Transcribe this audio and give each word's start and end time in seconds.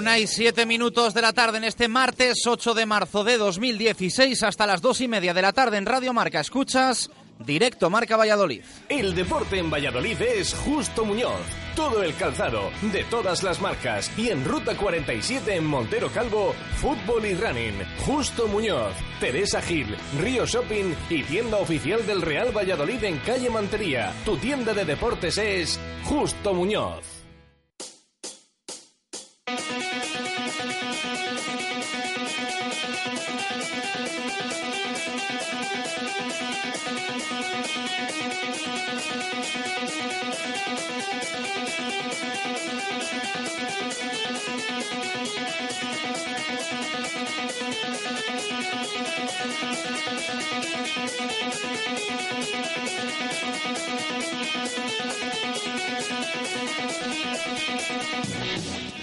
Una 0.00 0.16
siete 0.26 0.64
minutos 0.64 1.12
de 1.12 1.20
la 1.20 1.34
tarde 1.34 1.58
en 1.58 1.64
este 1.64 1.86
martes 1.86 2.46
8 2.46 2.72
de 2.72 2.86
marzo 2.86 3.22
de 3.22 3.36
2016 3.36 4.42
hasta 4.44 4.66
las 4.66 4.80
dos 4.80 5.02
y 5.02 5.08
media 5.08 5.34
de 5.34 5.42
la 5.42 5.52
tarde 5.52 5.76
en 5.76 5.84
Radio 5.84 6.14
Marca. 6.14 6.40
Escuchas 6.40 7.10
directo 7.38 7.90
Marca 7.90 8.16
Valladolid. 8.16 8.62
El 8.88 9.14
deporte 9.14 9.58
en 9.58 9.70
Valladolid 9.70 10.18
es 10.22 10.54
Justo 10.54 11.04
Muñoz. 11.04 11.42
Todo 11.76 12.02
el 12.02 12.14
calzado, 12.14 12.70
de 12.80 13.04
todas 13.04 13.42
las 13.42 13.60
marcas. 13.60 14.10
Y 14.16 14.30
en 14.30 14.42
Ruta 14.42 14.74
47 14.74 15.56
en 15.56 15.66
Montero 15.66 16.10
Calvo, 16.10 16.54
fútbol 16.76 17.26
y 17.26 17.34
running. 17.34 17.74
Justo 18.06 18.48
Muñoz, 18.48 18.94
Teresa 19.20 19.60
Gil, 19.60 19.94
Río 20.18 20.46
Shopping 20.46 20.94
y 21.10 21.24
tienda 21.24 21.58
oficial 21.58 22.06
del 22.06 22.22
Real 22.22 22.56
Valladolid 22.56 23.04
en 23.04 23.18
calle 23.18 23.50
Mantería. 23.50 24.14
Tu 24.24 24.38
tienda 24.38 24.72
de 24.72 24.86
deportes 24.86 25.36
es 25.36 25.78
Justo 26.04 26.54
Muñoz. 26.54 27.19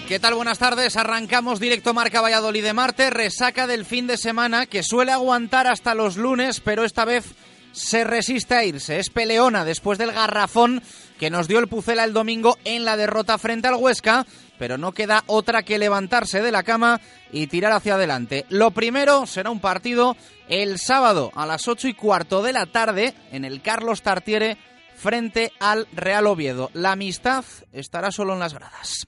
¿Qué 0.08 0.20
tal? 0.20 0.36
Buenas 0.36 0.58
tardes. 0.58 0.96
Arrancamos 0.96 1.60
directo 1.60 1.94
Marca 1.94 2.22
Valladolid 2.22 2.64
de 2.64 2.74
Marte. 2.74 3.10
Resaca 3.10 3.68
del 3.68 3.84
fin 3.84 4.08
de 4.08 4.16
semana 4.16 4.66
que 4.66 4.82
suele 4.82 5.12
aguantar 5.12 5.68
hasta 5.68 5.96
los 5.96 6.16
lunes, 6.16 6.62
pero 6.62 6.86
esta 6.86 7.04
vez 7.04 7.26
se 7.74 8.06
resiste 8.06 8.56
a 8.56 8.64
irse. 8.64 9.00
Es 9.00 9.10
peleona 9.10 9.66
después 9.66 9.98
del 9.98 10.14
garrafón 10.14 10.82
que 11.20 11.30
nos 11.30 11.50
dio 11.50 11.60
el 11.60 11.68
Pucela 11.68 12.06
el 12.06 12.14
domingo 12.14 12.58
en 12.64 12.86
la 12.86 12.96
derrota 12.96 13.38
frente 13.38 13.68
al 13.68 13.76
Huesca, 13.76 14.26
pero 14.58 14.78
no 14.78 14.92
queda 14.92 15.24
otra 15.28 15.64
que 15.64 15.78
levantarse 15.78 16.42
de 16.42 16.52
la 16.52 16.64
cama 16.64 17.02
y 17.32 17.48
tirar 17.48 17.72
hacia 17.72 17.96
adelante. 17.96 18.46
Lo 18.50 18.72
primero 18.72 19.26
será 19.26 19.50
un 19.50 19.60
partido 19.60 20.16
el 20.50 20.80
sábado 20.80 21.32
a 21.36 21.46
las 21.46 21.68
ocho 21.68 21.88
y 21.88 21.94
cuarto 21.94 22.42
de 22.42 22.54
la 22.54 22.66
tarde 22.66 23.14
en 23.32 23.46
el 23.46 23.62
Carlos 23.62 24.02
Tartiere 24.02 24.58
frente 24.96 25.52
al 25.60 25.88
Real 25.94 26.28
Oviedo. 26.28 26.72
La 26.74 26.94
amistad 26.94 27.46
estará 27.72 28.12
solo 28.12 28.34
en 28.34 28.40
las 28.40 28.54
gradas. 28.54 29.08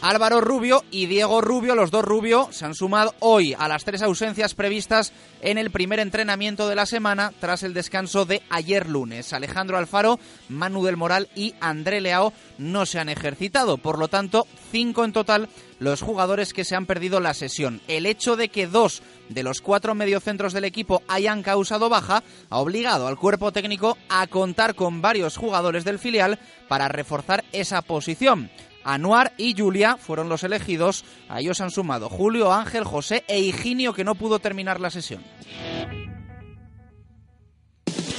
Álvaro 0.00 0.40
Rubio 0.40 0.84
y 0.92 1.06
Diego 1.06 1.40
Rubio, 1.40 1.74
los 1.74 1.90
dos 1.90 2.04
Rubio, 2.04 2.48
se 2.52 2.64
han 2.64 2.76
sumado 2.76 3.16
hoy 3.18 3.56
a 3.58 3.66
las 3.66 3.84
tres 3.84 4.00
ausencias 4.02 4.54
previstas 4.54 5.12
en 5.40 5.58
el 5.58 5.72
primer 5.72 5.98
entrenamiento 5.98 6.68
de 6.68 6.76
la 6.76 6.86
semana 6.86 7.32
tras 7.40 7.64
el 7.64 7.74
descanso 7.74 8.24
de 8.24 8.42
ayer 8.48 8.88
lunes. 8.88 9.32
Alejandro 9.32 9.76
Alfaro, 9.76 10.20
Manu 10.48 10.84
del 10.84 10.96
Moral 10.96 11.28
y 11.34 11.54
André 11.60 12.00
Leao 12.00 12.32
no 12.58 12.86
se 12.86 13.00
han 13.00 13.08
ejercitado, 13.08 13.76
por 13.76 13.98
lo 13.98 14.06
tanto, 14.06 14.46
cinco 14.70 15.04
en 15.04 15.12
total 15.12 15.48
los 15.80 16.00
jugadores 16.00 16.52
que 16.52 16.64
se 16.64 16.76
han 16.76 16.86
perdido 16.86 17.18
la 17.18 17.34
sesión. 17.34 17.80
El 17.88 18.06
hecho 18.06 18.36
de 18.36 18.50
que 18.50 18.68
dos 18.68 19.02
de 19.28 19.42
los 19.42 19.60
cuatro 19.60 19.96
mediocentros 19.96 20.52
del 20.52 20.64
equipo 20.64 21.02
hayan 21.08 21.42
causado 21.42 21.88
baja 21.88 22.22
ha 22.50 22.58
obligado 22.58 23.08
al 23.08 23.18
cuerpo 23.18 23.50
técnico 23.50 23.98
a 24.08 24.28
contar 24.28 24.76
con 24.76 25.02
varios 25.02 25.36
jugadores 25.36 25.84
del 25.84 25.98
filial 25.98 26.38
para 26.68 26.86
reforzar 26.86 27.44
esa 27.52 27.82
posición. 27.82 28.48
Anuar 28.84 29.32
y 29.36 29.54
Julia 29.56 29.96
fueron 29.96 30.28
los 30.28 30.44
elegidos. 30.44 31.04
A 31.28 31.40
ellos 31.40 31.60
han 31.60 31.70
sumado 31.70 32.08
Julio, 32.08 32.52
Ángel, 32.52 32.84
José 32.84 33.24
e 33.28 33.40
Higinio 33.40 33.92
que 33.92 34.04
no 34.04 34.14
pudo 34.14 34.38
terminar 34.38 34.80
la 34.80 34.90
sesión. 34.90 35.22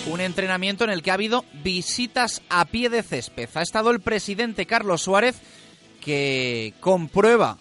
Un 0.08 0.22
entrenamiento 0.22 0.84
en 0.84 0.90
el 0.90 1.04
que 1.04 1.12
ha 1.12 1.16
habido 1.16 1.46
visitas 1.64 2.42
a 2.50 2.66
pie 2.66 2.90
de 2.90 3.04
césped. 3.04 3.50
Ha 3.54 3.62
estado 3.62 3.92
el 3.92 4.00
presidente 4.00 4.66
Carlos 4.66 5.04
Suárez 5.04 5.40
que 6.02 6.74
comprueba 6.80 7.58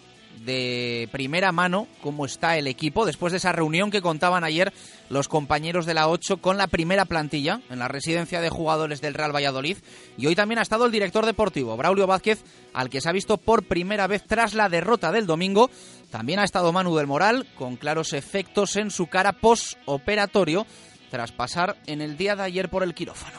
de 0.49 1.07
primera 1.11 1.51
mano 1.51 1.85
cómo 2.01 2.25
está 2.25 2.57
el 2.57 2.65
equipo 2.65 3.05
después 3.05 3.31
de 3.31 3.37
esa 3.37 3.51
reunión 3.51 3.91
que 3.91 4.01
contaban 4.01 4.43
ayer 4.43 4.73
los 5.07 5.27
compañeros 5.27 5.85
de 5.85 5.93
la 5.93 6.09
8 6.09 6.37
con 6.37 6.57
la 6.57 6.65
primera 6.65 7.05
plantilla 7.05 7.61
en 7.69 7.77
la 7.77 7.87
residencia 7.87 8.41
de 8.41 8.49
jugadores 8.49 8.99
del 8.99 9.13
Real 9.13 9.35
Valladolid. 9.35 9.77
Y 10.17 10.25
hoy 10.25 10.33
también 10.33 10.57
ha 10.57 10.63
estado 10.63 10.87
el 10.87 10.91
director 10.91 11.27
deportivo, 11.27 11.77
Braulio 11.77 12.07
Vázquez, 12.07 12.43
al 12.73 12.89
que 12.89 12.99
se 12.99 13.09
ha 13.09 13.11
visto 13.11 13.37
por 13.37 13.67
primera 13.67 14.07
vez 14.07 14.23
tras 14.25 14.55
la 14.55 14.69
derrota 14.69 15.11
del 15.11 15.27
domingo. 15.27 15.69
También 16.09 16.39
ha 16.39 16.45
estado 16.45 16.73
Manu 16.73 16.95
del 16.95 17.05
Moral, 17.05 17.45
con 17.55 17.75
claros 17.75 18.13
efectos 18.13 18.75
en 18.75 18.89
su 18.89 19.05
cara 19.05 19.33
postoperatorio, 19.33 20.65
tras 21.11 21.31
pasar 21.31 21.77
en 21.85 22.01
el 22.01 22.17
día 22.17 22.35
de 22.35 22.41
ayer 22.41 22.69
por 22.69 22.81
el 22.81 22.95
quirófano. 22.95 23.37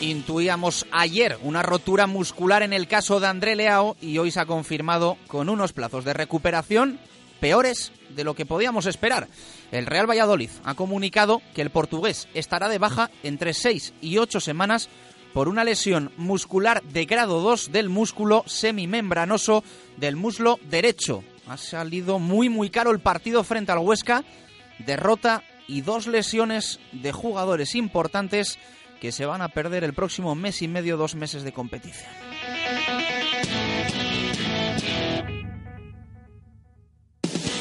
Intuíamos 0.00 0.86
ayer 0.92 1.38
una 1.42 1.62
rotura 1.64 2.06
muscular 2.06 2.62
en 2.62 2.72
el 2.72 2.86
caso 2.86 3.18
de 3.18 3.26
André 3.26 3.56
Leao 3.56 3.96
y 4.00 4.18
hoy 4.18 4.30
se 4.30 4.38
ha 4.38 4.46
confirmado 4.46 5.18
con 5.26 5.48
unos 5.48 5.72
plazos 5.72 6.04
de 6.04 6.14
recuperación 6.14 7.00
peores 7.40 7.90
de 8.10 8.22
lo 8.22 8.34
que 8.34 8.46
podíamos 8.46 8.86
esperar. 8.86 9.26
El 9.72 9.86
Real 9.86 10.08
Valladolid 10.08 10.50
ha 10.62 10.74
comunicado 10.74 11.42
que 11.52 11.62
el 11.62 11.70
portugués 11.70 12.28
estará 12.32 12.68
de 12.68 12.78
baja 12.78 13.10
entre 13.24 13.54
6 13.54 13.94
y 14.00 14.18
8 14.18 14.38
semanas 14.38 14.88
por 15.34 15.48
una 15.48 15.64
lesión 15.64 16.12
muscular 16.16 16.80
de 16.84 17.04
grado 17.04 17.40
2 17.40 17.72
del 17.72 17.88
músculo 17.88 18.44
semimembranoso 18.46 19.64
del 19.96 20.14
muslo 20.14 20.60
derecho. 20.70 21.24
Ha 21.48 21.56
salido 21.56 22.20
muy 22.20 22.48
muy 22.48 22.70
caro 22.70 22.92
el 22.92 23.00
partido 23.00 23.42
frente 23.42 23.72
al 23.72 23.78
Huesca, 23.78 24.22
derrota 24.78 25.42
y 25.66 25.80
dos 25.80 26.06
lesiones 26.06 26.78
de 26.92 27.10
jugadores 27.12 27.74
importantes 27.74 28.58
que 29.00 29.12
se 29.12 29.26
van 29.26 29.42
a 29.42 29.48
perder 29.48 29.84
el 29.84 29.94
próximo 29.94 30.34
mes 30.34 30.62
y 30.62 30.68
medio, 30.68 30.96
dos 30.96 31.14
meses 31.14 31.42
de 31.42 31.52
competición. 31.52 32.08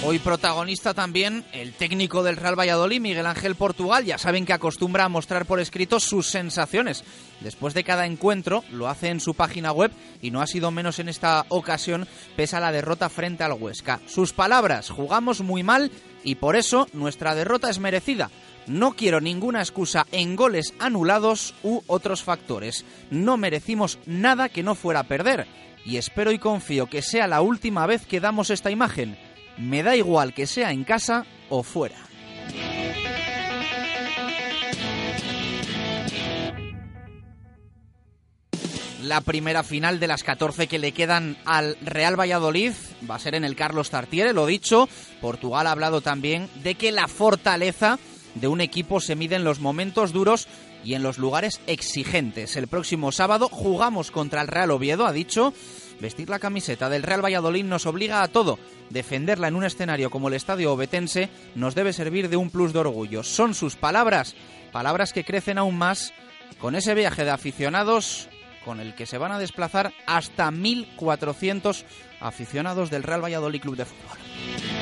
Hoy 0.09 0.19
protagonista 0.19 0.93
también 0.93 1.43
el 1.51 1.73
técnico 1.73 2.23
del 2.23 2.37
Real 2.37 2.57
Valladolid, 2.57 3.01
Miguel 3.01 3.25
Ángel 3.25 3.55
Portugal. 3.55 4.05
Ya 4.05 4.17
saben 4.17 4.45
que 4.45 4.53
acostumbra 4.53 5.03
a 5.03 5.09
mostrar 5.09 5.45
por 5.45 5.59
escrito 5.59 5.99
sus 5.99 6.27
sensaciones. 6.27 7.03
Después 7.41 7.73
de 7.73 7.83
cada 7.83 8.05
encuentro 8.05 8.63
lo 8.71 8.87
hace 8.87 9.09
en 9.09 9.19
su 9.19 9.33
página 9.33 9.73
web 9.73 9.91
y 10.21 10.31
no 10.31 10.41
ha 10.41 10.47
sido 10.47 10.71
menos 10.71 10.99
en 10.99 11.09
esta 11.09 11.45
ocasión 11.49 12.07
pese 12.37 12.55
a 12.55 12.61
la 12.61 12.71
derrota 12.71 13.09
frente 13.09 13.43
al 13.43 13.53
Huesca. 13.53 13.99
Sus 14.05 14.31
palabras, 14.31 14.91
jugamos 14.91 15.41
muy 15.41 15.63
mal 15.63 15.91
y 16.23 16.35
por 16.35 16.55
eso 16.55 16.87
nuestra 16.93 17.35
derrota 17.35 17.69
es 17.69 17.79
merecida. 17.79 18.31
No 18.67 18.93
quiero 18.93 19.21
ninguna 19.21 19.61
excusa 19.61 20.05
en 20.11 20.35
goles 20.35 20.73
anulados 20.79 21.55
u 21.63 21.81
otros 21.87 22.23
factores. 22.23 22.85
No 23.09 23.37
merecimos 23.37 23.97
nada 24.05 24.49
que 24.49 24.61
no 24.63 24.75
fuera 24.75 25.01
a 25.01 25.07
perder. 25.07 25.47
Y 25.85 25.95
espero 25.95 26.33
y 26.33 26.39
confío 26.39 26.87
que 26.87 27.01
sea 27.01 27.27
la 27.27 27.39
última 27.39 27.87
vez 27.87 28.05
que 28.05 28.19
damos 28.19 28.49
esta 28.49 28.69
imagen. 28.69 29.17
Me 29.57 29.83
da 29.83 29.95
igual 29.95 30.33
que 30.33 30.47
sea 30.47 30.71
en 30.71 30.83
casa 30.83 31.25
o 31.49 31.63
fuera. 31.63 31.95
La 39.01 39.21
primera 39.21 39.63
final 39.63 40.01
de 40.01 40.07
las 40.07 40.23
14 40.23 40.67
que 40.67 40.79
le 40.79 40.91
quedan 40.91 41.37
al 41.45 41.77
Real 41.81 42.19
Valladolid 42.19 42.73
va 43.09 43.15
a 43.15 43.19
ser 43.19 43.35
en 43.35 43.45
el 43.45 43.55
Carlos 43.55 43.89
Tartiere, 43.89 44.33
lo 44.33 44.45
dicho. 44.45 44.89
Portugal 45.21 45.67
ha 45.67 45.71
hablado 45.71 46.01
también 46.01 46.49
de 46.63 46.75
que 46.75 46.91
la 46.91 47.07
fortaleza 47.07 47.99
de 48.39 48.47
un 48.47 48.61
equipo 48.61 48.99
se 48.99 49.15
mide 49.15 49.35
en 49.35 49.43
los 49.43 49.59
momentos 49.59 50.13
duros 50.13 50.47
y 50.83 50.93
en 50.93 51.03
los 51.03 51.17
lugares 51.17 51.61
exigentes. 51.67 52.55
El 52.55 52.67
próximo 52.67 53.11
sábado 53.11 53.49
jugamos 53.49 54.11
contra 54.11 54.41
el 54.41 54.47
Real 54.47 54.71
Oviedo, 54.71 55.05
ha 55.05 55.11
dicho. 55.11 55.53
Vestir 55.99 56.29
la 56.29 56.39
camiseta 56.39 56.89
del 56.89 57.03
Real 57.03 57.23
Valladolid 57.23 57.65
nos 57.65 57.85
obliga 57.85 58.21
a 58.21 58.27
todo. 58.27 58.59
Defenderla 58.89 59.47
en 59.47 59.55
un 59.55 59.63
escenario 59.63 60.09
como 60.11 60.27
el 60.27 60.35
Estadio 60.35 60.71
Obetense 60.71 61.29
nos 61.55 61.75
debe 61.75 61.91
servir 61.91 62.29
de 62.29 62.37
un 62.37 62.51
plus 62.51 62.71
de 62.73 62.79
orgullo. 62.79 63.23
Son 63.23 63.53
sus 63.55 63.75
palabras, 63.75 64.35
palabras 64.71 65.11
que 65.11 65.23
crecen 65.23 65.57
aún 65.57 65.77
más 65.77 66.13
con 66.59 66.75
ese 66.75 66.93
viaje 66.93 67.23
de 67.23 67.31
aficionados 67.31 68.29
con 68.63 68.79
el 68.79 68.95
que 68.95 69.05
se 69.05 69.17
van 69.17 69.31
a 69.31 69.39
desplazar 69.39 69.93
hasta 70.05 70.51
1.400 70.51 71.85
aficionados 72.19 72.89
del 72.89 73.03
Real 73.03 73.23
Valladolid 73.23 73.61
Club 73.61 73.77
de 73.77 73.85
Fútbol. 73.85 74.76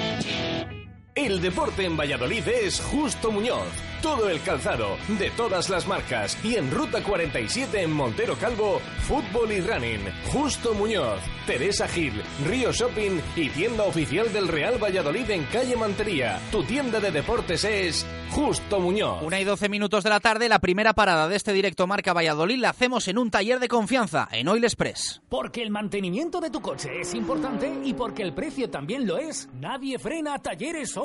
El 1.15 1.39
deporte 1.39 1.85
en 1.85 1.95
Valladolid 1.95 2.45
es 2.45 2.81
Justo 2.81 3.31
Muñoz. 3.31 3.69
Todo 4.01 4.29
el 4.29 4.41
calzado, 4.41 4.97
de 5.17 5.31
todas 5.31 5.69
las 5.69 5.87
marcas. 5.87 6.37
Y 6.43 6.55
en 6.55 6.69
Ruta 6.69 7.01
47 7.01 7.83
en 7.83 7.93
Montero 7.93 8.35
Calvo, 8.35 8.81
fútbol 8.99 9.49
y 9.53 9.61
running. 9.61 10.01
Justo 10.25 10.73
Muñoz, 10.73 11.21
Teresa 11.47 11.87
Gil, 11.87 12.21
Río 12.45 12.73
Shopping 12.73 13.21
y 13.37 13.49
tienda 13.49 13.83
oficial 13.85 14.31
del 14.33 14.49
Real 14.49 14.77
Valladolid 14.77 15.29
en 15.31 15.45
calle 15.45 15.77
Mantería. 15.77 16.37
Tu 16.51 16.63
tienda 16.65 16.99
de 16.99 17.11
deportes 17.11 17.63
es 17.63 18.05
Justo 18.31 18.81
Muñoz. 18.81 19.23
Una 19.23 19.39
y 19.39 19.45
doce 19.45 19.69
minutos 19.69 20.03
de 20.03 20.09
la 20.09 20.19
tarde, 20.19 20.49
la 20.49 20.59
primera 20.59 20.93
parada 20.93 21.29
de 21.29 21.37
este 21.37 21.53
directo 21.53 21.87
Marca 21.87 22.13
Valladolid 22.13 22.59
la 22.59 22.71
hacemos 22.71 23.07
en 23.07 23.17
un 23.17 23.31
taller 23.31 23.59
de 23.59 23.69
confianza, 23.69 24.27
en 24.31 24.49
Oil 24.49 24.65
Express. 24.65 25.21
Porque 25.29 25.63
el 25.63 25.71
mantenimiento 25.71 26.41
de 26.41 26.49
tu 26.49 26.61
coche 26.61 26.89
es 26.99 27.15
importante 27.15 27.73
y 27.83 27.93
porque 27.93 28.21
el 28.21 28.33
precio 28.33 28.69
también 28.69 29.07
lo 29.07 29.17
es, 29.17 29.47
nadie 29.59 29.97
frena 29.97 30.37
Talleres 30.39 30.95
Oil 30.97 31.04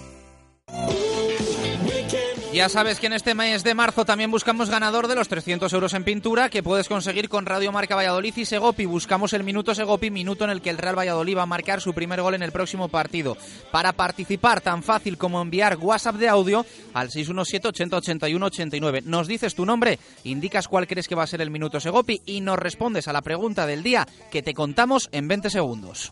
Ya 2.53 2.67
sabes 2.67 2.99
que 2.99 3.07
en 3.07 3.13
este 3.13 3.33
mes 3.33 3.63
de 3.63 3.73
marzo 3.73 4.03
también 4.03 4.29
buscamos 4.29 4.69
ganador 4.69 5.07
de 5.07 5.15
los 5.15 5.29
300 5.29 5.71
euros 5.71 5.93
en 5.93 6.03
pintura 6.03 6.49
que 6.49 6.61
puedes 6.61 6.89
conseguir 6.89 7.29
con 7.29 7.45
Radio 7.45 7.71
Marca 7.71 7.95
Valladolid 7.95 8.35
y 8.35 8.43
Segopi. 8.43 8.85
Buscamos 8.85 9.31
el 9.31 9.45
minuto 9.45 9.73
Segopi, 9.73 10.11
minuto 10.11 10.43
en 10.43 10.49
el 10.49 10.61
que 10.61 10.69
el 10.69 10.77
Real 10.77 10.99
Valladolid 10.99 11.37
va 11.37 11.43
a 11.43 11.45
marcar 11.45 11.79
su 11.79 11.93
primer 11.93 12.21
gol 12.21 12.35
en 12.35 12.43
el 12.43 12.51
próximo 12.51 12.89
partido. 12.89 13.37
Para 13.71 13.93
participar, 13.93 14.59
tan 14.59 14.83
fácil 14.83 15.17
como 15.17 15.41
enviar 15.41 15.77
WhatsApp 15.77 16.17
de 16.17 16.27
audio 16.27 16.65
al 16.93 17.09
617 17.09 17.69
80 17.69 17.95
81 17.97 18.45
89. 18.45 19.03
Nos 19.05 19.27
dices 19.27 19.55
tu 19.55 19.65
nombre, 19.65 19.97
indicas 20.25 20.67
cuál 20.67 20.87
crees 20.87 21.07
que 21.07 21.15
va 21.15 21.23
a 21.23 21.27
ser 21.27 21.39
el 21.41 21.51
minuto 21.51 21.79
Segopi 21.79 22.21
y 22.25 22.41
nos 22.41 22.59
respondes 22.59 23.07
a 23.07 23.13
la 23.13 23.21
pregunta 23.21 23.65
del 23.65 23.81
día 23.81 24.05
que 24.29 24.43
te 24.43 24.53
contamos 24.53 25.07
en 25.13 25.29
20 25.29 25.49
segundos. 25.49 26.11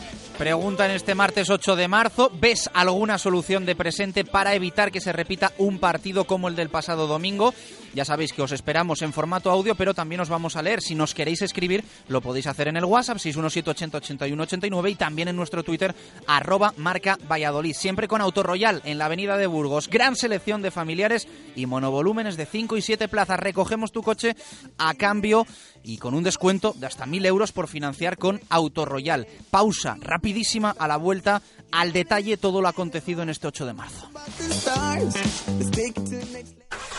Pregunta 0.41 0.85
en 0.87 0.91
este 0.93 1.13
martes 1.13 1.51
8 1.51 1.75
de 1.75 1.87
marzo, 1.87 2.31
¿ves 2.33 2.67
alguna 2.73 3.19
solución 3.19 3.63
de 3.63 3.75
presente 3.75 4.25
para 4.25 4.55
evitar 4.55 4.91
que 4.91 4.99
se 4.99 5.13
repita 5.13 5.51
un 5.59 5.77
partido 5.77 6.23
como 6.25 6.47
el 6.47 6.55
del 6.55 6.69
pasado 6.69 7.05
domingo? 7.05 7.53
Ya 7.93 8.05
sabéis 8.05 8.33
que 8.33 8.41
os 8.41 8.51
esperamos 8.51 9.01
en 9.01 9.13
formato 9.13 9.51
audio, 9.51 9.75
pero 9.75 9.93
también 9.93 10.21
os 10.21 10.29
vamos 10.29 10.55
a 10.55 10.61
leer. 10.61 10.81
Si 10.81 10.95
nos 10.95 11.13
queréis 11.13 11.41
escribir, 11.41 11.83
lo 12.07 12.21
podéis 12.21 12.47
hacer 12.47 12.67
en 12.67 12.77
el 12.77 12.85
WhatsApp 12.85 13.17
617 13.17 13.69
80 13.69 13.97
81 13.97 14.43
89 14.43 14.89
y 14.89 14.95
también 14.95 15.27
en 15.27 15.35
nuestro 15.35 15.63
Twitter 15.63 15.93
arroba 16.27 16.73
marca 16.77 17.17
Valladolid. 17.29 17.75
Siempre 17.75 18.07
con 18.07 18.21
Auto 18.21 18.43
Royal 18.43 18.81
en 18.85 18.97
la 18.97 19.05
avenida 19.05 19.37
de 19.37 19.47
Burgos. 19.47 19.89
Gran 19.89 20.15
selección 20.15 20.61
de 20.61 20.71
familiares 20.71 21.27
y 21.55 21.65
monovolúmenes 21.65 22.37
de 22.37 22.45
5 22.45 22.77
y 22.77 22.81
7 22.81 23.07
plazas. 23.07 23.39
Recogemos 23.39 23.91
tu 23.91 24.01
coche 24.01 24.35
a 24.77 24.93
cambio 24.93 25.45
y 25.83 25.97
con 25.97 26.13
un 26.13 26.23
descuento 26.23 26.73
de 26.77 26.87
hasta 26.87 27.05
1.000 27.05 27.25
euros 27.25 27.51
por 27.51 27.67
financiar 27.67 28.17
con 28.17 28.39
Auto 28.49 28.85
Royal. 28.85 29.27
Pausa 29.49 29.97
rapidísima 29.99 30.75
a 30.77 30.87
la 30.87 30.97
vuelta 30.97 31.41
al 31.71 31.93
detalle 31.93 32.37
todo 32.37 32.61
lo 32.61 32.67
acontecido 32.67 33.23
en 33.23 33.29
este 33.29 33.47
8 33.47 33.65
de 33.65 33.73
marzo. 33.73 34.09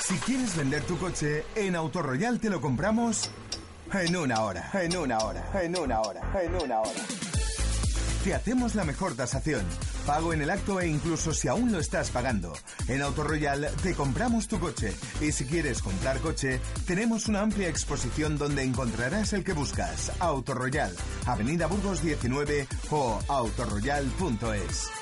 Si 0.03 0.15
quieres 0.17 0.57
vender 0.57 0.82
tu 0.87 0.99
coche, 0.99 1.45
en 1.55 1.77
Autoroyal 1.77 2.41
te 2.41 2.51
lo 2.51 2.61
compramos 2.61 3.31
en 3.93 4.17
una 4.17 4.43
hora, 4.43 4.71
en 4.75 4.97
una 4.97 5.19
hora, 5.19 5.51
en 5.63 5.79
una 5.79 6.01
hora, 6.01 6.21
en 6.43 6.55
una 6.55 6.81
hora. 6.81 7.01
Te 8.25 8.35
hacemos 8.35 8.75
la 8.75 8.85
mejor 8.85 9.15
tasación, 9.15 9.65
pago 10.07 10.33
en 10.33 10.43
el 10.43 10.51
acto 10.51 10.81
e 10.81 10.89
incluso 10.89 11.35
si 11.35 11.49
aún 11.49 11.73
lo 11.73 11.79
estás 11.79 12.11
pagando. 12.11 12.53
En 12.89 13.03
Autoroyal 13.03 13.69
te 13.83 13.95
compramos 13.95 14.49
tu 14.49 14.61
coche 14.61 14.95
y 15.21 15.33
si 15.33 15.45
quieres 15.45 15.83
comprar 15.83 16.21
coche, 16.21 16.61
tenemos 16.87 17.27
una 17.29 17.41
amplia 17.41 17.69
exposición 17.69 18.39
donde 18.39 18.63
encontrarás 18.63 19.33
el 19.33 19.45
que 19.45 19.53
buscas. 19.53 20.13
Autoroyal, 20.21 20.95
Avenida 21.27 21.67
Burgos 21.67 22.03
19 22.03 22.67
o 22.91 23.19
autoroyal.es. 23.29 25.02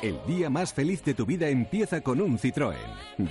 El 0.00 0.16
día 0.28 0.48
más 0.48 0.72
feliz 0.72 1.02
de 1.02 1.12
tu 1.12 1.26
vida 1.26 1.48
empieza 1.48 2.00
con 2.02 2.20
un 2.20 2.38
Citroën. 2.38 2.76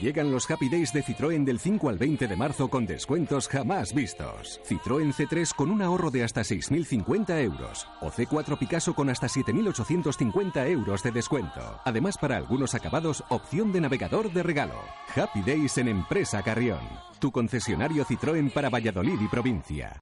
Llegan 0.01 0.29
los 0.29 0.51
Happy 0.51 0.67
Days 0.67 0.91
de 0.91 1.01
Citroën 1.01 1.45
del 1.45 1.61
5 1.61 1.87
al 1.87 1.97
20 1.97 2.27
de 2.27 2.35
marzo 2.35 2.67
con 2.67 2.85
descuentos 2.85 3.47
jamás 3.47 3.93
vistos. 3.93 4.59
Citroën 4.67 5.13
C3 5.13 5.55
con 5.55 5.71
un 5.71 5.81
ahorro 5.81 6.11
de 6.11 6.25
hasta 6.25 6.41
6.050 6.41 7.41
euros. 7.41 7.87
O 8.01 8.11
C4 8.11 8.57
Picasso 8.57 8.93
con 8.93 9.09
hasta 9.09 9.27
7.850 9.27 10.67
euros 10.67 11.03
de 11.03 11.11
descuento. 11.11 11.79
Además, 11.85 12.17
para 12.17 12.35
algunos 12.35 12.75
acabados, 12.75 13.23
opción 13.29 13.71
de 13.71 13.79
navegador 13.79 14.33
de 14.33 14.43
regalo. 14.43 14.81
Happy 15.15 15.43
Days 15.43 15.77
en 15.77 15.87
Empresa 15.87 16.43
Carrión. 16.43 16.81
Tu 17.19 17.31
concesionario 17.31 18.03
Citroën 18.03 18.51
para 18.51 18.69
Valladolid 18.69 19.21
y 19.21 19.27
provincia. 19.29 20.01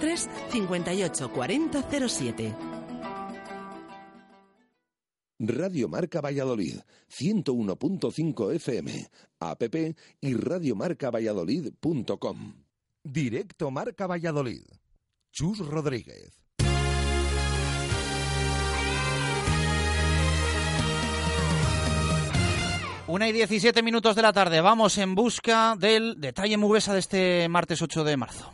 58 0.51 1.31
40 1.31 1.83
07. 2.07 2.55
Radio 5.43 5.89
Marca 5.89 6.21
Valladolid, 6.21 6.81
101.5 7.09 8.55
FM, 8.55 9.09
app 9.39 9.63
y 10.21 10.35
radiomarcavalladolid.com. 10.35 12.53
Directo 13.03 13.71
Marca 13.71 14.05
Valladolid. 14.05 14.61
Chus 15.31 15.57
Rodríguez. 15.59 16.37
Una 23.07 23.27
y 23.27 23.31
17 23.31 23.81
minutos 23.81 24.15
de 24.15 24.21
la 24.21 24.31
tarde. 24.31 24.61
Vamos 24.61 24.95
en 24.97 25.15
busca 25.15 25.75
del 25.75 26.21
detalle 26.21 26.57
Mubesa 26.57 26.93
de 26.93 26.99
este 26.99 27.49
martes 27.49 27.81
8 27.81 28.03
de 28.03 28.15
marzo. 28.15 28.53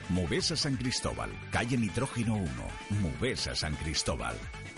Movesa 0.11 0.57
San 0.57 0.75
Cristóbal, 0.75 1.29
calle 1.51 1.77
Nitrógeno 1.77 2.35
1. 2.35 2.45
Movesa 3.01 3.55
San 3.55 3.75
Cristóbal 3.75 4.35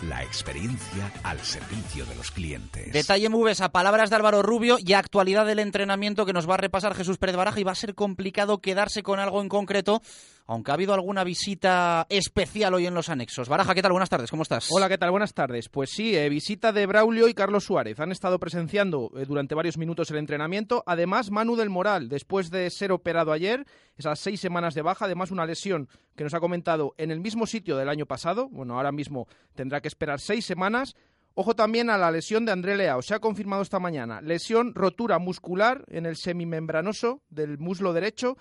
la 0.08 0.22
experiencia 0.22 1.12
al 1.22 1.38
servicio 1.40 2.04
de 2.04 2.14
los 2.14 2.30
clientes. 2.30 2.92
Detalle 2.92 3.28
Mubesa, 3.28 3.70
palabras 3.70 4.10
de 4.10 4.16
Álvaro 4.16 4.42
Rubio 4.42 4.76
y 4.78 4.92
actualidad 4.92 5.46
del 5.46 5.60
entrenamiento 5.60 6.26
que 6.26 6.32
nos 6.32 6.48
va 6.48 6.54
a 6.54 6.58
repasar 6.58 6.94
Jesús 6.94 7.18
Pérez 7.18 7.36
Baraja 7.36 7.60
y 7.60 7.64
va 7.64 7.72
a 7.72 7.76
ser 7.76 7.94
complicado 7.94 8.58
quedarse 8.58 9.02
con 9.02 9.18
algo 9.18 9.40
en 9.40 9.48
concreto 9.48 10.02
aunque 10.46 10.70
ha 10.70 10.74
habido 10.74 10.92
alguna 10.92 11.24
visita 11.24 12.06
especial 12.08 12.74
hoy 12.74 12.86
en 12.86 12.94
los 12.94 13.08
anexos. 13.08 13.48
Baraja, 13.48 13.74
¿qué 13.74 13.82
tal? 13.82 13.92
Buenas 13.92 14.10
tardes, 14.10 14.30
¿cómo 14.30 14.42
estás? 14.42 14.68
Hola, 14.70 14.88
¿qué 14.88 14.98
tal? 14.98 15.10
Buenas 15.10 15.32
tardes. 15.32 15.68
Pues 15.68 15.90
sí, 15.90 16.14
eh, 16.14 16.28
visita 16.28 16.72
de 16.72 16.86
Braulio 16.86 17.28
y 17.28 17.34
Carlos 17.34 17.64
Suárez. 17.64 17.98
Han 18.00 18.12
estado 18.12 18.38
presenciando 18.38 19.10
eh, 19.16 19.24
durante 19.26 19.54
varios 19.54 19.78
minutos 19.78 20.10
el 20.10 20.18
entrenamiento. 20.18 20.82
Además, 20.86 21.30
Manu 21.30 21.56
del 21.56 21.70
Moral, 21.70 22.08
después 22.08 22.50
de 22.50 22.68
ser 22.70 22.92
operado 22.92 23.32
ayer, 23.32 23.66
esas 23.96 24.18
seis 24.18 24.40
semanas 24.40 24.74
de 24.74 24.82
baja, 24.82 25.06
además 25.06 25.30
una 25.30 25.46
lesión 25.46 25.88
que 26.14 26.24
nos 26.24 26.34
ha 26.34 26.40
comentado 26.40 26.94
en 26.98 27.10
el 27.10 27.20
mismo 27.20 27.46
sitio 27.46 27.76
del 27.76 27.88
año 27.88 28.06
pasado. 28.06 28.48
Bueno, 28.50 28.76
ahora 28.76 28.92
mismo 28.92 29.26
tendrá 29.54 29.80
que 29.80 29.88
esperar 29.88 30.20
seis 30.20 30.44
semanas. 30.44 30.94
Ojo 31.36 31.56
también 31.56 31.90
a 31.90 31.98
la 31.98 32.12
lesión 32.12 32.44
de 32.44 32.52
André 32.52 32.76
Leao. 32.76 33.02
Se 33.02 33.14
ha 33.14 33.18
confirmado 33.18 33.62
esta 33.62 33.80
mañana. 33.80 34.20
Lesión, 34.20 34.72
rotura 34.74 35.18
muscular 35.18 35.84
en 35.88 36.06
el 36.06 36.16
semimembranoso 36.16 37.22
del 37.28 37.58
muslo 37.58 37.92
derecho 37.92 38.36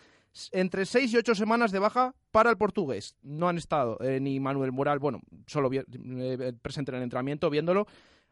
entre 0.52 0.86
seis 0.86 1.14
y 1.14 1.18
ocho 1.18 1.36
semanas 1.36 1.72
de 1.72 1.80
baja 1.80 2.16
para 2.32 2.50
el 2.50 2.58
portugués. 2.58 3.16
No 3.22 3.48
han 3.48 3.58
estado 3.58 3.98
eh, 4.02 4.20
ni 4.20 4.40
Manuel 4.40 4.72
Moral, 4.72 5.00
bueno, 5.00 5.22
solo 5.48 5.70
eh, 5.74 6.54
presente 6.62 6.92
en 6.92 6.98
el 6.98 7.04
entrenamiento, 7.04 7.50
viéndolo. 7.50 7.88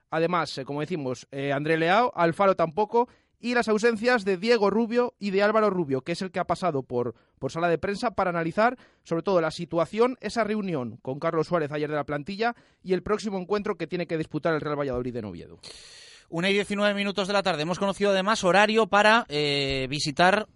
Además, 0.10 0.58
eh, 0.58 0.66
como 0.66 0.82
decimos, 0.82 1.28
André 1.54 1.78
Leao, 1.78 2.12
Alfaro 2.16 2.56
tampoco, 2.56 3.08
y 3.40 3.54
las 3.54 3.68
ausencias 3.68 4.26
de 4.26 4.38
Diego 4.38 4.70
Rubio 4.70 5.16
y 5.20 5.32
de 5.32 5.42
Álvaro 5.42 5.70
Rubio, 5.70 6.02
que 6.02 6.12
es 6.12 6.22
el 6.22 6.32
que 6.32 6.40
ha 6.40 6.46
pasado 6.46 6.84
por, 6.84 7.16
por 7.40 7.52
sala 7.52 7.70
de 7.70 7.78
prensa 7.78 8.12
para 8.12 8.30
analizar 8.30 8.78
sobre 9.04 9.24
todo 9.24 9.42
la 9.42 9.52
situación, 9.52 10.18
esa 10.22 10.44
reunión 10.44 10.98
con 11.02 11.20
Carlos 11.20 11.48
Suárez 11.48 11.72
ayer 11.72 11.90
de 11.90 11.96
la 11.96 12.04
plantilla 12.04 12.56
y 12.84 12.94
el 12.94 13.02
próximo 13.02 13.40
encuentro 13.40 13.78
que 13.78 13.88
tiene 13.88 14.06
que 14.06 14.18
disputar 14.18 14.54
el 14.54 14.62
Real 14.62 14.78
Valladolid 14.78 15.14
de 15.14 15.22
Noviedo. 15.22 15.60
Una 16.30 16.50
y 16.50 16.54
diecinueve 16.54 16.94
minutos 16.94 17.28
de 17.28 17.34
la 17.34 17.44
tarde. 17.44 17.64
Hemos 17.64 17.80
conocido 17.80 18.12
además 18.12 18.44
horario 18.44 18.88
para 18.88 19.26
visitar 19.90 20.48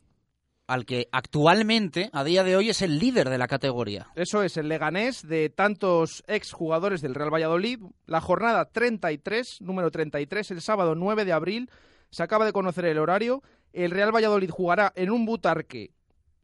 al 0.67 0.85
que 0.85 1.07
actualmente, 1.11 2.09
a 2.13 2.23
día 2.23 2.43
de 2.43 2.55
hoy, 2.55 2.69
es 2.69 2.81
el 2.81 2.99
líder 2.99 3.29
de 3.29 3.37
la 3.37 3.47
categoría. 3.47 4.07
Eso 4.15 4.43
es, 4.43 4.57
el 4.57 4.67
Leganés 4.67 5.27
de 5.27 5.49
tantos 5.49 6.23
exjugadores 6.27 7.01
del 7.01 7.15
Real 7.15 7.33
Valladolid. 7.33 7.79
La 8.05 8.21
jornada 8.21 8.65
33, 8.65 9.61
número 9.61 9.91
33, 9.91 10.51
el 10.51 10.61
sábado 10.61 10.95
9 10.95 11.25
de 11.25 11.33
abril, 11.33 11.69
se 12.09 12.23
acaba 12.23 12.45
de 12.45 12.53
conocer 12.53 12.85
el 12.85 12.97
horario. 12.97 13.43
El 13.73 13.91
Real 13.91 14.15
Valladolid 14.15 14.49
jugará 14.49 14.91
en 14.95 15.11
un 15.11 15.25
butarque 15.25 15.91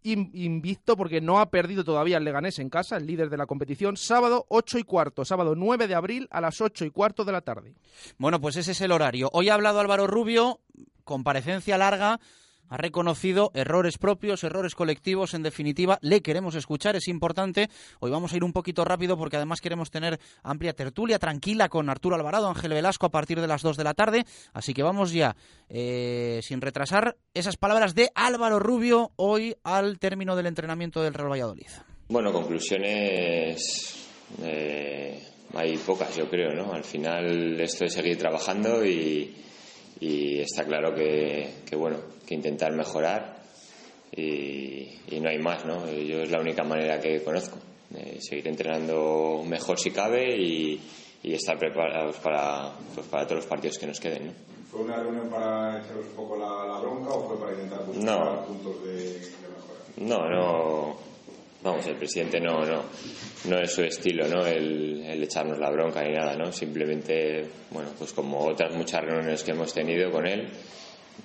invicto 0.04 0.98
porque 0.98 1.22
no 1.22 1.40
ha 1.40 1.52
perdido 1.52 1.84
todavía 1.84 2.18
el 2.18 2.24
Leganés 2.24 2.58
en 2.60 2.70
casa, 2.70 2.98
el 2.98 3.06
líder 3.06 3.30
de 3.30 3.38
la 3.38 3.46
competición. 3.46 3.98
Sábado 3.98 4.46
8 4.50 4.80
y 4.80 4.84
cuarto, 4.84 5.26
sábado 5.26 5.56
9 5.56 5.88
de 5.88 5.96
abril 5.96 6.28
a 6.32 6.42
las 6.42 6.60
8 6.60 6.86
y 6.86 6.90
cuarto 6.90 7.24
de 7.24 7.32
la 7.32 7.42
tarde. 7.42 7.76
Bueno, 8.18 8.42
pues 8.42 8.56
ese 8.56 8.72
es 8.72 8.82
el 8.82 8.92
horario. 8.92 9.30
Hoy 9.34 9.50
ha 9.50 9.54
hablado 9.54 9.80
Álvaro 9.80 10.08
Rubio, 10.08 10.60
comparecencia 11.04 11.78
larga 11.78 12.20
ha 12.72 12.78
reconocido 12.78 13.52
errores 13.54 13.98
propios, 13.98 14.46
errores 14.46 14.76
colectivos, 14.76 15.34
en 15.34 15.44
definitiva, 15.44 16.00
le 16.02 16.22
queremos 16.22 16.56
escuchar, 16.56 16.96
es 16.96 17.10
importante. 17.10 17.70
Hoy 18.00 18.12
vamos 18.12 18.32
a 18.32 18.38
ir 18.38 18.46
un 18.46 18.54
poquito 18.54 18.86
rápido 18.86 19.18
porque 19.18 19.36
además 19.36 19.60
queremos 19.60 19.92
tener 19.92 20.20
amplia 20.42 20.72
tertulia 20.72 21.20
tranquila 21.20 21.68
con 21.68 21.90
Arturo 21.90 22.16
Alvarado, 22.16 22.48
Ángel 22.48 22.72
Velasco 22.72 23.06
a 23.06 23.12
partir 23.12 23.42
de 23.42 23.48
las 23.48 23.62
2 23.62 23.76
de 23.76 23.84
la 23.84 23.94
tarde, 23.94 24.24
así 24.54 24.74
que 24.74 24.84
vamos 24.84 25.12
ya, 25.12 25.36
eh, 25.68 26.40
sin 26.44 26.62
retrasar, 26.62 27.18
esas 27.34 27.58
palabras 27.58 27.94
de 27.94 28.10
Álvaro 28.16 28.58
Rubio 28.58 29.12
hoy 29.18 29.54
al 29.64 30.00
término 30.00 30.38
del 30.38 30.46
entrenamiento 30.46 31.04
del 31.04 31.14
Real 31.14 31.32
Valladolid. 31.32 31.70
Bueno, 32.08 32.32
conclusiones... 32.32 33.98
Eh, 34.42 35.28
hay 35.54 35.76
pocas, 35.76 36.16
yo 36.16 36.30
creo, 36.30 36.54
¿no? 36.54 36.72
Al 36.72 36.86
final 36.86 37.60
esto 37.60 37.84
es 37.84 37.92
seguir 37.92 38.18
trabajando 38.18 38.86
y, 38.86 39.36
y 40.00 40.40
está 40.40 40.66
claro 40.66 40.96
que, 40.96 41.76
bueno 41.76 42.21
que 42.32 42.36
intentar 42.36 42.72
mejorar 42.72 43.36
y, 44.16 44.88
no 45.20 45.30
hay 45.30 45.38
más 45.38 45.66
no 45.66 45.86
yo 45.92 46.22
es 46.22 46.32
la 46.32 46.40
única 46.40 46.64
manera 46.64 47.00
que 47.00 47.22
conozco 47.24 47.58
seguir 48.20 48.48
entrenando 48.48 49.44
mejor 49.46 49.78
si 49.78 49.92
cabe 49.92 50.36
y, 50.38 50.82
estar 51.24 51.60
preparados 51.60 52.18
para 52.18 52.72
pues 52.96 53.06
para 53.08 53.26
todos 53.26 53.42
los 53.42 53.46
partidos 53.46 53.78
que 53.78 53.86
nos 53.86 54.00
queden 54.00 54.28
¿no? 54.28 54.34
fue 54.72 54.82
una 54.82 54.96
reunión 54.96 55.30
para 55.30 55.80
echaros 55.80 56.08
un 56.08 56.16
poco 56.16 56.38
la, 56.38 56.80
bronca 56.80 57.10
o 57.12 57.28
fue 57.28 57.40
para 57.40 57.52
intentar 57.52 57.86
buscar 57.86 58.46
puntos 58.46 58.84
de, 58.86 58.94
de 58.94 59.20
mejora 59.20 59.80
no 59.98 60.30
no 60.30 61.12
vamos, 61.64 61.86
el 61.88 61.96
presidente 61.96 62.40
no, 62.40 62.66
no, 62.66 62.84
no 63.46 63.58
es 63.60 63.72
su 63.72 63.84
estilo, 63.84 64.28
¿no? 64.28 64.46
El, 64.46 65.24
echarnos 65.24 65.60
la 65.60 65.70
bronca 65.70 66.04
ni 66.04 66.14
nada, 66.14 66.36
¿no? 66.36 66.52
Simplemente, 66.52 67.48
bueno, 67.70 67.90
pues 67.98 68.12
como 68.14 68.48
otras 68.48 68.76
muchas 68.76 69.02
reuniones 69.02 69.44
que 69.44 69.52
hemos 69.52 69.74
tenido 69.74 70.12
con 70.12 70.28
él, 70.28 70.50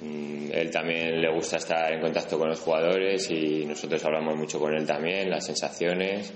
él 0.02 0.70
también 0.70 1.20
le 1.20 1.32
gusta 1.32 1.56
estar 1.56 1.92
en 1.92 2.00
contacto 2.00 2.38
con 2.38 2.48
los 2.48 2.60
jugadores 2.60 3.30
y 3.30 3.64
nosotros 3.64 4.04
hablamos 4.04 4.36
mucho 4.36 4.58
con 4.58 4.74
él 4.74 4.86
también, 4.86 5.30
las 5.30 5.46
sensaciones 5.46 6.32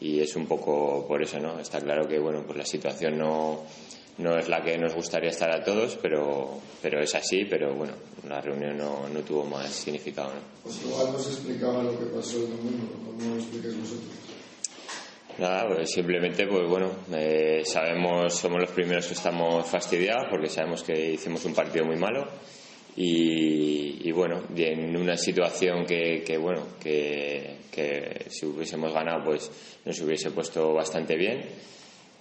y 0.00 0.20
es 0.20 0.34
un 0.34 0.46
poco 0.46 1.06
por 1.06 1.22
eso, 1.22 1.38
¿no? 1.38 1.60
Está 1.60 1.80
claro 1.80 2.08
que, 2.08 2.18
bueno, 2.18 2.42
pues 2.44 2.58
la 2.58 2.66
situación 2.66 3.18
no 3.18 3.64
no 4.18 4.38
es 4.38 4.48
la 4.48 4.62
que 4.62 4.78
nos 4.78 4.94
gustaría 4.94 5.30
estar 5.30 5.50
a 5.50 5.62
todos, 5.62 5.98
pero, 6.00 6.60
pero 6.80 7.00
es 7.00 7.14
así, 7.14 7.44
pero 7.46 7.74
bueno, 7.74 7.94
la 8.28 8.40
reunión 8.40 8.76
no, 8.76 9.08
no 9.08 9.20
tuvo 9.20 9.44
más 9.44 9.68
significado. 9.70 10.28
¿no? 10.28 10.40
Pues 10.62 10.82
igual 10.84 11.12
nos 11.12 11.26
explicaba 11.26 11.82
lo 11.82 11.98
que 11.98 12.06
pasó 12.06 12.36
el 12.38 12.50
domingo, 12.50 12.92
¿cómo 13.04 13.34
lo 13.34 13.40
explicáis 13.40 13.78
vosotros? 13.80 14.10
Nada, 15.36 15.66
pues 15.66 15.90
simplemente, 15.90 16.46
pues 16.46 16.68
bueno, 16.68 16.92
eh, 17.12 17.64
sabemos, 17.64 18.34
somos 18.34 18.60
los 18.60 18.70
primeros 18.70 19.06
que 19.06 19.14
estamos 19.14 19.66
fastidiados 19.66 20.26
porque 20.30 20.48
sabemos 20.48 20.84
que 20.84 21.14
hicimos 21.14 21.44
un 21.44 21.54
partido 21.54 21.84
muy 21.84 21.96
malo 21.96 22.28
y, 22.96 24.08
y 24.08 24.12
bueno, 24.12 24.42
y 24.54 24.64
en 24.64 24.96
una 24.96 25.16
situación 25.16 25.84
que, 25.84 26.22
que 26.24 26.36
bueno, 26.38 26.68
que, 26.80 27.58
que 27.70 28.26
si 28.28 28.46
hubiésemos 28.46 28.92
ganado, 28.92 29.24
pues 29.24 29.50
nos 29.84 30.00
hubiese 30.00 30.30
puesto 30.30 30.72
bastante 30.72 31.16
bien 31.16 31.42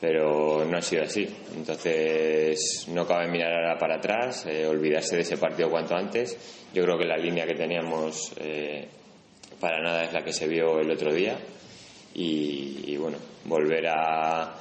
pero 0.03 0.65
no 0.65 0.77
ha 0.77 0.81
sido 0.81 1.03
así. 1.03 1.25
Entonces 1.55 2.89
no 2.89 3.07
cabe 3.07 3.31
mirar 3.31 3.53
ahora 3.53 3.77
para 3.77 3.95
atrás, 3.95 4.45
eh, 4.45 4.67
olvidarse 4.67 5.15
de 5.15 5.21
ese 5.21 5.37
partido 5.37 5.69
cuanto 5.69 5.95
antes. 5.95 6.37
Yo 6.73 6.83
creo 6.83 6.97
que 6.97 7.05
la 7.05 7.15
línea 7.15 7.47
que 7.47 7.53
teníamos 7.53 8.33
eh, 8.35 8.85
para 9.61 9.81
nada 9.81 10.03
es 10.03 10.11
la 10.11 10.21
que 10.21 10.33
se 10.33 10.45
vio 10.45 10.81
el 10.81 10.91
otro 10.91 11.13
día 11.13 11.37
y, 12.15 12.97
bueno, 12.97 13.17
volver 13.45 13.87
a, 13.87 14.53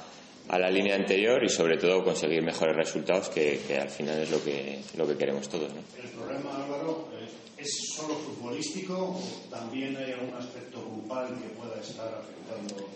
a, 0.49 0.59
la 0.59 0.69
línea 0.69 0.95
anterior 0.95 1.43
y 1.43 1.49
sobre 1.49 1.77
todo 1.77 2.03
conseguir 2.03 2.41
mejores 2.41 2.75
resultados 2.75 3.29
que, 3.29 3.59
al 3.79 3.89
final 3.89 4.19
es 4.19 4.31
lo 4.31 4.43
que, 4.43 4.79
lo 4.97 5.07
que 5.07 5.17
queremos 5.17 5.49
todos. 5.49 5.71
¿El 6.01 6.09
problema, 6.09 6.63
Álvaro, 6.63 7.09
es 7.57 7.93
solo 7.95 8.15
futbolístico 8.15 8.93
o 8.93 9.49
también 9.49 9.95
hay 9.97 10.11
algún 10.11 10.33
aspecto 10.33 10.81
grupal 10.81 11.27
que 11.27 11.49
pueda 11.49 11.79
estar 11.79 12.07
afectando 12.07 12.87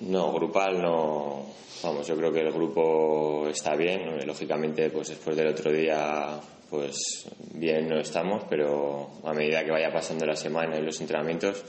no, 0.00 0.32
grupal 0.32 0.82
no. 0.82 1.46
Vamos, 1.82 2.06
yo 2.06 2.16
creo 2.16 2.32
que 2.32 2.40
el 2.40 2.52
grupo 2.52 3.46
está 3.48 3.74
bien. 3.74 4.26
Lógicamente, 4.26 4.90
pues 4.90 5.08
después 5.08 5.36
del 5.36 5.48
otro 5.48 5.72
día, 5.72 6.40
pues 6.68 7.26
bien 7.52 7.88
no 7.88 7.98
estamos, 7.98 8.44
pero 8.48 9.20
a 9.24 9.32
medida 9.32 9.64
que 9.64 9.70
vaya 9.70 9.92
pasando 9.92 10.26
la 10.26 10.36
semana 10.36 10.78
y 10.78 10.82
los 10.82 11.00
entrenamientos, 11.00 11.62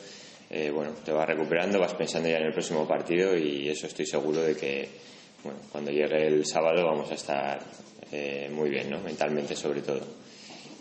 eh, 0.56 0.72
bueno, 0.72 0.92
te 1.04 1.12
vas 1.12 1.28
recuperando, 1.28 1.80
vas 1.80 1.94
pensando 1.96 2.30
ya 2.30 2.38
en 2.38 2.46
el 2.46 2.54
próximo 2.54 2.88
partido 2.88 3.38
y 3.38 3.68
eso 3.68 3.88
estoy 3.88 4.06
seguro 4.06 4.42
de 4.42 4.56
que, 4.56 4.88
cuando 5.72 5.92
llegue 5.92 6.28
el 6.28 6.46
sábado 6.46 6.86
vamos 6.86 7.12
a 7.12 7.16
estar 7.16 7.60
eh, 8.12 8.50
muy 8.52 8.70
bien, 8.70 8.90
¿no? 8.90 9.02
Mentalmente 9.02 9.56
sobre 9.56 9.82
todo. 9.82 10.02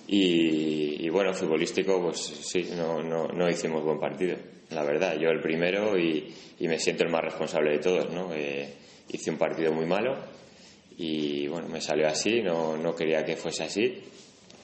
Y, 0.06 1.04
y, 1.04 1.08
bueno, 1.08 1.34
futbolístico, 1.34 2.00
pues 2.00 2.18
sí, 2.18 2.70
no, 2.76 3.02
no, 3.02 3.26
no 3.26 3.48
hicimos 3.48 3.82
buen 3.82 3.98
partido 3.98 4.36
la 4.70 4.84
verdad. 4.84 5.16
Yo 5.18 5.30
el 5.30 5.40
primero 5.40 5.98
y, 5.98 6.32
me 6.60 6.78
siento 6.78 7.04
el 7.04 7.10
más 7.10 7.22
responsable 7.22 7.72
de 7.72 7.78
todos, 7.78 8.10
¿no? 8.10 8.32
Eh, 8.32 8.72
hice 9.10 9.30
un 9.30 9.38
partido 9.38 9.72
muy 9.72 9.86
malo 9.86 10.16
y 10.96 11.46
bueno, 11.48 11.68
me 11.68 11.80
salió 11.80 12.06
así, 12.06 12.40
no, 12.42 12.76
no 12.76 12.94
quería 12.94 13.24
que 13.24 13.36
fuese 13.36 13.64
así, 13.64 14.02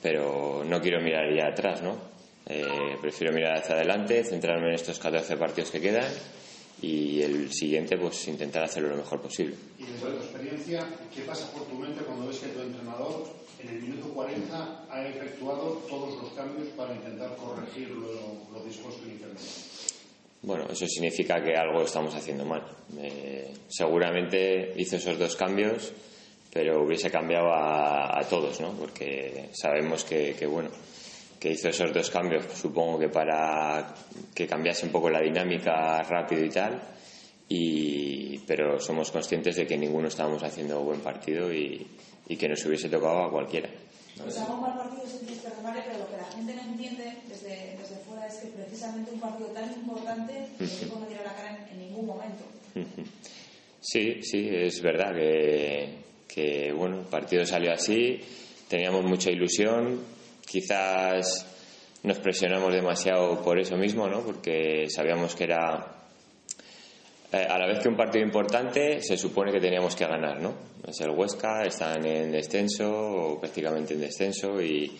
pero 0.02 0.62
no 0.64 0.80
quiero 0.80 1.00
mirar 1.00 1.34
ya 1.34 1.48
atrás, 1.48 1.82
¿no? 1.82 2.10
Eh, 2.50 2.96
prefiero 3.00 3.32
mirar 3.32 3.58
hacia 3.58 3.76
adelante, 3.76 4.24
centrarme 4.24 4.68
en 4.68 4.74
estos 4.74 4.98
14 4.98 5.36
partidos 5.36 5.70
que 5.70 5.80
quedan 5.80 6.12
y 6.82 7.22
el 7.22 7.52
siguiente 7.52 7.96
pues 7.96 8.26
intentar 8.28 8.64
hacerlo 8.64 8.90
lo 8.90 8.96
mejor 8.96 9.20
posible. 9.20 9.54
Y 9.78 9.84
desde 9.84 10.10
tu 10.10 10.16
experiencia, 10.16 10.86
¿qué 11.14 11.22
pasa 11.22 11.52
por 11.52 11.66
tu 11.66 11.74
mente 11.76 12.02
cuando 12.02 12.26
ves 12.26 12.38
que 12.38 12.48
tu 12.48 12.60
entrenador 12.60 13.24
en 13.62 13.68
el 13.68 13.82
minuto 13.82 14.08
40 14.14 14.86
ha 14.90 15.06
efectuado 15.06 15.82
todos 15.88 16.22
los 16.22 16.32
cambios 16.32 16.68
para 16.70 16.94
intentar 16.94 17.36
corregir 17.36 17.90
lo, 17.90 18.50
lo 18.52 18.64
dispuesto 18.64 19.06
inicialmente? 19.06 19.44
Bueno, 20.42 20.66
eso 20.70 20.86
significa 20.86 21.42
que 21.42 21.54
algo 21.54 21.82
estamos 21.82 22.14
haciendo 22.14 22.46
mal. 22.46 22.64
Eh, 22.98 23.52
seguramente 23.68 24.72
hizo 24.76 24.96
esos 24.96 25.18
dos 25.18 25.36
cambios, 25.36 25.92
pero 26.50 26.82
hubiese 26.82 27.10
cambiado 27.10 27.52
a, 27.52 28.20
todos, 28.28 28.58
¿no? 28.60 28.72
Porque 28.72 29.50
sabemos 29.52 30.04
que, 30.04 30.34
bueno, 30.46 30.70
que 31.40 31.52
hizo 31.52 31.70
esos 31.70 31.90
dos 31.92 32.10
cambios, 32.10 32.44
supongo 32.54 32.98
que 32.98 33.08
para 33.08 33.94
que 34.34 34.46
cambiase 34.46 34.84
un 34.84 34.92
poco 34.92 35.08
la 35.08 35.22
dinámica 35.22 36.02
rápido 36.02 36.44
y 36.44 36.50
tal. 36.50 36.78
Y, 37.48 38.38
pero 38.40 38.78
somos 38.78 39.10
conscientes 39.10 39.56
de 39.56 39.66
que 39.66 39.76
ninguno 39.76 40.08
estábamos 40.08 40.42
haciendo 40.42 40.82
buen 40.82 41.00
partido 41.00 41.52
y, 41.52 41.84
y 42.28 42.36
que 42.36 42.46
nos 42.46 42.64
hubiese 42.66 42.90
tocado 42.90 43.24
a 43.24 43.30
cualquiera. 43.30 43.70
Pues 44.22 44.36
hago 44.38 44.54
un 44.54 44.60
mal 44.60 44.76
partido 44.76 45.02
es 45.04 45.38
perdonable, 45.38 45.82
pero 45.86 45.98
lo 46.00 46.10
que 46.10 46.16
la 46.18 46.30
gente 46.30 46.54
no 46.54 46.62
entiende 46.62 47.16
desde, 47.26 47.76
desde 47.78 47.96
fuera 48.06 48.26
es 48.26 48.34
que 48.36 48.48
precisamente 48.48 49.10
un 49.10 49.20
partido 49.20 49.48
tan 49.48 49.72
importante 49.72 50.46
el 50.58 50.66
equipo 50.66 50.98
no 51.00 51.06
tiene 51.06 51.24
la 51.24 51.34
cara 51.34 51.68
en, 51.72 51.78
ningún 51.78 52.06
momento. 52.06 52.44
Sí, 53.80 54.22
sí, 54.22 54.46
es 54.52 54.82
verdad 54.82 55.14
que, 55.14 55.94
que, 56.28 56.70
bueno, 56.70 57.00
el 57.00 57.06
partido 57.06 57.46
salió 57.46 57.72
así, 57.72 58.20
teníamos 58.68 59.04
mucha 59.04 59.30
ilusión, 59.30 60.00
quizás 60.50 61.46
nos 62.02 62.18
presionamos 62.18 62.72
demasiado 62.72 63.40
por 63.40 63.58
eso 63.58 63.76
mismo, 63.76 64.08
¿no? 64.08 64.20
Porque 64.22 64.86
sabíamos 64.88 65.36
que 65.36 65.44
era 65.44 65.86
eh, 67.32 67.46
a 67.48 67.56
la 67.56 67.66
vez 67.66 67.78
que 67.78 67.88
un 67.88 67.96
partido 67.96 68.24
importante 68.24 69.00
se 69.00 69.16
supone 69.16 69.52
que 69.52 69.60
teníamos 69.60 69.94
que 69.94 70.06
ganar, 70.06 70.40
¿no? 70.40 70.54
Es 70.86 71.00
el 71.02 71.10
Huesca, 71.10 71.62
están 71.62 72.04
en 72.04 72.32
descenso 72.32 72.90
o 72.90 73.40
prácticamente 73.40 73.94
en 73.94 74.00
descenso 74.00 74.60
y, 74.60 74.90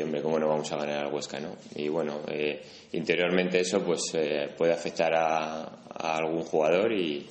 hombre, 0.00 0.22
¿cómo 0.22 0.38
no 0.38 0.48
vamos 0.48 0.70
a 0.70 0.76
ganar 0.76 1.06
al 1.06 1.12
Huesca, 1.12 1.40
no? 1.40 1.56
Y 1.74 1.88
bueno, 1.88 2.20
eh, 2.28 2.62
interiormente 2.92 3.60
eso 3.60 3.82
pues 3.82 4.02
eh, 4.14 4.50
puede 4.56 4.72
afectar 4.72 5.12
a, 5.14 5.64
algún 5.96 6.42
jugador 6.42 6.92
y, 6.92 7.26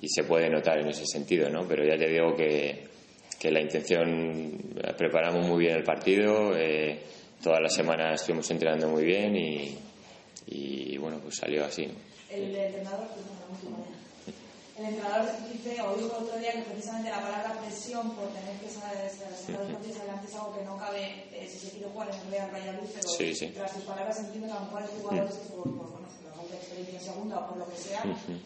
y, 0.00 0.08
se 0.08 0.24
puede 0.24 0.48
notar 0.48 0.80
en 0.80 0.88
ese 0.88 1.06
sentido, 1.06 1.48
¿no? 1.48 1.68
Pero 1.68 1.84
ya 1.84 1.96
te 1.96 2.08
digo 2.08 2.34
que, 2.34 2.87
que 3.38 3.50
la 3.50 3.60
intención, 3.60 4.58
preparamos 4.96 5.46
muy 5.46 5.60
bien 5.64 5.76
el 5.76 5.84
partido, 5.84 6.52
toda 7.42 7.60
la 7.60 7.68
semana 7.68 8.14
estuvimos 8.14 8.50
entrenando 8.50 8.88
muy 8.88 9.04
bien 9.04 9.36
y, 9.36 9.78
y 10.46 10.98
bueno, 10.98 11.18
pues 11.22 11.36
salió 11.36 11.64
así. 11.64 11.88
El 12.30 12.54
entrenador, 12.54 13.08
el 14.78 14.84
entrenador 14.84 15.28
dice 15.52 15.80
o 15.82 15.96
dijo 15.96 16.16
otro 16.18 16.38
día 16.38 16.52
que 16.52 16.62
precisamente 16.62 17.10
la 17.10 17.20
palabra 17.20 17.60
presión 17.60 18.14
por 18.14 18.28
tener 18.28 18.56
que 18.60 18.68
sacar 18.68 18.94
los 18.94 19.72
partidos 19.72 19.98
adelante 19.98 20.26
es 20.28 20.34
algo 20.34 20.54
que 20.56 20.64
no 20.64 20.78
cabe 20.78 21.24
eh, 21.32 21.48
si 21.50 21.58
se 21.58 21.70
quiere 21.70 21.88
jugar 21.90 22.08
en 22.10 22.20
el 22.20 22.30
Real 22.30 22.50
Valladolid, 22.52 22.90
pero 22.94 23.08
sí, 23.08 23.34
sí. 23.34 23.48
tras 23.48 23.72
sus 23.72 23.82
palabras 23.82 24.18
entiendo 24.20 24.46
que 24.46 24.52
a 24.52 24.60
lo 24.60 24.66
mejor 24.66 24.82
hay 24.82 24.88
jugadores 25.00 25.34
que 25.34 25.48
por, 25.48 25.62
por 25.64 25.90
bueno, 25.90 26.08
la 26.24 26.32
falta 26.32 26.52
de 26.52 26.58
experiencia 26.58 26.98
en 26.98 27.04
segunda 27.04 27.38
o 27.38 27.48
por 27.48 27.56
lo 27.58 27.68
que 27.70 27.76
sea, 27.76 28.04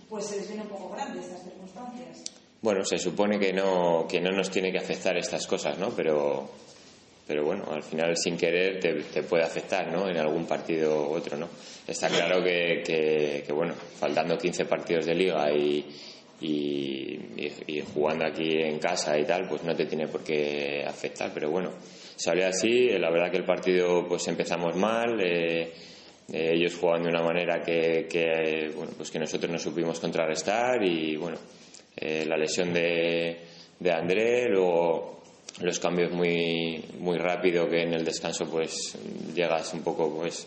pues 0.08 0.26
se 0.26 0.36
les 0.36 0.48
viene 0.48 0.62
un 0.62 0.68
poco 0.68 0.88
grande 0.90 1.20
estas 1.20 1.42
circunstancias. 1.42 2.24
Bueno, 2.62 2.84
se 2.84 2.96
supone 2.96 3.40
que 3.40 3.52
no, 3.52 4.06
que 4.08 4.20
no 4.20 4.30
nos 4.30 4.48
tiene 4.48 4.70
que 4.70 4.78
afectar 4.78 5.16
estas 5.16 5.48
cosas, 5.48 5.76
¿no? 5.78 5.90
Pero, 5.90 6.48
pero 7.26 7.44
bueno, 7.44 7.64
al 7.72 7.82
final 7.82 8.16
sin 8.16 8.36
querer 8.36 8.78
te, 8.78 8.94
te 9.02 9.24
puede 9.24 9.42
afectar, 9.42 9.90
¿no? 9.90 10.08
En 10.08 10.16
algún 10.16 10.46
partido 10.46 11.10
u 11.10 11.14
otro, 11.14 11.36
¿no? 11.36 11.48
Está 11.88 12.08
claro 12.08 12.40
que, 12.40 12.82
que, 12.86 13.42
que, 13.44 13.52
bueno, 13.52 13.74
faltando 13.74 14.38
15 14.38 14.64
partidos 14.66 15.06
de 15.06 15.14
liga 15.16 15.52
y, 15.52 15.84
y, 16.40 17.82
jugando 17.92 18.26
aquí 18.26 18.48
en 18.60 18.78
casa 18.78 19.18
y 19.18 19.24
tal, 19.24 19.48
pues 19.48 19.64
no 19.64 19.74
te 19.74 19.86
tiene 19.86 20.06
por 20.06 20.22
qué 20.22 20.84
afectar, 20.86 21.32
pero 21.34 21.50
bueno, 21.50 21.72
salió 22.14 22.46
así, 22.46 22.90
la 22.90 23.10
verdad 23.10 23.30
que 23.30 23.38
el 23.38 23.44
partido 23.44 24.06
pues 24.06 24.26
empezamos 24.28 24.76
mal, 24.76 25.20
eh, 25.20 25.72
eh, 26.32 26.50
ellos 26.54 26.76
jugaban 26.76 27.02
de 27.02 27.08
una 27.08 27.22
manera 27.22 27.60
que, 27.60 28.06
que, 28.08 28.70
bueno, 28.74 28.92
pues 28.96 29.10
que 29.10 29.18
nosotros 29.18 29.50
no 29.50 29.58
supimos 29.58 29.98
contrarrestar 29.98 30.82
y 30.84 31.16
bueno, 31.16 31.38
eh, 31.96 32.24
la 32.26 32.36
lesión 32.36 32.72
de, 32.72 33.38
de 33.78 33.92
André, 33.92 34.48
luego 34.48 35.22
los 35.60 35.78
cambios 35.78 36.12
muy 36.12 36.82
muy 36.98 37.18
rápido 37.18 37.68
que 37.68 37.82
en 37.82 37.92
el 37.92 38.04
descanso 38.04 38.46
pues 38.50 38.96
llegas 39.34 39.74
un 39.74 39.82
poco 39.82 40.14
pues 40.14 40.46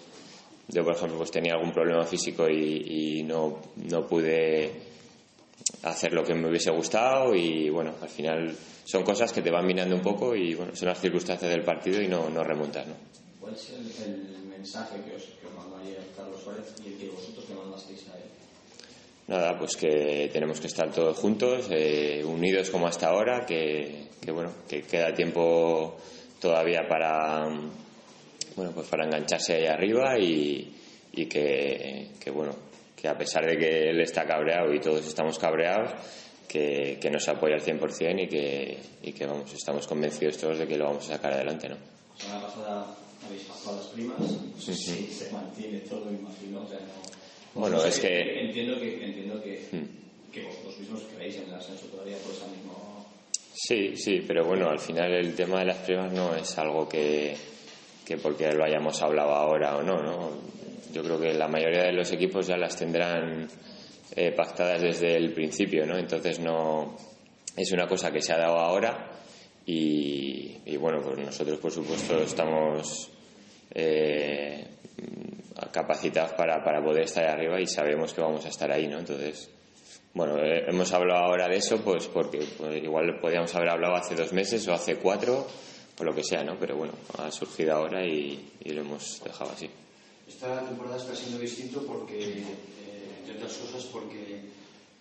yo 0.68 0.84
por 0.84 0.96
ejemplo 0.96 1.18
pues 1.18 1.30
tenía 1.30 1.54
algún 1.54 1.72
problema 1.72 2.04
físico 2.06 2.50
y, 2.50 3.20
y 3.20 3.24
no, 3.24 3.62
no 3.76 4.08
pude 4.08 4.72
hacer 5.84 6.12
lo 6.12 6.24
que 6.24 6.34
me 6.34 6.50
hubiese 6.50 6.72
gustado 6.72 7.36
y 7.36 7.70
bueno 7.70 7.94
al 8.02 8.10
final 8.10 8.56
son 8.84 9.04
cosas 9.04 9.32
que 9.32 9.44
te 9.44 9.52
van 9.52 9.68
minando 9.68 9.96
un 9.96 10.02
poco 10.02 10.36
y 10.36 10.56
bueno 10.56 10.76
son 10.76 10.88
las 10.90 11.00
circunstancias 11.00 11.52
del 11.52 11.64
partido 11.64 12.02
y 12.02 12.08
no, 12.08 12.30
no 12.30 12.44
remontas 12.44 12.88
¿no? 12.88 12.96
¿Cuál 13.40 13.54
es 13.54 13.70
el, 13.70 14.10
el 14.36 14.46
mensaje 14.48 14.96
que 15.08 15.16
os, 15.16 15.24
que 15.40 15.46
os 15.46 15.54
mandó 15.54 15.78
ayer 15.78 16.00
Carlos 16.18 16.42
Suárez 16.42 16.74
y 16.84 16.88
el 16.88 16.98
que 16.98 17.10
vosotros 17.10 17.48
le 17.48 17.56
mandasteis 17.56 18.08
a 18.10 18.18
él? 18.18 18.24
Nada, 19.28 19.58
pues 19.58 19.76
que 19.76 20.30
tenemos 20.32 20.60
que 20.60 20.68
estar 20.68 20.92
todos 20.92 21.18
juntos, 21.18 21.68
eh, 21.72 22.24
unidos 22.24 22.70
como 22.70 22.88
hasta 22.88 23.08
ahora, 23.08 23.46
que, 23.46 24.10
que, 24.22 24.32
bueno, 24.32 24.52
que 24.68 24.84
queda 24.84 25.14
tiempo 25.14 25.98
todavía 26.40 26.82
para 26.88 27.50
bueno, 28.56 28.72
pues 28.72 28.88
para 28.88 29.06
engancharse 29.06 29.56
ahí 29.56 29.66
arriba 29.66 30.18
y, 30.18 30.74
y 31.14 31.26
que, 31.26 32.12
que, 32.20 32.32
bueno, 32.32 32.56
que 32.96 33.08
a 33.08 33.18
pesar 33.18 33.46
de 33.46 33.58
que 33.58 33.90
él 33.90 34.00
está 34.02 34.26
cabreado 34.26 34.74
y 34.74 34.80
todos 34.80 35.06
estamos 35.06 35.38
cabreados, 35.38 35.92
que, 36.48 36.98
que 37.02 37.10
nos 37.10 37.28
apoya 37.28 37.56
al 37.56 37.62
100% 37.62 38.24
y 38.24 38.28
que, 38.28 38.80
y 39.04 39.12
que 39.12 39.26
vamos, 39.26 39.54
estamos 39.54 39.86
convencidos 39.88 40.38
todos 40.38 40.60
de 40.60 40.68
que 40.68 40.78
lo 40.78 40.86
vamos 40.86 41.10
a 41.10 41.16
sacar 41.16 41.34
adelante, 41.34 41.68
¿no? 41.68 41.76
La 41.76 42.22
semana 42.22 42.48
pasada 42.48 42.96
habéis 43.26 43.44
pasado 43.44 43.78
las 43.78 43.88
primas, 43.88 44.22
sé 44.58 44.74
si 44.74 45.08
se 45.08 45.32
mantiene 45.32 45.80
todo, 45.80 46.10
imagino. 46.12 46.66
Sea, 46.68 46.80
no, 46.80 47.05
Bueno, 47.56 47.84
es 47.84 48.00
que- 48.00 48.42
Entiendo 48.46 48.80
que, 48.80 49.04
entiendo 49.06 49.42
que, 49.42 49.68
Mm. 49.72 50.32
que 50.32 50.44
vosotros 50.44 50.78
mismos 50.80 51.02
creéis 51.16 51.38
en 51.38 51.44
el 51.50 51.54
ascenso 51.56 51.86
todavía 51.88 52.18
por 52.18 52.32
esa 52.34 52.48
misma. 52.48 52.74
Sí, 53.54 53.96
sí, 53.96 54.22
pero 54.28 54.46
bueno, 54.46 54.70
al 54.70 54.80
final 54.80 55.14
el 55.14 55.34
tema 55.36 55.60
de 55.60 55.66
las 55.66 55.78
primas 55.78 56.12
no 56.12 56.36
es 56.36 56.58
algo 56.58 56.88
que, 56.88 57.36
que 58.06 58.18
porque 58.18 58.52
lo 58.52 58.66
hayamos 58.66 59.02
hablado 59.02 59.32
ahora 59.34 59.78
o 59.78 59.82
no, 59.84 60.02
¿no? 60.04 60.32
Yo 60.94 61.02
creo 61.04 61.20
que 61.20 61.34
la 61.34 61.48
mayoría 61.48 61.84
de 61.84 61.94
los 61.94 62.12
equipos 62.12 62.46
ya 62.48 62.58
las 62.58 62.76
tendrán 62.78 63.48
eh, 64.16 64.32
pactadas 64.34 64.82
desde 64.82 65.16
el 65.16 65.32
principio, 65.34 65.86
¿no? 65.86 65.98
Entonces 65.98 66.40
no 66.40 66.96
es 67.56 67.72
una 67.72 67.88
cosa 67.88 68.12
que 68.12 68.22
se 68.22 68.34
ha 68.34 68.38
dado 68.38 68.58
ahora 68.60 69.12
y, 69.66 70.58
y 70.66 70.78
bueno, 70.78 71.02
pues 71.02 71.18
nosotros 71.18 71.58
por 71.60 71.72
supuesto 71.72 72.18
estamos 72.22 73.10
eh, 73.74 74.66
capacitados 75.72 76.32
para, 76.34 76.64
para 76.64 76.84
poder 76.84 77.04
estar 77.04 77.26
arriba 77.26 77.60
y 77.60 77.68
sabemos 77.68 78.14
que 78.14 78.22
vamos 78.22 78.46
a 78.46 78.50
estar 78.50 78.72
ahí, 78.72 78.88
¿no? 78.88 79.00
Entonces, 79.00 79.50
bueno, 80.14 80.38
eh, 80.38 80.64
hemos 80.68 80.92
hablado 80.94 81.26
ahora 81.26 81.48
de 81.48 81.58
eso, 81.58 81.82
pues 81.82 82.08
porque 82.08 82.40
pues, 82.58 82.84
igual 82.84 83.20
podíamos 83.20 83.54
haber 83.56 83.70
hablado 83.70 83.96
hace 83.96 84.16
dos 84.16 84.34
meses 84.34 84.68
o 84.68 84.74
hace 84.74 84.98
cuatro, 84.98 85.48
por 85.96 86.06
lo 86.08 86.16
que 86.16 86.24
sea, 86.24 86.44
¿no? 86.44 86.58
Pero 86.60 86.76
bueno, 86.78 86.94
ha 87.18 87.32
surgido 87.32 87.74
ahora 87.74 88.06
y, 88.06 88.54
y 88.64 88.70
lo 88.72 88.82
hemos 88.82 89.22
dejado 89.24 89.52
así. 89.52 89.70
Esta 90.28 90.62
temporada 90.66 90.98
está 90.98 91.16
siendo 91.16 91.40
distinto 91.40 91.86
porque, 91.86 92.18
eh, 92.20 92.44
entre 93.20 93.36
otras 93.36 93.54
cosas, 93.58 93.84
porque 93.86 94.42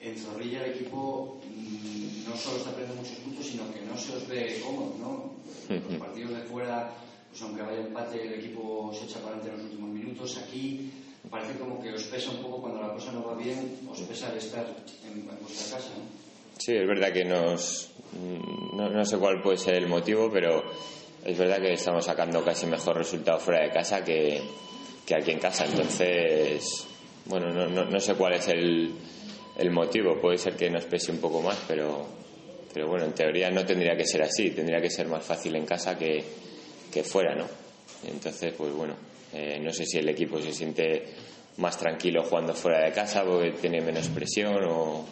en 0.01 0.19
Zorrilla 0.19 0.65
el 0.65 0.73
equipo 0.73 1.41
mm, 1.49 2.29
no 2.29 2.37
solo 2.37 2.59
está 2.59 2.71
perdiendo 2.73 2.97
muchos 2.97 3.17
puntos, 3.19 3.47
sino 3.47 3.73
que 3.73 3.81
no 3.81 3.97
se 3.97 4.17
os 4.17 4.29
ve 4.29 4.61
cómodo, 4.63 4.95
¿no? 5.01 5.35
Los 5.69 5.99
partidos 5.99 6.33
de 6.33 6.43
fuera, 6.43 6.91
pues 7.35 7.43
aunque 7.43 7.63
vaya 7.63 7.81
empate, 7.81 8.23
el 8.29 8.35
equipo 8.35 8.95
se 8.95 9.07
echa 9.07 9.19
para 9.19 9.35
adelante 9.35 9.51
en 9.51 9.57
los 9.57 9.65
últimos 9.65 9.91
minutos. 9.91 10.39
Aquí 10.39 10.93
parece 11.29 11.59
como 11.59 11.83
que 11.83 11.93
os 11.93 12.05
pesa 12.05 12.31
un 12.31 12.37
poco 12.37 12.61
cuando 12.61 12.81
la 12.81 12.93
cosa 12.93 13.11
no 13.11 13.25
va 13.25 13.35
bien, 13.35 13.77
os 13.91 14.01
pesa 14.03 14.31
el 14.31 14.39
estar 14.39 14.65
en, 15.05 15.19
en 15.19 15.27
vuestra 15.41 15.79
casa, 15.79 15.91
¿no? 15.99 16.05
Sí, 16.57 16.77
es 16.77 16.87
verdad 16.87 17.13
que 17.13 17.25
nos. 17.25 17.91
No, 18.77 18.89
no 18.89 19.05
sé 19.05 19.19
cuál 19.19 19.43
puede 19.43 19.59
ser 19.59 19.75
el 19.75 19.89
motivo, 19.89 20.31
pero 20.33 20.63
es 21.25 21.37
verdad 21.37 21.61
que 21.61 21.73
estamos 21.73 22.05
sacando 22.05 22.45
casi 22.45 22.67
mejor 22.67 22.99
resultado 22.99 23.41
fuera 23.41 23.65
de 23.65 23.71
casa 23.73 24.05
que, 24.05 24.41
que 25.05 25.17
aquí 25.17 25.33
en 25.33 25.41
casa. 25.41 25.65
Entonces, 25.65 26.87
bueno, 27.25 27.51
no, 27.51 27.67
no, 27.67 27.85
no 27.85 27.99
sé 27.99 28.15
cuál 28.15 28.35
es 28.35 28.47
el, 28.47 28.95
el 29.59 29.71
motivo. 29.73 30.21
Puede 30.21 30.39
ser 30.39 30.55
que 30.55 30.71
nos 30.71 30.85
pese 30.85 31.11
un 31.11 31.19
poco 31.19 31.43
más, 31.43 31.59
pero, 31.67 32.07
pero 32.73 32.87
bueno, 32.87 33.07
en 33.07 33.13
teoría 33.13 33.51
no 33.51 33.67
tendría 33.67 33.97
que 33.97 34.07
ser 34.07 34.23
así. 34.23 34.53
Tendría 34.53 34.81
que 34.81 34.89
ser 34.91 35.09
más 35.09 35.25
fácil 35.25 35.57
en 35.57 35.67
casa 35.67 35.99
que, 35.99 36.23
que 36.95 37.03
fuera, 37.05 37.35
¿no? 37.35 37.47
Entonces, 38.07 38.55
pues 38.57 38.73
bueno, 38.73 38.95
eh, 39.33 39.59
no 39.61 39.73
sé 39.73 39.85
si 39.85 39.99
el 39.99 40.09
equipo 40.09 40.41
se 40.41 40.53
siente 40.53 41.05
más 41.59 41.77
tranquilo 41.79 42.23
jugando 42.25 42.55
fuera 42.55 42.85
de 42.85 42.93
casa 42.93 43.25
porque 43.25 43.53
tiene 43.53 43.81
menos 43.81 44.09
presión 44.09 44.65
o 44.69 45.05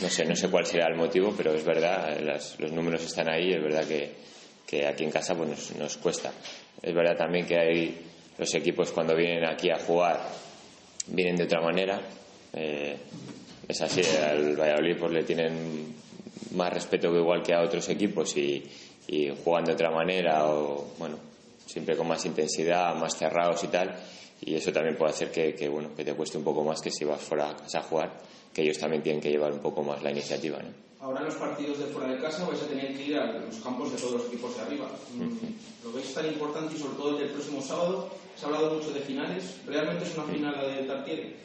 no 0.00 0.08
sé, 0.08 0.24
no 0.24 0.34
sé 0.34 0.48
cuál 0.48 0.64
será 0.66 0.86
el 0.88 0.96
motivo, 0.96 1.34
pero 1.36 1.52
es 1.54 1.64
verdad, 1.64 2.18
las- 2.20 2.58
los 2.58 2.72
números 2.72 3.04
están 3.04 3.28
ahí, 3.30 3.52
es 3.52 3.62
verdad 3.62 3.84
que, 3.86 4.10
que 4.66 4.86
aquí 4.86 5.04
en 5.04 5.10
casa 5.10 5.34
pues 5.34 5.48
nos, 5.50 5.76
nos 5.76 5.96
cuesta. 5.98 6.32
Es 6.82 6.94
verdad 6.94 7.16
también 7.16 7.46
que 7.46 7.58
hay 7.58 7.98
los 8.38 8.54
equipos 8.54 8.90
cuando 8.92 9.14
vienen 9.14 9.44
aquí 9.44 9.70
a 9.70 9.78
jugar 9.78 10.18
vienen 11.08 11.36
de 11.36 11.44
otra 11.44 11.60
manera. 11.60 12.00
eh, 12.54 12.96
es 13.68 13.80
así, 13.80 14.02
al 14.18 14.56
Valladolid 14.56 14.96
pues 14.98 15.12
le 15.12 15.22
tienen 15.24 15.94
más 16.52 16.72
respeto 16.72 17.10
que 17.12 17.18
igual 17.18 17.42
que 17.42 17.54
a 17.54 17.62
otros 17.62 17.88
equipos 17.88 18.36
y, 18.36 18.62
y 19.06 19.30
juegan 19.44 19.64
de 19.64 19.72
otra 19.72 19.90
manera 19.90 20.46
o 20.46 20.92
bueno, 20.98 21.16
siempre 21.66 21.96
con 21.96 22.08
más 22.08 22.24
intensidad, 22.24 22.94
más 22.96 23.16
cerrados 23.16 23.62
y 23.64 23.68
tal. 23.68 23.94
Y 24.40 24.54
eso 24.54 24.72
también 24.72 24.96
puede 24.96 25.12
hacer 25.12 25.30
que, 25.30 25.54
que, 25.54 25.68
bueno, 25.68 25.90
que 25.96 26.04
te 26.04 26.14
cueste 26.14 26.36
un 26.38 26.44
poco 26.44 26.64
más 26.64 26.80
que 26.80 26.90
si 26.90 27.04
vas 27.04 27.20
fuera 27.20 27.50
a 27.50 27.56
casa 27.56 27.78
a 27.78 27.82
jugar, 27.82 28.10
que 28.52 28.62
ellos 28.62 28.78
también 28.78 29.02
tienen 29.02 29.20
que 29.20 29.30
llevar 29.30 29.52
un 29.52 29.60
poco 29.60 29.82
más 29.82 30.02
la 30.02 30.10
iniciativa. 30.10 30.58
¿no? 30.58 30.68
Ahora 31.00 31.20
en 31.20 31.26
los 31.26 31.34
partidos 31.36 31.78
de 31.78 31.86
fuera 31.86 32.12
de 32.12 32.18
casa 32.20 32.46
vais 32.46 32.60
a 32.62 32.66
tener 32.66 32.96
que 32.96 33.02
ir 33.04 33.16
a 33.16 33.26
los 33.32 33.56
campos 33.56 33.92
de 33.92 33.98
todos 33.98 34.12
los 34.14 34.26
equipos 34.26 34.56
de 34.56 34.62
arriba. 34.62 34.88
Mm, 35.14 35.84
¿Lo 35.84 35.92
veis 35.92 36.12
tan 36.14 36.26
importante 36.26 36.74
y 36.74 36.78
sobre 36.78 36.94
todo 36.96 37.10
el 37.10 37.18
del 37.24 37.30
próximo 37.30 37.60
sábado? 37.60 38.08
Se 38.36 38.44
ha 38.44 38.48
hablado 38.48 38.74
mucho 38.74 38.92
de 38.92 39.00
finales. 39.00 39.56
¿Realmente 39.66 40.04
es 40.04 40.16
una 40.16 40.26
final 40.26 40.52
la 40.56 40.68
de 40.68 40.82
Tartiere? 40.84 41.36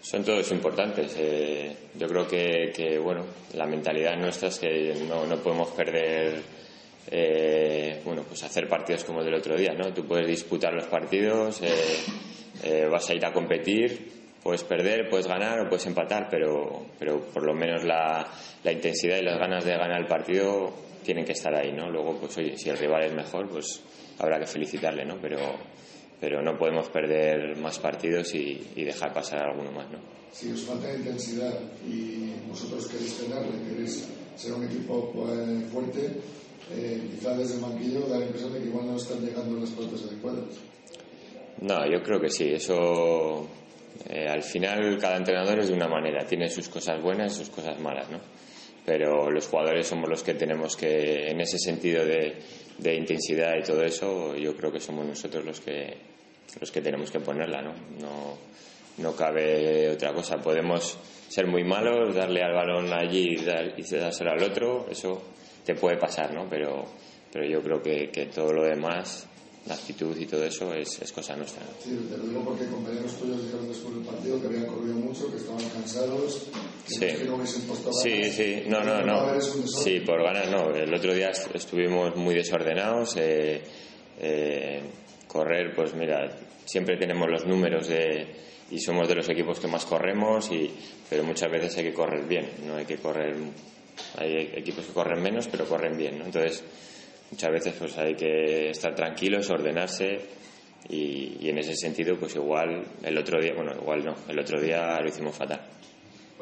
Son 0.00 0.24
todos 0.24 0.50
importantes. 0.52 1.12
eh, 1.18 1.76
yo 1.98 2.06
creo 2.06 2.28
que, 2.28 2.72
que, 2.74 2.98
bueno, 2.98 3.24
la 3.54 3.66
mentalidad 3.66 4.16
nuestra 4.16 4.48
es 4.48 4.58
que 4.58 4.94
no, 5.08 5.26
no 5.26 5.36
podemos 5.38 5.68
perder, 5.70 6.42
eh, 7.10 8.00
bueno, 8.04 8.22
pues 8.26 8.42
hacer 8.42 8.68
partidos 8.68 9.04
como 9.04 9.20
el 9.20 9.26
del 9.26 9.34
otro 9.36 9.56
día, 9.56 9.72
¿no? 9.72 9.92
Tú 9.92 10.04
puedes 10.04 10.26
disputar 10.26 10.72
los 10.72 10.86
partidos, 10.86 11.62
eh, 11.62 11.74
eh, 12.64 12.86
vas 12.90 13.08
a 13.08 13.14
ir 13.14 13.24
a 13.24 13.32
competir, 13.32 14.10
puedes 14.42 14.64
perder, 14.64 15.08
puedes 15.08 15.26
ganar 15.26 15.60
o 15.60 15.68
puedes 15.68 15.86
empatar, 15.86 16.28
pero, 16.30 16.86
pero 16.98 17.20
por 17.20 17.44
lo 17.44 17.54
menos 17.54 17.84
la, 17.84 18.26
la 18.62 18.72
intensidad 18.72 19.18
y 19.18 19.22
las 19.22 19.38
ganas 19.38 19.64
de 19.64 19.72
ganar 19.72 20.00
el 20.00 20.06
partido 20.06 20.72
tienen 21.02 21.24
que 21.24 21.32
estar 21.32 21.54
ahí, 21.54 21.72
¿no? 21.72 21.90
Luego, 21.90 22.18
pues 22.20 22.36
oye, 22.38 22.56
si 22.56 22.68
el 22.68 22.76
rival 22.76 23.04
es 23.04 23.14
mejor, 23.14 23.48
pues 23.48 23.80
habrá 24.18 24.38
que 24.38 24.46
felicitarle, 24.46 25.04
¿no? 25.04 25.16
Pero, 25.20 25.38
pero 26.20 26.42
no 26.42 26.58
podemos 26.58 26.88
perder 26.88 27.56
más 27.56 27.78
partidos 27.78 28.34
y, 28.34 28.70
y 28.76 28.84
dejar 28.84 29.12
pasar 29.12 29.42
alguno 29.42 29.72
más, 29.72 29.90
¿no? 29.90 29.98
Si 30.32 30.52
os 30.52 30.62
falta 30.62 30.92
intensidad 30.94 31.58
y 31.86 32.32
vosotros 32.48 32.86
queréis 32.88 33.16
tenerle, 33.16 33.62
queréis 33.66 34.06
ser 34.36 34.52
un 34.52 34.64
equipo 34.64 35.10
pues, 35.12 35.72
fuerte, 35.72 36.20
eh, 36.72 37.08
quizá 37.14 37.34
desde 37.36 37.54
el 37.56 37.60
banquillo 37.60 38.00
da 38.08 38.18
la 38.18 38.24
impresión 38.26 38.52
de 38.52 38.60
que 38.60 38.66
igual 38.66 38.86
no 38.86 38.96
están 38.96 39.20
llegando 39.24 39.58
las 39.58 39.70
pautas 39.70 40.02
adecuadas. 40.04 40.44
No, 41.60 41.86
yo 41.90 42.02
creo 42.02 42.20
que 42.20 42.30
sí. 42.30 42.52
Eso, 42.52 43.48
eh, 44.08 44.26
al 44.28 44.42
final, 44.42 44.96
cada 45.00 45.16
entrenador 45.16 45.58
es 45.60 45.68
de 45.68 45.74
una 45.74 45.88
manera. 45.88 46.24
Tiene 46.26 46.48
sus 46.48 46.68
cosas 46.68 47.02
buenas 47.02 47.32
y 47.34 47.38
sus 47.38 47.50
cosas 47.50 47.78
malas, 47.80 48.08
¿no? 48.10 48.20
Pero 48.84 49.30
los 49.30 49.46
jugadores 49.48 49.86
somos 49.86 50.08
los 50.08 50.22
que 50.22 50.34
tenemos 50.34 50.76
que, 50.76 51.28
en 51.30 51.40
ese 51.40 51.58
sentido 51.58 52.04
de, 52.06 52.36
de 52.78 52.94
intensidad 52.94 53.52
y 53.58 53.62
todo 53.62 53.82
eso, 53.82 54.34
yo 54.36 54.56
creo 54.56 54.72
que 54.72 54.80
somos 54.80 55.04
nosotros 55.06 55.44
los 55.44 55.60
que, 55.60 55.96
los 56.60 56.70
que 56.70 56.80
tenemos 56.80 57.10
que 57.10 57.20
ponerla, 57.20 57.60
¿no? 57.60 57.72
No, 58.00 58.38
no 58.98 59.14
cabe 59.16 59.90
otra 59.90 60.14
cosa. 60.14 60.38
Podemos 60.38 60.96
ser 61.28 61.46
muy 61.46 61.64
malos, 61.64 62.14
darle 62.14 62.40
al 62.42 62.54
balón 62.54 62.90
allí 62.92 63.34
y, 63.38 63.44
dar- 63.44 63.74
y 63.76 63.82
dárselo 63.82 64.30
al 64.30 64.42
otro, 64.42 64.86
eso 64.90 65.22
te 65.68 65.74
puede 65.74 65.98
pasar, 65.98 66.32
¿no? 66.32 66.48
Pero, 66.48 66.86
pero 67.30 67.44
yo 67.46 67.62
creo 67.62 67.82
que, 67.82 68.08
que 68.10 68.24
todo 68.26 68.54
lo 68.54 68.64
demás 68.64 69.26
la 69.66 69.74
actitud 69.74 70.16
y 70.16 70.24
todo 70.24 70.44
eso 70.46 70.72
es, 70.72 71.02
es 71.02 71.12
cosa 71.12 71.36
nuestra. 71.36 71.62
Sí, 71.84 71.90
te 72.10 72.16
lo 72.16 72.24
digo 72.26 72.42
porque 72.42 72.64
compañeros 72.68 73.12
tuyos 73.18 73.42
dijeron 73.44 73.68
después 73.68 73.94
del 73.96 74.04
partido 74.04 74.40
que 74.40 74.46
habían 74.46 74.66
corrido 74.66 74.94
mucho, 74.94 75.30
que 75.30 75.36
estaban 75.36 75.68
cansados, 75.68 76.46
que 76.86 76.94
Sí. 76.94 77.24
no 77.26 77.44
Sí, 77.92 78.24
sí, 78.32 78.62
no, 78.66 78.82
no, 78.82 79.02
no. 79.02 79.38
Sí, 79.66 80.00
por 80.00 80.22
ganas 80.22 80.50
no. 80.50 80.70
El 80.74 80.94
otro 80.94 81.12
día 81.12 81.28
est- 81.28 81.54
estuvimos 81.54 82.16
muy 82.16 82.34
desordenados. 82.34 83.14
eh, 83.18 83.62
eh, 84.20 84.80
correr, 85.26 85.74
pues 85.76 85.92
mira, 85.94 86.30
siempre 86.64 86.96
tenemos 86.96 87.28
los 87.30 87.44
números 87.44 87.88
de, 87.88 88.26
y 88.70 88.80
somos 88.80 89.06
de 89.06 89.16
los 89.16 89.28
equipos 89.28 89.60
que 89.60 89.68
más 89.68 89.84
corremos, 89.84 90.50
y, 90.50 90.70
pero 91.10 91.22
muchas 91.24 91.50
veces 91.52 91.76
hay 91.76 91.84
que 91.84 91.92
correr 91.92 92.26
bien, 92.26 92.48
no 92.66 92.76
hay 92.76 92.86
que 92.86 92.96
correr. 92.96 93.36
Hay 94.16 94.52
equipos 94.54 94.86
que 94.86 94.92
corren 94.92 95.22
menos, 95.22 95.48
pero 95.48 95.66
corren 95.66 95.96
bien, 95.96 96.18
¿no? 96.18 96.24
Entonces, 96.26 96.64
muchas 97.30 97.50
veces 97.50 97.74
pues 97.78 97.96
hay 97.98 98.14
que 98.14 98.70
estar 98.70 98.94
tranquilos, 98.94 99.50
ordenarse 99.50 100.18
y, 100.88 101.48
en 101.48 101.58
ese 101.58 101.74
sentido, 101.74 102.16
pues 102.18 102.34
igual 102.36 102.84
el 103.02 103.18
otro 103.18 103.40
día, 103.40 103.52
bueno, 103.54 103.72
igual 103.74 104.04
no, 104.04 104.14
el 104.28 104.38
otro 104.38 104.60
día 104.60 104.98
lo 105.00 105.08
hicimos 105.08 105.36
fatal. 105.36 105.60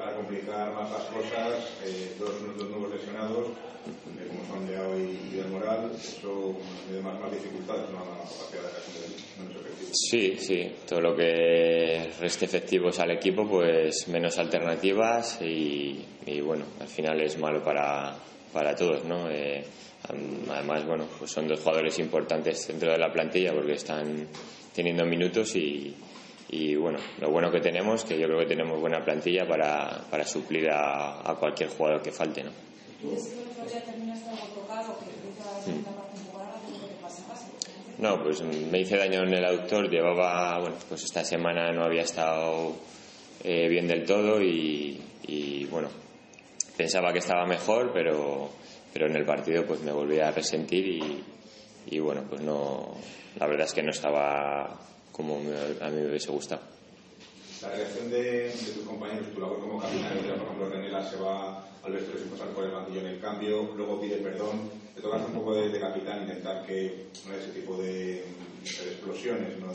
Para 0.07 0.19
complicar 0.19 0.73
más 0.73 0.89
las 0.89 1.03
cosas, 1.07 1.69
eh, 1.85 2.15
dos, 2.17 2.41
nuevos 2.41 2.95
lesionados, 2.95 3.49
eh, 3.49 4.29
como 4.29 4.47
son 4.47 4.65
Leao 4.65 4.97
y, 4.97 5.19
y 5.33 5.37
del 5.37 5.49
Moral, 5.49 5.91
eso 5.97 6.55
da 6.93 7.01
más, 7.03 7.19
más 7.19 7.33
dificultades 7.33 7.91
¿no? 7.91 7.99
la 7.99 8.23
capacidad 8.23 8.63
de. 8.63 9.91
Sí, 9.93 10.37
sí, 10.39 10.77
todo 10.87 11.01
lo 11.01 11.17
que 11.17 12.09
reste 12.21 12.45
efectivos 12.45 13.01
al 13.01 13.11
equipo, 13.11 13.49
pues 13.49 14.07
menos 14.07 14.39
alternativas 14.39 15.43
y, 15.43 16.05
y, 16.25 16.41
bueno, 16.41 16.67
al 16.79 16.89
final 16.89 17.21
es 17.21 17.37
malo 17.41 17.65
para, 17.65 18.15
para 18.53 18.77
todos, 18.77 19.05
¿no? 19.05 19.29
Eh, 19.29 19.65
además, 20.49 20.87
bueno, 20.87 21.09
pues 21.19 21.33
son 21.33 21.49
dos 21.49 21.59
jugadores 21.59 21.99
importantes 21.99 22.69
dentro 22.69 22.93
de 22.93 22.99
la 22.99 23.13
plantilla 23.13 23.53
porque 23.53 23.73
están 23.73 24.29
teniendo 24.73 25.05
minutos 25.05 25.57
y, 25.57 25.93
y 26.49 26.77
bueno, 26.77 26.99
lo 27.21 27.31
bueno 27.31 27.51
que 27.51 27.61
tenemos, 27.61 28.05
que 28.05 28.19
yo 28.19 28.27
creo 28.27 28.39
que 28.41 28.47
tenemos 28.47 28.81
buena 28.81 29.05
plantilla 29.05 29.47
para, 29.47 30.05
para 30.11 30.25
suplir 30.25 30.71
a, 30.71 31.29
a 31.29 31.35
cualquier 31.35 31.71
jugador 31.71 32.03
que 32.03 32.13
falte, 32.13 32.45
¿no? 32.45 32.51
No, 37.99 38.23
pues 38.23 38.43
me 38.43 38.81
hice 38.81 38.97
daño 38.97 39.23
en 39.23 39.35
el 39.35 39.45
aductor, 39.45 39.89
llevaba, 39.91 40.59
bueno, 40.61 40.77
pues 40.89 41.05
esta 41.05 41.25
semana 41.25 41.73
no 41.73 41.85
había 41.85 42.03
estado 42.03 42.75
eh, 43.43 43.69
bien 43.69 43.89
del 43.89 44.05
todo 44.05 44.41
y, 44.43 45.01
y, 45.27 45.65
bueno, 45.67 45.89
pensaba 46.77 47.13
que 47.13 47.21
estaba 47.21 47.47
mejor, 47.47 47.93
pero, 47.93 48.51
pero 48.93 49.07
en 49.07 49.17
el 49.17 49.25
partido 49.25 49.65
pues 49.67 49.81
me 49.81 49.93
volví 49.93 50.21
a 50.21 50.31
resentir 50.31 50.87
y, 50.87 51.25
y 51.87 51.99
bueno, 51.99 52.25
pues 52.29 52.43
no, 52.43 52.95
la 53.39 53.47
verdad 53.47 53.67
es 53.67 53.73
que 53.73 53.83
no 53.83 53.91
estaba 53.91 54.79
como 55.17 55.37
a 55.37 55.89
mí 55.91 55.97
me 56.01 56.09
hubiese 56.09 56.31
gustado. 56.31 56.61
La 57.63 57.71
reacción 57.71 58.11
de, 58.11 58.23
de 58.23 58.73
tus 58.75 58.85
compañeros, 58.85 59.33
tu 59.35 59.41
labor 59.41 59.61
como 59.61 59.81
capitán, 59.81 60.13
por 60.19 60.27
ejemplo, 60.27 60.69
Renela 60.69 61.03
se 61.09 61.17
va 61.17 61.65
al 61.83 61.93
vestuario 61.93 62.21
sin 62.23 62.31
pasar 62.31 62.49
por 62.49 62.65
el 62.65 62.71
banquillo 62.71 63.01
en 63.01 63.07
el 63.07 63.21
cambio, 63.21 63.73
luego 63.75 64.01
pide 64.01 64.17
perdón, 64.17 64.71
te 64.95 65.01
tocas 65.01 65.23
un 65.27 65.33
poco 65.33 65.55
de, 65.55 65.71
de 65.71 65.81
capitán, 65.81 66.23
intentar 66.23 66.67
que 66.67 67.07
no 67.27 67.33
haya 67.33 67.43
ese 67.43 67.53
tipo 67.53 67.79
de, 67.79 67.87
de 67.87 68.23
explosiones, 68.93 69.59
¿no? 69.59 69.73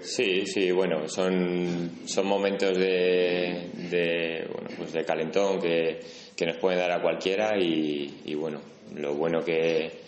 Sí, 0.00 0.46
sí, 0.46 0.70
bueno, 0.70 1.06
son, 1.10 1.90
son 2.06 2.26
momentos 2.26 2.74
de, 2.78 3.68
de, 3.90 4.48
bueno, 4.50 4.70
pues 4.78 4.92
de 4.94 5.04
calentón 5.04 5.60
que, 5.60 6.00
que 6.34 6.46
nos 6.46 6.56
pueden 6.56 6.78
dar 6.78 6.92
a 6.92 7.02
cualquiera 7.02 7.58
y, 7.58 8.22
y, 8.24 8.34
bueno, 8.34 8.60
lo 8.94 9.14
bueno 9.14 9.44
que, 9.44 9.99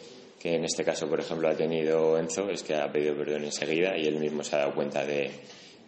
que 0.42 0.57
en 0.57 0.64
este 0.64 0.83
caso, 0.83 1.09
por 1.09 1.20
ejemplo, 1.20 1.48
ha 1.48 1.55
tenido 1.55 2.18
Enzo 2.18 2.50
es 2.50 2.64
que 2.64 2.74
ha 2.74 2.90
pedido 2.90 3.16
perdón 3.16 3.44
enseguida 3.44 3.96
y 3.96 4.09
él 4.09 4.18
mismo 4.18 4.42
se 4.42 4.57
ha 4.57 4.59
dado 4.61 4.74
cuenta 4.74 5.07
de, 5.07 5.31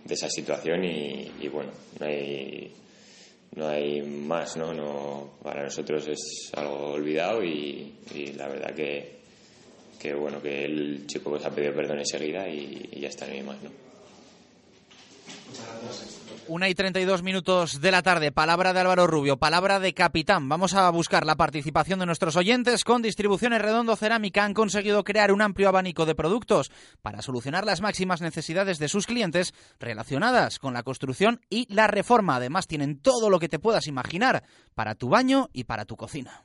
esa 0.09 0.31
situación 0.31 0.85
y, 0.85 1.49
bueno, 1.49 1.73
no 1.99 2.07
hay, 2.07 2.73
no 3.57 3.67
hay 3.67 4.03
más, 4.03 4.57
¿no? 4.57 4.73
no 4.73 5.39
Para 5.43 5.65
nosotros 5.65 6.07
es 6.07 6.53
algo 6.55 6.93
olvidado 6.93 7.43
y, 7.43 7.95
la 8.37 8.47
verdad 8.47 8.73
que, 8.77 9.17
que, 9.99 10.15
bueno, 10.15 10.41
que 10.41 10.67
el 10.67 11.05
chico 11.09 11.31
pues 11.31 11.45
ha 11.45 11.51
pedido 11.51 11.75
perdón 11.75 11.99
enseguida 11.99 12.49
y, 12.49 12.91
y 12.93 13.01
ya 13.01 13.09
está, 13.09 13.27
no 13.27 13.33
hay 13.33 13.43
más, 13.43 13.61
¿no? 13.61 13.84
Una 16.47 16.69
y 16.69 16.75
32 16.75 17.23
minutos 17.23 17.81
de 17.81 17.91
la 17.91 18.03
tarde. 18.03 18.31
Palabra 18.31 18.75
de 18.75 18.81
Álvaro 18.81 19.07
Rubio, 19.07 19.39
palabra 19.39 19.81
de 19.81 19.95
capitán. 19.95 20.47
Vamos 20.47 20.75
a 20.75 20.91
buscar 20.91 21.25
la 21.25 21.37
participación 21.37 22.01
de 22.01 22.07
nuestros 22.07 22.37
oyentes. 22.37 22.85
Con 22.85 23.01
Distribuciones 23.01 23.63
Redondo 23.63 23.97
Cerámica 23.97 24.45
han 24.45 24.53
conseguido 24.53 25.05
crear 25.05 25.33
un 25.33 25.41
amplio 25.41 25.69
abanico 25.69 26.05
de 26.05 26.15
productos 26.15 26.71
para 27.01 27.23
solucionar 27.23 27.65
las 27.65 27.81
máximas 27.81 28.21
necesidades 28.21 28.79
de 28.79 28.89
sus 28.89 29.07
clientes 29.07 29.55
relacionadas 29.81 30.59
con 30.59 30.75
la 30.75 30.83
construcción 30.83 31.41
y 31.49 31.67
la 31.73 31.87
reforma. 31.87 32.37
Además, 32.37 32.67
tienen 32.67 32.99
todo 32.99 33.31
lo 33.31 33.39
que 33.39 33.49
te 33.49 33.59
puedas 33.59 33.87
imaginar 33.87 34.45
para 34.75 34.95
tu 34.95 35.09
baño 35.09 35.49
y 35.55 35.65
para 35.65 35.87
tu 35.87 35.97
cocina. 35.97 36.45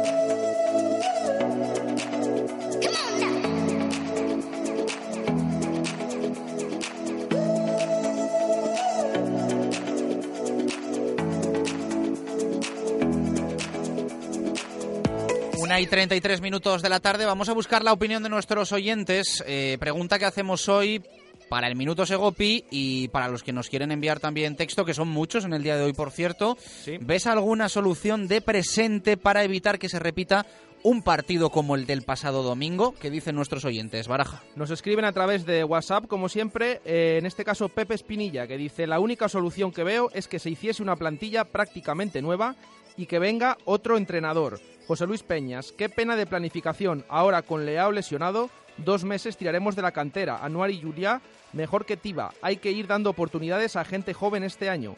y 15.81 15.87
33 15.87 16.41
minutos 16.41 16.83
de 16.83 16.89
la 16.89 16.99
tarde. 16.99 17.25
Vamos 17.25 17.49
a 17.49 17.53
buscar 17.53 17.83
la 17.83 17.91
opinión 17.91 18.21
de 18.21 18.29
nuestros 18.29 18.71
oyentes. 18.71 19.43
Eh, 19.47 19.77
pregunta 19.79 20.19
que 20.19 20.25
hacemos 20.25 20.69
hoy 20.69 21.01
para 21.49 21.67
el 21.67 21.75
Minuto 21.75 22.05
Segopi 22.05 22.65
y 22.69 23.07
para 23.07 23.29
los 23.29 23.41
que 23.41 23.51
nos 23.51 23.67
quieren 23.67 23.91
enviar 23.91 24.19
también 24.19 24.55
texto, 24.55 24.85
que 24.85 24.93
son 24.93 25.07
muchos 25.07 25.43
en 25.43 25.53
el 25.53 25.63
día 25.63 25.77
de 25.77 25.83
hoy, 25.83 25.93
por 25.93 26.11
cierto. 26.11 26.55
¿Ves 26.99 27.25
alguna 27.25 27.67
solución 27.67 28.27
de 28.27 28.41
presente 28.41 29.17
para 29.17 29.43
evitar 29.43 29.79
que 29.79 29.89
se 29.89 29.97
repita 29.97 30.45
un 30.83 31.01
partido 31.01 31.49
como 31.49 31.75
el 31.75 31.87
del 31.87 32.03
pasado 32.03 32.43
domingo? 32.43 32.93
¿Qué 32.99 33.09
dicen 33.09 33.35
nuestros 33.35 33.65
oyentes? 33.65 34.07
Baraja. 34.07 34.43
Nos 34.55 34.69
escriben 34.69 35.05
a 35.05 35.13
través 35.13 35.47
de 35.47 35.63
WhatsApp, 35.63 36.05
como 36.05 36.29
siempre, 36.29 36.81
eh, 36.85 37.17
en 37.17 37.25
este 37.25 37.43
caso 37.43 37.69
Pepe 37.69 37.95
Espinilla, 37.95 38.45
que 38.45 38.57
dice, 38.57 38.85
la 38.85 38.99
única 38.99 39.27
solución 39.29 39.71
que 39.71 39.83
veo 39.83 40.11
es 40.13 40.27
que 40.27 40.37
se 40.37 40.51
hiciese 40.51 40.83
una 40.83 40.95
plantilla 40.95 41.45
prácticamente 41.45 42.21
nueva 42.21 42.55
y 43.01 43.07
que 43.07 43.17
venga 43.17 43.57
otro 43.65 43.97
entrenador. 43.97 44.59
José 44.87 45.07
Luis 45.07 45.23
Peñas, 45.23 45.71
qué 45.71 45.89
pena 45.89 46.15
de 46.15 46.27
planificación. 46.27 47.03
Ahora 47.09 47.41
con 47.41 47.65
Leao 47.65 47.91
lesionado, 47.91 48.51
dos 48.77 49.03
meses 49.03 49.37
tiraremos 49.37 49.75
de 49.75 49.81
la 49.81 49.91
cantera. 49.91 50.37
Anuar 50.45 50.69
y 50.69 50.79
Juliá, 50.79 51.19
mejor 51.51 51.87
que 51.87 51.97
Tiba. 51.97 52.31
Hay 52.43 52.57
que 52.57 52.71
ir 52.71 52.85
dando 52.85 53.09
oportunidades 53.09 53.75
a 53.75 53.85
gente 53.85 54.13
joven 54.13 54.43
este 54.43 54.69
año, 54.69 54.97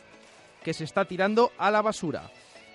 que 0.63 0.73
se 0.73 0.83
está 0.83 1.05
tirando 1.05 1.53
a 1.57 1.71
la 1.71 1.81
basura. 1.81 2.29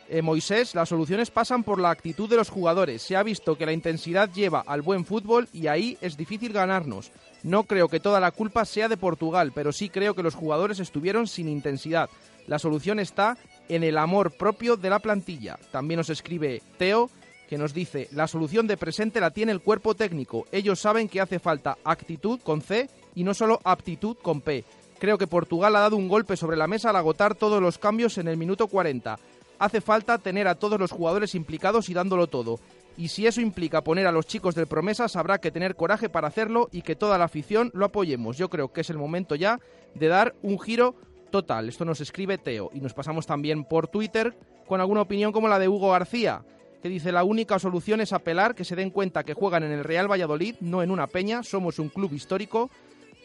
Eh, 0.08 0.22
Moisés, 0.22 0.74
las 0.74 0.88
soluciones 0.88 1.30
pasan 1.30 1.62
por 1.62 1.78
la 1.78 1.90
actitud 1.90 2.30
de 2.30 2.36
los 2.36 2.48
jugadores. 2.48 3.02
Se 3.02 3.14
ha 3.14 3.22
visto 3.22 3.58
que 3.58 3.66
la 3.66 3.72
intensidad 3.74 4.32
lleva 4.32 4.64
al 4.66 4.80
buen 4.80 5.04
fútbol 5.04 5.46
y 5.52 5.66
ahí 5.66 5.98
es 6.00 6.16
difícil 6.16 6.54
ganarnos. 6.54 7.12
No 7.42 7.64
creo 7.64 7.88
que 7.88 8.00
toda 8.00 8.18
la 8.18 8.30
culpa 8.30 8.64
sea 8.64 8.88
de 8.88 8.96
Portugal, 8.96 9.52
pero 9.54 9.72
sí 9.72 9.90
creo 9.90 10.14
que 10.14 10.22
los 10.22 10.34
jugadores 10.34 10.80
estuvieron 10.80 11.26
sin 11.26 11.50
intensidad. 11.50 12.08
La 12.46 12.58
solución 12.58 12.98
está 12.98 13.36
en 13.68 13.84
el 13.84 13.98
amor 13.98 14.32
propio 14.36 14.76
de 14.76 14.90
la 14.90 14.98
plantilla. 14.98 15.58
También 15.70 15.98
nos 15.98 16.10
escribe 16.10 16.62
Teo, 16.78 17.10
que 17.48 17.58
nos 17.58 17.72
dice, 17.72 18.08
la 18.12 18.28
solución 18.28 18.66
de 18.66 18.76
presente 18.76 19.20
la 19.20 19.30
tiene 19.30 19.52
el 19.52 19.62
cuerpo 19.62 19.94
técnico. 19.94 20.46
Ellos 20.52 20.80
saben 20.80 21.08
que 21.08 21.20
hace 21.20 21.38
falta 21.38 21.78
actitud 21.84 22.40
con 22.42 22.60
C 22.60 22.88
y 23.14 23.24
no 23.24 23.32
solo 23.34 23.60
aptitud 23.64 24.16
con 24.20 24.40
P. 24.40 24.64
Creo 24.98 25.16
que 25.16 25.26
Portugal 25.26 25.74
ha 25.76 25.80
dado 25.80 25.96
un 25.96 26.08
golpe 26.08 26.36
sobre 26.36 26.56
la 26.56 26.66
mesa 26.66 26.90
al 26.90 26.96
agotar 26.96 27.34
todos 27.34 27.62
los 27.62 27.78
cambios 27.78 28.18
en 28.18 28.28
el 28.28 28.36
minuto 28.36 28.66
40. 28.66 29.18
Hace 29.58 29.80
falta 29.80 30.18
tener 30.18 30.46
a 30.46 30.56
todos 30.56 30.78
los 30.78 30.90
jugadores 30.90 31.34
implicados 31.34 31.88
y 31.88 31.94
dándolo 31.94 32.26
todo. 32.26 32.60
Y 32.96 33.08
si 33.08 33.28
eso 33.28 33.40
implica 33.40 33.82
poner 33.82 34.08
a 34.08 34.12
los 34.12 34.26
chicos 34.26 34.56
del 34.56 34.66
Promesas, 34.66 35.14
habrá 35.14 35.38
que 35.38 35.52
tener 35.52 35.76
coraje 35.76 36.08
para 36.08 36.28
hacerlo 36.28 36.68
y 36.72 36.82
que 36.82 36.96
toda 36.96 37.16
la 37.16 37.26
afición 37.26 37.70
lo 37.72 37.86
apoyemos. 37.86 38.36
Yo 38.36 38.50
creo 38.50 38.72
que 38.72 38.80
es 38.80 38.90
el 38.90 38.98
momento 38.98 39.36
ya 39.36 39.60
de 39.94 40.08
dar 40.08 40.34
un 40.42 40.58
giro 40.58 40.96
total. 41.28 41.68
Esto 41.68 41.84
nos 41.84 42.00
escribe 42.00 42.38
Teo. 42.38 42.70
Y 42.74 42.80
nos 42.80 42.94
pasamos 42.94 43.26
también 43.26 43.64
por 43.64 43.88
Twitter 43.88 44.34
con 44.66 44.80
alguna 44.80 45.02
opinión 45.02 45.32
como 45.32 45.48
la 45.48 45.58
de 45.58 45.68
Hugo 45.68 45.92
García, 45.92 46.42
que 46.82 46.88
dice 46.88 47.10
la 47.10 47.24
única 47.24 47.58
solución 47.58 48.00
es 48.00 48.12
apelar 48.12 48.54
que 48.54 48.64
se 48.64 48.76
den 48.76 48.90
cuenta 48.90 49.24
que 49.24 49.34
juegan 49.34 49.62
en 49.62 49.72
el 49.72 49.84
Real 49.84 50.10
Valladolid, 50.10 50.56
no 50.60 50.82
en 50.82 50.90
una 50.90 51.06
peña, 51.06 51.42
somos 51.42 51.78
un 51.78 51.88
club 51.88 52.12
histórico 52.12 52.70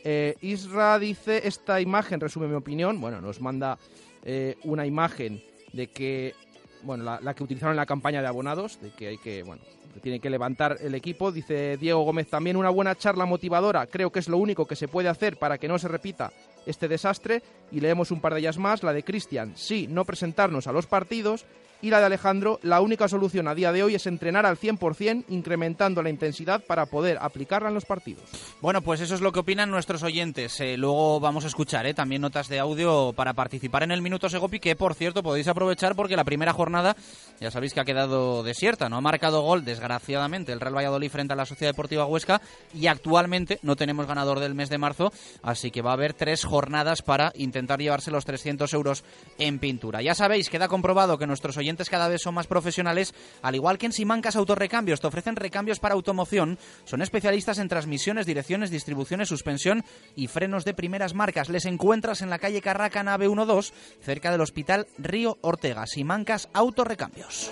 Eh, 0.05 0.35
Isra 0.41 0.99
dice, 0.99 1.47
esta 1.47 1.79
imagen 1.79 2.19
resume 2.19 2.47
mi 2.47 2.55
opinión. 2.55 2.99
Bueno, 2.99 3.21
nos 3.21 3.39
manda 3.39 3.77
eh, 4.25 4.55
una 4.63 4.85
imagen 4.85 5.41
de 5.71 5.87
que, 5.87 6.35
bueno, 6.83 7.19
la, 7.21 7.33
que 7.33 7.43
utilizaron 7.43 7.71
en 7.71 7.77
la 7.77 7.85
campaña 7.85 8.21
de 8.21 8.27
abonados, 8.27 8.79
de 8.81 8.91
que 8.91 9.07
hay 9.07 9.17
que, 9.17 9.43
bueno, 9.43 9.61
que 9.93 10.01
tiene 10.01 10.19
que 10.19 10.29
levantar 10.29 10.77
el 10.81 10.93
equipo. 10.93 11.31
Dice 11.31 11.77
Diego 11.77 12.03
Gómez 12.03 12.27
también 12.27 12.57
una 12.57 12.69
buena 12.69 12.95
charla 12.95 13.25
motivadora. 13.25 13.87
Creo 13.87 14.11
que 14.11 14.19
es 14.19 14.27
lo 14.27 14.37
único 14.37 14.65
que 14.65 14.75
se 14.75 14.89
puede 14.89 15.07
hacer 15.07 15.37
para 15.37 15.57
que 15.57 15.69
no 15.69 15.79
se 15.79 15.87
repita 15.87 16.33
este 16.65 16.87
desastre. 16.87 17.41
Y 17.71 17.79
leemos 17.79 18.11
un 18.11 18.21
par 18.21 18.33
de 18.33 18.39
ellas 18.39 18.57
más. 18.57 18.83
La 18.83 18.93
de 18.93 19.03
Cristian, 19.03 19.53
sí, 19.55 19.87
no 19.89 20.05
presentarnos 20.05 20.67
a 20.67 20.71
los 20.71 20.87
partidos. 20.87 21.45
Y 21.83 21.89
la 21.89 21.99
de 21.99 22.05
Alejandro, 22.05 22.61
la 22.63 22.79
única 22.79 23.09
solución 23.09 23.45
a 23.49 23.53
día 23.53 23.73
de 23.73 23.83
hoy 23.83 23.95
es 23.95 24.07
entrenar 24.07 24.45
al 24.45 24.57
100%, 24.57 25.25
incrementando 25.27 26.01
la 26.01 26.09
intensidad 26.09 26.63
para 26.65 26.85
poder 26.85 27.17
aplicarla 27.19 27.67
en 27.67 27.73
los 27.73 27.83
partidos. 27.83 28.23
Bueno, 28.61 28.81
pues 28.81 29.01
eso 29.01 29.15
es 29.15 29.19
lo 29.19 29.33
que 29.33 29.41
opinan 29.41 29.69
nuestros 29.69 30.01
oyentes. 30.01 30.61
Eh, 30.61 30.77
luego 30.77 31.19
vamos 31.19 31.43
a 31.43 31.47
escuchar 31.47 31.85
eh, 31.85 31.93
también 31.93 32.21
notas 32.21 32.47
de 32.47 32.57
audio 32.57 33.11
para 33.11 33.33
participar 33.33 33.83
en 33.83 33.91
el 33.91 34.01
Minuto 34.01 34.29
Segopi, 34.29 34.61
que 34.61 34.77
por 34.77 34.93
cierto 34.93 35.23
podéis 35.23 35.49
aprovechar 35.49 35.93
porque 35.93 36.15
la 36.15 36.23
primera 36.23 36.53
jornada 36.53 36.95
ya 37.41 37.51
sabéis 37.51 37.73
que 37.73 37.81
ha 37.81 37.83
quedado 37.83 38.43
desierta. 38.43 38.87
No 38.87 38.95
ha 38.95 39.01
marcado 39.01 39.41
gol, 39.41 39.65
desgraciadamente, 39.65 40.53
el 40.53 40.61
Real 40.61 40.77
Valladolid 40.77 41.11
frente 41.11 41.33
a 41.33 41.35
la 41.35 41.45
Sociedad 41.45 41.73
Deportiva 41.73 42.05
Huesca 42.05 42.41
y 42.73 42.87
actualmente 42.87 43.59
no 43.61 43.75
tenemos 43.75 44.07
ganador 44.07 44.39
del 44.39 44.55
mes 44.55 44.69
de 44.69 44.77
marzo, 44.77 45.11
así 45.41 45.69
que 45.69 45.81
va 45.81 45.89
a 45.89 45.95
haber 45.95 46.13
tres 46.13 46.45
jornadas 46.45 47.01
para 47.01 47.33
intentar 47.35 47.81
llevarse 47.81 48.09
los 48.09 48.23
300 48.23 48.73
euros 48.73 49.03
en 49.37 49.59
pintura. 49.59 50.01
Ya 50.01 50.15
sabéis, 50.15 50.49
queda 50.49 50.69
comprobado 50.69 51.17
que 51.17 51.27
nuestros 51.27 51.57
oyentes 51.57 51.72
cada 51.89 52.07
vez 52.07 52.21
son 52.21 52.33
más 52.35 52.47
profesionales, 52.47 53.13
al 53.41 53.55
igual 53.55 53.77
que 53.77 53.85
en 53.85 53.91
Simancas 53.91 54.35
Autorrecambios, 54.35 55.01
te 55.01 55.07
ofrecen 55.07 55.35
recambios 55.35 55.79
para 55.79 55.95
automoción, 55.95 56.57
son 56.85 57.01
especialistas 57.01 57.57
en 57.57 57.67
transmisiones, 57.67 58.25
direcciones, 58.25 58.71
distribuciones, 58.71 59.29
suspensión 59.29 59.83
y 60.15 60.27
frenos 60.27 60.65
de 60.65 60.73
primeras 60.73 61.13
marcas. 61.13 61.49
Les 61.49 61.65
encuentras 61.65 62.21
en 62.21 62.29
la 62.29 62.39
calle 62.39 62.61
Carraca 62.61 63.03
Nave 63.03 63.27
12, 63.27 63.73
cerca 64.01 64.31
del 64.31 64.41
Hospital 64.41 64.87
Río 64.97 65.37
Ortega. 65.41 65.85
Simancas 65.87 66.49
Autorrecambios. 66.53 67.51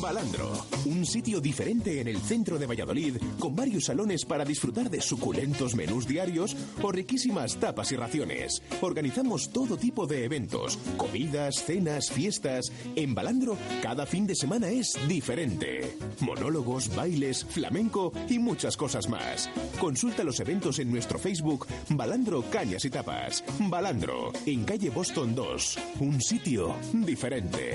Balandro, 0.00 0.52
un 0.84 1.06
sitio 1.06 1.40
diferente 1.40 2.00
en 2.00 2.08
el 2.08 2.18
centro 2.20 2.58
de 2.58 2.66
Valladolid, 2.66 3.16
con 3.38 3.54
varios 3.54 3.84
salones 3.84 4.24
para 4.24 4.44
disfrutar 4.44 4.90
de 4.90 5.00
suculentos 5.00 5.74
menús 5.74 6.06
diarios 6.06 6.56
o 6.82 6.92
riquísimas 6.92 7.56
tapas 7.56 7.92
y 7.92 7.96
raciones. 7.96 8.62
Organizamos 8.80 9.50
todo 9.50 9.76
tipo 9.76 10.06
de 10.06 10.24
eventos, 10.24 10.78
comidas, 10.96 11.64
cenas, 11.64 12.10
fiestas. 12.10 12.72
En 12.94 13.14
Balandro, 13.14 13.56
cada 13.82 14.06
fin 14.06 14.26
de 14.26 14.34
semana 14.34 14.68
es 14.68 14.96
diferente. 15.08 15.96
Monólogos, 16.20 16.94
bailes, 16.94 17.44
flamenco 17.44 18.12
y 18.28 18.38
muchas 18.38 18.76
cosas 18.76 19.08
más. 19.08 19.48
Consulta 19.80 20.24
los 20.24 20.40
eventos 20.40 20.78
en 20.78 20.90
nuestro 20.90 21.18
Facebook 21.18 21.66
Balandro 21.88 22.42
Cañas 22.50 22.84
y 22.84 22.90
Tapas. 22.90 23.44
Balandro, 23.58 24.32
en 24.44 24.64
calle 24.64 24.90
Boston 24.90 25.34
2, 25.34 25.78
un 26.00 26.20
sitio 26.20 26.74
diferente. 26.92 27.74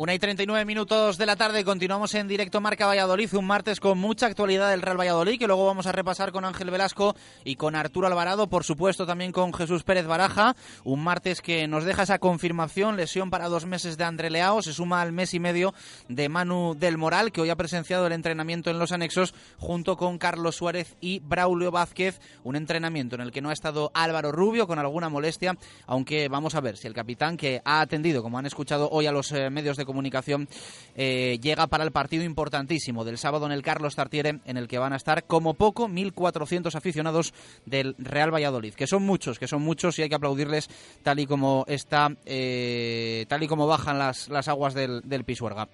Una 0.00 0.14
y 0.14 0.18
39 0.18 0.64
minutos 0.64 1.18
de 1.18 1.26
la 1.26 1.36
tarde, 1.36 1.62
continuamos 1.62 2.14
en 2.14 2.26
directo 2.26 2.62
Marca 2.62 2.86
Valladolid, 2.86 3.34
un 3.34 3.46
martes 3.46 3.80
con 3.80 3.98
mucha 3.98 4.24
actualidad 4.24 4.70
del 4.70 4.80
Real 4.80 4.98
Valladolid, 4.98 5.38
que 5.38 5.46
luego 5.46 5.66
vamos 5.66 5.86
a 5.86 5.92
repasar 5.92 6.32
con 6.32 6.46
Ángel 6.46 6.70
Velasco 6.70 7.14
y 7.44 7.56
con 7.56 7.76
Arturo 7.76 8.06
Alvarado, 8.06 8.46
por 8.46 8.64
supuesto 8.64 9.04
también 9.04 9.30
con 9.30 9.52
Jesús 9.52 9.82
Pérez 9.82 10.06
Baraja, 10.06 10.56
un 10.84 11.04
martes 11.04 11.42
que 11.42 11.68
nos 11.68 11.84
deja 11.84 12.04
esa 12.04 12.18
confirmación, 12.18 12.96
lesión 12.96 13.28
para 13.28 13.50
dos 13.50 13.66
meses 13.66 13.98
de 13.98 14.04
André 14.04 14.30
Leao, 14.30 14.62
se 14.62 14.72
suma 14.72 15.02
al 15.02 15.12
mes 15.12 15.34
y 15.34 15.38
medio 15.38 15.74
de 16.08 16.30
Manu 16.30 16.74
del 16.78 16.96
Moral, 16.96 17.30
que 17.30 17.42
hoy 17.42 17.50
ha 17.50 17.56
presenciado 17.56 18.06
el 18.06 18.14
entrenamiento 18.14 18.70
en 18.70 18.78
los 18.78 18.92
anexos 18.92 19.34
junto 19.58 19.98
con 19.98 20.16
Carlos 20.16 20.56
Suárez 20.56 20.96
y 21.02 21.18
Braulio 21.18 21.72
Vázquez, 21.72 22.22
un 22.42 22.56
entrenamiento 22.56 23.16
en 23.16 23.20
el 23.20 23.32
que 23.32 23.42
no 23.42 23.50
ha 23.50 23.52
estado 23.52 23.90
Álvaro 23.92 24.32
Rubio 24.32 24.66
con 24.66 24.78
alguna 24.78 25.10
molestia, 25.10 25.58
aunque 25.86 26.28
vamos 26.28 26.54
a 26.54 26.62
ver 26.62 26.78
si 26.78 26.86
el 26.86 26.94
capitán 26.94 27.36
que 27.36 27.60
ha 27.66 27.82
atendido, 27.82 28.22
como 28.22 28.38
han 28.38 28.46
escuchado 28.46 28.88
hoy 28.90 29.04
a 29.04 29.12
los 29.12 29.30
eh, 29.32 29.50
medios 29.50 29.76
de 29.76 29.89
comunicación 29.90 30.48
eh, 30.94 31.38
llega 31.42 31.66
para 31.66 31.82
el 31.82 31.90
partido 31.90 32.22
importantísimo 32.22 33.04
del 33.04 33.18
sábado 33.18 33.46
en 33.46 33.52
el 33.52 33.62
Carlos 33.62 33.96
Tartiere, 33.96 34.40
en 34.44 34.56
el 34.56 34.68
que 34.68 34.78
van 34.78 34.92
a 34.92 34.96
estar 34.96 35.24
como 35.24 35.54
poco 35.54 35.88
1.400 35.88 36.74
aficionados 36.76 37.34
del 37.66 37.96
Real 37.98 38.32
Valladolid, 38.32 38.74
que 38.74 38.86
son 38.86 39.02
muchos, 39.02 39.38
que 39.38 39.48
son 39.48 39.62
muchos 39.62 39.98
y 39.98 40.02
hay 40.02 40.08
que 40.08 40.14
aplaudirles 40.14 40.68
tal 41.02 41.18
y 41.18 41.26
como 41.26 41.64
está, 41.66 42.14
eh, 42.24 43.26
tal 43.28 43.42
y 43.42 43.48
como 43.48 43.66
bajan 43.66 43.98
las, 43.98 44.28
las 44.28 44.46
aguas 44.46 44.74
del, 44.74 45.02
del 45.04 45.24
Pisuerga. 45.24 45.68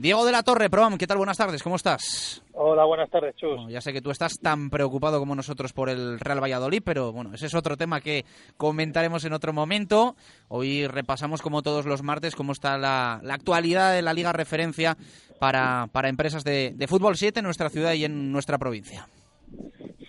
Diego 0.00 0.24
de 0.24 0.32
la 0.32 0.42
Torre, 0.42 0.70
Proam, 0.70 0.96
¿qué 0.96 1.06
tal? 1.06 1.18
Buenas 1.18 1.36
tardes, 1.36 1.62
¿cómo 1.62 1.76
estás? 1.76 2.42
Hola, 2.54 2.86
buenas 2.86 3.10
tardes, 3.10 3.36
Chus. 3.36 3.54
Bueno, 3.54 3.68
ya 3.68 3.82
sé 3.82 3.92
que 3.92 4.00
tú 4.00 4.10
estás 4.10 4.38
tan 4.40 4.70
preocupado 4.70 5.18
como 5.18 5.34
nosotros 5.34 5.74
por 5.74 5.90
el 5.90 6.18
Real 6.18 6.42
Valladolid, 6.42 6.80
pero 6.82 7.12
bueno, 7.12 7.34
ese 7.34 7.44
es 7.44 7.54
otro 7.54 7.76
tema 7.76 8.00
que 8.00 8.24
comentaremos 8.56 9.26
en 9.26 9.34
otro 9.34 9.52
momento. 9.52 10.16
Hoy 10.48 10.86
repasamos, 10.86 11.42
como 11.42 11.60
todos 11.60 11.84
los 11.84 12.02
martes, 12.02 12.34
cómo 12.34 12.52
está 12.52 12.78
la, 12.78 13.20
la 13.22 13.34
actualidad 13.34 13.92
de 13.92 14.00
la 14.00 14.14
Liga 14.14 14.32
Referencia 14.32 14.96
para, 15.38 15.86
para 15.92 16.08
empresas 16.08 16.44
de, 16.44 16.72
de 16.74 16.88
Fútbol 16.88 17.18
7 17.18 17.40
en 17.40 17.44
nuestra 17.44 17.68
ciudad 17.68 17.92
y 17.92 18.06
en 18.06 18.32
nuestra 18.32 18.56
provincia. 18.56 19.06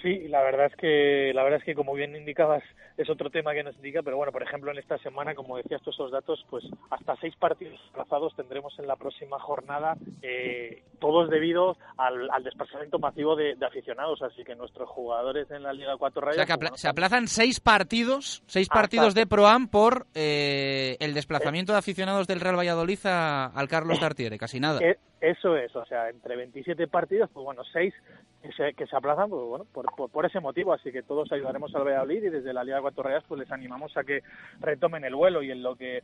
Sí, 0.02 0.28
la 0.30 0.42
verdad 0.42 0.66
es 0.66 0.76
que 0.76 1.32
la 1.34 1.44
verdad 1.44 1.60
es 1.60 1.66
que 1.66 1.76
como 1.76 1.94
bien 1.94 2.16
indicabas 2.16 2.64
es 2.98 3.10
otro 3.10 3.30
tema 3.30 3.54
que 3.54 3.64
nos 3.64 3.76
indica, 3.76 4.02
pero 4.02 4.18
bueno, 4.18 4.32
por 4.32 4.42
ejemplo 4.42 4.72
en 4.72 4.80
esta 4.80 4.98
semana, 5.00 5.36
como 5.36 5.58
decías 5.58 5.82
tú 5.84 5.92
esos 5.92 6.12
datos, 6.12 6.44
pues 6.50 6.64
hasta 6.90 7.16
seis 7.18 7.36
partidos 7.36 7.80
aplazados 7.92 8.36
tendremos 8.36 8.78
en 8.80 8.88
la 8.88 8.96
próxima 8.96 9.40
jornada, 9.40 9.98
eh, 10.22 10.84
todos 11.00 11.30
debido 11.30 11.78
al, 11.98 12.30
al 12.32 12.44
desplazamiento 12.44 12.98
masivo 12.98 13.36
de, 13.36 13.56
de, 13.56 13.66
aficionados, 13.66 14.22
así 14.24 14.44
que 14.44 14.56
nuestros 14.56 14.90
jugadores 14.90 15.50
en 15.52 15.64
la 15.64 15.74
Liga 15.74 15.96
4 15.98 16.22
Rayas... 16.22 16.36
O 16.36 16.40
sea 16.40 16.46
que 16.46 16.54
apla 16.54 16.70
bueno, 16.70 16.78
se 16.78 16.88
aplazan 16.88 17.28
seis 17.28 17.60
partidos, 17.60 18.44
seis 18.48 18.70
partidos 18.70 19.14
de 19.14 19.28
Proam 19.28 19.68
por 19.68 20.08
eh, 20.16 20.98
el 21.00 21.14
desplazamiento 21.14 21.74
de 21.74 21.80
aficionados 21.80 22.28
del 22.28 22.40
Real 22.40 22.58
Valladolid 22.58 23.00
a, 23.06 23.46
al 23.48 23.68
Carlos 23.68 24.00
Tartiere, 24.00 24.38
casi 24.38 24.60
nada. 24.60 24.80
Eh, 24.82 24.98
eso 25.22 25.56
es, 25.56 25.76
o 25.76 25.86
sea, 25.86 26.10
entre 26.10 26.36
27 26.36 26.88
partidos, 26.88 27.30
pues 27.32 27.44
bueno, 27.44 27.62
seis 27.72 27.94
que 28.42 28.52
se, 28.52 28.74
que 28.74 28.88
se 28.88 28.96
aplazan 28.96 29.30
pues, 29.30 29.42
bueno, 29.44 29.66
por, 29.72 30.12
por, 30.12 30.26
ese 30.26 30.40
motivo. 30.40 30.74
Así 30.74 30.92
que 30.92 31.04
todos 31.04 31.32
ayudaremos 31.32 31.74
al 31.76 31.86
Valladolid 31.86 32.24
y 32.24 32.30
desde 32.30 32.54
la 32.54 32.64
Liga 32.64 32.82
Cuatro 32.82 33.04
Rayas 33.04 33.24
pues 33.28 33.40
les 33.40 33.52
animamos 33.52 33.96
a 33.98 34.04
que 34.04 34.24
retomen 34.60 35.04
el 35.04 35.16
vuelo 35.16 35.42
y 35.42 35.52
en 35.52 35.64
lo 35.64 35.76
que 35.76 36.04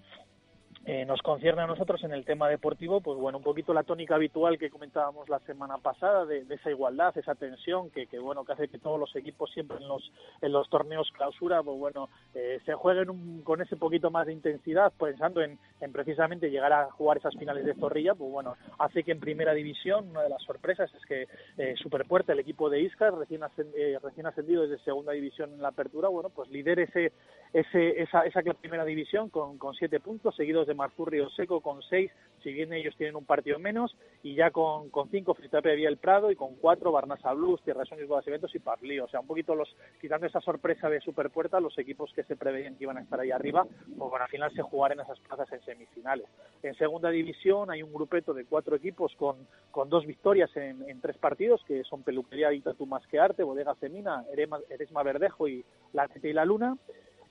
eh, 0.89 1.03
nos 1.03 1.21
concierne 1.21 1.63
a 1.63 1.67
nosotros 1.67 2.01
en 2.05 2.13
el 2.13 2.23
tema 2.23 2.47
deportivo, 2.47 3.01
pues 3.01 3.19
bueno, 3.19 3.39
un 3.39 3.43
poquito 3.43 3.73
la 3.73 3.83
tónica 3.83 4.15
habitual 4.15 4.57
que 4.57 4.69
comentábamos 4.69 5.27
la 5.27 5.39
semana 5.39 5.79
pasada 5.79 6.25
de, 6.25 6.45
esa 6.49 6.69
igualdad, 6.69 7.17
esa 7.17 7.35
tensión 7.35 7.89
que, 7.89 8.07
bueno 8.19 8.45
que 8.45 8.53
hace 8.53 8.69
que 8.69 8.79
todos 8.79 8.97
los 8.97 9.13
equipos 9.17 9.51
siempre 9.51 9.75
en 9.81 9.87
los 9.89 10.13
en 10.41 10.53
los 10.53 10.69
torneos 10.69 11.11
clausura, 11.11 11.61
pues 11.61 11.77
bueno, 11.77 12.07
eh, 12.33 12.61
se 12.65 12.73
jueguen 12.73 13.09
un, 13.09 13.41
con 13.41 13.61
ese 13.61 13.75
poquito 13.75 14.11
más 14.11 14.27
de 14.27 14.31
intensidad, 14.31 14.93
pensando 14.97 15.41
en, 15.41 15.59
en, 15.81 15.91
precisamente 15.91 16.49
llegar 16.49 16.71
a 16.71 16.89
jugar 16.91 17.17
esas 17.17 17.35
finales 17.35 17.65
de 17.65 17.73
Zorrilla, 17.73 18.15
pues 18.15 18.31
bueno, 18.31 18.55
hace 18.79 19.03
que 19.03 19.11
en 19.11 19.19
primera 19.19 19.53
división 19.53 20.11
una 20.11 20.21
de 20.21 20.29
las 20.29 20.41
sorpresas 20.43 20.89
es 20.95 21.05
que 21.05 21.27
eh, 21.57 21.75
Superpuerta, 21.83 22.31
el 22.31 22.39
equipo 22.39 22.69
de 22.69 22.79
Iscas, 22.79 23.13
recién, 23.13 23.43
ascend, 23.43 23.75
eh, 23.75 23.99
recién 24.01 24.25
ascendido 24.25 24.65
desde 24.65 24.81
segunda 24.85 25.11
división 25.11 25.51
en 25.51 25.61
la 25.61 25.67
apertura, 25.67 26.07
bueno, 26.07 26.29
pues 26.29 26.49
lidere 26.49 26.83
ese, 26.83 27.11
ese 27.51 28.01
esa, 28.01 28.21
esa 28.21 28.41
primera 28.53 28.85
división 28.85 29.29
con, 29.29 29.57
con 29.57 29.73
siete 29.73 29.99
puntos, 29.99 30.33
seguidos 30.33 30.65
de 30.65 30.76
Marzurri 30.77 31.21
Seco 31.35 31.59
con 31.59 31.81
seis, 31.81 32.09
si 32.43 32.53
bien 32.53 32.71
ellos 32.71 32.95
tienen 32.95 33.15
un 33.15 33.25
partido 33.25 33.59
menos, 33.59 33.97
y 34.23 34.35
ya 34.35 34.51
con, 34.51 34.89
con 34.89 35.09
cinco 35.09 35.33
Fritape 35.33 35.75
Vía 35.75 35.89
el 35.89 35.97
Prado 35.97 36.31
y 36.31 36.35
con 36.35 36.55
cuatro 36.55 36.91
Barnasa 36.91 37.33
Blues, 37.33 37.61
Tierra 37.63 37.83
Sueños, 37.83 38.07
Bodas 38.07 38.27
Eventos 38.27 38.53
y 38.55 38.59
Parlí. 38.59 38.99
O 38.99 39.07
sea, 39.09 39.19
un 39.19 39.27
poquito 39.27 39.55
los, 39.55 39.75
quitando 39.99 40.27
esa 40.27 40.39
sorpresa 40.39 40.87
de 40.89 41.01
Superpuerta, 41.01 41.59
los 41.59 41.77
equipos 41.77 42.13
que 42.13 42.23
se 42.23 42.37
preveían 42.37 42.77
que 42.77 42.83
iban 42.83 42.97
a 42.97 43.01
estar 43.01 43.19
ahí 43.19 43.31
arriba, 43.31 43.65
pues 43.65 44.09
bueno, 44.09 44.23
al 44.23 44.29
final 44.29 44.53
se 44.53 44.61
jugarán 44.61 44.99
esas 44.99 45.19
plazas 45.19 45.51
en 45.51 45.61
semifinales. 45.65 46.27
En 46.63 46.75
segunda 46.75 47.09
división 47.09 47.71
hay 47.71 47.81
un 47.81 47.91
grupeto 47.91 48.33
de 48.33 48.45
cuatro 48.45 48.75
equipos 48.75 49.13
con, 49.17 49.47
con 49.71 49.89
dos 49.89 50.05
victorias 50.05 50.55
en, 50.55 50.87
en 50.87 51.01
tres 51.01 51.17
partidos, 51.17 51.63
que 51.65 51.83
son 51.83 52.03
Peluquería 52.03 52.49
Tatu 52.63 52.85
Más 52.85 53.05
que 53.07 53.19
Arte, 53.19 53.43
Bodega 53.43 53.75
Semina, 53.75 54.23
Eresma 54.31 55.03
Verdejo 55.03 55.47
y 55.47 55.65
La 55.93 56.07
Tete 56.07 56.29
y 56.29 56.33
la 56.33 56.45
Luna. 56.45 56.77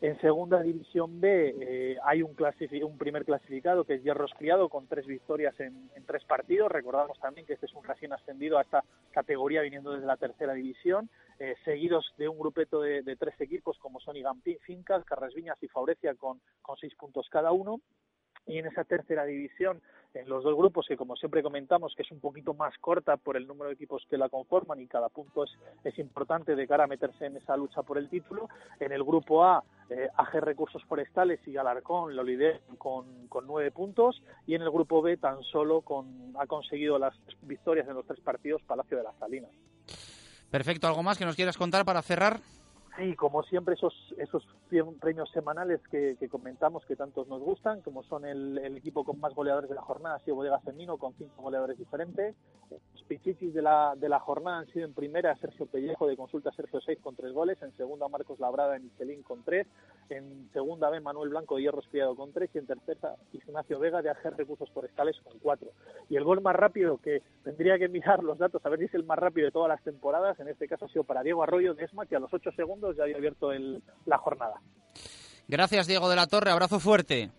En 0.02 0.20
segunda 0.20 0.60
división 0.60 1.20
B 1.20 1.54
eh, 1.58 1.96
hay 2.04 2.22
un, 2.22 2.36
un, 2.82 2.98
primer 2.98 3.24
clasificado 3.24 3.84
que 3.84 3.94
es 3.94 4.02
Hierros 4.02 4.30
Criado 4.38 4.68
con 4.68 4.86
tres 4.86 5.06
victorias 5.06 5.58
en, 5.58 5.88
tres 6.06 6.22
partidos. 6.24 6.70
Recordamos 6.70 7.18
también 7.18 7.46
que 7.46 7.54
este 7.54 7.64
es 7.64 7.74
un 7.74 7.82
recién 7.82 8.12
ascendido 8.12 8.58
a 8.58 8.62
esta 8.62 8.84
categoría 9.10 9.62
viniendo 9.62 9.92
desde 9.92 10.06
la 10.06 10.18
tercera 10.18 10.52
división, 10.52 11.08
eh, 11.38 11.54
seguidos 11.64 12.12
de 12.18 12.28
un 12.28 12.38
grupeto 12.38 12.82
de, 12.82 13.02
de, 13.02 13.16
tres 13.16 13.40
equipos 13.40 13.78
como 13.78 13.98
son 14.00 14.16
Igampín, 14.16 14.58
Fincas, 14.60 15.04
Carrasviñas 15.04 15.56
y 15.62 15.68
Faurecia 15.68 16.14
con 16.14 16.40
seis 16.78 16.94
puntos 16.94 17.28
cada 17.30 17.52
uno. 17.52 17.80
Y 18.46 18.58
en 18.58 18.66
esa 18.66 18.84
tercera 18.84 19.24
división 19.24 19.80
en 20.14 20.28
los 20.28 20.42
dos 20.42 20.56
grupos 20.56 20.86
que 20.88 20.96
como 20.96 21.16
siempre 21.16 21.42
comentamos 21.42 21.94
que 21.94 22.02
es 22.02 22.10
un 22.10 22.20
poquito 22.20 22.54
más 22.54 22.76
corta 22.78 23.16
por 23.16 23.36
el 23.36 23.46
número 23.46 23.68
de 23.68 23.74
equipos 23.74 24.04
que 24.08 24.16
la 24.16 24.28
conforman 24.28 24.80
y 24.80 24.86
cada 24.86 25.08
punto 25.08 25.44
es, 25.44 25.50
es 25.84 25.98
importante 25.98 26.56
de 26.56 26.66
cara 26.66 26.84
a 26.84 26.86
meterse 26.86 27.26
en 27.26 27.36
esa 27.36 27.56
lucha 27.56 27.82
por 27.82 27.98
el 27.98 28.08
título. 28.08 28.48
En 28.80 28.92
el 28.92 29.04
grupo 29.04 29.44
A, 29.44 29.62
eh, 29.90 30.08
AG 30.16 30.40
Recursos 30.40 30.82
Forestales 30.84 31.40
y 31.46 31.56
Alarcón 31.56 32.16
lo 32.16 32.22
lideran 32.22 32.76
con, 32.78 33.28
con 33.28 33.46
nueve 33.46 33.70
puntos 33.70 34.22
y 34.46 34.54
en 34.54 34.62
el 34.62 34.70
grupo 34.70 35.02
B 35.02 35.16
tan 35.16 35.42
solo 35.42 35.82
con, 35.82 36.34
ha 36.38 36.46
conseguido 36.46 36.98
las 36.98 37.14
victorias 37.42 37.86
en 37.88 37.94
los 37.94 38.06
tres 38.06 38.20
partidos 38.20 38.62
Palacio 38.62 38.96
de 38.96 39.04
las 39.04 39.16
Salinas. 39.18 39.50
Perfecto, 40.50 40.86
¿algo 40.86 41.02
más 41.02 41.18
que 41.18 41.24
nos 41.24 41.36
quieras 41.36 41.56
contar 41.56 41.84
para 41.84 42.02
cerrar? 42.02 42.38
Sí, 42.96 43.14
como 43.14 43.42
siempre 43.42 43.74
esos 43.74 43.94
esos 44.16 44.46
premios 45.00 45.30
semanales 45.30 45.80
que, 45.90 46.16
comentamos 46.30 46.84
que 46.86 46.96
tantos 46.96 47.28
nos 47.28 47.42
gustan, 47.42 47.82
como 47.82 48.02
son 48.02 48.24
el, 48.24 48.58
equipo 48.76 49.04
con 49.04 49.20
más 49.20 49.34
goleadores 49.34 49.68
de 49.68 49.74
la 49.76 49.82
jornada, 49.82 50.16
ha 50.16 50.20
sido 50.20 50.36
Bodega 50.36 50.60
Femino 50.60 50.96
con 50.96 51.12
cinco 51.14 51.42
goleadores 51.42 51.76
diferentes. 51.76 52.34
Los 52.70 53.02
pichichis 53.04 53.52
de 53.52 53.60
la, 53.60 53.94
de 53.96 54.08
la 54.08 54.18
jornada 54.18 54.58
han 54.58 54.66
sido 54.68 54.86
en 54.86 54.94
primera 54.94 55.36
Sergio 55.36 55.66
Pellejo 55.66 56.06
de 56.06 56.16
Consulta 56.16 56.50
Sergio 56.52 56.80
6 56.80 56.98
con 57.02 57.14
tres 57.14 57.32
goles, 57.32 57.60
en 57.62 57.76
segunda 57.76 58.08
Marcos 58.08 58.40
Labrada 58.40 58.72
de 58.72 58.80
Michelín 58.80 59.22
con 59.22 59.42
tres, 59.44 59.66
en 60.08 60.48
segunda 60.52 60.88
B 60.88 61.00
Manuel 61.00 61.28
Blanco 61.28 61.56
de 61.56 61.62
Hierros 61.62 61.86
Criado 61.88 62.16
con 62.16 62.32
tres 62.32 62.50
y 62.54 62.58
en 62.58 62.66
tercera 62.66 63.16
Ignacio 63.32 63.78
Vega 63.78 64.00
de 64.00 64.10
AG 64.10 64.36
Recursos 64.36 64.70
Forestales 64.70 65.16
con 65.22 65.38
cuatro. 65.38 65.65
Gol 66.26 66.42
más 66.42 66.56
rápido 66.56 66.98
que 66.98 67.22
tendría 67.44 67.78
que 67.78 67.88
mirar 67.88 68.22
los 68.22 68.36
datos 68.36 68.60
a 68.66 68.68
ver 68.68 68.80
si 68.80 68.86
es 68.86 68.94
el 68.94 69.04
más 69.04 69.18
rápido 69.18 69.46
de 69.46 69.52
todas 69.52 69.68
las 69.68 69.82
temporadas, 69.82 70.38
en 70.40 70.48
este 70.48 70.66
caso 70.66 70.86
ha 70.86 70.88
sido 70.88 71.04
para 71.04 71.22
Diego 71.22 71.42
Arroyo 71.42 71.72
de 71.72 71.84
Esma 71.84 72.04
que 72.04 72.16
a 72.16 72.20
los 72.20 72.34
ocho 72.34 72.50
segundos 72.52 72.96
ya 72.96 73.04
había 73.04 73.16
abierto 73.16 73.52
el, 73.52 73.82
la 74.04 74.18
jornada. 74.18 74.60
Gracias, 75.48 75.86
Diego 75.86 76.10
de 76.10 76.16
la 76.16 76.26
Torre. 76.26 76.50
Abrazo 76.50 76.80
fuerte. 76.80 77.30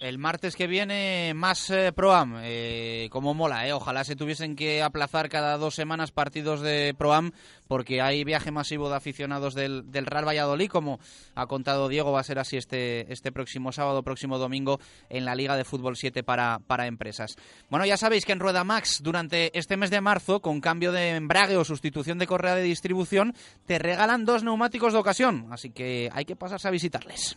El 0.00 0.18
martes 0.18 0.56
que 0.56 0.66
viene 0.66 1.32
más 1.32 1.70
eh, 1.70 1.92
Proam, 1.92 2.40
eh, 2.42 3.08
como 3.12 3.34
mola, 3.34 3.68
eh. 3.68 3.72
ojalá 3.72 4.02
se 4.02 4.16
tuviesen 4.16 4.56
que 4.56 4.82
aplazar 4.82 5.28
cada 5.28 5.56
dos 5.58 5.76
semanas 5.76 6.10
partidos 6.10 6.60
de 6.60 6.92
Proam 6.98 7.30
porque 7.68 8.02
hay 8.02 8.24
viaje 8.24 8.50
masivo 8.50 8.88
de 8.88 8.96
aficionados 8.96 9.54
del, 9.54 9.92
del, 9.92 10.06
Real 10.06 10.26
Valladolid, 10.26 10.68
como 10.68 10.98
ha 11.36 11.46
contado 11.46 11.88
Diego, 11.88 12.10
va 12.10 12.18
a 12.18 12.24
ser 12.24 12.40
así 12.40 12.56
este, 12.56 13.12
este 13.12 13.30
próximo 13.30 13.70
sábado, 13.70 14.02
próximo 14.02 14.38
domingo 14.38 14.80
en 15.08 15.24
la 15.24 15.36
Liga 15.36 15.56
de 15.56 15.64
Fútbol 15.64 15.96
7 15.96 16.24
para, 16.24 16.58
para 16.66 16.88
empresas. 16.88 17.36
Bueno, 17.70 17.86
ya 17.86 17.96
sabéis 17.96 18.26
que 18.26 18.32
en 18.32 18.40
Rueda 18.40 18.64
Max 18.64 19.02
durante 19.04 19.56
este 19.56 19.76
mes 19.76 19.90
de 19.90 20.00
marzo, 20.00 20.40
con 20.40 20.60
cambio 20.60 20.90
de 20.90 21.10
embrague 21.10 21.56
o 21.56 21.64
sustitución 21.64 22.18
de 22.18 22.26
correa 22.26 22.56
de 22.56 22.62
distribución, 22.62 23.34
te 23.66 23.78
regalan 23.78 24.24
dos 24.24 24.42
neumáticos 24.42 24.92
de 24.92 24.98
ocasión, 24.98 25.46
así 25.52 25.70
que 25.70 26.10
hay 26.12 26.24
que 26.24 26.34
pasarse 26.34 26.66
a 26.66 26.72
visitarles. 26.72 27.36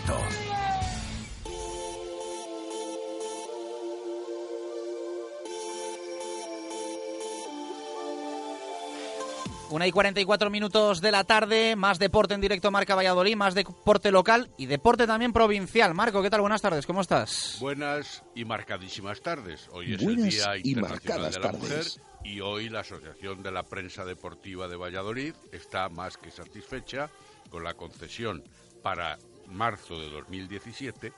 Una 9.69 9.87
y 9.87 9.91
44 9.93 10.49
minutos 10.49 10.99
de 10.99 11.11
la 11.13 11.23
tarde, 11.23 11.77
más 11.77 11.97
deporte 11.97 12.33
en 12.33 12.41
directo 12.41 12.71
Marca 12.71 12.93
Valladolid, 12.93 13.37
más 13.37 13.55
deporte 13.55 14.11
local 14.11 14.49
y 14.57 14.65
deporte 14.65 15.07
también 15.07 15.31
provincial. 15.31 15.93
Marco, 15.93 16.21
¿qué 16.21 16.29
tal? 16.29 16.41
Buenas 16.41 16.61
tardes, 16.61 16.85
¿cómo 16.85 16.99
estás? 16.99 17.55
Buenas 17.61 18.21
y 18.35 18.43
marcadísimas 18.43 19.21
tardes. 19.21 19.69
Hoy 19.71 19.93
es 19.93 20.03
Buenas 20.03 20.25
el 20.25 20.29
Día 20.29 20.57
y 20.61 20.71
Internacional 20.71 21.21
de 21.21 21.39
la 21.39 21.39
marcadas 21.39 21.61
Mujer 21.61 21.77
tardes. 21.77 22.01
y 22.25 22.41
hoy 22.41 22.67
la 22.67 22.81
Asociación 22.81 23.43
de 23.43 23.51
la 23.51 23.63
Prensa 23.63 24.03
Deportiva 24.03 24.67
de 24.67 24.75
Valladolid 24.75 25.35
está 25.53 25.87
más 25.87 26.17
que 26.17 26.31
satisfecha 26.31 27.09
con 27.49 27.63
la 27.63 27.73
concesión 27.73 28.43
para 28.83 29.19
marzo 29.51 29.99
de 29.99 30.09
2017 30.09 31.13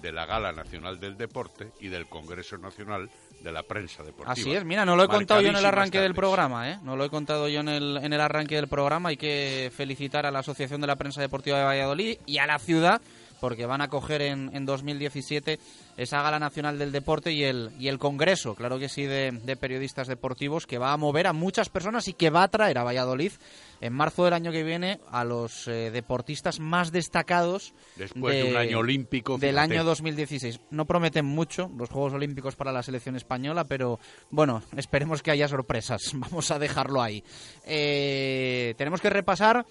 de 0.00 0.12
la 0.12 0.26
Gala 0.26 0.52
Nacional 0.52 1.00
del 1.00 1.16
Deporte 1.16 1.70
y 1.80 1.88
del 1.88 2.06
Congreso 2.06 2.58
Nacional 2.58 3.10
de 3.40 3.52
la 3.52 3.62
Prensa 3.62 4.02
Deportiva. 4.02 4.32
Así 4.32 4.52
es, 4.52 4.64
mira, 4.64 4.84
no 4.84 4.96
lo 4.96 5.04
he 5.04 5.08
contado 5.08 5.40
yo 5.40 5.48
en 5.48 5.56
el 5.56 5.64
arranque 5.64 6.00
del 6.00 6.14
programa, 6.14 6.70
¿eh? 6.70 6.78
No 6.82 6.96
lo 6.96 7.04
he 7.04 7.10
contado 7.10 7.48
yo 7.48 7.60
en 7.60 7.68
el, 7.68 7.96
en 7.98 8.12
el 8.12 8.20
arranque 8.20 8.56
del 8.56 8.68
programa. 8.68 9.10
Hay 9.10 9.16
que 9.16 9.70
felicitar 9.74 10.26
a 10.26 10.30
la 10.30 10.40
Asociación 10.40 10.80
de 10.80 10.86
la 10.86 10.96
Prensa 10.96 11.20
Deportiva 11.20 11.58
de 11.58 11.64
Valladolid 11.64 12.18
y 12.26 12.38
a 12.38 12.46
la 12.46 12.58
ciudad 12.58 13.00
porque 13.40 13.66
van 13.66 13.82
a 13.82 13.88
coger 13.88 14.22
en, 14.22 14.50
en 14.54 14.64
2017 14.64 15.58
esa 15.96 16.22
Gala 16.22 16.38
Nacional 16.38 16.78
del 16.78 16.92
Deporte 16.92 17.32
y 17.32 17.44
el, 17.44 17.70
y 17.78 17.88
el 17.88 17.98
Congreso, 17.98 18.54
claro 18.54 18.78
que 18.78 18.88
sí, 18.88 19.04
de, 19.04 19.30
de 19.30 19.56
periodistas 19.56 20.08
deportivos 20.08 20.66
que 20.66 20.78
va 20.78 20.92
a 20.92 20.96
mover 20.96 21.26
a 21.26 21.32
muchas 21.32 21.68
personas 21.68 22.08
y 22.08 22.14
que 22.14 22.30
va 22.30 22.44
a 22.44 22.48
traer 22.48 22.78
a 22.78 22.84
Valladolid 22.84 23.32
en 23.80 23.92
marzo 23.92 24.24
del 24.24 24.34
año 24.34 24.52
que 24.52 24.62
viene 24.62 25.00
a 25.10 25.24
los 25.24 25.68
eh, 25.68 25.90
deportistas 25.90 26.60
más 26.60 26.92
destacados 26.92 27.74
Después 27.96 28.36
de 28.36 28.50
un 28.50 28.56
año 28.56 28.78
olímpico, 28.78 29.38
del 29.38 29.54
fíjate. 29.54 29.74
año 29.74 29.84
2016. 29.84 30.60
No 30.70 30.86
prometen 30.86 31.24
mucho 31.24 31.70
los 31.76 31.90
Juegos 31.90 32.12
Olímpicos 32.14 32.56
para 32.56 32.72
la 32.72 32.82
selección 32.82 33.16
española, 33.16 33.64
pero 33.64 33.98
bueno, 34.30 34.62
esperemos 34.76 35.22
que 35.22 35.30
haya 35.30 35.48
sorpresas. 35.48 36.00
Vamos 36.14 36.50
a 36.50 36.58
dejarlo 36.58 37.02
ahí. 37.02 37.22
Eh, 37.64 38.74
tenemos 38.76 39.00
que 39.00 39.10
repasar 39.10 39.66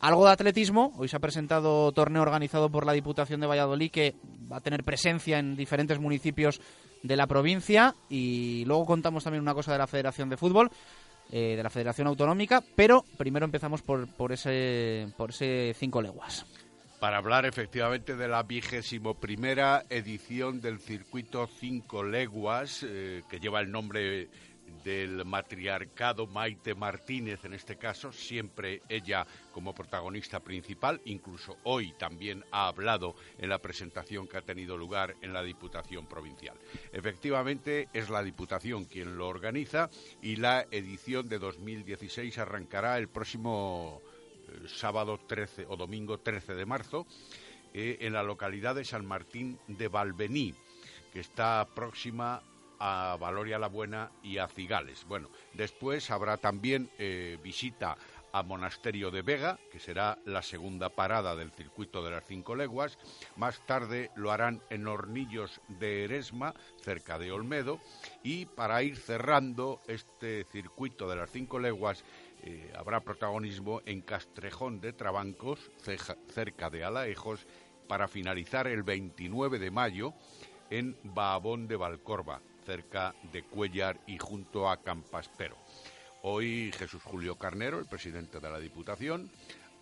algo 0.00 0.26
de 0.26 0.32
atletismo. 0.32 0.92
Hoy 0.96 1.08
se 1.08 1.16
ha 1.16 1.20
presentado 1.20 1.92
torneo 1.92 2.22
organizado 2.22 2.70
por 2.70 2.86
la 2.86 2.92
Diputación 2.92 3.40
de 3.40 3.46
Valladolid 3.46 3.90
que 3.90 4.16
va 4.50 4.56
a 4.56 4.60
tener 4.60 4.82
presencia 4.82 5.38
en 5.38 5.56
diferentes 5.56 5.98
municipios 5.98 6.60
de 7.02 7.16
la 7.16 7.26
provincia 7.26 7.94
y 8.08 8.64
luego 8.66 8.84
contamos 8.86 9.24
también 9.24 9.42
una 9.42 9.54
cosa 9.54 9.72
de 9.72 9.78
la 9.78 9.86
Federación 9.86 10.28
de 10.28 10.36
Fútbol. 10.36 10.70
Eh, 11.32 11.54
de 11.56 11.62
la 11.62 11.70
Federación 11.70 12.06
Autonómica, 12.08 12.62
pero 12.76 13.04
primero 13.16 13.44
empezamos 13.44 13.82
por, 13.82 14.08
por 14.08 14.32
ese 14.32 15.08
por 15.16 15.30
ese 15.30 15.74
cinco 15.78 16.02
leguas. 16.02 16.44
para 17.00 17.16
hablar 17.16 17.46
efectivamente 17.46 18.14
de 18.14 18.28
la 18.28 18.42
vigésimo 18.42 19.14
primera 19.14 19.84
edición 19.88 20.60
del 20.60 20.78
circuito 20.80 21.46
Cinco 21.46 22.02
Leguas, 22.04 22.84
eh, 22.86 23.22
que 23.30 23.40
lleva 23.40 23.60
el 23.60 23.70
nombre 23.70 24.28
del 24.84 25.24
matriarcado 25.24 26.26
Maite 26.26 26.74
Martínez 26.74 27.44
en 27.44 27.52
este 27.52 27.76
caso, 27.76 28.12
siempre 28.12 28.82
ella 28.88 29.26
como 29.52 29.74
protagonista 29.74 30.40
principal, 30.40 31.00
incluso 31.04 31.56
hoy 31.64 31.92
también 31.98 32.44
ha 32.50 32.68
hablado 32.68 33.14
en 33.38 33.48
la 33.48 33.58
presentación 33.58 34.26
que 34.26 34.38
ha 34.38 34.42
tenido 34.42 34.76
lugar 34.76 35.14
en 35.22 35.32
la 35.32 35.42
Diputación 35.42 36.06
Provincial. 36.06 36.56
Efectivamente 36.92 37.88
es 37.92 38.10
la 38.10 38.22
Diputación 38.22 38.84
quien 38.84 39.16
lo 39.16 39.28
organiza 39.28 39.90
y 40.22 40.36
la 40.36 40.66
edición 40.70 41.28
de 41.28 41.38
2016 41.38 42.38
arrancará 42.38 42.98
el 42.98 43.08
próximo 43.08 44.00
eh, 44.48 44.68
sábado 44.68 45.18
13 45.26 45.66
o 45.68 45.76
domingo 45.76 46.18
13 46.18 46.54
de 46.54 46.66
marzo 46.66 47.06
eh, 47.72 47.98
en 48.00 48.12
la 48.12 48.22
localidad 48.22 48.74
de 48.74 48.84
San 48.84 49.06
Martín 49.06 49.58
de 49.68 49.88
Valvení, 49.88 50.54
que 51.12 51.20
está 51.20 51.68
próxima 51.74 52.42
a 52.80 53.16
Valoria 53.20 53.58
la 53.58 53.68
Buena 53.68 54.10
y 54.22 54.38
a 54.38 54.48
Cigales. 54.48 55.04
Bueno, 55.06 55.28
después 55.52 56.10
habrá 56.10 56.38
también 56.38 56.90
eh, 56.98 57.38
visita 57.42 57.96
a 58.32 58.42
Monasterio 58.42 59.10
de 59.10 59.22
Vega, 59.22 59.58
que 59.70 59.78
será 59.78 60.18
la 60.24 60.42
segunda 60.42 60.88
parada 60.88 61.34
del 61.36 61.50
circuito 61.50 62.02
de 62.02 62.12
las 62.12 62.24
cinco 62.24 62.54
leguas. 62.54 62.98
Más 63.36 63.64
tarde 63.66 64.10
lo 64.14 64.30
harán 64.30 64.60
en 64.70 64.86
Hornillos 64.86 65.60
de 65.68 66.04
Eresma, 66.04 66.54
cerca 66.80 67.18
de 67.18 67.32
Olmedo. 67.32 67.80
Y 68.22 68.46
para 68.46 68.82
ir 68.82 68.96
cerrando 68.96 69.80
este 69.86 70.44
circuito 70.44 71.08
de 71.08 71.16
las 71.16 71.30
cinco 71.30 71.58
leguas, 71.58 72.04
eh, 72.42 72.72
habrá 72.76 73.00
protagonismo 73.00 73.82
en 73.84 74.00
Castrejón 74.00 74.80
de 74.80 74.92
Trabancos, 74.92 75.70
cerca 76.28 76.70
de 76.70 76.84
Alaejos, 76.84 77.46
para 77.88 78.08
finalizar 78.08 78.68
el 78.68 78.84
29 78.84 79.58
de 79.58 79.70
mayo 79.70 80.14
en 80.70 80.96
Baabón 81.02 81.66
de 81.66 81.76
Valcorba, 81.76 82.40
cerca 82.70 83.16
de 83.32 83.42
Cuellar 83.42 83.98
y 84.06 84.16
junto 84.18 84.70
a 84.70 84.76
Campaspero. 84.76 85.56
Hoy 86.22 86.70
Jesús 86.78 87.02
Julio 87.02 87.34
Carnero, 87.34 87.80
el 87.80 87.86
presidente 87.86 88.38
de 88.38 88.48
la 88.48 88.60
Diputación, 88.60 89.28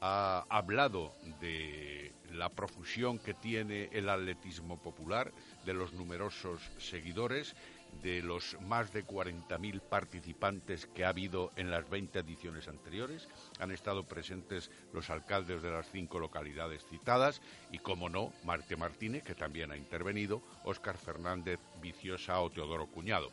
ha 0.01 0.47
hablado 0.49 1.13
de 1.39 2.15
la 2.33 2.49
profusión 2.49 3.19
que 3.19 3.35
tiene 3.35 3.91
el 3.93 4.09
atletismo 4.09 4.79
popular, 4.79 5.33
de 5.67 5.75
los 5.75 5.93
numerosos 5.93 6.63
seguidores, 6.79 7.55
de 8.03 8.23
los 8.23 8.57
más 8.61 8.93
de 8.93 9.05
40.000 9.05 9.81
participantes 9.81 10.87
que 10.87 11.05
ha 11.05 11.11
habido 11.11 11.53
en 11.57 11.71
las 11.71 11.89
20 11.89 12.21
ediciones 12.21 12.69
anteriores. 12.69 13.29
Han 13.59 13.71
estado 13.71 14.05
presentes 14.05 14.71
los 14.93 15.11
alcaldes 15.11 15.63
de 15.63 15.71
las 15.71 15.91
cinco 15.91 16.19
localidades 16.19 16.85
citadas 16.89 17.41
y, 17.73 17.79
como 17.79 18.09
no, 18.09 18.33
Marte 18.45 18.77
Martínez, 18.77 19.25
que 19.25 19.35
también 19.35 19.73
ha 19.73 19.77
intervenido, 19.77 20.43
Óscar 20.65 20.97
Fernández 20.97 21.61
Viciosa 21.81 22.41
o 22.41 22.51
Teodoro 22.51 22.87
Cuñado. 22.87 23.33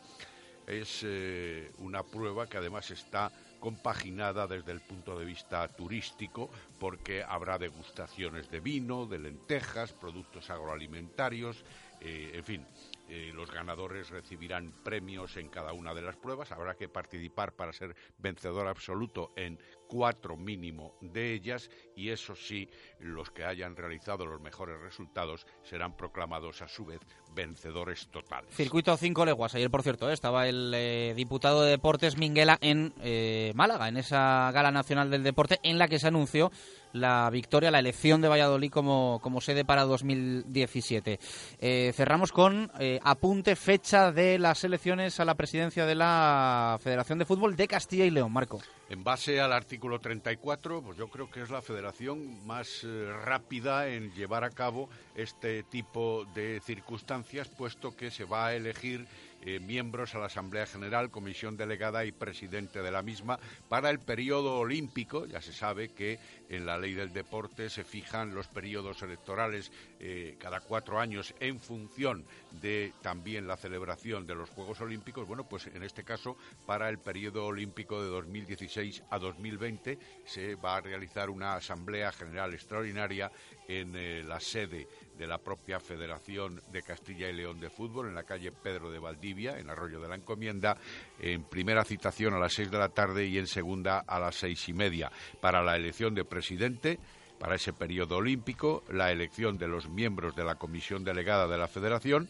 Es 0.68 1.02
eh, 1.04 1.72
una 1.78 2.04
prueba 2.04 2.48
que 2.48 2.58
además 2.58 2.90
está 2.90 3.32
compaginada 3.60 4.48
desde 4.48 4.72
el 4.72 4.82
punto 4.82 5.18
de 5.18 5.26
vista 5.26 5.68
turístico 5.68 6.50
porque 6.80 7.24
habrá 7.24 7.58
degustaciones 7.58 8.50
de 8.50 8.60
vino, 8.60 9.06
de 9.06 9.20
lentejas, 9.20 9.94
productos 9.94 10.50
agroalimentarios, 10.50 11.64
eh, 12.02 12.32
en 12.34 12.44
fin, 12.44 12.68
eh, 13.08 13.32
los 13.34 13.52
ganadores 13.52 14.10
recibirán 14.10 14.74
premios 14.84 15.38
en 15.38 15.50
cada 15.50 15.74
una 15.74 15.94
de 15.94 16.02
las 16.02 16.16
pruebas. 16.16 16.52
Habrá 16.52 16.76
que 16.76 16.90
participar 16.90 17.54
para 17.54 17.74
ser 17.74 17.96
vencedor 18.18 18.68
absoluto 18.68 19.32
en 19.36 19.60
cuatro 19.88 20.38
mínimo 20.38 20.96
de 21.02 21.34
ellas 21.34 21.70
y 21.96 22.10
eso 22.10 22.36
sí, 22.36 22.70
los 23.00 23.32
que 23.32 23.46
hayan 23.46 23.76
realizado 23.76 24.26
los 24.26 24.42
mejores 24.42 24.80
resultados 24.80 25.46
serán 25.64 25.96
proclamados 25.96 26.62
a 26.62 26.68
su 26.68 26.86
vez 26.86 27.00
vencedores 27.34 28.08
totales. 28.08 28.54
Circuito 28.56 28.96
5 28.96 29.26
leguas. 29.26 29.54
Ayer, 29.56 29.70
por 29.70 29.84
cierto, 29.84 30.10
eh, 30.10 30.14
estaba 30.14 30.48
el 30.48 30.72
eh, 30.74 31.14
diputado 31.16 31.64
de 31.64 31.72
Deportes 31.72 32.18
Minguela 32.18 32.58
en 32.62 32.94
eh, 33.02 33.52
Málaga, 33.56 33.88
en 33.88 33.98
esa 33.98 34.52
gala 34.54 34.72
nacional 34.72 35.12
del 35.12 35.24
deporte, 35.24 35.60
en 35.64 35.78
la 35.78 35.88
que 35.88 36.00
se 36.00 36.08
anunció 36.08 36.52
la 36.94 37.30
victoria, 37.30 37.72
la 37.72 37.80
elección 37.80 38.22
de 38.22 38.30
Valladolid 38.30 38.72
como, 38.72 39.20
como 39.22 39.42
sede 39.42 39.66
para 39.66 39.84
2017. 39.84 41.20
Eh, 41.60 41.92
cerramos 41.94 42.32
con 42.32 42.72
apunte 43.04 43.58
fecha 43.58 44.14
de 44.14 44.40
las 44.40 44.64
elecciones 44.64 45.20
a 45.20 45.26
la 45.26 45.36
presidencia 45.36 45.86
de 45.86 45.96
la 45.96 46.80
Federación 46.82 47.20
de 47.20 47.26
Fútbol 47.26 47.58
de 47.58 47.68
Castilla 47.68 48.06
y 48.06 48.12
León. 48.12 48.32
Marco. 48.32 48.62
En 48.88 49.04
base 49.04 49.42
al 49.42 49.52
artículo 49.52 49.75
34, 49.80 50.82
pues 50.82 50.98
yo 50.98 51.08
creo 51.08 51.30
que 51.30 51.42
es 51.42 51.50
la 51.50 51.62
federación 51.62 52.46
más 52.46 52.84
eh, 52.84 53.14
rápida 53.24 53.88
en 53.90 54.12
llevar 54.14 54.44
a 54.44 54.50
cabo 54.50 54.90
este 55.16 55.64
tipo 55.64 56.26
de 56.34 56.62
circunstancias, 56.66 57.50
puesto 57.50 57.96
que 57.96 58.12
se 58.12 58.26
va 58.26 58.48
a 58.48 58.56
elegir 58.56 59.06
eh, 59.46 59.60
miembros 59.60 60.16
a 60.16 60.20
la 60.20 60.26
Asamblea 60.26 60.66
General, 60.66 61.12
Comisión 61.12 61.56
Delegada 61.56 62.04
y 62.04 62.12
Presidente 62.12 62.82
de 62.82 62.92
la 62.92 63.02
misma 63.02 63.40
para 63.70 63.90
el 63.90 64.00
periodo 64.00 64.58
olímpico. 64.58 65.26
Ya 65.26 65.42
se 65.42 65.54
sabe 65.54 65.90
que 65.90 66.20
en 66.50 66.66
la 66.66 66.78
ley 66.78 66.94
del 66.94 67.14
deporte 67.14 67.70
se 67.70 67.84
fijan 67.84 68.34
los 68.34 68.48
periodos 68.48 69.02
electorales 69.02 69.72
eh, 70.00 70.36
cada 70.40 70.62
cuatro 70.62 71.00
años 71.00 71.34
en 71.40 71.60
función 71.60 72.26
de 72.62 72.94
también 73.02 73.48
la 73.48 73.58
celebración 73.58 74.26
de 74.26 74.36
los 74.36 74.50
Juegos 74.50 74.82
Olímpicos. 74.82 75.28
Bueno, 75.28 75.48
pues 75.48 75.68
en 75.68 75.84
este 75.84 76.04
caso, 76.04 76.38
para 76.66 76.90
el 76.90 77.00
periodo 77.00 77.46
olímpico 77.46 78.02
de 78.02 78.10
2016 78.10 79.04
a 79.10 79.20
2020 79.20 79.98
se 80.26 80.56
va 80.56 80.78
a 80.78 80.82
realizar 80.82 81.30
una 81.30 81.56
Asamblea 81.56 82.12
General 82.12 82.54
Extraordinaria 82.54 83.32
en 83.68 83.96
eh, 83.96 84.24
la 84.24 84.40
sede 84.40 84.88
de 85.18 85.28
la 85.28 85.38
propia 85.38 85.80
Federación 85.80 86.62
de 86.72 86.82
Castilla 86.82 87.30
y 87.30 87.34
León 87.34 87.60
de 87.60 87.70
Fútbol, 87.70 88.08
en 88.08 88.16
la 88.16 88.24
calle 88.24 88.52
Pedro 88.52 88.92
de 88.92 89.00
Valdivia, 89.00 89.58
en 89.58 89.70
Arroyo 89.70 90.00
de 90.00 90.10
la 90.10 90.16
Encomienda, 90.16 90.78
en 91.20 91.44
primera 91.44 91.84
citación 91.84 92.34
a 92.34 92.40
las 92.40 92.54
seis 92.54 92.70
de 92.70 92.78
la 92.78 92.90
tarde 92.90 93.26
y 93.26 93.38
en 93.38 93.48
segunda 93.48 94.00
a 94.00 94.20
las 94.20 94.36
seis 94.36 94.68
y 94.68 94.74
media, 94.74 95.12
para 95.40 95.64
la 95.64 95.76
elección 95.76 96.14
de 96.14 96.26
presidente, 96.26 97.00
para 97.40 97.56
ese 97.56 97.74
periodo 97.74 98.18
olímpico, 98.18 98.84
la 98.90 99.12
elección 99.12 99.58
de 99.58 99.68
los 99.68 99.90
miembros 99.90 100.36
de 100.36 100.44
la 100.44 100.56
comisión 100.56 101.04
delegada 101.04 101.48
de 101.48 101.58
la 101.58 101.68
Federación 101.68 102.30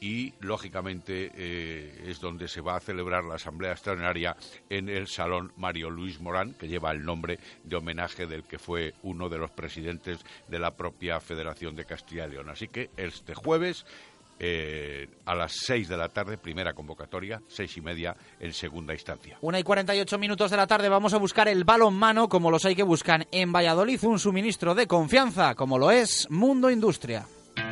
y, 0.00 0.34
lógicamente, 0.40 1.30
eh, 1.34 2.04
es 2.06 2.20
donde 2.20 2.48
se 2.48 2.60
va 2.60 2.76
a 2.76 2.80
celebrar 2.80 3.24
la 3.24 3.36
Asamblea 3.36 3.72
Extraordinaria 3.72 4.36
en 4.68 4.88
el 4.88 5.06
Salón 5.06 5.52
Mario 5.56 5.90
Luis 5.90 6.20
Morán, 6.20 6.54
que 6.54 6.68
lleva 6.68 6.90
el 6.90 7.04
nombre 7.04 7.38
de 7.62 7.76
homenaje 7.76 8.26
del 8.26 8.44
que 8.44 8.58
fue 8.58 8.94
uno 9.02 9.28
de 9.28 9.38
los 9.38 9.50
presidentes 9.50 10.18
de 10.48 10.58
la 10.58 10.76
propia 10.76 11.20
Federación 11.20 11.74
de 11.74 11.84
Castilla 11.84 12.26
y 12.26 12.30
León. 12.30 12.50
Así 12.50 12.68
que 12.68 12.90
este 12.96 13.34
jueves 13.34 13.86
eh, 14.40 15.08
a 15.26 15.34
las 15.34 15.52
seis 15.52 15.88
de 15.88 15.96
la 15.96 16.08
tarde, 16.08 16.36
primera 16.36 16.74
convocatoria, 16.74 17.40
seis 17.46 17.76
y 17.76 17.80
media 17.80 18.16
en 18.40 18.52
segunda 18.52 18.92
instancia. 18.92 19.38
Una 19.42 19.60
y 19.60 19.62
48 19.62 20.18
minutos 20.18 20.50
de 20.50 20.56
la 20.56 20.66
tarde 20.66 20.88
vamos 20.88 21.14
a 21.14 21.18
buscar 21.18 21.46
el 21.46 21.64
balonmano 21.64 22.28
como 22.28 22.50
los 22.50 22.64
hay 22.64 22.74
que 22.74 22.82
buscan 22.82 23.26
en 23.30 23.52
Valladolid, 23.52 24.02
un 24.02 24.18
suministro 24.18 24.74
de 24.74 24.88
confianza 24.88 25.54
como 25.54 25.78
lo 25.78 25.90
es 25.90 26.28
Mundo 26.30 26.68
Industria. 26.70 27.26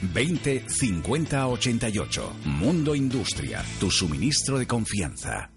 20 0.00 0.64
50 0.68 1.48
88. 1.48 2.32
Mundo 2.44 2.94
Industria, 2.94 3.64
tu 3.78 3.90
suministro 3.90 4.58
de 4.58 4.66
confianza. 4.66 5.50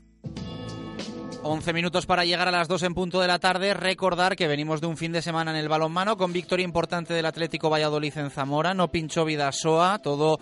11 1.43 1.71
minutos 1.71 2.05
para 2.05 2.25
llegar 2.25 2.49
a 2.49 2.51
las 2.51 2.67
2 2.67 2.83
en 2.83 2.93
punto 2.93 3.21
de 3.21 3.27
la 3.27 3.39
tarde. 3.39 3.73
Recordar 3.73 4.35
que 4.35 4.47
venimos 4.47 4.81
de 4.81 4.87
un 4.87 4.97
fin 4.97 5.13
de 5.13 5.21
semana 5.21 5.51
en 5.51 5.57
el 5.57 5.69
balonmano 5.69 6.17
con 6.17 6.33
victoria 6.33 6.65
importante 6.65 7.13
del 7.13 7.25
Atlético 7.25 7.69
Valladolid 7.69 8.17
en 8.17 8.31
Zamora. 8.31 8.73
No 8.73 8.91
pinchó 8.91 9.23
Vidasoa, 9.23 9.99
todo 9.99 10.39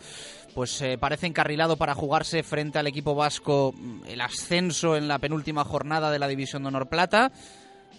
pues 0.56 0.82
eh, 0.82 0.98
parece 0.98 1.28
encarrilado 1.28 1.78
para 1.78 1.94
jugarse 1.94 2.42
frente 2.42 2.80
al 2.80 2.88
equipo 2.88 3.14
vasco 3.14 3.74
mm, 3.78 4.06
el 4.08 4.22
ascenso 4.22 4.96
en 4.96 5.08
la 5.08 5.20
penúltima 5.20 5.64
jornada 5.64 6.10
de 6.10 6.18
la 6.18 6.28
División 6.28 6.64
de 6.64 6.70
Honor 6.70 6.88
Plata. 6.88 7.32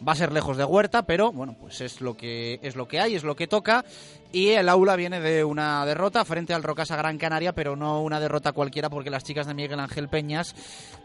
Va 0.06 0.12
a 0.12 0.16
ser 0.16 0.32
lejos 0.32 0.56
de 0.56 0.64
Huerta, 0.64 1.06
pero 1.06 1.32
bueno, 1.32 1.56
pues 1.58 1.80
es 1.80 2.00
lo 2.00 2.16
que 2.16 2.58
es 2.62 2.76
lo 2.76 2.88
que 2.88 3.00
hay, 3.00 3.14
es 3.14 3.24
lo 3.24 3.36
que 3.36 3.46
toca 3.46 3.84
y 4.32 4.48
el 4.50 4.68
aula 4.68 4.96
viene 4.96 5.20
de 5.20 5.44
una 5.44 5.84
derrota 5.86 6.24
frente 6.24 6.54
al 6.54 6.62
Rocasa 6.62 6.96
Gran 6.96 7.18
Canaria, 7.18 7.52
pero 7.52 7.76
no 7.76 8.02
una 8.02 8.20
derrota 8.20 8.52
cualquiera 8.52 8.90
porque 8.90 9.10
las 9.10 9.24
chicas 9.24 9.46
de 9.46 9.54
Miguel 9.54 9.80
Ángel 9.80 10.08
Peñas 10.08 10.54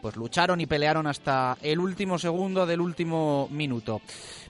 pues 0.02 0.16
lucharon 0.16 0.60
y 0.62 0.66
pelearon 0.66 1.08
hasta 1.08 1.58
el 1.62 1.80
último 1.80 2.18
segundo 2.18 2.66
del 2.66 2.82
último 2.82 3.48
minuto. 3.52 4.02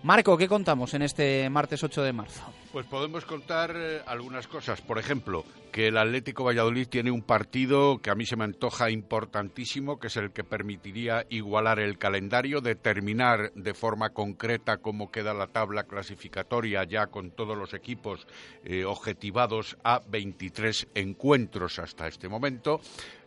Marco, 0.03 0.37
¿qué 0.37 0.47
contamos 0.47 0.93
en 0.93 1.03
este 1.03 1.49
martes 1.49 1.83
8 1.83 2.03
de 2.03 2.13
marzo? 2.13 2.43
Pues 2.71 2.85
podemos 2.85 3.25
contar 3.25 3.73
eh, 3.75 4.01
algunas 4.05 4.47
cosas. 4.47 4.79
Por 4.79 4.97
ejemplo, 4.97 5.43
que 5.73 5.89
el 5.89 5.97
Atlético 5.97 6.45
Valladolid 6.45 6.87
tiene 6.87 7.11
un 7.11 7.21
partido 7.21 7.99
que 8.01 8.09
a 8.09 8.15
mí 8.15 8.25
se 8.25 8.37
me 8.37 8.45
antoja 8.45 8.89
importantísimo, 8.89 9.99
que 9.99 10.07
es 10.07 10.15
el 10.15 10.31
que 10.31 10.45
permitiría 10.45 11.25
igualar 11.29 11.79
el 11.79 11.97
calendario, 11.97 12.61
determinar 12.61 13.51
de 13.55 13.73
forma 13.73 14.11
concreta 14.11 14.77
cómo 14.77 15.11
queda 15.11 15.33
la 15.33 15.47
tabla 15.47 15.83
clasificatoria 15.83 16.85
ya 16.85 17.07
con 17.07 17.31
todos 17.31 17.57
los 17.57 17.73
equipos 17.73 18.25
eh, 18.63 18.85
objetivados 18.85 19.77
a 19.83 20.01
23 20.07 20.87
encuentros 20.95 21.77
hasta 21.77 22.07
este 22.07 22.29
momento 22.29 22.79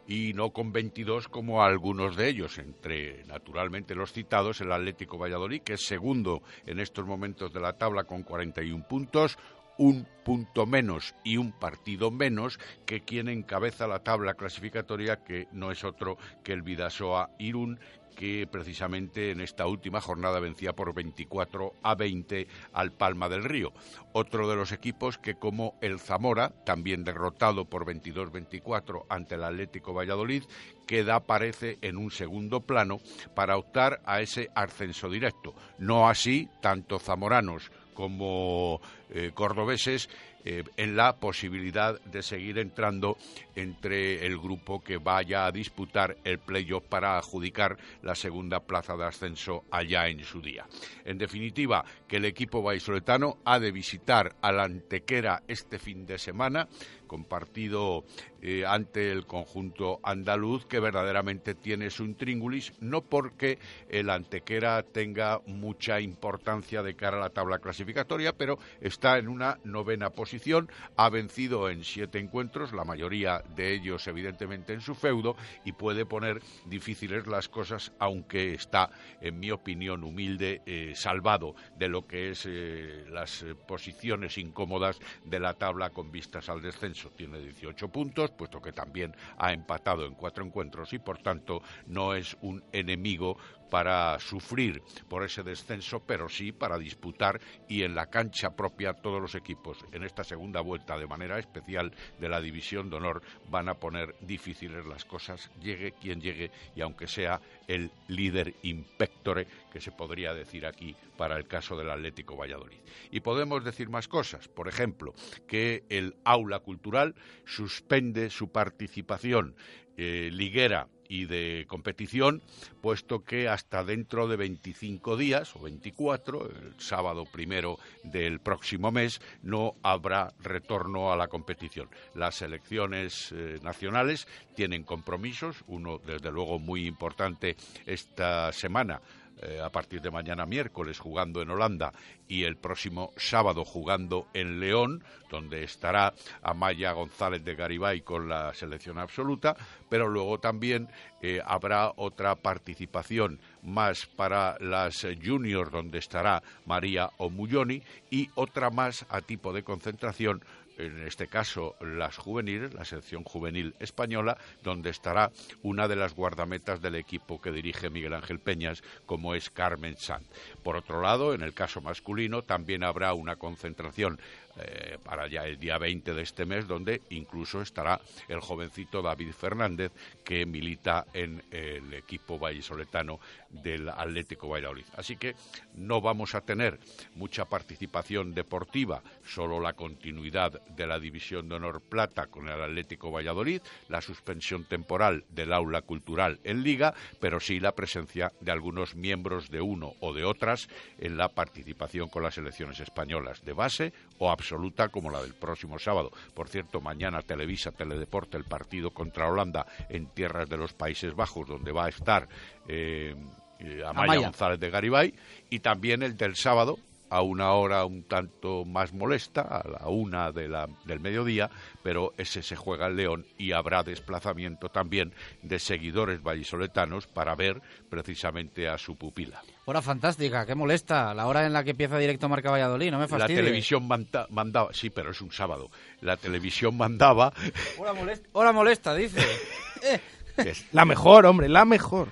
y 0.07 0.33
no 0.35 0.51
con 0.51 0.73
22 0.73 1.29
como 1.29 1.63
algunos 1.63 2.17
de 2.17 2.29
ellos, 2.29 2.59
entre 2.59 3.25
naturalmente 3.25 3.95
los 3.95 4.13
citados, 4.13 4.61
el 4.61 4.73
Atlético 4.73 5.19
Valladolid, 5.19 5.63
que 5.63 5.75
es 5.75 5.87
segundo 5.87 6.43
en 6.67 6.81
estos 6.81 7.07
momentos 7.07 7.53
de 7.53 7.61
la 7.61 7.75
tabla 7.75 8.05
con 8.05 8.23
41 8.23 8.87
puntos, 8.87 9.39
un 9.77 10.07
punto 10.25 10.67
menos 10.67 11.15
y 11.25 11.37
un 11.37 11.53
partido 11.53 12.11
menos 12.11 12.59
que 12.87 13.01
quien 13.01 13.29
encabeza 13.29 13.87
la 13.87 14.01
tabla 14.01 14.35
clasificatoria, 14.35 15.25
que 15.25 15.49
no 15.53 15.71
es 15.73 15.85
otro 15.85 16.17
que 16.43 16.53
el 16.53 16.63
Vidasoa 16.63 17.31
Irún, 17.39 17.81
que 18.15 18.47
precisamente 18.51 19.31
en 19.31 19.41
esta 19.41 19.67
última 19.67 20.01
jornada 20.01 20.41
vencía 20.41 20.73
por 20.73 20.95
24 20.95 21.75
a 21.83 21.95
20 21.95 22.47
al 22.73 22.93
Palma 22.93 23.29
del 23.29 23.45
Río. 23.45 23.73
Otro 24.13 24.49
de 24.49 24.57
los 24.57 24.73
equipos 24.73 25.19
que 25.19 25.35
como 25.35 25.75
el 25.81 25.99
Zamora, 25.99 26.51
también 26.65 27.05
derrotado 27.05 27.65
por 27.65 27.85
22-24 27.85 29.07
ante 29.09 29.35
el 29.35 29.45
Atlético 29.45 29.95
Valladolid, 29.95 30.45
queda, 30.87 31.21
parece, 31.21 31.79
en 31.83 31.97
un 31.97 32.11
segundo 32.11 32.61
plano 32.61 32.99
para 33.35 33.57
optar 33.57 34.01
a 34.05 34.21
ese 34.21 34.51
ascenso 34.55 35.09
directo. 35.09 35.55
No 35.79 36.09
así 36.09 36.49
tanto 36.61 36.99
zamoranos 36.99 37.71
como 37.95 38.81
eh, 39.11 39.31
cordobeses 39.35 40.09
eh, 40.45 40.63
en 40.77 40.97
la 40.97 41.17
posibilidad 41.17 42.01
de 42.03 42.23
seguir 42.23 42.59
entrando 42.59 43.17
entre 43.55 44.27
el 44.27 44.39
grupo 44.39 44.83
que 44.83 44.99
vaya 44.99 45.47
a 45.47 45.53
disputar 45.53 46.17
el 46.25 46.39
playoff 46.39 46.85
para 46.85 47.17
adjudicar 47.17 47.77
la 48.03 48.15
segunda 48.15 48.61
plaza 48.61 48.97
de 48.97 49.05
ascenso 49.05 49.65
allá 49.71 50.09
en 50.09 50.23
su 50.23 50.41
día. 50.41 50.67
En 51.05 51.19
definitiva, 51.19 51.85
que 52.07 52.17
el 52.17 52.25
equipo 52.25 52.63
vallisoletano 52.63 53.39
ha 53.45 53.59
de 53.59 53.73
visitar 53.73 54.37
a 54.43 54.53
la 54.53 54.65
Antequera 54.65 55.43
este 55.49 55.79
fin 55.79 56.07
de 56.07 56.19
semana 56.19 56.69
compartido 57.15 58.03
eh, 58.43 58.67
ante 58.67 59.13
el 59.13 59.25
conjunto 59.25 60.01
andaluz 60.03 60.67
que 60.67 60.81
verdaderamente 60.81 61.55
tiene 61.55 61.91
su 61.91 62.03
intríngulis, 62.05 62.73
no 62.81 63.03
porque 63.03 63.61
el 63.89 64.11
Antequera 64.11 64.83
tenga 64.83 65.41
mucha 65.47 66.01
importancia 66.01 66.83
de 66.83 66.97
cara 66.97 67.19
a 67.19 67.21
la 67.21 67.31
tabla 67.31 67.61
clasificatoria, 67.61 68.33
pero 68.33 68.59
está 68.81 69.17
en 69.19 69.29
una 69.29 69.61
novena 69.63 70.11
posición, 70.11 70.69
ha 70.97 71.09
vencido 71.09 71.71
en 71.71 71.85
siete 71.85 72.19
encuentros, 72.19 72.73
la 72.73 72.85
mayoría 72.85 73.45
de 73.55 73.73
ellos 73.73 74.09
evidentemente 74.09 74.73
en 74.73 74.81
su 74.81 74.97
feudo, 74.97 75.37
y 75.65 75.71
puede 75.71 76.05
poner 76.05 76.43
difíciles 76.67 77.29
las 77.29 77.49
cosas, 77.49 77.93
aunque 78.01 78.55
está, 78.55 78.91
en 79.21 79.39
mi 79.39 79.53
opinión 79.53 80.03
humilde, 80.03 80.63
eh, 80.67 80.95
salvado 80.97 81.55
de 81.79 81.89
lo 81.89 82.09
que 82.09 82.31
es 82.31 82.45
eh, 82.47 83.05
las 83.09 83.47
posiciones 83.69 84.37
incómodas 84.37 84.99
de 85.25 85.39
la 85.39 85.55
tabla 85.55 85.91
con 85.91 86.11
vistas 86.11 86.49
al 86.49 86.61
descenso. 86.61 87.04
Tiene 87.11 87.39
18 87.39 87.89
puntos, 87.89 88.31
puesto 88.31 88.61
que 88.61 88.73
también 88.73 89.15
ha 89.37 89.53
empatado 89.53 90.05
en 90.05 90.15
cuatro 90.15 90.45
encuentros 90.45 90.93
y, 90.93 90.99
por 90.99 91.19
tanto, 91.19 91.63
no 91.87 92.15
es 92.15 92.37
un 92.43 92.63
enemigo 92.73 93.37
para 93.71 94.19
sufrir 94.21 94.83
por 95.09 95.25
ese 95.25 95.43
descenso, 95.43 96.01
pero 96.07 96.29
sí 96.29 96.53
para 96.53 96.79
disputar 96.79 97.41
y 97.69 97.83
en 97.83 97.95
la 97.95 98.07
cancha 98.07 98.55
propia 98.55 98.95
todos 98.95 99.21
los 99.21 99.35
equipos 99.35 99.85
en 99.93 100.05
esta 100.05 100.25
segunda 100.25 100.61
vuelta 100.61 100.99
de 100.99 101.07
manera 101.07 101.39
especial 101.39 101.93
de 102.19 102.29
la 102.29 102.41
división 102.41 102.91
de 102.91 102.97
honor 102.97 103.23
van 103.49 103.69
a 103.69 103.75
poner 103.75 104.15
difíciles 104.21 104.87
las 104.87 105.05
cosas, 105.05 105.51
llegue 105.61 105.93
quien 105.93 106.21
llegue 106.21 106.51
y 106.75 106.81
aunque 106.81 107.07
sea 107.07 107.41
el 107.67 107.91
líder 108.09 108.55
impectore 108.63 109.47
que 109.73 109.81
se 109.81 109.93
podría 109.93 110.35
decir 110.35 110.67
aquí 110.67 110.95
para 111.17 111.37
el 111.37 111.47
caso 111.47 111.77
del 111.77 111.91
Atlético 111.91 112.37
Valladolid. 112.37 112.79
Y 113.11 113.21
podemos 113.21 113.65
decir 113.65 113.89
más 113.89 114.09
cosas, 114.09 114.49
por 114.49 114.69
ejemplo, 114.69 115.15
que 115.47 115.85
el 115.89 116.17
aula 116.25 116.61
cultural 116.61 117.15
suspende 117.45 118.31
su 118.31 118.51
participación 118.51 119.57
eh, 119.97 120.31
liguera 120.33 120.89
y 121.09 121.27
de 121.27 121.65
competición, 121.69 122.43
puesto 122.81 123.25
que 123.25 123.49
hasta 123.49 123.85
dentro 123.85 124.29
de 124.29 124.37
25 124.37 125.17
días 125.17 125.55
o 125.57 125.61
24, 125.61 126.47
el 126.51 126.75
sábado 126.79 127.25
primero 127.25 127.79
del 128.03 128.41
próximo 128.41 128.91
mes, 128.91 129.21
no 129.43 129.75
habrá 129.83 130.33
retorno 130.41 131.13
a 131.13 131.17
la 131.17 131.29
competición. 131.29 131.89
Las 132.15 132.37
selecciones 132.37 133.33
eh, 133.33 133.59
nacionales 133.63 134.27
tienen 134.55 134.85
compromisos, 134.85 135.65
uno 135.67 135.99
desde 135.99 136.31
luego 136.31 136.59
muy 136.59 136.87
importante 136.87 137.57
esta 137.87 138.53
semana 138.53 139.01
eh, 139.43 139.61
a 139.61 139.71
partir 139.71 140.01
de 140.01 140.11
mañana 140.11 140.47
miércoles 140.47 140.99
jugando 140.99 141.43
en 141.43 141.51
Holanda 141.51 141.93
y 142.29 142.45
el 142.45 142.57
próximo 142.57 143.13
sábado 143.17 143.65
jugando 143.65 144.29
en 144.33 144.61
León, 144.61 145.03
donde 145.29 145.65
estará 145.65 146.15
Amaya 146.43 146.93
González 146.93 147.45
de 147.45 147.55
Garibay 147.55 148.03
con 148.03 148.29
la 148.29 148.55
selección 148.55 148.99
absoluta, 148.99 149.57
pero 149.89 150.09
luego 150.09 150.39
también 150.39 150.89
eh, 151.21 151.41
habrá 151.45 151.93
otra 151.97 152.37
participación 152.37 153.41
más 153.63 154.07
para 154.07 154.57
las 154.61 155.07
juniors, 155.25 155.71
donde 155.71 155.99
estará 155.99 156.43
María 156.65 157.11
Omulloni, 157.19 157.83
y 158.11 158.31
otra 158.35 158.71
más 158.71 159.05
a 159.09 159.21
tipo 159.21 159.53
de 159.53 159.65
concentración 159.65 160.43
en 160.79 161.07
este 161.07 161.27
caso 161.27 161.77
las 161.81 162.17
juveniles, 162.17 162.75
la 162.75 162.85
sección 162.85 163.25
juvenil 163.25 163.75
española, 163.79 164.37
donde 164.63 164.91
estará 164.91 165.31
una 165.63 165.89
de 165.89 165.97
las 165.97 166.15
guardametas 166.15 166.81
del 166.81 166.97
equipo 166.97 167.41
que 167.41 167.53
dirige 167.53 167.91
Miguel 167.91 168.15
Ángel 168.15 168.39
Peñas, 168.39 168.83
como 169.07 169.35
es 169.35 169.51
Carmen 169.51 169.97
Sanz. 169.97 170.27
Por 170.63 170.77
otro 170.77 171.01
lado, 171.01 171.35
en 171.35 171.43
el 171.43 171.55
caso 171.55 171.81
masculino 171.81 172.43
también 172.43 172.85
habrá 172.85 173.15
una 173.15 173.37
concentración 173.37 174.19
eh, 174.57 174.99
para 175.03 175.27
ya 175.29 175.45
el 175.45 175.59
día 175.59 175.79
20 175.79 176.15
de 176.15 176.23
este 176.23 176.47
mes, 176.47 176.67
donde 176.67 177.03
incluso 177.11 177.61
estará 177.61 178.01
el 178.29 178.41
jovencito 178.41 179.03
David 179.03 179.33
Fernández, 179.33 179.93
que 180.25 180.47
milita 180.47 181.07
en 181.13 181.43
el 181.51 181.93
equipo 181.95 182.39
vallisoletano 182.39 183.19
del 183.51 183.89
Atlético 183.89 184.49
Valladolid. 184.49 184.85
Así 184.97 185.17
que 185.17 185.35
no 185.75 186.01
vamos 186.01 186.35
a 186.35 186.41
tener 186.41 186.79
mucha 187.15 187.45
participación 187.45 188.35
deportiva, 188.35 189.03
solo 189.25 189.61
la 189.61 189.73
continuidad 189.73 190.63
de 190.69 190.87
la 190.87 190.99
División 190.99 191.49
de 191.49 191.57
Honor 191.57 191.81
Plata 191.81 192.27
con 192.27 192.49
el 192.49 192.61
Atlético 192.61 193.11
Valladolid, 193.11 193.61
la 193.89 194.01
suspensión 194.01 194.65
temporal 194.65 195.25
del 195.31 195.53
aula 195.53 195.83
cultural 195.83 196.39
en 196.45 196.63
Liga, 196.63 196.95
pero 197.21 197.41
sí 197.41 197.61
la 197.61 197.73
presencia 197.73 198.33
de 198.41 198.53
algunos 198.53 198.95
miembros 198.95 199.51
de 199.51 199.61
uno 199.61 199.95
o 200.01 200.13
de 200.13 200.25
otras 200.25 200.69
en 200.99 201.17
la 201.17 201.29
participación 201.29 202.09
con 202.09 202.23
las 202.23 202.35
selecciones 202.35 202.81
españolas 202.81 203.45
de 203.45 203.53
base 203.53 203.93
o 204.19 204.31
absoluta 204.31 204.89
como 204.89 205.11
la 205.11 205.23
del 205.23 205.35
próximo 205.35 205.79
sábado. 205.79 206.11
Por 206.35 206.49
cierto, 206.49 206.81
mañana 206.81 207.23
Televisa 207.23 207.73
Teledeporte 207.73 208.37
el 208.37 208.45
partido 208.45 208.91
contra 208.91 209.29
Holanda 209.29 209.67
en 209.89 210.07
tierras 210.07 210.49
de 210.49 210.57
los 210.57 210.73
Países 210.73 211.15
Bajos, 211.15 211.49
donde 211.49 211.73
va 211.73 211.87
a 211.87 211.89
estar 211.89 212.29
eh, 212.69 213.15
eh, 213.61 213.83
Amaya, 213.85 214.05
Amaya. 214.05 214.21
González 214.21 214.61
de 214.61 214.71
Garibay, 214.71 215.15
y 215.51 215.61
también 215.61 216.03
el 216.03 216.17
del 216.17 216.37
sábado 216.37 216.79
a 217.15 217.23
una 217.23 217.53
hora 217.53 217.85
un 217.85 218.03
tanto 218.05 218.65
más 218.65 218.93
molesta, 218.93 219.43
a 219.43 219.69
la 219.69 219.89
una 219.89 220.33
de 220.33 220.49
la- 220.49 220.69
del 220.85 220.99
mediodía, 221.01 221.49
pero 221.83 222.13
ese 222.19 222.43
se 222.43 222.57
juega 222.57 222.89
en 222.89 222.97
León 222.97 223.27
y 223.39 223.53
habrá 223.53 223.83
desplazamiento 223.85 224.69
también 224.69 225.13
de 225.43 225.59
seguidores 225.59 226.23
vallisoletanos 226.23 227.07
para 227.07 227.35
ver 227.37 227.63
precisamente 227.89 228.69
a 228.69 228.79
su 228.79 228.97
pupila. 228.97 229.43
Hora 229.67 229.81
fantástica, 229.81 230.45
qué 230.45 230.55
molesta. 230.55 231.15
La 231.15 231.27
hora 231.27 231.47
en 231.47 231.53
la 231.53 231.63
que 231.65 231.71
empieza 231.71 231.99
directo 231.99 232.29
Marca 232.29 232.51
Valladolid, 232.51 232.91
no 232.91 232.99
me 232.99 233.05
La 233.05 233.09
fastidies. 233.09 233.39
televisión 233.45 233.87
manda- 233.87 234.27
mandaba, 234.31 234.73
sí, 234.75 234.91
pero 234.91 235.13
es 235.13 235.21
un 235.21 235.31
sábado. 235.31 235.71
La 236.01 236.17
televisión 236.17 236.77
mandaba. 236.77 237.33
Hora 237.79 237.93
molesta, 237.95 238.29
hora 238.33 238.53
molesta 238.53 238.95
dice. 238.95 239.21
es- 240.37 240.67
La 240.73 240.85
mejor, 240.85 241.27
hombre, 241.27 241.49
la 241.49 241.65
mejor. 241.65 242.09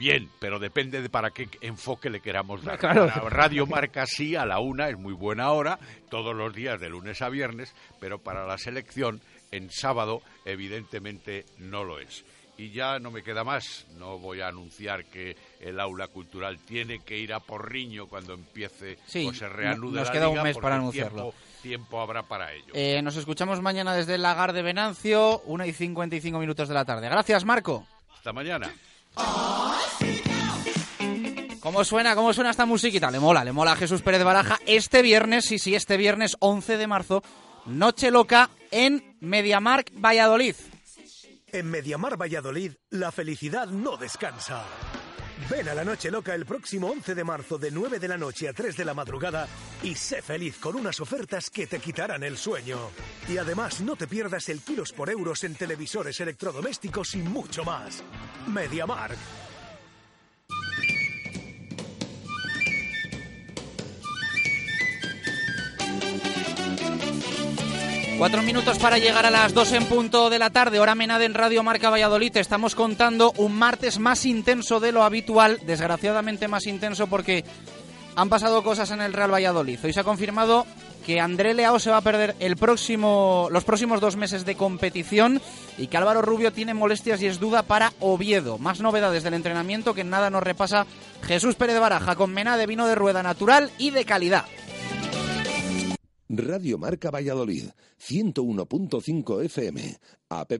Bien, 0.00 0.30
pero 0.38 0.58
depende 0.58 1.02
de 1.02 1.10
para 1.10 1.30
qué 1.30 1.46
enfoque 1.60 2.08
le 2.08 2.20
queramos 2.20 2.64
dar. 2.64 2.78
Claro. 2.78 3.06
Para 3.08 3.28
Radio 3.28 3.66
Marca 3.66 4.06
sí, 4.06 4.34
a 4.34 4.46
la 4.46 4.58
una 4.58 4.88
es 4.88 4.96
muy 4.96 5.12
buena 5.12 5.52
hora, 5.52 5.78
todos 6.08 6.34
los 6.34 6.54
días 6.54 6.80
de 6.80 6.88
lunes 6.88 7.20
a 7.20 7.28
viernes, 7.28 7.74
pero 8.00 8.18
para 8.18 8.46
la 8.46 8.56
selección 8.56 9.20
en 9.50 9.70
sábado 9.70 10.22
evidentemente 10.46 11.44
no 11.58 11.84
lo 11.84 11.98
es. 11.98 12.24
Y 12.56 12.70
ya 12.70 12.98
no 12.98 13.10
me 13.10 13.22
queda 13.22 13.44
más, 13.44 13.86
no 13.98 14.18
voy 14.18 14.40
a 14.40 14.48
anunciar 14.48 15.04
que 15.04 15.36
el 15.60 15.78
aula 15.78 16.08
cultural 16.08 16.58
tiene 16.60 17.00
que 17.00 17.18
ir 17.18 17.34
a 17.34 17.40
Porriño 17.40 18.06
cuando 18.06 18.32
empiece 18.32 18.96
Sí, 19.04 19.26
o 19.26 19.34
se 19.34 19.50
reanude 19.50 19.98
nos 19.98 20.06
la 20.08 20.12
queda 20.14 20.28
un 20.28 20.34
liga, 20.36 20.44
mes 20.44 20.54
porque 20.54 20.62
para 20.62 20.76
anunciarlo. 20.76 21.22
Tiempo, 21.22 21.34
tiempo 21.60 22.00
habrá 22.00 22.22
para 22.22 22.54
ello. 22.54 22.72
Eh, 22.72 23.02
nos 23.02 23.16
escuchamos 23.16 23.60
mañana 23.60 23.94
desde 23.94 24.14
el 24.14 24.22
lagar 24.22 24.54
de 24.54 24.62
Venancio, 24.62 25.42
1 25.44 25.66
y 25.66 25.72
55 25.74 26.38
minutos 26.38 26.68
de 26.68 26.74
la 26.74 26.86
tarde. 26.86 27.06
Gracias, 27.06 27.44
Marco. 27.44 27.86
Hasta 28.14 28.32
mañana. 28.32 28.72
¿Cómo 31.60 31.84
suena? 31.84 32.14
¿Cómo 32.14 32.32
suena 32.32 32.50
esta 32.50 32.66
musiquita? 32.66 33.10
Le 33.10 33.20
mola, 33.20 33.44
le 33.44 33.52
mola 33.52 33.72
a 33.72 33.76
Jesús 33.76 34.02
Pérez 34.02 34.24
Baraja. 34.24 34.58
Este 34.66 35.02
viernes, 35.02 35.44
sí, 35.44 35.58
sí, 35.58 35.74
este 35.74 35.96
viernes 35.96 36.36
11 36.40 36.76
de 36.78 36.86
marzo, 36.86 37.22
Noche 37.66 38.10
Loca 38.10 38.50
en 38.70 39.16
Mediamark 39.20 39.92
Valladolid. 39.94 40.56
En 41.52 41.70
Mediamar 41.70 42.16
Valladolid, 42.16 42.72
la 42.90 43.12
felicidad 43.12 43.66
no 43.68 43.96
descansa. 43.96 44.64
Ven 45.48 45.68
a 45.68 45.74
la 45.74 45.84
Noche 45.84 46.10
Loca 46.10 46.34
el 46.34 46.44
próximo 46.44 46.88
11 46.88 47.14
de 47.14 47.24
marzo 47.24 47.58
de 47.58 47.70
9 47.70 47.98
de 47.98 48.08
la 48.08 48.18
noche 48.18 48.48
a 48.48 48.52
3 48.52 48.76
de 48.76 48.84
la 48.84 48.94
madrugada 48.94 49.48
y 49.82 49.94
sé 49.94 50.22
feliz 50.22 50.58
con 50.58 50.76
unas 50.76 51.00
ofertas 51.00 51.50
que 51.50 51.66
te 51.66 51.78
quitarán 51.78 52.22
el 52.22 52.36
sueño. 52.36 52.78
Y 53.28 53.38
además 53.38 53.80
no 53.80 53.96
te 53.96 54.06
pierdas 54.06 54.48
el 54.48 54.60
kilos 54.60 54.92
por 54.92 55.08
euros 55.10 55.44
en 55.44 55.54
televisores 55.54 56.20
electrodomésticos 56.20 57.14
y 57.14 57.18
mucho 57.18 57.64
más. 57.64 58.02
Mediamark. 58.48 59.49
Cuatro 68.20 68.42
minutos 68.42 68.78
para 68.78 68.98
llegar 68.98 69.24
a 69.24 69.30
las 69.30 69.54
dos 69.54 69.72
en 69.72 69.86
punto 69.86 70.28
de 70.28 70.38
la 70.38 70.50
tarde, 70.50 70.78
hora 70.78 70.94
menada 70.94 71.24
en 71.24 71.32
Radio 71.32 71.62
Marca 71.62 71.88
Valladolid. 71.88 72.36
Estamos 72.36 72.74
contando 72.74 73.32
un 73.38 73.56
martes 73.56 73.98
más 73.98 74.26
intenso 74.26 74.78
de 74.78 74.92
lo 74.92 75.04
habitual, 75.04 75.58
desgraciadamente 75.64 76.46
más 76.46 76.66
intenso 76.66 77.06
porque 77.06 77.46
han 78.16 78.28
pasado 78.28 78.62
cosas 78.62 78.90
en 78.90 79.00
el 79.00 79.14
Real 79.14 79.32
Valladolid. 79.32 79.78
Hoy 79.82 79.94
se 79.94 80.00
ha 80.00 80.04
confirmado 80.04 80.66
que 81.06 81.18
André 81.18 81.54
Leao 81.54 81.78
se 81.78 81.88
va 81.88 81.96
a 81.96 82.02
perder 82.02 82.36
el 82.40 82.58
próximo, 82.58 83.48
los 83.50 83.64
próximos 83.64 84.02
dos 84.02 84.16
meses 84.16 84.44
de 84.44 84.54
competición 84.54 85.40
y 85.78 85.86
que 85.86 85.96
Álvaro 85.96 86.20
Rubio 86.20 86.52
tiene 86.52 86.74
molestias 86.74 87.22
y 87.22 87.26
es 87.26 87.40
duda 87.40 87.62
para 87.62 87.94
Oviedo. 88.00 88.58
Más 88.58 88.80
novedades 88.80 89.22
del 89.22 89.32
entrenamiento 89.32 89.94
que 89.94 90.04
nada 90.04 90.28
nos 90.28 90.42
repasa 90.42 90.84
Jesús 91.22 91.54
Pérez 91.54 91.80
Baraja 91.80 92.16
con 92.16 92.34
mena 92.34 92.58
de 92.58 92.66
vino 92.66 92.86
de 92.86 92.96
rueda 92.96 93.22
natural 93.22 93.70
y 93.78 93.92
de 93.92 94.04
calidad. 94.04 94.44
Radio 96.32 96.78
Marca 96.78 97.10
Valladolid, 97.10 97.70
101.5 97.98 99.44
FM, 99.46 99.98
app 100.28 100.52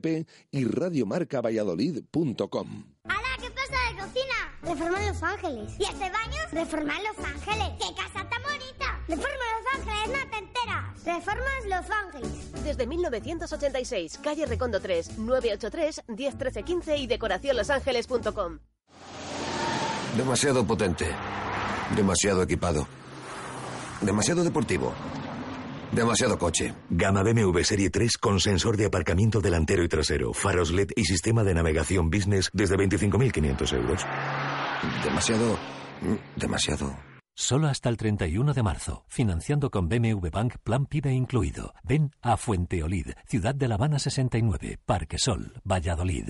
y 0.51 0.65
radiomarcavalladolid.com. 0.65 2.83
¡Hala! 3.05 3.37
¿Qué 3.39 3.49
pasa 3.51 3.77
de 3.87 3.93
cocina? 4.01 4.35
Reformar 4.63 5.01
Los 5.07 5.23
Ángeles. 5.23 5.71
¿Y 5.79 5.83
este 5.83 6.09
baño? 6.09 6.39
Reformar 6.51 6.97
Los 7.01 7.17
Ángeles. 7.25 7.69
¡Qué 7.79 7.95
casa 7.95 8.27
tan 8.29 8.43
bonita! 8.43 8.99
Reforma 9.07 9.45
Los 9.55 9.65
Ángeles, 9.79 10.09
no 10.09 10.19
te 10.29 10.37
enteras. 10.39 11.01
Reformas 11.05 11.63
Los 11.69 11.89
Ángeles. 11.89 12.51
Desde 12.65 12.85
1986, 12.85 14.17
calle 14.21 14.45
Recondo 14.47 14.81
3, 14.81 15.19
983 15.19 16.01
101315 16.09 16.97
y 16.97 17.07
decoracionlosangeles.com. 17.07 18.59
Demasiado 20.17 20.67
potente. 20.67 21.15
Demasiado 21.95 22.43
equipado. 22.43 22.85
Demasiado 24.01 24.43
deportivo. 24.43 24.93
Demasiado 25.91 26.37
coche. 26.37 26.73
Gama 26.89 27.21
BMW 27.23 27.59
Serie 27.63 27.89
3 27.89 28.17
con 28.17 28.39
sensor 28.39 28.77
de 28.77 28.85
aparcamiento 28.85 29.41
delantero 29.41 29.83
y 29.83 29.89
trasero, 29.89 30.33
faros 30.33 30.71
LED 30.71 30.91
y 30.95 31.03
sistema 31.03 31.43
de 31.43 31.53
navegación 31.53 32.09
business 32.09 32.49
desde 32.53 32.75
25.500 32.77 33.73
euros. 33.75 34.05
Demasiado... 35.03 35.57
mm, 36.01 36.39
Demasiado... 36.39 36.95
Solo 37.33 37.67
hasta 37.67 37.87
el 37.89 37.95
31 37.97 38.53
de 38.53 38.61
marzo. 38.61 39.05
Financiando 39.07 39.69
con 39.71 39.87
BMW 39.87 40.29
Bank 40.31 40.55
Plan 40.63 40.85
PIBE 40.85 41.13
incluido. 41.13 41.73
Ven 41.83 42.11
a 42.21 42.35
Fuenteolid, 42.37 43.07
Ciudad 43.25 43.55
de 43.55 43.67
La 43.69 43.75
Habana 43.75 43.99
69, 43.99 44.79
Parque 44.85 45.17
Sol, 45.17 45.53
Valladolid. 45.63 46.29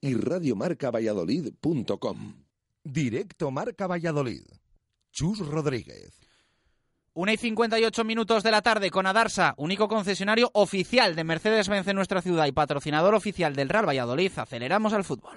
y 0.00 0.14
radiomarcavalladolid.com. 0.14 2.34
Directo 2.84 3.50
Marca 3.50 3.86
Valladolid. 3.86 4.42
Chus 5.12 5.38
Rodríguez. 5.38 6.18
1 7.14 7.32
y 7.32 7.36
58 7.36 8.04
minutos 8.04 8.42
de 8.42 8.50
la 8.50 8.62
tarde 8.62 8.90
con 8.90 9.06
Adarsa, 9.06 9.52
único 9.58 9.86
concesionario 9.86 10.50
oficial 10.54 11.14
de 11.14 11.24
Mercedes-Benz 11.24 11.86
en 11.88 11.96
nuestra 11.96 12.22
ciudad 12.22 12.46
y 12.46 12.52
patrocinador 12.52 13.14
oficial 13.14 13.54
del 13.54 13.68
Real 13.68 13.86
Valladolid. 13.86 14.32
Aceleramos 14.36 14.94
al 14.94 15.04
fútbol. 15.04 15.36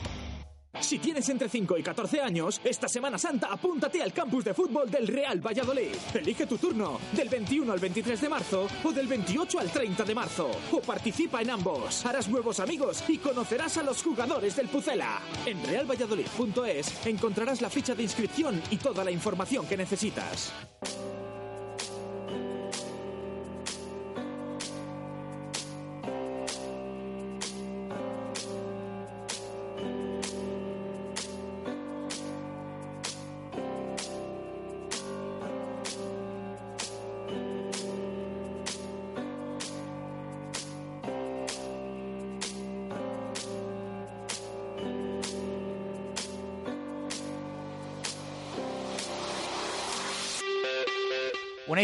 Si 0.91 0.99
tienes 0.99 1.29
entre 1.29 1.47
5 1.47 1.77
y 1.77 1.83
14 1.83 2.19
años, 2.19 2.59
esta 2.65 2.89
Semana 2.89 3.17
Santa 3.17 3.47
apúntate 3.49 4.03
al 4.03 4.11
campus 4.11 4.43
de 4.43 4.53
fútbol 4.53 4.91
del 4.91 5.07
Real 5.07 5.39
Valladolid. 5.39 5.95
Elige 6.13 6.45
tu 6.45 6.57
turno, 6.57 6.99
del 7.13 7.29
21 7.29 7.71
al 7.71 7.79
23 7.79 8.19
de 8.19 8.27
marzo 8.27 8.67
o 8.83 8.91
del 8.91 9.07
28 9.07 9.57
al 9.57 9.71
30 9.71 10.03
de 10.03 10.13
marzo. 10.13 10.51
O 10.73 10.81
participa 10.81 11.41
en 11.41 11.51
ambos. 11.51 12.05
Harás 12.05 12.27
nuevos 12.27 12.59
amigos 12.59 13.05
y 13.07 13.19
conocerás 13.19 13.77
a 13.77 13.83
los 13.83 14.03
jugadores 14.03 14.57
del 14.57 14.67
Pucela. 14.67 15.21
En 15.45 15.65
realvalladolid.es 15.65 17.07
encontrarás 17.07 17.61
la 17.61 17.69
ficha 17.69 17.95
de 17.95 18.03
inscripción 18.03 18.61
y 18.69 18.75
toda 18.75 19.05
la 19.05 19.11
información 19.11 19.65
que 19.67 19.77
necesitas. 19.77 20.51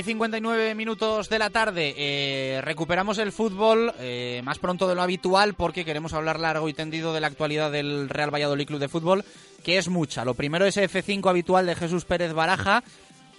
59 0.07 0.73
minutos 0.73 1.27
de 1.27 1.37
la 1.37 1.49
tarde. 1.49 1.93
Eh, 1.97 2.61
recuperamos 2.61 3.17
el 3.17 3.33
fútbol 3.33 3.93
eh, 3.99 4.41
más 4.41 4.57
pronto 4.57 4.87
de 4.87 4.95
lo 4.95 5.01
habitual 5.01 5.53
porque 5.53 5.83
queremos 5.83 6.13
hablar 6.13 6.39
largo 6.39 6.69
y 6.69 6.73
tendido 6.73 7.13
de 7.13 7.19
la 7.19 7.27
actualidad 7.27 7.73
del 7.73 8.07
Real 8.07 8.33
Valladolid 8.33 8.67
Club 8.67 8.79
de 8.79 8.87
Fútbol, 8.87 9.25
que 9.65 9.77
es 9.77 9.89
mucha. 9.89 10.23
Lo 10.23 10.33
primero 10.33 10.65
es 10.65 10.77
F5 10.77 11.29
habitual 11.29 11.65
de 11.65 11.75
Jesús 11.75 12.05
Pérez 12.05 12.31
Baraja. 12.31 12.85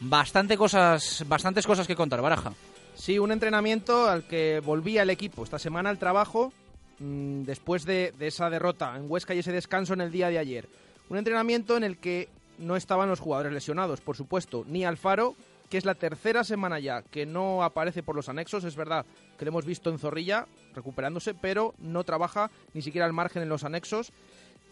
Bastante 0.01 0.59
cosas, 0.59 1.25
bastantes 1.27 1.67
cosas 1.67 1.87
que 1.87 1.97
contar, 1.97 2.21
Baraja. 2.21 2.53
Sí, 2.95 3.19
un 3.19 3.33
entrenamiento 3.33 4.07
al 4.07 4.25
que 4.25 4.61
volvía 4.63 5.05
el 5.05 5.11
equipo 5.11 5.45
esta 5.45 5.59
semana 5.59 5.89
al 5.89 5.99
trabajo 5.99 6.53
mmm, 6.99 7.45
después 7.45 7.87
de, 7.87 8.13
de 8.19 8.27
esa 8.27 8.51
derrota 8.51 8.95
en 8.95 9.11
Huesca 9.11 9.35
y 9.35 9.39
ese 9.39 9.53
descanso 9.53 9.95
en 9.95 10.03
el 10.03 10.13
día 10.13 10.29
de 10.29 10.39
ayer. 10.39 10.69
Un 11.09 11.17
entrenamiento 11.17 11.79
en 11.79 11.85
el 11.85 11.97
que 11.97 12.29
no 12.59 12.77
estaban 12.77 13.09
los 13.09 13.21
jugadores 13.21 13.55
lesionados, 13.55 14.03
por 14.03 14.17
supuesto, 14.17 14.67
ni 14.69 14.85
Alfaro, 14.85 15.35
que 15.69 15.79
es 15.79 15.85
la 15.85 15.95
tercera 15.95 16.45
semana 16.45 16.79
ya 16.79 17.03
que 17.03 17.27
no 17.27 17.63
aparece 17.63 18.03
por 18.03 18.17
los 18.17 18.29
anexos. 18.29 18.65
Es 18.65 18.77
verdad 18.77 19.05
que 19.39 19.45
lo 19.45 19.51
hemos 19.51 19.65
visto 19.65 19.91
en 19.91 19.99
Zorrilla 19.99 20.47
recuperándose, 20.75 21.35
pero 21.35 21.75
no 21.79 22.05
trabaja 22.05 22.51
ni 22.75 22.83
siquiera 22.83 23.07
al 23.07 23.13
margen 23.13 23.43
en 23.43 23.49
los 23.49 23.65
anexos. 23.65 24.13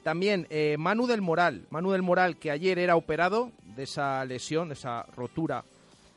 También 0.03 0.47
eh, 0.51 0.77
Manu 0.79 1.07
del 1.07 1.21
Moral, 1.21 1.67
Manu 1.71 1.91
del 1.91 2.03
Moral 2.03 2.39
que 2.39 2.51
ayer 2.51 2.79
era 2.79 2.97
operado 2.97 3.51
de 3.75 3.83
esa 3.83 4.25
lesión, 4.25 4.69
de 4.69 4.75
esa 4.75 5.03
rotura 5.17 5.65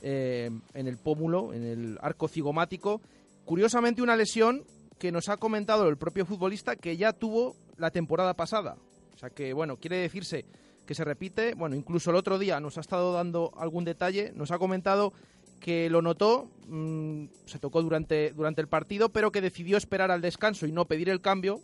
eh, 0.02 0.50
en 0.74 0.88
el 0.88 0.98
pómulo, 0.98 1.54
en 1.54 1.64
el 1.64 2.00
arco 2.02 2.28
cigomático. 2.28 3.02
Curiosamente 3.46 4.02
una 4.02 4.16
lesión 4.16 4.64
que 5.00 5.12
nos 5.12 5.28
ha 5.30 5.38
comentado 5.38 5.88
el 5.90 5.98
propio 5.98 6.26
futbolista 6.26 6.76
que 6.76 6.98
ya 6.98 7.14
tuvo 7.14 7.56
la 7.78 7.90
temporada 7.90 8.34
pasada. 8.36 8.76
O 9.16 9.18
sea 9.18 9.30
que, 9.32 9.54
bueno, 9.54 9.78
quiere 9.78 9.98
decirse 9.98 10.46
que 10.90 10.96
se 10.96 11.06
repite. 11.06 11.54
Bueno, 11.54 11.76
incluso 11.76 12.10
el 12.10 12.16
otro 12.16 12.40
día 12.40 12.60
nos 12.60 12.80
ha 12.80 12.82
estado 12.82 13.14
dando 13.14 13.52
algún 13.56 13.86
detalle, 13.86 14.32
nos 14.34 14.50
ha 14.50 14.58
comentado 14.58 15.14
que 15.60 15.88
lo 15.88 16.02
notó, 16.02 16.48
mmm, 16.68 17.26
se 17.46 17.60
tocó 17.60 17.84
durante, 17.84 18.32
durante 18.32 18.60
el 18.60 18.68
partido, 18.68 19.10
pero 19.10 19.32
que 19.32 19.40
decidió 19.40 19.78
esperar 19.78 20.10
al 20.10 20.20
descanso 20.20 20.66
y 20.66 20.72
no 20.72 20.86
pedir 20.86 21.10
el 21.10 21.22
cambio, 21.22 21.60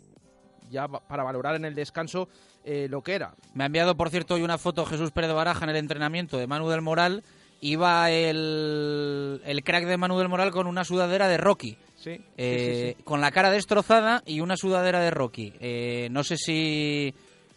ya 0.70 0.86
para 0.86 1.24
valorar 1.24 1.56
en 1.56 1.64
el 1.64 1.74
descanso 1.74 2.28
eh, 2.64 2.86
lo 2.88 3.02
que 3.02 3.16
era. 3.16 3.34
Me 3.52 3.64
ha 3.64 3.66
enviado, 3.66 3.96
por 3.96 4.10
cierto, 4.10 4.34
hoy 4.34 4.42
una 4.42 4.58
foto 4.58 4.86
Jesús 4.86 5.10
Pérez 5.10 5.26
de 5.26 5.34
Baraja 5.34 5.64
en 5.64 5.70
el 5.70 5.76
entrenamiento 5.76 6.38
de 6.38 6.46
Manu 6.46 6.68
del 6.68 6.82
Moral. 6.82 7.24
Iba 7.60 8.12
el, 8.12 9.40
el 9.44 9.64
crack 9.64 9.86
de 9.86 9.96
Manu 9.96 10.18
del 10.18 10.28
Moral 10.28 10.52
con 10.52 10.68
una 10.68 10.84
sudadera 10.84 11.26
de 11.26 11.38
Rocky. 11.38 11.76
Sí, 11.96 12.20
eh, 12.36 12.94
sí, 12.94 12.96
sí. 12.96 13.02
Con 13.02 13.20
la 13.20 13.32
cara 13.32 13.50
destrozada 13.50 14.22
y 14.24 14.38
una 14.38 14.56
sudadera 14.56 15.00
de 15.00 15.10
Rocky. 15.10 15.52
Eh, 15.58 16.06
no 16.12 16.22
sé 16.22 16.36
si 16.36 17.12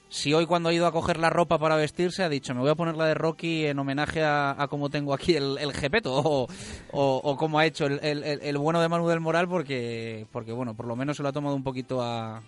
si 0.10 0.34
hoy 0.34 0.46
cuando 0.46 0.70
ha 0.70 0.74
ido 0.74 0.88
a 0.88 0.92
coger 0.92 1.18
la 1.18 1.30
ropa 1.30 1.58
para 1.60 1.76
vestirse 1.76 2.24
ha 2.24 2.30
dicho 2.30 2.54
me 2.54 2.62
voy 2.62 2.70
a 2.72 2.76
poner 2.76 2.98
la 2.98 3.06
de 3.06 3.14
Rocky 3.14 3.68
en 3.68 3.78
homenaje 3.80 4.24
a, 4.24 4.62
a 4.62 4.68
cómo 4.68 4.90
tengo 4.90 5.14
aquí 5.14 5.36
el, 5.36 5.58
el 5.60 5.72
jepeto 5.72 6.14
o, 6.14 6.48
o, 6.92 7.22
o 7.24 7.38
como 7.38 7.60
ha 7.60 7.66
hecho 7.66 7.86
el, 7.86 8.00
el, 8.04 8.24
el, 8.24 8.58
bueno 8.58 8.82
de 8.82 8.90
Manu 8.90 9.08
del 9.08 9.20
Moral 9.20 9.48
porque, 9.48 10.26
porque 10.32 10.52
bueno, 10.52 10.74
por 10.74 10.88
lo 10.88 10.96
menos 10.96 11.18
se 11.18 11.24
lo 11.24 11.30
ha 11.30 11.34
tomado 11.34 11.56
un 11.56 11.64
poquito 11.64 12.02
a, 12.02 12.42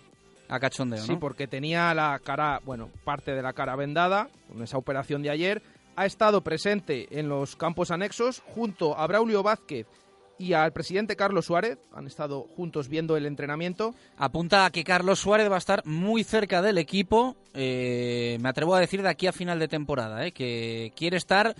a 0.48 0.60
cachondeo, 0.60 1.00
¿no? 1.00 1.06
Sí, 1.06 1.16
porque 1.16 1.46
tenía 1.46 1.94
la 1.94 2.20
cara, 2.22 2.60
bueno, 2.64 2.90
parte 3.04 3.32
de 3.32 3.42
la 3.42 3.52
cara 3.52 3.76
vendada 3.76 4.28
con 4.48 4.62
esa 4.62 4.76
operación 4.76 5.22
de 5.22 5.30
ayer. 5.30 5.62
Ha 5.94 6.06
estado 6.06 6.42
presente 6.42 7.06
en 7.18 7.28
los 7.28 7.54
campos 7.56 7.90
anexos 7.90 8.42
junto 8.46 8.98
a 8.98 9.06
Braulio 9.06 9.42
Vázquez 9.42 9.86
y 10.38 10.54
al 10.54 10.72
presidente 10.72 11.16
Carlos 11.16 11.46
Suárez. 11.46 11.78
Han 11.92 12.06
estado 12.06 12.48
juntos 12.56 12.88
viendo 12.88 13.16
el 13.16 13.26
entrenamiento. 13.26 13.94
Apunta 14.16 14.66
a 14.66 14.70
que 14.70 14.84
Carlos 14.84 15.20
Suárez 15.20 15.50
va 15.50 15.56
a 15.56 15.58
estar 15.58 15.84
muy 15.86 16.24
cerca 16.24 16.62
del 16.62 16.78
equipo, 16.78 17.36
eh, 17.54 18.38
me 18.40 18.48
atrevo 18.48 18.74
a 18.74 18.80
decir 18.80 19.02
de 19.02 19.08
aquí 19.08 19.26
a 19.26 19.32
final 19.32 19.58
de 19.58 19.68
temporada, 19.68 20.26
eh, 20.26 20.32
que 20.32 20.92
quiere 20.96 21.16
estar 21.16 21.54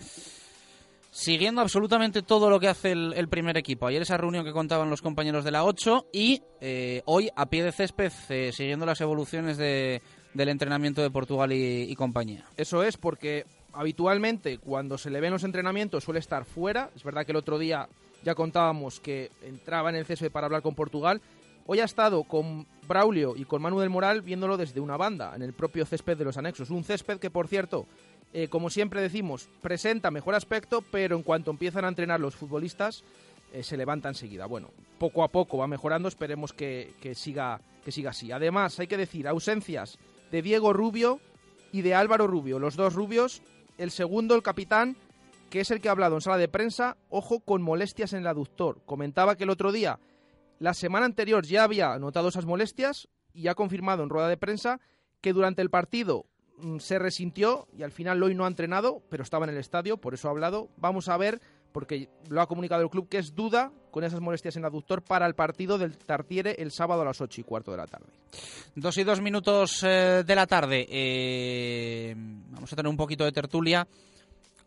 siguiendo 1.12 1.60
absolutamente 1.60 2.22
todo 2.22 2.48
lo 2.50 2.58
que 2.58 2.68
hace 2.68 2.92
el, 2.92 3.12
el, 3.12 3.28
primer 3.28 3.56
equipo. 3.56 3.86
Ayer 3.86 4.02
esa 4.02 4.16
reunión 4.16 4.44
que 4.44 4.52
contaban 4.52 4.90
los 4.90 5.02
compañeros 5.02 5.44
de 5.44 5.50
la 5.50 5.62
8 5.64 6.06
y 6.12 6.42
eh, 6.60 7.02
hoy 7.04 7.28
a 7.36 7.46
pie 7.46 7.62
de 7.62 7.70
césped 7.70 8.10
eh, 8.30 8.50
siguiendo 8.52 8.86
las 8.86 9.00
evoluciones 9.02 9.58
de, 9.58 10.00
del 10.32 10.48
entrenamiento 10.48 11.02
de 11.02 11.10
Portugal 11.10 11.52
y, 11.52 11.82
y 11.82 11.94
compañía. 11.94 12.46
Eso 12.56 12.82
es 12.82 12.96
porque 12.96 13.44
habitualmente 13.74 14.58
cuando 14.58 14.96
se 14.96 15.10
le 15.10 15.20
ven 15.20 15.32
los 15.32 15.44
entrenamientos 15.44 16.02
suele 16.02 16.18
estar 16.20 16.46
fuera. 16.46 16.90
Es 16.96 17.04
verdad 17.04 17.26
que 17.26 17.32
el 17.32 17.38
otro 17.38 17.58
día 17.58 17.88
ya 18.22 18.34
contábamos 18.34 19.00
que 19.00 19.30
entraba 19.42 19.90
en 19.90 19.96
el 19.96 20.06
césped 20.06 20.30
para 20.30 20.46
hablar 20.46 20.62
con 20.62 20.74
Portugal. 20.74 21.20
Hoy 21.66 21.80
ha 21.80 21.84
estado 21.84 22.24
con 22.24 22.66
Braulio 22.88 23.34
y 23.36 23.44
con 23.44 23.62
Manu 23.62 23.78
del 23.80 23.90
Moral 23.90 24.22
viéndolo 24.22 24.56
desde 24.56 24.80
una 24.80 24.96
banda, 24.96 25.34
en 25.34 25.42
el 25.42 25.52
propio 25.52 25.86
césped 25.86 26.16
de 26.16 26.24
los 26.24 26.36
anexos. 26.36 26.70
Un 26.70 26.84
césped 26.84 27.18
que, 27.18 27.30
por 27.30 27.46
cierto, 27.46 27.86
eh, 28.32 28.48
como 28.48 28.70
siempre 28.70 29.00
decimos, 29.00 29.48
presenta 29.60 30.10
mejor 30.10 30.34
aspecto, 30.34 30.82
pero 30.90 31.16
en 31.16 31.22
cuanto 31.22 31.50
empiezan 31.50 31.84
a 31.84 31.88
entrenar 31.88 32.18
los 32.18 32.34
futbolistas, 32.34 33.04
eh, 33.52 33.62
se 33.62 33.76
levanta 33.76 34.08
enseguida. 34.08 34.46
Bueno, 34.46 34.70
poco 34.98 35.22
a 35.22 35.28
poco 35.28 35.58
va 35.58 35.66
mejorando, 35.66 36.08
esperemos 36.08 36.52
que, 36.52 36.94
que, 37.00 37.14
siga, 37.14 37.60
que 37.84 37.92
siga 37.92 38.10
así. 38.10 38.32
Además, 38.32 38.80
hay 38.80 38.86
que 38.86 38.96
decir, 38.96 39.28
ausencias 39.28 39.98
de 40.30 40.42
Diego 40.42 40.72
Rubio 40.72 41.20
y 41.70 41.82
de 41.82 41.94
Álvaro 41.94 42.26
Rubio, 42.26 42.58
los 42.58 42.76
dos 42.76 42.94
rubios. 42.94 43.42
El 43.78 43.90
segundo, 43.90 44.34
el 44.34 44.42
capitán, 44.42 44.96
que 45.52 45.60
es 45.60 45.70
el 45.70 45.82
que 45.82 45.90
ha 45.90 45.92
hablado 45.92 46.14
en 46.14 46.22
sala 46.22 46.38
de 46.38 46.48
prensa, 46.48 46.96
ojo 47.10 47.40
con 47.40 47.60
molestias 47.60 48.14
en 48.14 48.20
el 48.20 48.26
aductor. 48.26 48.80
Comentaba 48.86 49.36
que 49.36 49.44
el 49.44 49.50
otro 49.50 49.70
día, 49.70 50.00
la 50.58 50.72
semana 50.72 51.04
anterior, 51.04 51.44
ya 51.44 51.64
había 51.64 51.98
notado 51.98 52.30
esas 52.30 52.46
molestias 52.46 53.10
y 53.34 53.48
ha 53.48 53.54
confirmado 53.54 54.02
en 54.02 54.08
rueda 54.08 54.28
de 54.28 54.38
prensa 54.38 54.80
que 55.20 55.34
durante 55.34 55.60
el 55.60 55.68
partido 55.68 56.24
mmm, 56.56 56.78
se 56.78 56.98
resintió 56.98 57.68
y 57.76 57.82
al 57.82 57.92
final 57.92 58.22
hoy 58.22 58.34
no 58.34 58.46
ha 58.46 58.48
entrenado, 58.48 59.02
pero 59.10 59.22
estaba 59.22 59.44
en 59.44 59.50
el 59.50 59.58
estadio, 59.58 59.98
por 59.98 60.14
eso 60.14 60.28
ha 60.28 60.30
hablado. 60.30 60.70
Vamos 60.78 61.10
a 61.10 61.18
ver, 61.18 61.38
porque 61.72 62.08
lo 62.30 62.40
ha 62.40 62.46
comunicado 62.46 62.80
el 62.80 62.88
club, 62.88 63.10
que 63.10 63.18
es 63.18 63.34
duda 63.34 63.72
con 63.90 64.04
esas 64.04 64.20
molestias 64.20 64.56
en 64.56 64.62
el 64.62 64.68
aductor 64.68 65.02
para 65.02 65.26
el 65.26 65.34
partido 65.34 65.76
del 65.76 65.98
Tartiere 65.98 66.56
el 66.60 66.72
sábado 66.72 67.02
a 67.02 67.04
las 67.04 67.20
8 67.20 67.42
y 67.42 67.44
cuarto 67.44 67.72
de 67.72 67.76
la 67.76 67.86
tarde. 67.86 68.06
Dos 68.74 68.96
y 68.96 69.04
dos 69.04 69.20
minutos 69.20 69.82
eh, 69.82 70.24
de 70.26 70.34
la 70.34 70.46
tarde. 70.46 70.86
Eh, 70.88 72.14
vamos 72.16 72.72
a 72.72 72.76
tener 72.76 72.88
un 72.88 72.96
poquito 72.96 73.26
de 73.26 73.32
tertulia 73.32 73.86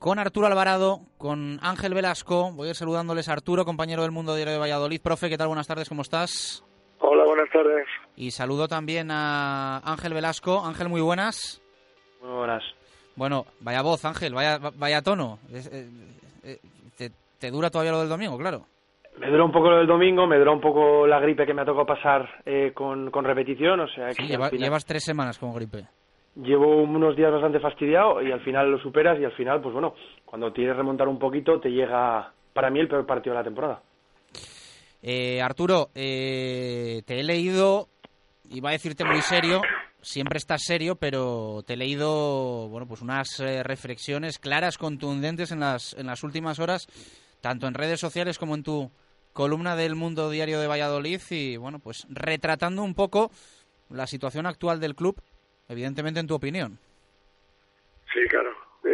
con 0.06 0.20
Arturo 0.20 0.46
Alvarado, 0.46 1.00
con 1.18 1.58
Ángel 1.64 1.96
Velasco. 1.96 2.52
Voy 2.52 2.68
a 2.68 2.70
ir 2.70 2.76
saludándoles 2.76 3.28
a 3.28 3.34
Arturo, 3.34 3.66
compañero 3.66 4.04
del 4.04 4.12
Mundo 4.12 4.36
Diario 4.36 4.54
de 4.54 4.60
Valladolid. 4.60 5.02
Profe, 5.02 5.30
¿qué 5.30 5.36
tal? 5.36 5.48
Buenas 5.48 5.66
tardes, 5.66 5.90
¿cómo 5.90 6.04
estás? 6.04 6.64
Hola, 7.00 7.24
buenas 7.26 7.50
tardes. 7.50 7.88
Y 8.16 8.30
saludo 8.30 8.68
también 8.68 9.10
a 9.10 9.80
Ángel 9.84 10.14
Velasco. 10.14 10.64
Ángel, 10.64 10.90
muy 10.90 11.02
buenas. 11.02 11.60
Muy 12.22 12.34
buenas. 12.34 12.64
Bueno, 13.16 13.46
vaya 13.62 13.82
voz, 13.82 14.06
Ángel, 14.06 14.36
vaya, 14.36 14.60
vaya 14.78 15.02
tono. 15.02 15.40
Eh, 15.52 15.90
eh, 16.44 16.58
te, 16.96 17.10
te, 17.40 17.50
dura 17.50 17.72
todavía 17.72 17.94
lo 17.94 18.02
del 18.02 18.10
domingo, 18.10 18.38
claro. 18.38 18.68
Me 19.18 19.32
dura 19.32 19.44
un 19.44 19.52
poco 19.52 19.72
lo 19.72 19.78
del 19.78 19.88
domingo, 19.88 20.28
me 20.28 20.38
dura 20.38 20.52
un 20.52 20.62
poco 20.62 21.08
la 21.08 21.20
gripe 21.20 21.48
que 21.48 21.56
me 21.56 21.64
ha 21.64 21.66
tocado 21.66 21.88
pasar 21.88 22.30
eh, 22.46 22.74
con, 22.76 23.10
con, 23.10 23.26
repetición, 23.26 23.80
o 23.80 23.88
sea 23.88 24.10
que... 24.10 24.22
Sí, 24.22 24.28
lleva, 24.28 24.50
final... 24.50 24.66
llevas 24.66 24.86
tres 24.86 25.04
semanas 25.04 25.40
con 25.40 25.52
gripe 25.56 25.88
llevo 26.36 26.82
unos 26.84 27.16
días 27.16 27.32
bastante 27.32 27.60
fastidiado 27.60 28.22
y 28.22 28.32
al 28.32 28.42
final 28.42 28.72
lo 28.72 28.80
superas 28.80 29.20
y 29.20 29.26
al 29.26 29.32
final, 29.34 29.62
pues 29.62 29.74
bueno, 29.74 29.96
cuando 30.26 30.54
quieres 30.54 30.76
remontar 30.76 31.08
un 31.08 31.20
poquito 31.20 31.60
te 31.60 31.70
llega 31.70 32.32
para 32.54 32.70
mí 32.70 32.80
el 32.80 32.88
peor 32.88 33.06
partido 33.06 33.34
de 33.34 33.40
la 33.40 33.44
temporada. 33.44 33.82
Eh, 35.02 35.42
Arturo, 35.42 35.90
eh, 35.94 37.02
te 37.06 37.20
he 37.20 37.24
leído, 37.24 37.90
iba 38.50 38.70
a 38.70 38.74
decirte 38.74 39.06
muy 39.06 39.22
serio, 39.22 39.62
siempre 40.02 40.38
estás 40.38 40.64
serio, 40.64 40.96
pero 40.96 41.62
te 41.66 41.74
he 41.74 41.78
leído, 41.78 42.68
bueno, 42.70 42.88
pues 42.88 43.02
unas 43.02 43.40
eh, 43.40 43.62
reflexiones 43.64 44.40
claras, 44.40 44.78
contundentes 44.78 45.52
en 45.52 45.60
las, 45.60 45.94
en 45.94 46.08
las 46.08 46.24
últimas 46.24 46.60
horas, 46.60 46.88
tanto 47.42 47.68
en 47.68 47.76
redes 47.76 48.00
sociales 48.00 48.40
como 48.40 48.56
en 48.56 48.64
tu 48.64 48.92
columna 49.32 49.76
del 49.76 49.96
Mundo 49.96 50.30
Diario 50.30 50.60
de 50.60 50.68
Valladolid 50.68 51.22
y, 51.30 51.58
bueno, 51.58 51.80
pues 51.80 52.08
retratando 52.10 52.82
un 52.82 52.96
poco 52.96 53.30
la 53.90 54.08
situación 54.08 54.48
actual 54.48 54.80
del 54.80 54.96
club 54.96 55.22
evidentemente 55.68 56.20
en 56.20 56.28
tu 56.28 56.36
opinión. 56.36 56.78
Sí, 58.14 58.26
claro, 58.28 58.54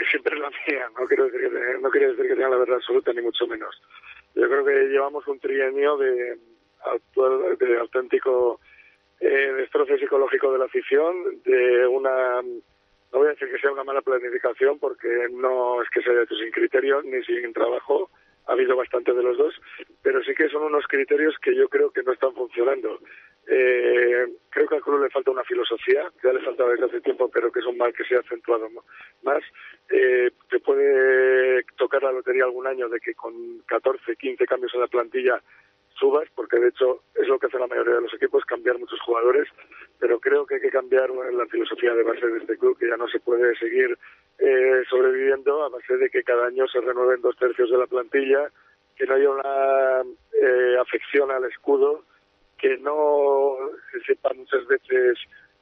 siempre 0.10 0.36
es 0.36 0.42
la 0.42 0.50
mía, 0.50 0.90
no 1.00 1.06
quiero 1.08 1.26
decir 1.26 1.42
que, 1.42 1.80
no 1.80 1.90
quiero 1.90 2.10
decir 2.10 2.28
que 2.28 2.36
tenga 2.36 2.50
la 2.50 2.58
verdad 2.58 2.78
absoluta, 2.78 3.14
ni 3.14 3.22
mucho 3.22 3.48
menos. 3.48 3.82
Yo 4.36 4.48
creo 4.48 4.66
que 4.66 4.88
llevamos 4.88 5.28
un 5.28 5.40
trienio 5.40 5.98
de, 5.98 6.38
auténtico 7.80 8.60
eh, 9.20 9.54
destrozo 9.58 9.98
psicológico 9.98 10.52
de 10.52 10.60
la 10.60 10.66
afición, 10.66 11.42
de 11.44 11.86
una, 11.88 12.42
no 12.42 13.18
voy 13.20 13.28
a 13.28 13.32
decir 13.32 13.50
que 13.52 13.60
sea 13.60 13.72
una 13.72 13.84
mala 13.84 14.02
planificación, 14.02 14.80
porque 14.80 15.28
no 15.32 15.82
es 15.82 15.90
que 15.90 16.02
sea 16.02 16.24
hecho 16.24 16.36
sin 16.36 16.52
criterio 16.52 17.02
ni 17.04 17.24
sin 17.24 17.54
trabajo, 17.54 18.10
ha 18.48 18.54
habido 18.54 18.76
bastante 18.76 19.14
de 19.14 19.24
los 19.24 19.38
dos, 19.38 19.54
pero 20.02 20.24
sí 20.24 20.34
que 20.34 20.50
son 20.50 20.64
unos 20.64 20.86
criterios 20.88 21.36
que 21.42 21.56
yo 21.56 21.70
creo 21.70 21.92
que 21.92 22.04
no 22.04 22.14
están 22.14 22.34
funcionando. 22.34 23.00
Eh, 23.54 24.28
creo 24.50 24.66
que 24.66 24.76
al 24.76 24.82
club 24.82 25.04
le 25.04 25.10
falta 25.10 25.30
una 25.30 25.44
filosofía, 25.44 26.10
que 26.22 26.30
ya 26.30 26.34
le 26.34 26.40
faltaba 26.40 26.72
desde 26.72 26.86
hace 26.86 27.02
tiempo, 27.02 27.30
pero 27.30 27.52
que 27.52 27.60
es 27.60 27.66
un 27.66 27.78
mal 27.78 27.94
que 27.94 28.06
se 28.06 28.16
ha 28.16 28.20
acentuado 28.20 28.70
más. 29.24 29.44
Eh, 29.90 30.32
te 30.50 30.62
puede 30.62 31.62
tocar 31.76 32.02
la 32.02 32.14
lotería 32.14 32.46
algún 32.46 32.66
año 32.66 32.88
de 32.88 33.02
que 33.02 33.14
con 33.14 33.60
14, 33.68 34.16
15 34.16 34.46
cambios 34.46 34.74
en 34.74 34.80
la 34.80 34.88
plantilla 34.88 35.42
subas, 36.00 36.30
porque 36.34 36.60
de 36.60 36.70
hecho 36.70 37.04
es 37.14 37.28
lo 37.28 37.38
que 37.38 37.48
hace 37.48 37.60
la 37.60 37.68
mayoría 37.68 37.96
de 37.96 38.02
los 38.02 38.14
equipos, 38.14 38.46
cambiar 38.46 38.80
muchos 38.80 39.02
jugadores, 39.02 39.50
pero 40.00 40.22
creo 40.22 40.46
que 40.46 40.56
hay 40.56 40.62
que 40.62 40.72
cambiar 40.72 41.10
la 41.10 41.46
filosofía 41.48 41.94
de 41.94 42.04
base 42.04 42.26
de 42.26 42.40
este 42.40 42.58
club, 42.58 42.78
que 42.80 42.88
ya 42.88 42.96
no 42.96 43.10
se 43.10 43.20
puede 43.20 43.54
seguir 43.58 43.98
eh, 44.40 44.84
sobreviviendo 44.90 45.64
a 45.64 45.70
base 45.70 45.98
de 45.98 46.10
que 46.10 46.24
cada 46.24 46.48
año 46.48 46.70
se 46.70 46.80
renueven 46.80 47.22
dos 47.22 47.36
tercios 47.36 47.70
de 47.70 47.78
la 47.78 47.88
plantilla, 47.88 48.50
que 48.96 49.06
no 49.06 49.16
haya 49.16 49.30
una 49.30 50.02
eh, 50.42 50.78
afección 50.80 51.32
al 51.32 51.44
escudo, 51.44 52.06
que 52.62 52.78
no 52.78 53.58
se 53.92 54.00
sepa 54.02 54.32
muchas 54.34 54.66
veces 54.68 55.18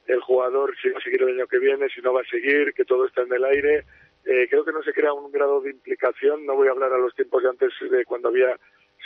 el 0.06 0.20
jugador 0.20 0.74
si 0.80 0.90
va 0.90 0.98
a 0.98 1.02
seguir 1.02 1.22
el 1.22 1.38
año 1.38 1.46
que 1.46 1.58
viene, 1.58 1.88
si 1.88 2.02
no 2.02 2.12
va 2.12 2.20
a 2.20 2.30
seguir, 2.30 2.74
que 2.74 2.84
todo 2.84 3.06
está 3.06 3.22
en 3.22 3.32
el 3.32 3.44
aire. 3.44 3.84
Eh, 4.26 4.48
creo 4.50 4.64
que 4.64 4.72
no 4.72 4.82
se 4.82 4.92
crea 4.92 5.14
un 5.14 5.32
grado 5.32 5.62
de 5.62 5.70
implicación. 5.70 6.44
No 6.44 6.56
voy 6.56 6.68
a 6.68 6.72
hablar 6.72 6.92
a 6.92 6.98
los 6.98 7.14
tiempos 7.14 7.42
de 7.42 7.48
antes 7.48 7.72
de 7.90 8.04
cuando 8.04 8.28
había 8.28 8.54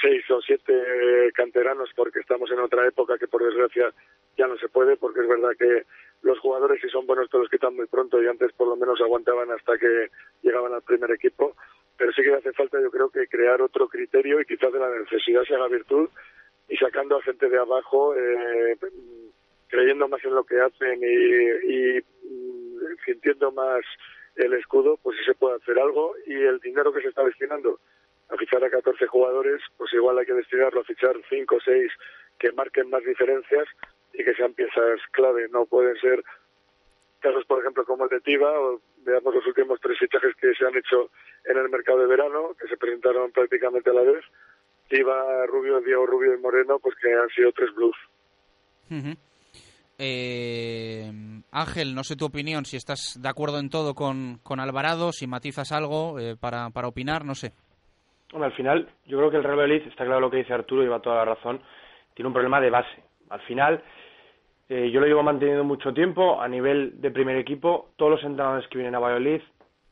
seis 0.00 0.28
o 0.30 0.40
siete 0.40 0.74
canteranos 1.34 1.90
porque 1.94 2.18
estamos 2.18 2.50
en 2.50 2.58
otra 2.58 2.86
época 2.86 3.16
que 3.16 3.28
por 3.28 3.44
desgracia 3.44 3.92
ya 4.36 4.48
no 4.48 4.56
se 4.56 4.68
puede 4.68 4.96
porque 4.96 5.20
es 5.20 5.28
verdad 5.28 5.50
que 5.56 5.84
los 6.22 6.38
jugadores 6.40 6.80
si 6.80 6.88
son 6.88 7.06
buenos 7.06 7.30
te 7.30 7.38
los 7.38 7.48
quitan 7.48 7.76
muy 7.76 7.86
pronto 7.86 8.20
y 8.20 8.26
antes 8.26 8.52
por 8.54 8.66
lo 8.66 8.74
menos 8.74 9.00
aguantaban 9.00 9.52
hasta 9.52 9.78
que 9.78 10.10
llegaban 10.42 10.72
al 10.72 10.82
primer 10.82 11.12
equipo 11.12 11.54
pero 11.96 12.12
sí 12.12 12.22
que 12.22 12.34
hace 12.34 12.52
falta 12.52 12.80
yo 12.80 12.90
creo 12.90 13.08
que 13.08 13.28
crear 13.28 13.62
otro 13.62 13.88
criterio 13.88 14.40
y 14.40 14.46
quizás 14.46 14.72
de 14.72 14.80
la 14.80 14.90
necesidad 14.90 15.44
se 15.44 15.54
haga 15.54 15.68
virtud 15.68 16.08
y 16.68 16.76
sacando 16.76 17.16
a 17.16 17.22
gente 17.22 17.48
de 17.48 17.58
abajo 17.58 18.14
eh, 18.14 18.76
creyendo 19.68 20.08
más 20.08 20.24
en 20.24 20.34
lo 20.34 20.44
que 20.44 20.60
hacen 20.60 21.00
y, 21.02 21.98
mm, 22.00 22.96
sintiendo 23.04 23.52
más 23.52 23.84
el 24.36 24.52
escudo 24.54 24.98
pues 25.02 25.16
sí 25.18 25.24
se 25.24 25.34
puede 25.34 25.56
hacer 25.56 25.78
algo 25.78 26.14
y 26.26 26.34
el 26.34 26.58
dinero 26.60 26.92
que 26.92 27.02
se 27.02 27.08
está 27.08 27.22
destinando 27.22 27.78
a 28.30 28.36
fichar 28.36 28.64
a 28.64 28.70
14 28.70 29.06
jugadores, 29.06 29.60
pues 29.76 29.92
igual 29.92 30.18
hay 30.18 30.26
que 30.26 30.32
destinarlo 30.32 30.80
a 30.80 30.84
fichar 30.84 31.14
5 31.28 31.54
o 31.54 31.60
6 31.60 31.92
que 32.38 32.52
marquen 32.52 32.90
más 32.90 33.04
diferencias 33.04 33.68
y 34.12 34.24
que 34.24 34.34
sean 34.34 34.54
piezas 34.54 35.00
clave. 35.12 35.48
No 35.50 35.66
pueden 35.66 35.96
ser 35.96 36.24
casos, 37.20 37.44
por 37.46 37.60
ejemplo, 37.60 37.84
como 37.84 38.04
el 38.04 38.10
de 38.10 38.20
Tiva, 38.20 38.50
o 38.58 38.80
veamos 38.98 39.34
los 39.34 39.46
últimos 39.46 39.80
tres 39.80 39.98
fichajes 39.98 40.34
que 40.36 40.54
se 40.54 40.66
han 40.66 40.76
hecho 40.76 41.10
en 41.44 41.58
el 41.58 41.68
mercado 41.68 41.98
de 42.00 42.06
verano, 42.06 42.54
que 42.58 42.68
se 42.68 42.76
presentaron 42.76 43.32
prácticamente 43.32 43.90
a 43.90 43.94
la 43.94 44.02
vez. 44.02 44.24
Tiva, 44.88 45.46
Rubio, 45.46 45.80
Diego 45.80 46.06
Rubio 46.06 46.34
y 46.34 46.40
Moreno, 46.40 46.78
pues 46.78 46.94
que 47.00 47.12
han 47.12 47.28
sido 47.30 47.52
tres 47.52 47.74
blues. 47.74 47.96
eh, 49.98 51.10
Ángel, 51.52 51.94
no 51.94 52.04
sé 52.04 52.16
tu 52.16 52.26
opinión, 52.26 52.64
si 52.64 52.76
estás 52.76 53.20
de 53.20 53.28
acuerdo 53.28 53.58
en 53.58 53.70
todo 53.70 53.94
con, 53.94 54.38
con 54.42 54.60
Alvarado, 54.60 55.12
si 55.12 55.26
matizas 55.26 55.72
algo 55.72 56.18
eh, 56.18 56.36
para, 56.36 56.70
para 56.70 56.88
opinar, 56.88 57.24
no 57.24 57.34
sé. 57.34 57.52
Bueno, 58.30 58.46
al 58.46 58.52
final, 58.52 58.88
yo 59.06 59.18
creo 59.18 59.30
que 59.30 59.36
el 59.36 59.44
Real 59.44 59.56
Valladolid, 59.58 59.86
está 59.86 60.04
claro 60.04 60.20
lo 60.20 60.30
que 60.30 60.38
dice 60.38 60.52
Arturo 60.52 60.82
y 60.82 60.88
va 60.88 61.00
toda 61.00 61.16
la 61.16 61.34
razón, 61.34 61.60
tiene 62.14 62.26
un 62.28 62.34
problema 62.34 62.60
de 62.60 62.70
base. 62.70 63.02
Al 63.30 63.40
final, 63.42 63.82
eh, 64.68 64.90
yo 64.90 65.00
lo 65.00 65.06
llevo 65.06 65.22
manteniendo 65.22 65.64
mucho 65.64 65.92
tiempo 65.92 66.40
a 66.40 66.48
nivel 66.48 67.00
de 67.00 67.10
primer 67.10 67.36
equipo. 67.36 67.90
Todos 67.96 68.12
los 68.12 68.24
entrenadores 68.24 68.68
que 68.68 68.78
vienen 68.78 68.94
a 68.94 68.98
Valladolid 68.98 69.40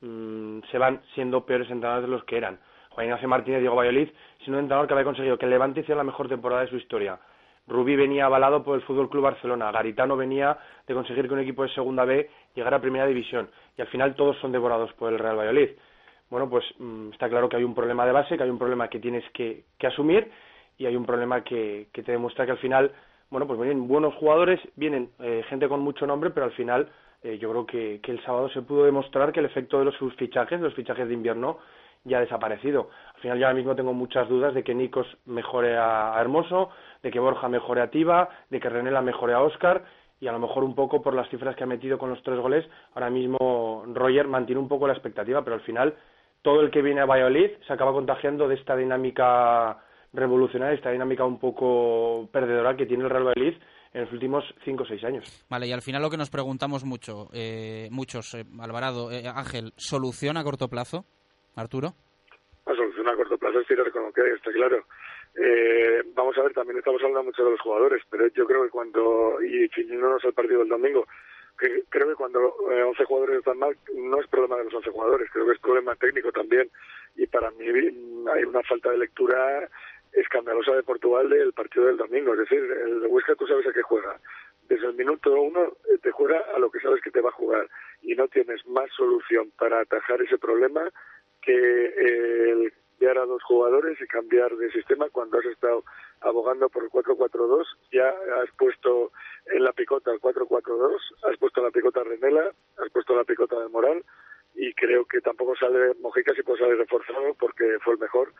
mmm, 0.00 0.60
se 0.70 0.78
van 0.78 1.02
siendo 1.14 1.46
peores 1.46 1.70
entrenadores 1.70 2.08
de 2.08 2.16
los 2.16 2.24
que 2.24 2.36
eran. 2.36 2.58
Juan 2.94 3.06
Ignacio 3.06 3.28
Martínez, 3.28 3.60
Diego 3.60 3.76
Valladolid, 3.76 4.08
sino 4.44 4.56
un 4.56 4.64
entrenador 4.64 4.86
que 4.86 4.94
había 4.94 5.04
conseguido 5.04 5.38
que 5.38 5.46
el 5.46 5.50
Levante 5.50 5.80
hiciera 5.80 5.98
la 5.98 6.04
mejor 6.04 6.28
temporada 6.28 6.62
de 6.62 6.68
su 6.68 6.76
historia. 6.76 7.18
Rubí 7.66 7.96
venía 7.96 8.26
avalado 8.26 8.62
por 8.62 8.74
el 8.74 8.82
Fútbol 8.82 9.08
Club 9.08 9.22
Barcelona. 9.22 9.70
Garitano 9.70 10.16
venía 10.16 10.58
de 10.86 10.94
conseguir 10.94 11.28
que 11.28 11.34
un 11.34 11.40
equipo 11.40 11.62
de 11.62 11.68
Segunda 11.70 12.04
B 12.04 12.28
llegara 12.54 12.78
a 12.78 12.80
Primera 12.80 13.06
División. 13.06 13.48
Y 13.78 13.82
al 13.82 13.88
final 13.88 14.14
todos 14.14 14.36
son 14.38 14.52
devorados 14.52 14.92
por 14.94 15.12
el 15.12 15.18
Real 15.18 15.36
Valladolid 15.36 15.70
bueno, 16.32 16.48
pues 16.48 16.64
mmm, 16.78 17.10
está 17.12 17.28
claro 17.28 17.46
que 17.46 17.56
hay 17.56 17.62
un 17.62 17.74
problema 17.74 18.06
de 18.06 18.12
base, 18.12 18.38
que 18.38 18.42
hay 18.42 18.48
un 18.48 18.58
problema 18.58 18.88
que 18.88 18.98
tienes 18.98 19.22
que, 19.34 19.64
que 19.78 19.86
asumir 19.86 20.30
y 20.78 20.86
hay 20.86 20.96
un 20.96 21.04
problema 21.04 21.44
que, 21.44 21.88
que, 21.92 22.02
te 22.02 22.12
demuestra 22.12 22.46
que 22.46 22.52
al 22.52 22.58
final, 22.58 22.90
bueno, 23.28 23.46
pues 23.46 23.60
vienen 23.60 23.86
buenos 23.86 24.14
jugadores, 24.14 24.58
vienen 24.74 25.10
eh, 25.18 25.44
gente 25.50 25.68
con 25.68 25.80
mucho 25.80 26.06
nombre, 26.06 26.30
pero 26.30 26.46
al 26.46 26.52
final 26.52 26.88
eh, 27.22 27.36
yo 27.36 27.50
creo 27.50 27.66
que, 27.66 28.00
que, 28.02 28.12
el 28.12 28.24
sábado 28.24 28.48
se 28.48 28.62
pudo 28.62 28.86
demostrar 28.86 29.30
que 29.30 29.40
el 29.40 29.46
efecto 29.46 29.78
de 29.78 29.84
los 29.84 29.94
fichajes, 30.16 30.58
los 30.58 30.72
fichajes 30.72 31.06
de 31.06 31.12
invierno, 31.12 31.58
ya 32.04 32.18
ha 32.18 32.20
desaparecido. 32.20 32.90
Al 33.14 33.20
final 33.20 33.38
yo 33.38 33.46
ahora 33.46 33.56
mismo 33.56 33.76
tengo 33.76 33.92
muchas 33.92 34.28
dudas 34.28 34.54
de 34.54 34.62
que 34.62 34.74
Nikos 34.74 35.06
mejore 35.26 35.76
a, 35.76 36.14
Hermoso, 36.20 36.70
de 37.02 37.10
que 37.10 37.20
Borja 37.20 37.48
mejore 37.48 37.82
a 37.82 37.90
Tiva, 37.90 38.28
de 38.50 38.60
que 38.60 38.68
Renela 38.68 39.02
mejore 39.02 39.34
a 39.34 39.42
Oscar 39.42 39.84
y 40.20 40.28
a 40.28 40.32
lo 40.32 40.38
mejor 40.38 40.62
un 40.64 40.74
poco 40.74 41.02
por 41.02 41.14
las 41.14 41.28
cifras 41.30 41.56
que 41.56 41.64
ha 41.64 41.66
metido 41.66 41.98
con 41.98 42.10
los 42.10 42.22
tres 42.22 42.38
goles, 42.38 42.64
ahora 42.94 43.10
mismo 43.10 43.84
Roger 43.92 44.28
mantiene 44.28 44.60
un 44.60 44.68
poco 44.68 44.86
la 44.86 44.92
expectativa, 44.92 45.42
pero 45.42 45.56
al 45.56 45.62
final 45.62 45.94
todo 46.42 46.60
el 46.60 46.70
que 46.70 46.82
viene 46.82 47.00
a 47.00 47.06
Valladolid 47.06 47.50
se 47.66 47.72
acaba 47.72 47.92
contagiando 47.92 48.46
de 48.46 48.54
esta 48.54 48.76
dinámica 48.76 49.78
revolucionaria, 50.12 50.76
esta 50.76 50.90
dinámica 50.90 51.24
un 51.24 51.38
poco 51.38 52.28
perdedora 52.32 52.76
que 52.76 52.86
tiene 52.86 53.04
el 53.04 53.10
Real 53.10 53.24
Valladolid 53.24 53.58
en 53.92 54.02
los 54.02 54.12
últimos 54.12 54.44
cinco 54.64 54.84
o 54.84 54.86
seis 54.86 55.02
años. 55.04 55.24
Vale, 55.48 55.66
y 55.66 55.72
al 55.72 55.82
final 55.82 56.02
lo 56.02 56.10
que 56.10 56.16
nos 56.16 56.30
preguntamos 56.30 56.84
mucho, 56.84 57.28
eh, 57.32 57.88
muchos, 57.90 58.34
eh, 58.34 58.44
Alvarado, 58.60 59.10
eh, 59.10 59.26
Ángel, 59.26 59.72
¿solución 59.76 60.36
a 60.36 60.44
corto 60.44 60.68
plazo, 60.68 61.04
Arturo? 61.56 61.94
La 62.66 62.74
solución 62.74 63.08
a 63.08 63.16
corto 63.16 63.38
plazo 63.38 63.60
es 63.60 63.66
tirar 63.66 63.90
con 63.90 64.04
lo 64.04 64.12
que 64.12 64.22
hay, 64.22 64.30
está 64.30 64.52
claro. 64.52 64.84
Eh, 65.34 66.02
vamos 66.14 66.36
a 66.38 66.42
ver, 66.42 66.52
también 66.52 66.78
estamos 66.78 67.02
hablando 67.02 67.24
mucho 67.24 67.44
de 67.44 67.50
los 67.52 67.60
jugadores, 67.60 68.02
pero 68.10 68.28
yo 68.28 68.46
creo 68.46 68.64
que 68.64 68.70
cuando, 68.70 69.42
y 69.42 69.68
ciñéndonos 69.68 70.24
al 70.24 70.34
partido 70.34 70.60
del 70.60 70.68
domingo, 70.68 71.06
creo 71.56 72.08
que 72.08 72.14
cuando 72.14 72.54
eh, 72.70 72.82
11 72.82 73.04
jugadores 73.04 73.38
están 73.38 73.58
mal, 73.58 73.76
no 73.94 74.20
es 74.20 74.26
problema 74.28 74.56
de 74.56 74.64
los 74.64 74.74
11 74.74 74.90
jugadores, 74.90 75.30
creo 75.32 75.46
que 75.46 75.52
es 75.52 75.60
problema 75.60 75.94
técnico 75.96 76.32
también. 76.32 76.70
Y 77.16 77.26
para 77.26 77.50
mí 77.52 77.66
hay 77.66 78.44
una 78.44 78.62
falta 78.62 78.90
de 78.90 78.98
lectura 78.98 79.68
escandalosa 80.12 80.72
de 80.72 80.82
Portugal 80.82 81.28
del 81.28 81.52
partido 81.52 81.86
del 81.86 81.96
domingo. 81.96 82.32
Es 82.32 82.40
decir, 82.40 82.58
el 82.58 83.06
Huesca 83.06 83.34
tú 83.34 83.46
sabes 83.46 83.66
a 83.66 83.72
qué 83.72 83.82
juega. 83.82 84.18
Desde 84.68 84.86
el 84.86 84.94
minuto 84.94 85.32
uno 85.40 85.76
eh, 85.90 85.98
te 86.02 86.10
juega 86.10 86.38
a 86.54 86.58
lo 86.58 86.70
que 86.70 86.80
sabes 86.80 87.02
que 87.02 87.10
te 87.10 87.20
va 87.20 87.30
a 87.30 87.32
jugar 87.32 87.68
y 88.02 88.14
no 88.14 88.28
tienes 88.28 88.66
más 88.66 88.90
solución 88.96 89.50
para 89.58 89.80
atajar 89.80 90.20
ese 90.22 90.38
problema 90.38 90.82
que 91.42 91.52
eh, 91.52 92.72
enviar 93.02 93.18
a 93.18 93.26
dos 93.26 93.42
jugadores 93.42 94.00
y 94.00 94.06
cambiar 94.06 94.56
de 94.56 94.70
sistema 94.70 95.08
cuando 95.10 95.38
has 95.38 95.44
estado 95.46 95.84
abogando 96.20 96.68
por 96.68 96.84
el 96.84 96.90
4-4-2, 96.90 97.64
ya 97.90 98.08
has 98.08 98.50
puesto 98.56 99.10
en 99.52 99.64
la 99.64 99.72
picota 99.72 100.12
el 100.12 100.20
4-4-2, 100.20 100.96
has 101.28 101.36
puesto 101.38 101.62
la 101.62 101.70
picota 101.70 102.00
a 102.00 102.04
Renela, 102.04 102.52
has 102.78 102.90
puesto 102.92 103.16
la 103.16 103.24
picota 103.24 103.58
de 103.58 103.68
Moral 103.68 104.04
y 104.54 104.72
creo 104.74 105.04
que 105.04 105.20
tampoco 105.20 105.56
sale 105.56 105.94
Mojica 106.00 106.34
si 106.34 106.42
puede 106.42 106.60
salir 106.60 106.78
reforzado 106.78 107.34
porque 107.34 107.78
fue 107.82 107.94
el 107.94 108.00
mejor, 108.00 108.32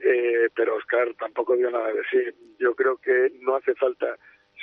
eh, 0.00 0.48
pero 0.54 0.76
Oscar 0.76 1.12
tampoco 1.18 1.56
dio 1.56 1.70
nada 1.70 1.92
de 1.92 2.02
sí. 2.10 2.18
Yo 2.58 2.74
creo 2.74 2.98
que 2.98 3.32
no 3.40 3.56
hace 3.56 3.74
falta 3.74 4.16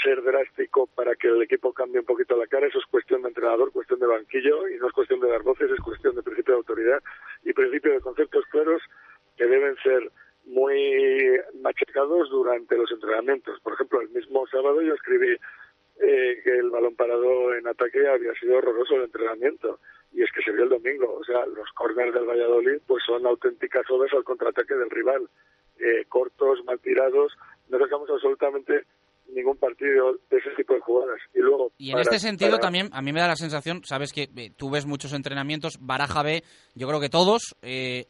ser 0.03 0.21
drástico 0.23 0.87
para 0.87 1.15
que 1.15 1.27
el 1.27 1.41
equipo 1.41 1.73
cambie 1.73 1.99
un 1.99 2.05
poquito 2.05 2.37
la 2.37 2.47
cara. 2.47 2.67
Eso 2.67 2.79
es 2.79 2.85
cuestión 2.85 3.21
de 3.21 3.29
entrenador, 3.29 3.71
cuestión 3.71 3.99
de 3.99 4.07
banquillo 4.07 4.67
y 4.67 4.77
no 4.77 4.87
es 4.87 4.93
cuestión 4.93 5.19
de 5.19 5.29
dar 5.29 5.43
voces, 5.43 5.69
es 5.71 5.79
cuestión 5.79 6.15
de 6.15 6.23
principio 6.23 6.53
de 6.53 6.59
autoridad 6.59 7.03
y 7.43 7.53
principio 7.53 7.93
de 7.93 8.01
conceptos 8.01 8.45
claros 8.47 8.81
que 9.37 9.45
deben 9.45 9.75
ser 9.77 10.11
muy 10.45 11.39
machacados 11.61 12.29
durante 12.29 12.77
los 12.77 12.91
entrenamientos. 12.91 13.59
Por 13.61 13.73
ejemplo, 13.73 14.01
el 14.01 14.09
mismo 14.09 14.47
sábado 14.47 14.81
yo 14.81 14.93
escribí 14.93 15.35
eh, 16.01 16.41
que 16.43 16.57
el 16.57 16.69
balón 16.69 16.95
parado 16.95 17.53
en 17.53 17.67
ataque 17.67 18.07
había 18.07 18.33
sido 18.33 18.57
horroroso 18.57 18.95
el 18.95 19.03
entrenamiento 19.03 19.79
y 20.13 20.23
es 20.23 20.31
que 20.31 20.41
se 20.41 20.51
vio 20.51 20.63
el 20.63 20.69
domingo. 20.69 21.13
O 21.13 21.23
sea, 21.23 21.45
los 21.45 21.69
corners 21.73 22.13
del 22.13 22.25
Valladolid 22.25 22.81
pues 22.87 23.03
son 23.05 23.25
auténticas 23.25 23.89
odas 23.89 24.11
al 24.13 24.23
contraataque 24.23 24.73
del 24.73 24.89
rival. 24.89 25.29
Eh, 25.79 26.05
cortos, 26.09 26.63
mal 26.65 26.79
tirados, 26.79 27.35
no 27.69 27.79
sacamos 27.79 28.09
absolutamente 28.09 28.85
ningún 29.27 29.57
partido 29.57 30.13
de 30.29 30.37
ese 30.37 30.49
tipo 30.57 30.73
de 30.73 30.79
jugadas. 30.81 31.19
Y 31.33 31.39
luego 31.39 31.71
y 31.77 31.89
en 31.89 31.93
para, 31.93 32.03
este 32.03 32.19
sentido 32.19 32.51
para... 32.51 32.61
también 32.61 32.89
a 32.91 33.01
mí 33.01 33.13
me 33.13 33.21
da 33.21 33.27
la 33.27 33.35
sensación, 33.35 33.83
sabes 33.83 34.13
que 34.13 34.29
eh, 34.35 34.51
tú 34.55 34.69
ves 34.69 34.85
muchos 34.85 35.13
entrenamientos, 35.13 35.77
Baraja 35.79 36.23
B, 36.23 36.43
yo 36.75 36.87
creo 36.87 36.99
que 36.99 37.09
todos, 37.09 37.55
eh, 37.61 38.07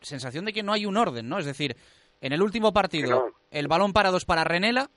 sensación 0.00 0.44
de 0.44 0.52
que 0.52 0.62
no 0.62 0.72
hay 0.72 0.86
un 0.86 0.96
orden, 0.96 1.28
¿no? 1.28 1.38
Es 1.38 1.46
decir, 1.46 1.76
en 2.20 2.32
el 2.32 2.42
último 2.42 2.72
partido, 2.72 3.10
no. 3.10 3.26
el 3.50 3.68
balón 3.68 3.92
parado 3.92 4.16
es 4.16 4.24
para 4.24 4.44
Renela, 4.44 4.90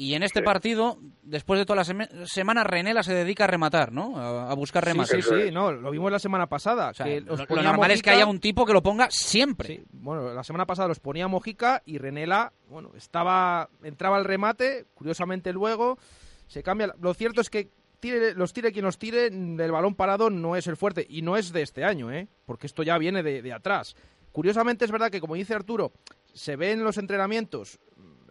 Y 0.00 0.14
en 0.14 0.22
este 0.22 0.42
partido, 0.42 0.96
después 1.24 1.58
de 1.58 1.66
toda 1.66 1.82
la 1.82 2.24
semana, 2.24 2.62
Renela 2.62 3.02
se 3.02 3.12
dedica 3.12 3.42
a 3.42 3.46
rematar, 3.48 3.90
¿no? 3.90 4.16
A, 4.16 4.54
buscar 4.54 4.84
remates. 4.84 5.24
Sí, 5.24 5.28
sí, 5.46 5.50
no, 5.50 5.72
lo 5.72 5.90
vimos 5.90 6.12
la 6.12 6.20
semana 6.20 6.46
pasada. 6.48 6.92
lo, 7.26 7.62
normal 7.62 7.90
es 7.90 8.00
que 8.00 8.10
haya 8.10 8.24
un 8.24 8.38
tipo 8.38 8.64
que 8.64 8.72
lo 8.72 8.80
ponga 8.80 9.10
siempre. 9.10 9.82
bueno, 9.90 10.32
la 10.32 10.44
semana 10.44 10.66
pasada 10.66 10.86
los 10.86 11.00
ponía 11.00 11.26
Mojica 11.26 11.82
y 11.84 11.98
Renela, 11.98 12.52
bueno, 12.70 12.92
estaba, 12.96 13.70
entraba 13.82 14.18
al 14.18 14.24
remate, 14.24 14.86
curiosamente 14.94 15.52
luego 15.52 15.98
se 16.46 16.62
cambia. 16.62 16.94
Lo 17.00 17.12
cierto 17.12 17.40
es 17.40 17.50
que 17.50 17.68
tire, 17.98 18.34
los 18.34 18.52
tire 18.52 18.70
quien 18.70 18.84
los 18.84 18.98
tire, 18.98 19.30
del 19.30 19.72
balón 19.72 19.96
parado 19.96 20.30
no 20.30 20.54
es 20.54 20.68
el 20.68 20.76
fuerte 20.76 21.04
y 21.10 21.22
no 21.22 21.36
es 21.36 21.52
de 21.52 21.62
este 21.62 21.82
año, 21.82 22.12
¿eh? 22.12 22.28
Porque 22.46 22.68
esto 22.68 22.84
ya 22.84 22.98
viene 22.98 23.24
de, 23.24 23.42
de 23.42 23.52
atrás. 23.52 23.96
Curiosamente 24.30 24.84
es 24.84 24.92
verdad 24.92 25.10
que, 25.10 25.20
como 25.20 25.34
dice 25.34 25.54
Arturo, 25.54 25.90
se 26.32 26.54
ven 26.54 26.78
en 26.78 26.84
los 26.84 26.98
entrenamientos 26.98 27.80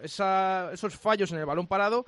esos 0.01 0.97
fallos 0.97 1.31
en 1.31 1.39
el 1.39 1.45
balón 1.45 1.67
parado, 1.67 2.05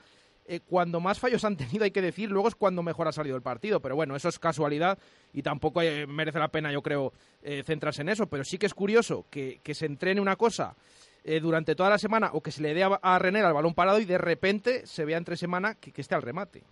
eh, 0.51 0.61
cuando 0.67 0.99
más 0.99 1.19
fallos 1.19 1.45
han 1.45 1.55
tenido, 1.57 1.83
hay 1.83 1.91
que 1.91 2.01
decir, 2.01 2.31
luego 2.31 2.47
es 2.47 2.55
cuando 2.55 2.81
mejor 2.81 3.07
ha 3.07 3.11
salido 3.11 3.35
el 3.35 3.43
partido. 3.43 3.79
Pero 3.81 3.95
bueno, 3.95 4.15
eso 4.15 4.29
es 4.29 4.39
casualidad 4.39 4.97
y 5.31 5.43
tampoco 5.43 5.83
eh, 5.83 6.07
merece 6.07 6.39
la 6.39 6.47
pena, 6.47 6.71
yo 6.71 6.81
creo, 6.81 7.13
eh, 7.43 7.61
centrarse 7.63 8.01
en 8.01 8.09
eso. 8.09 8.27
Pero 8.27 8.43
sí 8.43 8.57
que 8.57 8.65
es 8.65 8.73
curioso 8.73 9.25
que, 9.29 9.59
se 9.63 9.85
entrene 9.85 10.19
una 10.19 10.35
cosa 10.35 10.75
durante 11.41 11.75
toda 11.75 11.91
la 11.91 11.99
semana 11.99 12.31
o 12.33 12.41
que 12.41 12.49
se 12.49 12.63
le 12.63 12.73
dé 12.73 12.81
a, 12.81 12.87
a 12.87 13.19
René 13.19 13.41
al 13.41 13.53
balón 13.53 13.75
parado 13.75 13.99
y 13.99 14.05
de 14.05 14.17
repente 14.17 14.87
se 14.87 15.05
vea 15.05 15.17
entre 15.17 15.35
semana 15.35 15.75
que, 15.75 15.91
esté 15.95 16.15
al 16.15 16.23
remate. 16.23 16.63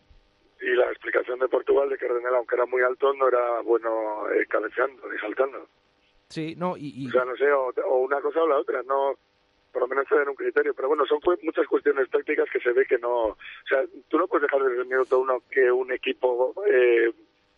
Y 0.60 0.74
la 0.74 0.90
explicación 0.90 1.38
de 1.38 1.48
Portugal 1.48 1.88
de 1.90 1.98
que 1.98 2.08
René, 2.08 2.30
aunque 2.36 2.56
era 2.56 2.66
muy 2.66 2.82
alto, 2.82 3.14
no 3.14 3.28
era 3.28 3.62
bueno 3.62 4.24
cabeceando 4.50 5.08
ni 5.12 5.20
saltando. 5.20 5.68
Sí, 6.30 6.56
no, 6.58 6.76
y, 6.76 7.08
O 7.08 7.12
sea, 7.12 7.24
no 7.26 7.36
sé, 7.36 7.52
o, 7.52 7.98
una 8.00 8.20
cosa 8.22 8.42
o 8.42 8.48
la 8.48 8.58
otra, 8.58 8.82
no 8.84 9.14
por 9.72 9.84
lo 9.84 9.88
menos 9.88 10.06
den 10.10 10.30
un 10.30 10.36
criterio. 10.36 10.74
Pero 10.74 10.88
bueno, 10.88 11.06
son 11.06 11.20
muchas 11.44 11.68
cuestiones 11.68 12.10
tácticas 12.10 12.50
que 12.52 12.60
se 12.60 12.72
ve 12.72 12.86
que 12.86 12.98
no. 12.98 13.12
O 13.12 13.38
sea, 13.68 13.84
tú 14.08 14.18
no 14.18 14.28
puedes 14.28 14.44
dejar 14.44 14.64
desde 14.64 14.82
el 14.82 14.88
minuto 14.88 15.20
uno 15.20 15.42
que 15.50 15.72
un 15.72 15.92
equipo 15.92 16.54
eh, 16.68 17.12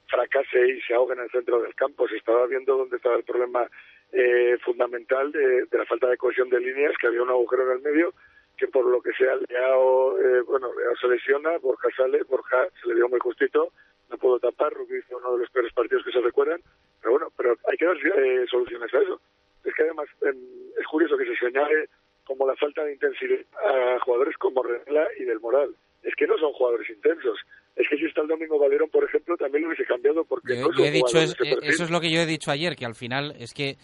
fracase 0.07 0.67
y 0.67 0.81
se 0.81 0.93
ahogue 0.93 1.13
en 1.13 1.21
el 1.21 1.31
centro 1.31 1.61
del 1.61 1.75
campo. 1.75 2.07
Se 2.07 2.17
estaba 2.17 2.47
viendo 2.47 2.77
dónde 2.77 2.97
estaba 2.97 3.15
el 3.15 3.23
problema 3.23 3.67
eh, 4.11 4.57
fundamental 4.63 5.31
de, 5.31 5.67
la 5.71 5.85
falta 5.85 6.07
de 6.07 6.17
cohesión 6.17 6.49
de 6.49 6.59
líneas, 6.59 6.95
que 6.99 7.07
había 7.07 7.21
un 7.21 7.29
agujero 7.29 7.71
en 7.71 7.77
el 7.77 7.83
medio 7.83 8.13
que 8.57 8.67
por 8.67 8.85
lo 8.85 9.01
que 9.01 9.13
sea 9.13 9.37
Leao, 9.47 10.19
eh, 10.19 10.41
bueno, 10.41 10.67
Leao 10.77 10.95
se 10.97 11.07
lesiona, 11.07 11.57
Borja 11.59 11.87
sale, 11.95 12.23
Borja 12.23 12.67
se 12.81 12.89
le 12.89 12.95
dio 12.95 13.07
muy 13.07 13.19
justito, 13.19 13.71
no 14.09 14.17
puedo 14.17 14.37
tapar, 14.37 14.73
Rubio 14.73 14.99
hizo 14.99 15.17
uno 15.17 15.33
de 15.33 15.39
los 15.39 15.49
peores 15.49 15.71
partidos 15.71 16.03
que 16.03 16.11
se 16.11 16.19
recuerdan, 16.19 16.61
pero 16.99 17.11
bueno, 17.11 17.31
pero 17.37 17.55
hay 17.69 17.77
que 17.77 17.85
dar 17.85 17.95
eh, 17.95 18.45
soluciones 18.49 18.93
a 18.93 18.99
eso. 18.99 19.21
Es 19.63 19.73
que 19.73 19.83
además 19.83 20.07
em, 20.21 20.37
es 20.77 20.87
curioso 20.87 21.17
que 21.17 21.25
se 21.25 21.35
señale 21.37 21.89
como 22.29 22.45
la 22.45 22.55
falta 22.55 22.83
de 22.83 22.93
intensidad 22.93 23.39
a 23.57 23.99
jugadores 24.01 24.37
como 24.37 24.61
Renela 24.61 25.07
y 25.19 25.23
del 25.23 25.39
Moral. 25.39 25.73
Es 26.03 26.13
que 26.15 26.27
no 26.27 26.37
son 26.37 26.53
jugadores 26.53 26.87
intensos. 26.87 27.39
Es 27.75 27.89
que 27.89 27.97
si 27.97 28.05
está 28.05 28.21
el 28.21 28.27
Domingo 28.27 28.59
Valerón, 28.59 28.87
por 28.89 29.03
ejemplo, 29.03 29.35
también 29.35 29.63
lo 29.63 29.69
hubiese 29.69 29.85
cambiado 29.85 30.23
porque 30.25 30.57
no 30.57 30.85
he 30.85 30.91
dicho 30.91 31.19
eh, 31.19 31.57
Eso 31.63 31.83
es 31.83 31.89
lo 31.89 31.99
que 31.99 32.11
yo 32.11 32.21
he 32.21 32.27
dicho 32.27 32.51
ayer, 32.51 32.75
que 32.75 32.85
al 32.85 32.93
final 32.93 33.35
es 33.39 33.55
que, 33.55 33.77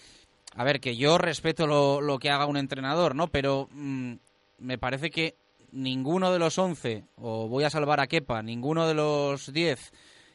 a 0.55 0.63
ver, 0.63 0.79
que 0.79 0.95
yo 0.95 1.17
respeto 1.17 1.65
lo, 1.65 2.19
que 2.19 2.29
haga 2.29 2.45
un 2.45 2.57
entrenador, 2.57 3.15
¿no? 3.15 3.29
Pero 3.29 3.67
mm, 3.71 4.13
me 4.59 4.77
parece 4.77 5.09
que 5.09 5.33
ninguno 5.71 6.31
de 6.31 6.37
los 6.37 6.59
11, 6.59 7.03
o 7.17 7.47
voy 7.47 7.63
a 7.63 7.71
salvar 7.71 7.99
a 7.99 8.05
Kepa, 8.05 8.43
ninguno 8.43 8.87
de 8.87 8.93
los 8.93 9.51
10 9.51 9.91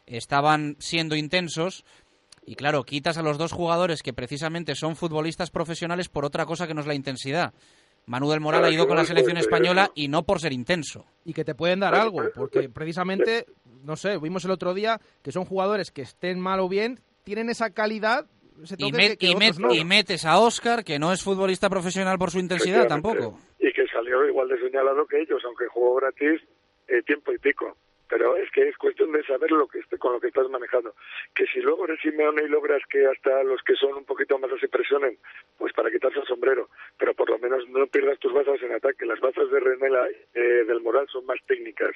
estaban 0.07 0.75
siendo 0.81 1.15
intensos. 1.15 1.85
Y 2.45 2.57
claro, 2.57 2.83
quitas 2.83 3.19
a 3.19 3.23
los 3.23 3.39
dos 3.39 3.53
jugadores 3.53 4.03
que 4.03 4.13
precisamente 4.13 4.75
son 4.75 4.97
futbolistas 4.97 5.51
profesionales 5.51 6.09
por 6.09 6.25
otra 6.25 6.45
cosa 6.45 6.67
que 6.67 6.75
no 6.75 6.81
es 6.81 6.89
la 6.89 6.95
intensidad. 6.95 7.55
Manu 8.07 8.31
del 8.31 8.41
Moral 8.41 8.65
ha 8.65 8.71
ido 8.71 8.87
con 8.87 8.97
la 8.97 9.05
selección 9.05 9.37
española 9.37 9.91
y 9.95 10.09
no 10.09 10.25
por 10.25 10.41
ser 10.41 10.53
intenso. 10.53 11.07
Y 11.25 11.33
que 11.33 11.45
te 11.45 11.55
pueden 11.55 11.81
dar 11.81 11.95
algo, 11.95 12.23
porque 12.35 12.69
precisamente, 12.69 13.47
no 13.85 13.97
sé, 13.97 14.19
vimos 14.19 14.45
el 14.45 14.51
otro 14.51 14.75
día 14.75 15.01
que 15.23 15.33
son 15.33 15.45
jugadores 15.45 15.91
que 15.91 16.03
estén 16.03 16.41
mal 16.41 16.61
o 16.61 16.69
bien, 16.69 17.01
tienen 17.25 17.51
esa 17.51 17.71
calidad 17.71 18.27
y, 18.77 19.85
metes 19.85 20.25
a 20.25 20.39
Oscar, 20.39 20.85
que 20.85 20.99
no 20.99 21.13
es 21.13 21.23
futbolista 21.23 21.71
profesional 21.71 22.19
por 22.19 22.31
su 22.31 22.39
intensidad 22.39 22.87
tampoco. 22.87 23.39
Y 23.59 23.73
que 23.73 23.87
salió 23.87 24.27
igual 24.27 24.49
de 24.49 24.59
señalado 24.61 25.07
que 25.07 25.21
ellos, 25.21 25.41
aunque 25.45 25.67
jugó 25.69 25.97
gratis 25.97 26.41
eh, 26.89 27.03
tiempo 27.03 27.33
y 27.33 27.39
pico 27.39 27.77
pero 28.11 28.37
es 28.37 28.51
que 28.51 28.69
es 28.69 28.77
cuestión 28.77 29.13
de 29.13 29.23
saber 29.25 29.53
lo 29.53 29.69
que 29.69 29.81
con 29.99 30.13
lo 30.13 30.21
que 30.21 30.27
estás 30.27 30.49
manejando. 30.51 30.95
Que 31.35 31.47
si 31.47 31.61
luego 31.61 31.85
eres 31.85 32.01
Simeone 32.01 32.43
y 32.43 32.49
logras 32.49 32.83
que 32.91 33.07
hasta 33.07 33.45
los 33.45 33.63
que 33.63 33.77
son 33.77 33.95
un 33.95 34.05
poquito 34.05 34.37
más 34.39 34.51
así 34.51 34.67
presionen, 34.67 35.17
pues 35.57 35.73
para 35.73 35.91
quitarse 35.91 36.19
el 36.19 36.27
sombrero, 36.27 36.69
pero 36.99 37.15
por 37.15 37.31
lo 37.31 37.39
menos 37.39 37.69
no 37.69 37.87
pierdas 37.87 38.19
tus 38.19 38.33
bazas 38.33 38.61
en 38.63 38.73
ataque. 38.73 39.07
Las 39.07 39.21
bazas 39.21 39.49
de 39.51 39.61
Renela 39.61 40.09
eh, 40.35 40.41
del 40.67 40.81
Moral 40.81 41.07
son 41.09 41.25
más 41.27 41.39
técnicas, 41.47 41.93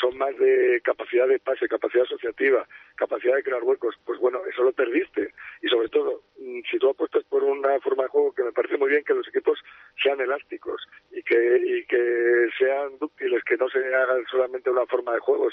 son 0.00 0.16
más 0.16 0.36
de 0.38 0.80
capacidad 0.82 1.28
de 1.28 1.38
pase, 1.38 1.68
capacidad 1.68 2.04
asociativa, 2.04 2.66
capacidad 2.96 3.36
de 3.36 3.42
crear 3.42 3.62
huecos. 3.62 3.94
Pues 4.06 4.18
bueno, 4.20 4.40
eso 4.50 4.62
lo 4.62 4.72
perdiste. 4.72 5.34
Y 5.60 5.68
sobre 5.68 5.88
todo, 5.90 6.22
mm, 6.38 6.60
si 6.70 6.78
tú 6.78 6.88
apuestas 6.88 7.24
por 7.24 7.44
una 7.44 7.78
forma 7.80 8.04
de 8.04 8.08
juego 8.08 8.32
que 8.32 8.44
me 8.44 8.52
parece 8.52 8.78
muy 8.78 8.88
bien 8.88 9.04
que 9.04 9.14
los 9.14 9.28
equipos 9.28 9.58
sean 10.02 10.20
elásticos 10.20 10.88
y 11.10 11.22
que, 11.22 11.60
y 11.64 11.84
que 11.84 12.48
sean 12.58 12.98
dúctiles, 12.98 13.44
que 13.44 13.56
no 13.58 13.68
se 13.68 13.78
hagan 13.94 14.24
solamente 14.30 14.70
una 14.70 14.86
forma 14.86 15.12
de 15.12 15.20
juego, 15.20 15.50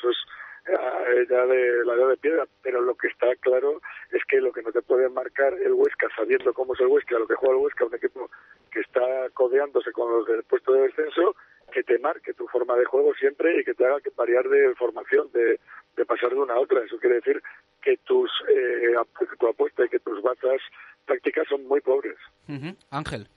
ya 1.29 1.45
de 1.45 1.85
la 1.85 1.93
edad 1.93 2.09
de 2.09 2.17
piedra, 2.17 2.47
pero 2.61 2.81
lo 2.81 2.95
que 2.95 3.07
está 3.07 3.35
claro 3.35 3.81
es 4.11 4.23
que 4.25 4.41
lo 4.41 4.51
que 4.51 4.63
no 4.63 4.71
te 4.71 4.81
puede 4.81 5.09
marcar 5.09 5.53
el 5.53 5.73
Huesca, 5.73 6.07
sabiendo 6.15 6.53
cómo 6.53 6.73
es 6.73 6.79
el 6.79 6.87
Huesca, 6.87 7.19
lo 7.19 7.27
que 7.27 7.35
juega 7.35 7.55
el 7.55 7.61
Huesca, 7.61 7.85
un 7.85 7.95
equipo 7.95 8.29
que 8.71 8.79
está 8.79 9.29
codeándose 9.33 9.91
con 9.91 10.11
los 10.11 10.27
del 10.27 10.43
puesto 10.43 10.73
de 10.73 10.83
descenso, 10.83 11.35
que 11.71 11.83
te 11.83 11.99
marque 11.99 12.33
tu 12.33 12.47
forma 12.47 12.75
de 12.75 12.85
juego 12.85 13.13
siempre 13.15 13.59
y 13.59 13.63
que 13.63 13.73
te 13.73 13.85
haga 13.85 14.01
que 14.01 14.11
variar 14.15 14.47
de 14.49 14.73
formación, 14.75 15.29
de, 15.33 15.59
pasar 16.05 16.29
de 16.29 16.35
una 16.35 16.53
a 16.53 16.59
otra. 16.59 16.83
Eso 16.83 16.97
quiere 16.99 17.15
decir 17.15 17.41
que 17.81 17.97
tus 17.97 18.31
eh, 18.49 18.95
tu 19.39 19.47
apuesta 19.47 19.85
y 19.85 19.89
que 19.89 19.99
tus 19.99 20.21
bazas 20.21 20.61
tácticas 21.05 21.47
son 21.47 21.65
muy 21.67 21.81
pobres. 21.81 22.17
Ángel. 22.89 23.27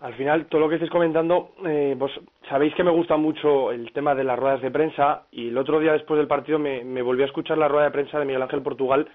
Al 0.00 0.14
final, 0.14 0.46
todo 0.46 0.60
lo 0.60 0.68
que 0.68 0.74
estáis 0.74 0.90
comentando, 0.90 1.52
eh, 1.64 1.94
vos 1.96 2.10
sabéis 2.48 2.74
que 2.74 2.84
me 2.84 2.90
gusta 2.90 3.16
mucho 3.16 3.72
el 3.72 3.92
tema 3.92 4.14
de 4.14 4.24
las 4.24 4.38
ruedas 4.38 4.60
de 4.60 4.70
prensa 4.70 5.22
y 5.30 5.48
el 5.48 5.56
otro 5.56 5.80
día 5.80 5.92
después 5.92 6.18
del 6.18 6.26
partido 6.26 6.58
me, 6.58 7.02
volví 7.02 7.22
a 7.22 7.26
escuchar 7.26 7.56
la 7.56 7.68
rueda 7.68 7.84
de 7.84 7.90
prensa 7.90 8.18
de 8.18 8.24
Miguel 8.24 8.42
Ángel 8.42 8.62
Portugal 8.62 9.08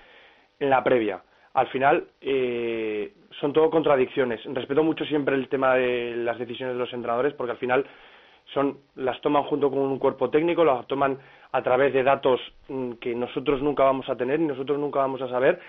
en 0.59 0.69
la 0.69 0.83
previa. 0.83 1.21
Al 1.53 1.67
final, 1.67 2.07
eh, 2.21 3.13
son 3.39 3.53
todo 3.53 3.69
contradicciones. 3.69 4.41
Respeto 4.45 4.83
mucho 4.83 5.05
siempre 5.05 5.35
el 5.35 5.47
tema 5.49 5.75
de 5.75 6.15
las 6.15 6.39
decisiones 6.39 6.75
de 6.75 6.79
los 6.79 6.93
entrenadores 6.93 7.33
porque 7.33 7.51
al 7.51 7.57
final 7.57 7.85
son 8.53 8.79
las 8.95 9.19
toman 9.21 9.43
junto 9.43 9.69
con 9.69 9.79
un 9.79 9.99
cuerpo 9.99 10.29
técnico, 10.29 10.63
las 10.63 10.87
toman 10.87 11.17
a 11.51 11.61
través 11.61 11.93
de 11.93 12.03
datos 12.03 12.39
mm, 12.67 12.93
que 12.93 13.15
nosotros 13.15 13.61
nunca 13.61 13.83
vamos 13.83 14.09
a 14.09 14.15
tener 14.15 14.39
y 14.39 14.45
nosotros 14.45 14.79
nunca 14.79 14.99
vamos 14.99 15.21
a 15.21 15.29
saber 15.29 15.59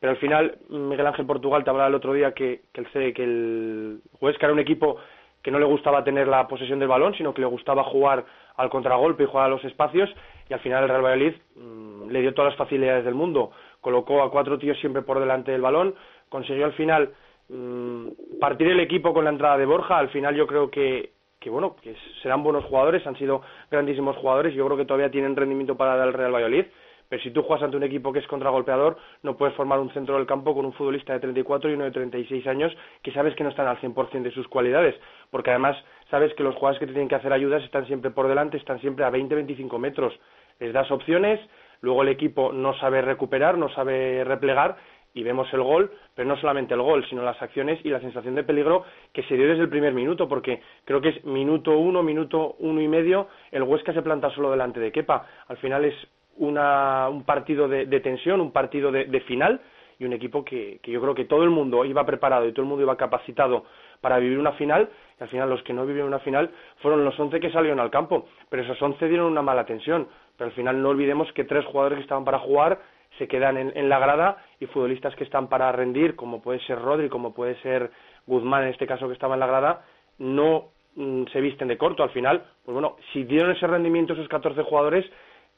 pero 0.00 0.12
al 0.12 0.16
final 0.16 0.58
Miguel 0.70 1.06
Ángel 1.06 1.26
Portugal 1.26 1.62
te 1.62 1.70
hablaba 1.70 1.88
el 1.88 1.94
otro 1.94 2.14
día 2.14 2.32
que, 2.32 2.62
que, 2.72 2.80
el, 2.80 3.14
que 3.14 3.22
el 3.22 4.00
Huesca 4.20 4.46
era 4.46 4.54
un 4.54 4.58
equipo 4.58 4.96
que 5.42 5.50
no 5.50 5.58
le 5.58 5.66
gustaba 5.66 6.04
tener 6.04 6.26
la 6.26 6.48
posesión 6.48 6.78
del 6.78 6.88
balón, 6.88 7.14
sino 7.14 7.32
que 7.32 7.40
le 7.40 7.46
gustaba 7.46 7.84
jugar 7.84 8.24
al 8.56 8.70
contragolpe 8.70 9.22
y 9.22 9.26
jugar 9.26 9.46
a 9.46 9.50
los 9.50 9.64
espacios, 9.64 10.10
y 10.48 10.54
al 10.54 10.60
final 10.60 10.82
el 10.82 10.88
Real 10.88 11.02
Valladolid 11.02 11.34
mm, 11.56 12.10
le 12.10 12.20
dio 12.20 12.34
todas 12.34 12.52
las 12.52 12.58
facilidades 12.58 13.04
del 13.04 13.14
mundo, 13.14 13.52
colocó 13.80 14.22
a 14.22 14.30
cuatro 14.30 14.58
tíos 14.58 14.78
siempre 14.80 15.02
por 15.02 15.18
delante 15.18 15.52
del 15.52 15.62
balón, 15.62 15.94
consiguió 16.28 16.66
al 16.66 16.74
final 16.74 17.10
mm, 17.48 18.38
partir 18.38 18.68
el 18.68 18.80
equipo 18.80 19.14
con 19.14 19.24
la 19.24 19.30
entrada 19.30 19.56
de 19.56 19.66
Borja, 19.66 19.98
al 19.98 20.10
final 20.10 20.34
yo 20.34 20.46
creo 20.46 20.70
que, 20.70 21.12
que 21.38 21.48
bueno, 21.48 21.76
que 21.82 21.94
serán 22.22 22.42
buenos 22.42 22.64
jugadores, 22.64 23.06
han 23.06 23.16
sido 23.16 23.40
grandísimos 23.70 24.16
jugadores, 24.16 24.54
yo 24.54 24.66
creo 24.66 24.76
que 24.76 24.84
todavía 24.84 25.10
tienen 25.10 25.36
rendimiento 25.36 25.76
para 25.76 25.96
dar 25.96 26.08
al 26.08 26.14
Real 26.14 26.34
Valladolid, 26.34 26.66
pero 27.10 27.22
si 27.24 27.32
tú 27.32 27.42
juegas 27.42 27.64
ante 27.64 27.76
un 27.76 27.82
equipo 27.82 28.12
que 28.12 28.20
es 28.20 28.26
contragolpeador, 28.28 28.96
no 29.24 29.36
puedes 29.36 29.54
formar 29.56 29.80
un 29.80 29.92
centro 29.92 30.14
del 30.16 30.26
campo 30.26 30.54
con 30.54 30.64
un 30.64 30.72
futbolista 30.72 31.12
de 31.12 31.18
34 31.18 31.68
y 31.68 31.74
uno 31.74 31.84
de 31.84 31.90
36 31.90 32.46
años 32.46 32.72
que 33.02 33.10
sabes 33.10 33.34
que 33.34 33.42
no 33.42 33.50
están 33.50 33.66
al 33.66 33.80
100% 33.80 34.22
de 34.22 34.30
sus 34.30 34.46
cualidades, 34.46 34.94
porque 35.28 35.50
además 35.50 35.76
sabes 36.08 36.32
que 36.34 36.44
los 36.44 36.54
jugadores 36.54 36.78
que 36.78 36.86
te 36.86 36.92
tienen 36.92 37.08
que 37.08 37.16
hacer 37.16 37.32
ayudas 37.32 37.64
están 37.64 37.84
siempre 37.86 38.12
por 38.12 38.28
delante, 38.28 38.56
están 38.56 38.80
siempre 38.80 39.04
a 39.04 39.10
20-25 39.10 39.76
metros. 39.78 40.14
Les 40.60 40.72
das 40.72 40.88
opciones, 40.92 41.40
luego 41.80 42.02
el 42.02 42.10
equipo 42.10 42.52
no 42.52 42.74
sabe 42.74 43.02
recuperar, 43.02 43.58
no 43.58 43.68
sabe 43.70 44.22
replegar 44.22 44.76
y 45.12 45.24
vemos 45.24 45.52
el 45.52 45.62
gol, 45.62 45.90
pero 46.14 46.28
no 46.28 46.36
solamente 46.36 46.74
el 46.74 46.82
gol, 46.82 47.04
sino 47.08 47.22
las 47.22 47.42
acciones 47.42 47.80
y 47.84 47.88
la 47.88 47.98
sensación 47.98 48.36
de 48.36 48.44
peligro 48.44 48.84
que 49.12 49.24
se 49.24 49.34
dio 49.34 49.48
desde 49.48 49.62
el 49.62 49.68
primer 49.68 49.92
minuto, 49.92 50.28
porque 50.28 50.62
creo 50.84 51.00
que 51.00 51.08
es 51.08 51.24
minuto 51.24 51.76
uno, 51.76 52.04
minuto 52.04 52.54
uno 52.60 52.80
y 52.80 52.86
medio, 52.86 53.26
el 53.50 53.64
Huesca 53.64 53.92
se 53.92 54.02
planta 54.02 54.30
solo 54.30 54.52
delante 54.52 54.78
de 54.78 54.92
Kepa. 54.92 55.26
Al 55.48 55.56
final 55.56 55.84
es 55.84 55.94
un 56.40 57.22
partido 57.24 57.68
de, 57.68 58.00
tensión, 58.00 58.40
un 58.40 58.52
partido 58.52 58.90
de, 58.90 59.20
final 59.20 59.60
y 59.98 60.04
un 60.06 60.12
equipo 60.14 60.44
que, 60.44 60.80
yo 60.82 61.00
creo 61.00 61.14
que 61.14 61.26
todo 61.26 61.44
el 61.44 61.50
mundo 61.50 61.84
iba 61.84 62.04
preparado 62.06 62.48
y 62.48 62.52
todo 62.52 62.62
el 62.62 62.68
mundo 62.68 62.82
iba 62.82 62.96
capacitado 62.96 63.64
para 64.00 64.18
vivir 64.18 64.38
una 64.38 64.52
final. 64.52 64.88
Y 65.18 65.22
al 65.22 65.28
final 65.28 65.50
los 65.50 65.62
que 65.62 65.74
no 65.74 65.84
vivieron 65.84 66.08
una 66.08 66.20
final 66.20 66.50
fueron 66.78 67.04
los 67.04 67.18
once 67.20 67.38
que 67.40 67.50
salieron 67.50 67.78
al 67.78 67.90
campo, 67.90 68.26
pero 68.48 68.62
esos 68.62 68.80
once 68.80 69.06
dieron 69.06 69.26
una 69.26 69.42
mala 69.42 69.66
tensión, 69.66 70.08
pero 70.36 70.48
al 70.48 70.56
final 70.56 70.82
no 70.82 70.88
olvidemos 70.88 71.30
que 71.32 71.44
tres 71.44 71.64
jugadores 71.66 71.98
que 71.98 72.02
estaban 72.02 72.24
para 72.24 72.38
jugar 72.38 72.80
se 73.18 73.28
quedan 73.28 73.58
en, 73.58 73.88
la 73.88 73.98
grada 73.98 74.38
y 74.60 74.66
futbolistas 74.66 75.14
que 75.16 75.24
están 75.24 75.48
para 75.48 75.70
rendir, 75.72 76.16
como 76.16 76.40
puede 76.40 76.60
ser 76.60 76.80
Rodri, 76.80 77.10
como 77.10 77.34
puede 77.34 77.60
ser 77.60 77.90
Guzmán 78.26 78.62
en 78.62 78.70
este 78.70 78.86
caso 78.86 79.08
que 79.08 79.14
estaba 79.14 79.34
en 79.34 79.40
la 79.40 79.46
grada, 79.46 79.84
no 80.18 80.68
mm, 80.94 81.24
se 81.32 81.40
visten 81.40 81.68
de 81.68 81.76
corto. 81.76 82.02
Al 82.02 82.10
final, 82.10 82.42
pues 82.64 82.72
bueno, 82.72 82.96
si 83.12 83.24
dieron 83.24 83.50
ese 83.50 83.66
rendimiento 83.66 84.14
esos 84.14 84.28
14 84.28 84.62
jugadores, 84.62 85.04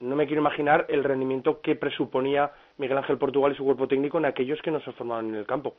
no 0.02 0.16
me 0.16 0.26
quiero 0.26 0.42
imaginar 0.42 0.84
el 0.88 1.04
rendimiento 1.04 1.60
que 1.60 1.76
presuponía 1.76 2.50
Miguel 2.76 2.98
Ángel 2.98 3.18
Portugal 3.18 3.52
y 3.52 3.56
su 3.56 3.64
cuerpo 3.64 3.86
técnico 3.86 4.18
en 4.18 4.24
aquellos 4.24 4.58
que 4.62 4.72
no 4.72 4.80
se 4.80 4.90
formaban 4.92 5.28
en 5.28 5.36
el 5.36 5.46
campo. 5.46 5.76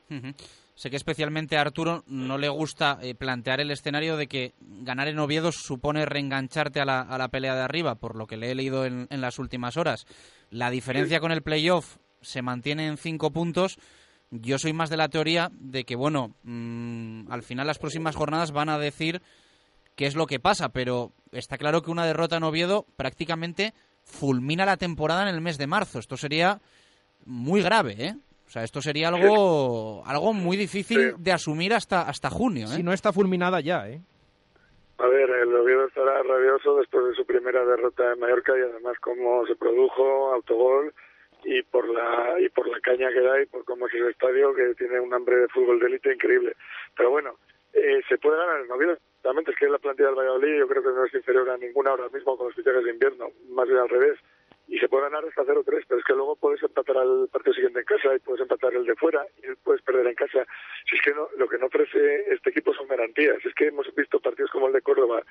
Sé 0.76 0.90
que 0.90 0.96
especialmente 0.96 1.58
a 1.58 1.62
Arturo 1.62 2.04
no 2.08 2.38
le 2.38 2.48
gusta 2.48 2.98
eh, 3.02 3.16
plantear 3.16 3.60
el 3.60 3.70
escenario 3.70 4.16
de 4.16 4.28
que 4.28 4.54
ganar 4.62 5.10
en 5.10 5.20
Oviedo 5.20 5.52
supone 5.52 6.06
reengancharte 6.06 6.80
a 6.80 6.86
la, 6.86 7.02
a 7.02 7.18
la 7.18 7.28
pelea 7.28 7.54
de 7.54 7.64
arriba, 7.64 7.96
por 7.96 8.16
lo 8.16 8.26
que 8.26 8.38
le 8.38 8.50
he 8.50 8.56
leído 8.56 8.86
en, 8.86 9.08
en 9.10 9.22
las 9.22 9.40
últimas 9.40 9.76
horas. 9.76 10.06
La 10.50 10.70
diferencia 10.70 11.20
con 11.20 11.34
el 11.34 11.44
playoff 11.44 11.98
se 12.22 12.42
mantiene 12.42 12.88
en 12.88 12.96
cinco 12.96 13.32
puntos. 13.32 13.78
Yo 14.32 14.58
soy 14.58 14.72
más 14.72 14.90
de 14.90 14.98
la 14.98 15.10
teoría 15.10 15.50
de 15.52 15.84
que, 15.84 15.98
bueno, 15.98 16.34
mm, 16.44 17.30
al 17.30 17.44
final 17.44 17.68
las 17.68 17.78
próximas 17.78 18.16
jornadas 18.16 18.54
van 18.54 18.70
a 18.70 18.80
decir 18.80 19.22
qué 19.96 20.06
es 20.06 20.16
lo 20.16 20.28
que 20.28 20.40
pasa, 20.40 20.70
pero 20.70 21.12
está 21.34 21.58
claro 21.58 21.82
que 21.82 21.92
una 21.92 22.06
derrota 22.06 22.38
en 22.38 22.44
Oviedo 22.44 22.86
prácticamente 22.96 23.74
fulmina 24.04 24.66
la 24.66 24.78
temporada 24.78 25.24
en 25.24 25.36
el 25.36 25.42
mes 25.42 25.58
de 25.58 25.68
marzo. 25.68 26.00
Esto 26.00 26.18
sería 26.18 26.60
muy 27.26 27.62
grave, 27.62 27.96
¿eh? 27.98 28.14
O 28.46 28.50
sea, 28.50 28.64
esto 28.64 28.82
sería 28.82 29.08
algo, 29.08 30.04
algo 30.06 30.34
muy 30.34 30.58
difícil 30.58 31.16
de 31.18 31.32
asumir 31.32 31.74
hasta, 31.74 32.02
hasta 32.02 32.30
junio, 32.30 32.66
¿eh? 32.66 32.76
Si 32.76 32.84
no 32.84 32.94
está 32.94 33.12
fulminada 33.12 33.62
ya, 33.62 33.90
¿eh? 33.90 34.02
A 35.00 35.08
ver, 35.08 35.30
el 35.30 35.56
Oviedo 35.56 35.88
estará 35.88 36.22
rabioso 36.22 36.78
después 36.78 37.06
de 37.08 37.16
su 37.16 37.26
primera 37.26 37.66
derrota 37.66 38.14
en 38.14 38.20
Mallorca 38.20 38.54
y 38.58 38.62
además 38.62 38.96
cómo 39.02 39.46
se 39.48 39.56
produjo, 39.56 40.34
autogol 40.34 40.94
y 41.44 41.62
por 41.64 41.90
la 41.90 42.40
y 42.40 42.48
por 42.50 42.70
la 42.70 42.80
caña 42.80 43.10
que 43.12 43.22
da 43.22 43.42
y 43.42 43.46
por 43.48 43.66
cómo 43.66 43.88
es 43.88 43.94
el 43.96 44.10
estadio 44.10 44.54
que 44.54 44.76
tiene 44.76 45.00
un 45.00 45.14
hambre 45.14 45.36
de 45.38 45.48
fútbol 45.50 45.80
de 45.80 45.88
élite 45.88 46.14
increíble. 46.14 46.56
Pero 46.96 47.10
bueno, 47.10 47.36
eh, 47.74 48.02
se 48.08 48.18
puede 48.18 48.38
ganar 48.38 48.62
en 48.62 48.72
Oviedo. 48.72 48.98
Realmente 49.24 49.52
es 49.52 49.58
que 49.58 49.70
la 49.70 49.80
plantilla 49.80 50.08
del 50.08 50.18
Valladolid 50.18 50.60
yo 50.60 50.68
creo 50.68 50.84
que 50.84 50.90
no 50.90 51.06
es 51.06 51.14
inferior 51.14 51.50
a 51.50 51.58
ninguna 51.58 51.92
ahora 51.92 52.10
mismo 52.10 52.38
con 52.38 52.48
los 52.48 52.56
fichajes 52.56 52.84
de 52.84 52.92
invierno, 52.92 53.30
más 53.50 53.68
bien 53.68 53.80
al 53.80 53.90
revés. 53.90 54.20
Y 54.68 54.80
se 54.80 54.88
puede 54.88 55.04
ganar 55.04 55.24
hasta 55.26 55.44
0-3, 55.44 55.64
pero 55.88 56.00
es 56.00 56.06
que 56.06 56.14
luego 56.14 56.36
puedes 56.36 56.64
empatar 56.64 56.98
al 56.98 57.28
partido 57.32 57.54
siguiente 57.54 57.80
en 57.80 57.86
casa 57.86 58.16
y 58.16 58.20
puedes 58.20 58.42
empatar 58.42 58.74
el 58.74 58.86
de 58.86 58.96
fuera 58.96 59.26
y 59.38 59.54
puedes 59.64 59.82
perder 59.82 60.08
en 60.08 60.16
casa. 60.16 60.46
Si 60.90 60.96
es 60.96 61.02
que 61.02 61.14
no, 61.14 61.28
lo 61.38 61.48
que 61.48 61.58
no 61.58 61.68
ofrece 61.68 62.34
este 62.34 62.50
equipo 62.50 62.74
son 62.74 62.88
garantías. 62.88 63.46
Es 63.46 63.54
que 63.56 63.68
hemos 63.68 63.94
visto 63.94 64.20
partidos 64.20 64.52
como 64.52 64.68
el 64.68 64.74
de 64.74 64.82
Córdoba, 64.82 65.22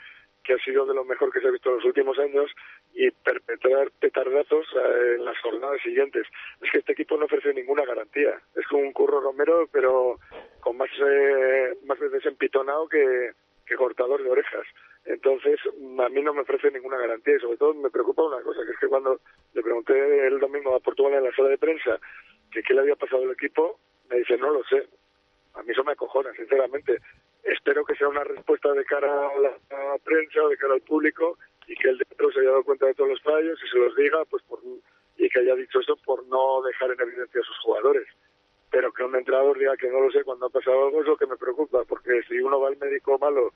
que 0.44 0.54
ha 0.54 0.58
sido 0.58 0.86
de 0.86 0.94
lo 0.94 1.04
mejor 1.04 1.32
que 1.32 1.40
se 1.40 1.48
ha 1.48 1.50
visto 1.50 1.70
en 1.70 1.76
los 1.76 1.84
últimos 1.84 2.18
años, 2.18 2.50
y 2.94 3.10
perpetrar 3.10 3.90
petardazos 4.00 4.66
eh, 4.76 5.14
en 5.16 5.24
las 5.24 5.38
jornadas 5.40 5.80
siguientes. 5.82 6.26
Es 6.60 6.70
que 6.70 6.78
este 6.78 6.92
equipo 6.92 7.16
no 7.16 7.24
ofrece 7.24 7.54
ninguna 7.54 7.84
garantía. 7.84 8.38
Es 8.54 8.70
un 8.70 8.92
curro 8.92 9.20
Romero, 9.20 9.68
pero 9.72 10.18
con 10.60 10.76
más, 10.76 10.90
eh, 11.04 11.76
más 11.84 11.98
veces 11.98 12.26
empitonado 12.26 12.86
que, 12.88 13.32
que 13.72 13.76
cortador 13.76 14.22
de 14.22 14.30
orejas. 14.30 14.66
Entonces, 15.04 15.58
a 15.66 16.08
mí 16.08 16.22
no 16.22 16.34
me 16.34 16.42
ofrece 16.42 16.70
ninguna 16.70 16.98
garantía 16.98 17.36
y 17.36 17.40
sobre 17.40 17.56
todo 17.56 17.74
me 17.74 17.90
preocupa 17.90 18.22
una 18.22 18.42
cosa, 18.42 18.64
que 18.64 18.72
es 18.72 18.78
que 18.78 18.88
cuando 18.88 19.20
le 19.54 19.62
pregunté 19.62 20.26
el 20.26 20.38
domingo 20.38 20.74
a 20.74 20.80
Portugal 20.80 21.14
en 21.14 21.24
la 21.24 21.34
sala 21.34 21.48
de 21.48 21.58
prensa 21.58 21.98
que 22.50 22.62
qué 22.62 22.74
le 22.74 22.80
había 22.80 22.96
pasado 22.96 23.22
al 23.22 23.30
equipo, 23.30 23.80
me 24.10 24.18
dice, 24.18 24.36
no 24.36 24.50
lo 24.50 24.62
sé. 24.64 24.86
A 25.54 25.62
mí 25.62 25.72
eso 25.72 25.84
me 25.84 25.92
acojona, 25.92 26.32
sinceramente. 26.34 26.98
Espero 27.42 27.84
que 27.84 27.96
sea 27.96 28.08
una 28.08 28.24
respuesta 28.24 28.72
de 28.72 28.84
cara 28.84 29.28
a 29.28 29.38
la, 29.40 29.98
prensa 30.04 30.46
de 30.48 30.56
cara 30.56 30.74
al 30.74 30.82
público 30.82 31.38
y 31.66 31.74
que 31.74 31.88
el 31.88 31.98
director 31.98 32.32
se 32.32 32.40
haya 32.40 32.50
dado 32.50 32.64
cuenta 32.64 32.86
de 32.86 32.94
todos 32.94 33.10
los 33.10 33.22
fallos 33.22 33.58
y 33.64 33.68
se 33.68 33.78
los 33.78 33.96
diga, 33.96 34.24
pues 34.26 34.42
por, 34.44 34.60
y 35.16 35.28
que 35.28 35.40
haya 35.40 35.54
dicho 35.54 35.80
eso 35.80 35.96
por 36.04 36.26
no 36.26 36.62
dejar 36.62 36.90
en 36.90 37.00
evidencia 37.00 37.40
a 37.40 37.44
sus 37.44 37.58
jugadores 37.60 38.06
pero 38.72 38.90
que 38.90 39.04
un 39.04 39.14
entrenador 39.14 39.58
diga 39.58 39.76
que 39.76 39.90
no 39.90 40.00
lo 40.00 40.10
sé 40.10 40.24
cuando 40.24 40.46
ha 40.46 40.50
pasado 40.50 40.86
algo 40.86 41.02
es 41.02 41.06
lo 41.06 41.16
que 41.18 41.26
me 41.26 41.36
preocupa, 41.36 41.84
porque 41.86 42.22
si 42.26 42.38
uno 42.38 42.58
va 42.58 42.68
al 42.68 42.78
médico 42.78 43.18
malo 43.18 43.52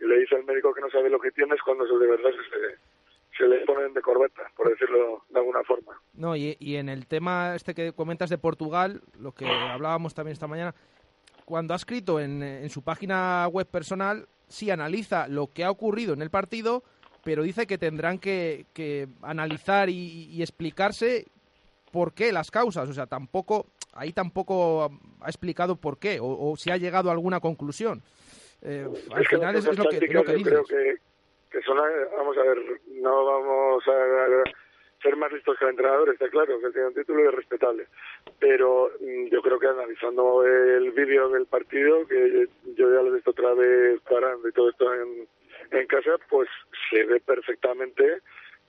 y 0.00 0.06
le 0.06 0.20
dice 0.20 0.36
al 0.36 0.44
médico 0.44 0.72
que 0.72 0.80
no 0.80 0.88
sabe 0.90 1.10
lo 1.10 1.18
que 1.18 1.32
tiene 1.32 1.56
es 1.56 1.62
cuando 1.62 1.84
de 1.84 2.06
verdad 2.06 2.30
se, 2.30 3.36
se 3.36 3.48
le 3.48 3.66
ponen 3.66 3.92
de 3.92 4.00
corbata, 4.00 4.48
por 4.56 4.70
decirlo 4.70 5.24
de 5.28 5.38
alguna 5.40 5.64
forma. 5.64 6.00
No, 6.14 6.36
y, 6.36 6.56
y 6.60 6.76
en 6.76 6.88
el 6.88 7.08
tema 7.08 7.56
este 7.56 7.74
que 7.74 7.92
comentas 7.92 8.30
de 8.30 8.38
Portugal, 8.38 9.02
lo 9.18 9.32
que 9.32 9.44
hablábamos 9.44 10.14
también 10.14 10.34
esta 10.34 10.46
mañana, 10.46 10.72
cuando 11.44 11.74
ha 11.74 11.76
escrito 11.76 12.20
en, 12.20 12.40
en 12.44 12.70
su 12.70 12.82
página 12.82 13.48
web 13.48 13.66
personal, 13.66 14.28
sí 14.46 14.70
analiza 14.70 15.26
lo 15.26 15.48
que 15.48 15.64
ha 15.64 15.70
ocurrido 15.72 16.14
en 16.14 16.22
el 16.22 16.30
partido, 16.30 16.84
pero 17.24 17.42
dice 17.42 17.66
que 17.66 17.76
tendrán 17.76 18.20
que, 18.20 18.66
que 18.72 19.08
analizar 19.20 19.90
y, 19.90 20.28
y 20.30 20.42
explicarse 20.42 21.26
por 21.90 22.14
qué 22.14 22.30
las 22.30 22.52
causas. 22.52 22.88
O 22.88 22.92
sea, 22.92 23.06
tampoco 23.06 23.66
ahí 23.92 24.12
tampoco 24.12 24.90
ha 25.20 25.28
explicado 25.28 25.76
por 25.76 25.98
qué 25.98 26.20
o, 26.20 26.26
o 26.26 26.56
si 26.56 26.70
ha 26.70 26.76
llegado 26.76 27.10
a 27.10 27.12
alguna 27.12 27.40
conclusión. 27.40 28.02
Eh, 28.62 28.86
al 29.12 29.26
final 29.26 29.56
es, 29.56 29.66
es 29.66 29.78
lo 29.78 29.84
que, 29.84 29.96
es 29.96 30.00
tácticas 30.00 30.14
lo 30.14 30.24
que 30.24 30.38
yo 30.38 30.44
creo 30.44 30.64
que, 30.64 30.94
que 31.50 31.62
son, 31.62 31.78
vamos 32.16 32.36
a 32.36 32.42
ver, 32.42 32.58
no 32.88 33.24
vamos 33.24 33.82
a 33.88 34.50
ser 35.02 35.16
más 35.16 35.32
listos 35.32 35.56
que 35.58 35.64
el 35.64 35.70
entrenador, 35.70 36.10
está 36.10 36.28
claro, 36.28 36.60
que 36.60 36.70
tiene 36.70 36.88
un 36.88 36.94
título 36.94 37.24
y 37.24 37.28
es 37.28 37.34
respetable. 37.34 37.86
Pero 38.38 38.90
mm, 39.00 39.26
yo 39.28 39.40
creo 39.40 39.58
que 39.58 39.66
analizando 39.66 40.44
el 40.44 40.90
vídeo 40.92 41.30
del 41.30 41.46
partido, 41.46 42.06
que 42.06 42.48
yo 42.76 42.92
ya 42.92 43.00
lo 43.00 43.08
he 43.08 43.14
visto 43.14 43.30
otra 43.30 43.54
vez 43.54 44.00
parando 44.02 44.48
y 44.48 44.52
todo 44.52 44.70
esto 44.70 44.92
en, 44.94 45.26
en 45.70 45.86
casa, 45.86 46.12
pues 46.28 46.48
se 46.90 47.04
ve 47.04 47.20
perfectamente 47.20 48.20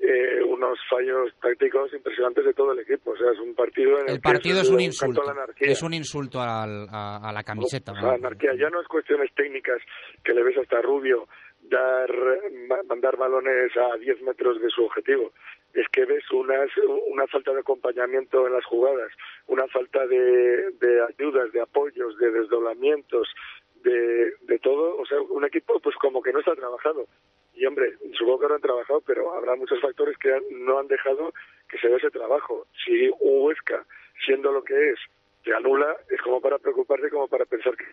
eh, 0.03 0.41
unos 0.43 0.79
fallos 0.89 1.31
tácticos 1.41 1.93
impresionantes 1.93 2.43
de 2.43 2.53
todo 2.53 2.71
el 2.73 2.79
equipo. 2.79 3.11
O 3.11 3.17
sea, 3.17 3.31
es 3.31 3.39
un 3.39 3.53
partido 3.53 3.99
en 3.99 4.07
el, 4.09 4.15
El 4.15 4.21
partido 4.21 4.55
que 4.55 4.61
es 4.61 4.69
un 4.69 4.81
insulto. 4.81 5.23
la 5.23 5.31
anarquía. 5.31 5.71
Es 5.71 5.81
un 5.83 5.93
insulto 5.93 6.41
al- 6.41 6.87
a, 6.91 7.29
a 7.29 7.31
la 7.31 7.43
camiseta. 7.43 7.91
O 7.91 7.95
sea, 7.95 8.03
¿no? 8.03 8.11
anarquía. 8.11 8.51
Ya 8.57 8.69
no 8.69 8.81
es 8.81 8.87
cuestiones 8.87 9.31
técnicas 9.35 9.79
que 10.23 10.33
le 10.33 10.43
ves 10.43 10.57
hasta 10.57 10.79
a 10.79 10.81
Rubio 10.81 11.27
dar, 11.61 12.09
ma- 12.67 12.81
mandar 12.89 13.15
balones 13.17 13.71
a 13.77 13.95
10 13.97 14.21
metros 14.23 14.59
de 14.59 14.69
su 14.69 14.83
objetivo. 14.83 15.31
Es 15.73 15.87
que 15.89 16.03
ves 16.05 16.23
unas, 16.31 16.69
una 17.07 17.27
falta 17.27 17.53
de 17.53 17.59
acompañamiento 17.61 18.45
en 18.47 18.53
las 18.53 18.65
jugadas, 18.65 19.11
una 19.47 19.67
falta 19.67 20.05
de, 20.07 20.71
de 20.81 21.01
ayudas, 21.07 21.51
de 21.53 21.61
apoyos, 21.61 22.17
de 22.17 22.31
desdoblamientos, 22.31 23.27
de, 23.83 24.33
de 24.41 24.59
todo. 24.59 24.97
O 24.97 25.05
sea, 25.05 25.21
un 25.21 25.45
equipo 25.45 25.79
pues 25.79 25.95
como 25.95 26.21
que 26.21 26.33
no 26.33 26.39
está 26.39 26.55
trabajado. 26.55 27.05
Y 27.53 27.65
hombre, 27.65 27.93
supongo 28.17 28.39
que 28.39 28.47
no 28.47 28.55
han 28.55 28.61
trabajado, 28.61 29.01
pero 29.05 29.33
habrá 29.33 29.55
muchos 29.55 29.79
factores 29.81 30.17
que 30.17 30.33
han- 30.33 30.65
no 30.65 30.79
han 30.79 30.87
dejado 30.87 31.33
que 31.69 31.77
se 31.77 31.87
vea 31.87 31.97
ese 31.97 32.09
trabajo. 32.11 32.65
Si 32.85 33.09
un 33.19 33.45
Huesca, 33.45 33.85
siendo 34.25 34.51
lo 34.51 34.63
que 34.63 34.91
es, 34.91 34.99
te 35.43 35.53
anula, 35.53 35.95
es 36.09 36.21
como 36.21 36.39
para 36.41 36.57
preocuparse, 36.59 37.09
como 37.09 37.27
para 37.27 37.45
pensar 37.45 37.75
que 37.75 37.85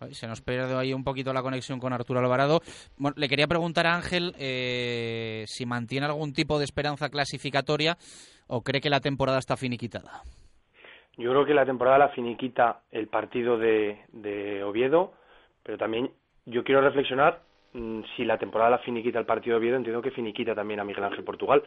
Ay, 0.00 0.14
Se 0.14 0.28
nos 0.28 0.40
pierde 0.40 0.76
ahí 0.76 0.92
un 0.92 1.02
poquito 1.02 1.32
la 1.32 1.42
conexión 1.42 1.80
con 1.80 1.92
Arturo 1.92 2.20
Alvarado. 2.20 2.60
Bueno, 2.98 3.16
le 3.18 3.28
quería 3.28 3.48
preguntar 3.48 3.86
a 3.88 3.96
Ángel 3.96 4.32
eh, 4.38 5.42
si 5.48 5.66
mantiene 5.66 6.06
algún 6.06 6.32
tipo 6.32 6.58
de 6.58 6.64
esperanza 6.64 7.08
clasificatoria 7.08 7.96
o 8.46 8.62
cree 8.62 8.80
que 8.80 8.90
la 8.90 9.00
temporada 9.00 9.40
está 9.40 9.56
finiquitada. 9.56 10.22
Yo 11.16 11.30
creo 11.30 11.44
que 11.44 11.52
la 11.52 11.66
temporada 11.66 11.98
la 11.98 12.08
finiquita 12.10 12.82
el 12.92 13.08
partido 13.08 13.58
de, 13.58 13.98
de 14.12 14.62
Oviedo, 14.62 15.14
pero 15.64 15.76
también 15.78 16.12
yo 16.46 16.62
quiero 16.62 16.80
reflexionar 16.80 17.40
si 17.72 18.24
la 18.24 18.38
temporada 18.38 18.70
la 18.70 18.78
finiquita 18.78 19.18
el 19.18 19.26
partido 19.26 19.54
de 19.54 19.58
Oviedo, 19.58 19.76
entiendo 19.76 20.02
que 20.02 20.10
finiquita 20.10 20.54
también 20.54 20.80
a 20.80 20.84
Miguel 20.84 21.04
Ángel 21.04 21.24
Portugal, 21.24 21.62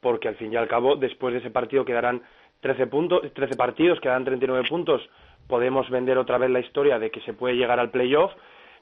porque 0.00 0.28
al 0.28 0.36
fin 0.36 0.52
y 0.52 0.56
al 0.56 0.68
cabo, 0.68 0.96
después 0.96 1.32
de 1.32 1.40
ese 1.40 1.50
partido 1.50 1.84
quedarán 1.84 2.22
13 2.60 2.86
puntos, 2.86 3.22
13 3.32 3.56
partidos, 3.56 4.00
quedarán 4.00 4.24
39 4.24 4.68
puntos, 4.68 5.02
podemos 5.46 5.88
vender 5.90 6.18
otra 6.18 6.38
vez 6.38 6.50
la 6.50 6.60
historia 6.60 6.98
de 6.98 7.10
que 7.10 7.20
se 7.20 7.34
puede 7.34 7.56
llegar 7.56 7.78
al 7.78 7.90
playoff, 7.90 8.32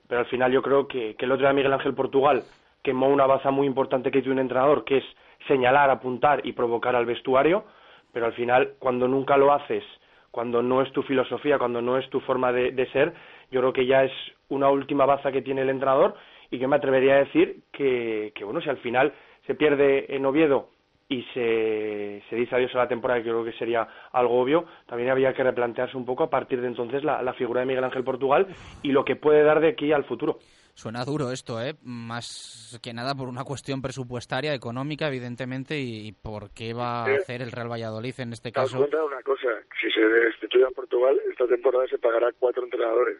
pero 0.07 0.21
al 0.21 0.27
final 0.27 0.53
yo 0.53 0.63
creo 0.63 0.87
que, 0.87 1.15
que 1.17 1.25
el 1.25 1.33
otro 1.33 1.47
día 1.47 1.53
Miguel 1.53 1.73
Ángel 1.73 1.95
Portugal 1.95 2.43
quemó 2.83 3.09
una 3.09 3.27
baza 3.27 3.51
muy 3.51 3.67
importante 3.67 4.11
que 4.11 4.21
tiene 4.21 4.35
un 4.35 4.41
entrenador, 4.41 4.85
que 4.85 4.99
es 4.99 5.05
señalar, 5.49 5.91
apuntar 5.91 6.41
y 6.45 6.53
provocar 6.53 6.97
al 6.97 7.07
vestuario, 7.07 7.65
pero 8.13 8.27
al 8.27 8.33
final 8.35 8.75
cuando 8.79 9.09
nunca 9.09 9.37
lo 9.37 9.53
haces, 9.53 9.85
cuando 10.31 10.63
no 10.63 10.83
es 10.83 10.93
tu 10.93 11.03
filosofía, 11.03 11.59
cuando 11.59 11.83
no 11.83 11.99
es 11.99 12.09
tu 12.11 12.21
forma 12.21 12.53
de, 12.53 12.73
de 12.73 12.87
ser, 12.93 13.13
yo 13.51 13.61
creo 13.61 13.73
que 13.73 13.87
ya 13.87 14.05
es 14.05 14.13
una 14.49 14.69
última 14.69 15.07
baza 15.07 15.33
que 15.33 15.43
tiene 15.43 15.63
el 15.63 15.71
entrenador 15.71 16.15
y 16.51 16.59
que 16.59 16.67
me 16.67 16.77
atrevería 16.77 17.15
a 17.15 17.25
decir 17.25 17.63
que, 17.73 18.33
que 18.35 18.45
bueno, 18.45 18.61
si 18.61 18.69
al 18.69 18.79
final 18.79 19.13
se 19.47 19.55
pierde 19.55 20.15
en 20.15 20.27
Oviedo 20.27 20.71
y 21.09 21.25
se, 21.35 22.23
se 22.31 22.37
dice 22.37 22.55
adiós 22.55 22.75
a 22.75 22.79
la 22.79 22.89
temporada, 22.89 23.21
que 23.21 23.27
yo 23.27 23.33
creo 23.35 23.45
que 23.45 23.59
sería 23.59 23.87
algo 24.13 24.41
obvio, 24.41 24.65
también 24.87 25.11
habría 25.11 25.35
que 25.35 25.43
replantearse 25.43 25.97
un 25.97 26.05
poco 26.07 26.23
a 26.25 26.31
partir 26.31 26.61
de 26.61 26.69
entonces 26.69 27.03
la, 27.03 27.21
la 27.23 27.35
figura 27.35 27.61
de 27.61 27.67
Miguel 27.67 27.85
Ángel 27.85 28.05
Portugal 28.05 28.47
y 28.83 28.93
lo 28.93 29.05
que 29.05 29.17
puede 29.17 29.43
dar 29.43 29.61
de 29.61 29.71
aquí 29.71 29.93
al 29.93 30.05
futuro. 30.05 30.39
Suena 30.75 31.05
duro 31.05 31.33
esto, 31.33 31.61
¿eh? 31.61 31.75
Más 31.83 32.79
que 32.83 32.95
nada 32.95 33.15
por 33.15 33.29
una 33.29 33.43
cuestión 33.43 33.83
presupuestaria, 33.83 34.55
económica, 34.55 35.09
evidentemente, 35.09 35.79
y, 35.79 36.07
y 36.07 36.13
por 36.13 36.55
qué 36.55 36.73
va 36.73 37.03
a 37.05 37.15
hacer 37.17 37.43
el 37.43 37.51
Real 37.51 37.71
Valladolid 37.71 38.15
en 38.19 38.33
este 38.33 38.53
caso. 38.53 38.79
cuenta 38.79 39.05
una 39.05 39.21
cosa, 39.23 39.49
si 39.81 39.91
se 39.91 40.01
destituye 40.01 40.65
a 40.65 40.71
Portugal, 40.71 41.21
esta 41.29 41.47
temporada 41.49 41.87
se 41.89 41.99
pagará 41.99 42.29
a 42.29 42.33
cuatro 42.39 42.63
entrenadores. 42.63 43.19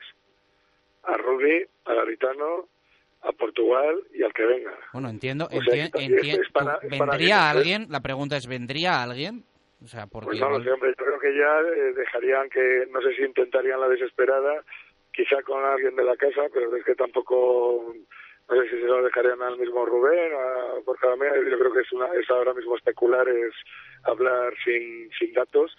A 1.03 1.17
Rubí, 1.17 1.65
a 1.87 1.93
Garitano, 1.95 2.69
a 3.23 3.33
Portugal 3.33 4.01
y 4.15 4.23
al 4.23 4.33
que 4.33 4.45
venga. 4.47 4.73
Bueno, 4.93 5.09
entiendo, 5.11 5.47
O 5.47 5.63
sea, 5.63 5.75
enti- 5.75 5.93
que 5.93 5.99
enti- 6.07 6.41
es 6.41 6.51
para- 6.53 6.79
¿tú- 6.81 6.87
es 6.87 6.99
para 6.99 7.11
¿vendría 7.13 7.51
alguien, 7.51 7.75
alguien? 7.83 7.93
La 7.93 8.01
pregunta 8.01 8.37
es, 8.37 8.47
¿vendría 8.47 9.03
alguien? 9.03 9.45
O 9.85 9.87
sea, 9.89 10.07
porque 10.07 10.27
Pues 10.29 10.41
no 10.41 10.63
sé, 10.63 10.71
hombre, 10.71 10.95
yo 10.99 11.05
creo 11.05 11.19
que 11.21 11.35
ya 11.37 11.61
eh, 11.61 11.93
dejarían 11.95 12.49
que, 12.51 12.87
no 12.91 13.01
sé 13.03 13.15
si 13.15 13.23
intentarían 13.23 13.81
la 13.81 13.89
desesperada 13.89 14.63
quizá 15.13 15.43
con 15.43 15.65
alguien 15.65 15.97
de 15.97 16.05
la 16.05 16.17
casa, 16.17 16.43
pero 16.53 16.75
es 16.77 16.85
que 16.85 16.95
tampoco, 16.95 17.95
no 18.49 18.57
sé 18.63 18.71
si 18.71 18.77
se 18.81 18.87
lo 18.87 19.03
dejarían 19.03 19.43
al 19.43 19.59
mismo 19.59 19.85
Rubén, 19.85 20.33
a 20.35 20.79
Borja 20.85 21.09
Damea, 21.09 21.33
yo 21.37 21.59
creo 21.59 21.73
que 21.73 21.81
es, 21.81 21.93
una, 21.93 22.07
es 22.15 22.29
ahora 22.31 22.55
mismo 22.55 22.77
especular, 22.77 23.29
es 23.29 23.53
hablar 24.05 24.53
sin, 24.65 25.11
sin 25.19 25.33
datos, 25.33 25.77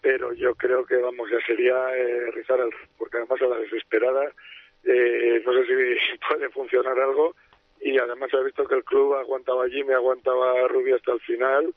pero 0.00 0.32
yo 0.32 0.54
creo 0.54 0.86
que, 0.86 0.96
vamos, 0.96 1.28
ya 1.30 1.38
sería 1.46 1.76
eh, 1.96 2.30
rizar 2.32 2.58
el 2.60 2.70
porque 2.98 3.18
además 3.18 3.42
a 3.42 3.46
la 3.46 3.58
desesperada, 3.58 4.32
eh, 4.84 5.42
no 5.44 5.52
sé 5.52 5.66
si 5.66 6.18
puede 6.28 6.48
funcionar 6.50 6.98
algo, 6.98 7.34
y 7.80 7.98
además 7.98 8.30
he 8.32 8.44
visto 8.44 8.64
que 8.66 8.76
el 8.76 8.84
club 8.84 9.14
ha 9.14 9.20
aguantado 9.20 9.62
allí, 9.62 9.82
me 9.84 9.94
aguantaba 9.94 10.68
Rubio 10.68 10.96
hasta 10.96 11.12
el 11.12 11.20
final, 11.20 11.74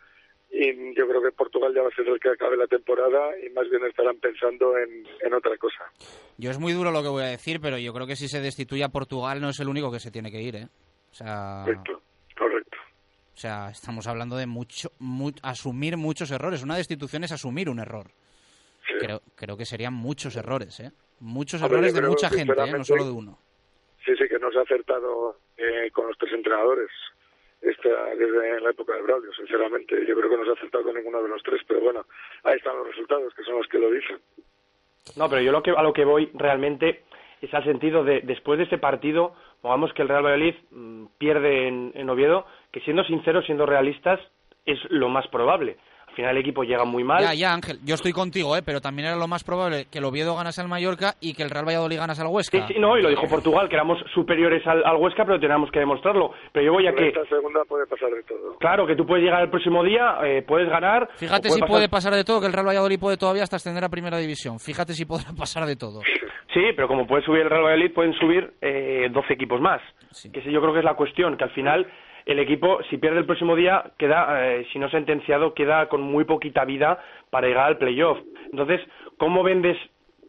y 0.52 0.96
yo 0.96 1.08
creo 1.08 1.22
que 1.22 1.32
Portugal 1.32 1.74
ya 1.74 1.82
va 1.82 1.88
a 1.88 1.96
ser 1.96 2.08
el 2.08 2.20
que 2.20 2.30
acabe 2.30 2.56
la 2.56 2.68
temporada 2.68 3.32
y 3.44 3.50
más 3.50 3.68
bien 3.72 3.84
estarán 3.86 4.18
pensando 4.18 4.78
en, 4.78 5.04
en, 5.22 5.34
otra 5.34 5.58
cosa. 5.58 5.84
Yo 6.38 6.52
es 6.52 6.60
muy 6.60 6.74
duro 6.74 6.92
lo 6.92 7.02
que 7.02 7.08
voy 7.08 7.24
a 7.24 7.28
decir, 7.28 7.60
pero 7.60 7.80
yo 7.80 7.92
creo 7.92 8.06
que 8.06 8.16
si 8.16 8.28
se 8.28 8.40
destituye 8.40 8.84
a 8.84 8.90
Portugal 8.90 9.42
no 9.42 9.50
es 9.50 9.60
el 9.60 9.68
único 9.68 9.92
que 9.92 10.00
se 10.00 10.12
tiene 10.12 10.32
que 10.32 10.42
ir, 10.42 10.56
¿eh? 10.56 10.68
O 11.12 11.16
sea... 11.16 11.64
Correcto, 11.66 12.02
correcto. 12.38 12.78
O 13.34 13.38
sea, 13.38 13.70
estamos 13.72 14.06
hablando 14.06 14.38
de 14.38 14.46
mucho, 14.46 14.92
asumir 15.42 15.98
muchos 15.98 16.30
errores. 16.30 16.62
Una 16.62 16.78
destitución 16.78 17.24
es 17.24 17.32
asumir 17.32 17.68
un 17.68 17.80
error. 17.80 18.12
Sí. 18.88 18.94
Creo, 19.00 19.22
creo 19.36 19.58
que 19.58 19.66
serían 19.66 19.94
muchos 19.94 20.36
errores, 20.36 20.80
¿eh? 20.82 20.92
Muchos 21.20 21.62
errores 21.62 21.94
de 21.94 22.02
mucha 22.02 22.30
gente, 22.30 22.54
¿eh? 22.54 22.72
no 22.78 22.84
solo 22.84 23.06
de 23.06 23.12
uno. 23.12 23.38
Sí, 24.06 24.16
sí, 24.18 24.28
que 24.28 24.40
no 24.40 24.52
se 24.52 24.60
ha 24.60 24.64
acertado 24.64 25.38
eh, 25.58 25.90
con 25.92 26.08
los 26.08 26.18
tres 26.18 26.34
entrenadores 26.34 26.90
esta, 27.62 27.90
desde 28.16 28.60
la 28.60 28.70
época 28.72 28.94
de 28.94 29.02
Braulio, 29.02 29.32
sinceramente. 29.34 30.06
Yo 30.06 30.16
creo 30.16 30.30
que 30.30 30.38
no 30.38 30.44
se 30.44 30.50
ha 30.50 30.54
acertado 30.54 30.84
con 30.84 30.96
ninguno 30.96 31.24
de 31.24 31.30
los 31.30 31.42
tres, 31.44 31.62
pero 31.68 31.80
bueno, 31.80 32.06
ahí 32.44 32.58
están 32.58 32.78
los 32.78 32.88
resultados, 32.88 33.34
que 33.34 33.44
son 33.44 33.58
los 33.58 33.68
que 33.68 33.80
lo 33.80 33.90
dicen. 33.90 34.20
No, 35.16 35.30
pero 35.30 35.42
yo 35.42 35.52
lo 35.52 35.64
que, 35.64 35.72
a 35.72 35.82
lo 35.82 35.94
que 35.94 36.06
voy 36.06 36.30
realmente 36.34 37.04
es 37.42 37.54
al 37.54 37.64
sentido 37.64 38.04
de, 38.04 38.22
después 38.22 38.58
de 38.58 38.66
ese 38.66 38.78
partido, 38.78 39.36
pongamos 39.62 39.94
que 39.94 40.02
el 40.02 40.10
Real 40.10 40.24
Valladolid 40.24 40.56
mmm, 40.72 41.06
pierde 41.18 41.68
en, 41.68 41.92
en 41.96 42.10
Oviedo, 42.10 42.46
que 42.72 42.82
siendo 42.82 43.04
sinceros, 43.04 43.46
siendo 43.46 43.66
realistas, 43.66 44.20
es 44.66 44.80
lo 44.90 45.10
más 45.10 45.28
probable. 45.28 45.78
Al 46.14 46.18
final 46.18 46.38
el 46.38 46.42
equipo 46.44 46.64
llega 46.64 46.86
muy 46.86 47.04
mal. 47.04 47.24
Ya, 47.24 47.34
ya, 47.34 47.54
Ángel, 47.56 47.80
yo 47.84 47.96
estoy 47.96 48.12
contigo, 48.12 48.56
¿eh? 48.56 48.62
pero 48.64 48.80
también 48.82 49.08
era 49.08 49.18
lo 49.18 49.28
más 49.28 49.44
probable 49.44 49.88
que 49.92 49.98
el 49.98 50.06
Oviedo 50.06 50.36
ganase 50.36 50.62
al 50.62 50.68
Mallorca 50.68 51.16
y 51.20 51.34
que 51.34 51.42
el 51.42 51.50
Real 51.50 51.66
Valladolid 51.66 51.98
ganase 51.98 52.22
al 52.22 52.28
Huesca. 52.28 52.68
Sí, 52.68 52.76
sí, 52.76 52.80
no, 52.80 52.96
y 53.00 53.02
lo 53.02 53.10
dijo 53.10 53.24
Portugal, 53.28 53.68
que 53.68 53.74
éramos 53.74 53.98
superiores 54.14 54.62
al, 54.68 54.86
al 54.86 54.98
Huesca, 54.98 55.26
pero 55.26 55.40
teníamos 55.40 55.72
que 55.72 55.80
demostrarlo. 55.80 56.30
Pero 56.52 56.68
yo 56.68 56.74
voy 56.74 56.86
a 56.86 56.92
en 56.92 56.98
que... 56.98 57.08
esta 57.08 57.26
segunda 57.26 57.62
puede 57.68 57.88
pasar 57.88 58.12
de 58.12 58.22
todo. 58.22 58.60
Claro, 58.60 58.86
que 58.86 58.96
tú 58.96 59.08
puedes 59.08 59.26
llegar 59.26 59.42
el 59.42 59.50
próximo 59.50 59.84
día, 59.84 60.20
eh, 60.24 60.44
puedes 60.44 60.70
ganar... 60.70 61.10
Fíjate 61.16 61.50
puede 61.50 61.54
si 61.56 61.60
pasar... 61.62 61.74
puede 61.74 61.90
pasar 61.90 62.14
de 62.14 62.24
todo, 62.24 62.42
que 62.42 62.46
el 62.46 62.54
Real 62.54 62.68
Valladolid 62.68 63.00
puede 63.00 63.18
todavía 63.18 63.42
hasta 63.42 63.56
ascender 63.56 63.84
a 63.84 63.90
Primera 63.90 64.20
División. 64.20 64.60
Fíjate 64.60 64.94
si 64.94 65.06
podrá 65.06 65.34
pasar 65.36 65.66
de 65.66 65.76
todo. 65.78 66.02
Sí, 66.54 66.62
pero 66.76 66.88
como 66.88 67.08
puede 67.08 67.24
subir 67.24 67.42
el 67.42 67.50
Real 67.50 67.64
Valladolid, 67.64 67.92
pueden 67.92 68.14
subir 68.14 68.54
eh, 68.62 69.08
12 69.12 69.34
equipos 69.34 69.60
más. 69.60 69.82
Sí. 70.12 70.32
Que 70.32 70.44
yo 70.52 70.62
creo 70.62 70.74
que 70.74 70.80
es 70.80 70.86
la 70.86 70.94
cuestión, 70.94 71.38
que 71.38 71.46
al 71.46 71.52
final 71.56 71.88
el 72.26 72.40
equipo, 72.40 72.80
si 72.90 72.98
pierde 72.98 73.20
el 73.20 73.26
próximo 73.26 73.56
día, 73.56 73.92
queda, 73.98 74.48
eh, 74.48 74.66
si 74.72 74.80
no 74.80 74.90
sentenciado, 74.90 75.54
queda 75.54 75.88
con 75.90 76.02
muy 76.02 76.26
poquita 76.26 76.66
vida 76.66 77.00
para 77.30 77.48
llegar 77.48 77.68
al 77.68 77.78
playoff. 77.78 78.18
Entonces, 78.52 78.82
¿cómo 79.18 79.44
vendes 79.44 79.78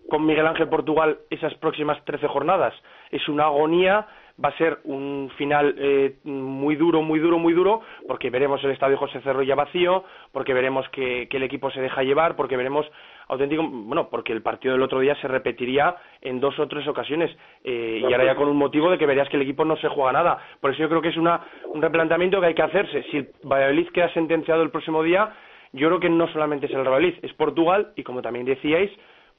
con 0.08 0.26
Miguel 0.26 0.46
Ángel 0.46 0.68
Portugal 0.68 1.18
esas 1.30 1.54
próximas 1.54 2.02
13 2.04 2.26
jornadas? 2.28 2.74
Es 3.10 3.28
una 3.28 3.44
agonía, 3.44 4.06
va 4.42 4.48
a 4.48 4.58
ser 4.58 4.78
un 4.84 5.30
final 5.36 5.74
eh, 5.78 6.16
muy 6.24 6.76
duro, 6.76 7.02
muy 7.02 7.20
duro, 7.20 7.38
muy 7.38 7.52
duro, 7.52 7.82
porque 8.08 8.30
veremos 8.30 8.62
el 8.64 8.72
estadio 8.72 8.96
José 8.96 9.20
Cerro 9.20 9.42
ya 9.42 9.54
vacío, 9.54 10.04
porque 10.32 10.54
veremos 10.54 10.88
que, 10.88 11.28
que 11.28 11.36
el 11.36 11.44
equipo 11.44 11.70
se 11.70 11.80
deja 11.80 12.02
llevar, 12.02 12.34
porque 12.34 12.56
veremos 12.56 12.86
auténtico, 13.28 13.62
bueno, 13.66 14.08
porque 14.08 14.32
el 14.32 14.42
partido 14.42 14.74
del 14.74 14.82
otro 14.82 15.00
día 15.00 15.14
se 15.16 15.28
repetiría 15.28 15.96
en 16.20 16.40
dos 16.40 16.58
o 16.58 16.68
tres 16.68 16.86
ocasiones 16.86 17.34
eh, 17.62 18.00
y 18.00 18.12
ahora 18.12 18.24
ya 18.24 18.34
con 18.34 18.48
un 18.48 18.56
motivo 18.56 18.90
de 18.90 18.98
que 18.98 19.06
verías 19.06 19.28
que 19.28 19.36
el 19.36 19.42
equipo 19.42 19.64
no 19.64 19.76
se 19.76 19.88
juega 19.88 20.12
nada. 20.12 20.38
Por 20.60 20.70
eso 20.70 20.80
yo 20.80 20.88
creo 20.88 21.02
que 21.02 21.08
es 21.08 21.16
una, 21.16 21.40
un 21.66 21.80
replanteamiento 21.80 22.40
que 22.40 22.46
hay 22.46 22.54
que 22.54 22.62
hacerse. 22.62 23.02
Si 23.10 23.18
el 23.18 23.28
Valladolid 23.44 23.88
queda 23.90 24.12
sentenciado 24.12 24.62
el 24.62 24.70
próximo 24.70 25.02
día, 25.02 25.32
yo 25.72 25.88
creo 25.88 26.00
que 26.00 26.10
no 26.10 26.28
solamente 26.28 26.66
es 26.66 26.72
el 26.72 26.78
Valladolid, 26.78 27.14
es 27.22 27.32
Portugal 27.34 27.92
y 27.96 28.02
como 28.02 28.22
también 28.22 28.46
decíais, 28.46 28.90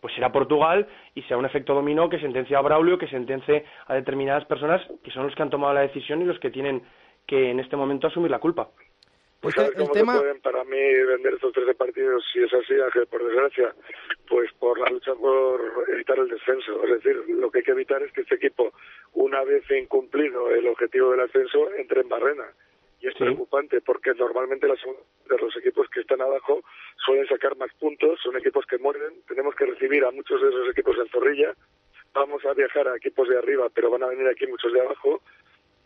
pues 0.02 0.14
será 0.14 0.32
Portugal 0.32 0.88
y 1.16 1.22
será 1.24 1.38
un 1.38 1.45
efecto 1.45 1.74
dominó 1.74 2.10
que 2.10 2.20
sentencia 2.20 2.60
a 2.60 2.62
Braulio, 2.62 2.98
que 2.98 3.07
sentencia 3.07 3.64
a 3.88 3.94
determinadas 3.95 4.45
personas 4.45 4.82
que 5.03 5.12
son 5.12 5.24
los 5.24 5.36
que 5.36 5.41
han 5.41 5.49
tomado 5.49 5.74
la 5.74 5.82
decisión 5.82 6.22
y 6.22 6.26
los 6.26 6.40
que 6.40 6.52
tienen 6.52 6.84
que 7.26 7.52
en 7.52 7.60
este 7.60 7.76
momento 7.76 8.07
asumir 8.07 8.30
la 8.30 8.40
culpa. 8.40 8.68
Pues 9.46 9.54
¿sabes 9.54 9.76
cómo 9.78 9.92
tema... 9.92 10.14
se 10.14 10.20
pueden 10.22 10.42
para 10.42 10.64
mí 10.64 11.06
vender 11.06 11.36
estos 11.36 11.54
13 11.54 11.76
partidos 11.76 12.26
si 12.34 12.42
es 12.42 12.52
así, 12.52 12.74
Ángel, 12.74 13.06
por 13.06 13.24
desgracia? 13.24 13.76
Pues 14.28 14.52
por 14.54 14.80
la 14.80 14.90
lucha 14.90 15.14
por 15.14 15.86
evitar 15.88 16.18
el 16.18 16.30
descenso. 16.30 16.84
Es 16.84 17.04
decir, 17.04 17.24
lo 17.28 17.52
que 17.52 17.60
hay 17.60 17.64
que 17.64 17.72
evitar 17.74 18.02
es 18.02 18.12
que 18.12 18.22
este 18.22 18.36
equipo, 18.36 18.74
una 19.14 19.44
vez 19.44 19.64
incumplido 19.70 20.50
el 20.50 20.66
objetivo 20.68 21.12
del 21.12 21.20
ascenso, 21.20 21.72
entre 21.76 22.02
en 22.02 22.10
barrena. 22.10 22.46
Y 23.02 23.08
es 23.08 23.14
sí. 23.14 23.20
preocupante 23.20 23.82
porque 23.82 24.16
normalmente 24.16 24.68
las, 24.68 24.80
de 24.82 25.38
los 25.38 25.56
equipos 25.58 25.88
que 25.90 26.00
están 26.00 26.24
abajo 26.24 26.64
suelen 27.06 27.28
sacar 27.28 27.56
más 27.56 27.72
puntos, 27.76 28.20
son 28.24 28.36
equipos 28.38 28.66
que 28.66 28.80
mueren. 28.80 29.14
Tenemos 29.28 29.54
que 29.54 29.68
recibir 29.68 30.04
a 30.06 30.12
muchos 30.12 30.42
de 30.42 30.50
esos 30.50 30.70
equipos 30.72 30.98
en 30.98 31.08
Zorrilla. 31.10 31.54
Vamos 32.16 32.44
a 32.46 32.54
viajar 32.54 32.88
a 32.88 32.98
equipos 32.98 33.30
de 33.30 33.38
arriba, 33.38 33.70
pero 33.72 33.92
van 33.92 34.02
a 34.02 34.08
venir 34.08 34.28
aquí 34.28 34.48
muchos 34.48 34.74
de 34.74 34.82
abajo. 34.82 35.22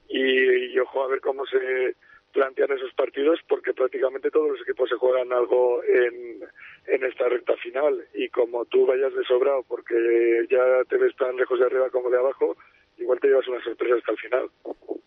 Y, 0.08 0.74
y 0.74 0.80
ojo 0.80 1.04
a 1.04 1.08
ver 1.08 1.20
cómo 1.20 1.46
se 1.46 1.96
plantean 2.32 2.72
esos 2.72 2.94
partidos 2.94 3.40
porque 3.48 3.74
prácticamente 3.74 4.32
todos 4.32 4.52
los 4.52 4.62
equipos 4.62 4.90
se 4.90 4.96
juegan 4.96 5.32
algo 5.34 5.82
en, 5.84 6.42
en 6.88 7.04
esta 7.04 7.28
recta 7.28 7.56
final 7.58 8.06
y 8.14 8.30
como 8.30 8.66
tú 8.66 8.86
vayas 8.86 9.14
de 9.14 9.24
sobrado 9.24 9.64
porque 9.68 10.48
ya 10.50 10.84
te 10.88 10.98
ves 10.98 11.16
tan 11.16 11.36
lejos 11.36 11.60
de 11.60 11.66
arriba 11.66 11.90
como 11.90 12.10
de 12.10 12.18
abajo, 12.18 12.56
igual 12.98 13.20
te 13.20 13.28
llevas 13.28 13.48
una 13.48 13.64
sorpresa 13.64 13.96
hasta 13.96 14.12
el 14.12 14.18
final. 14.18 14.50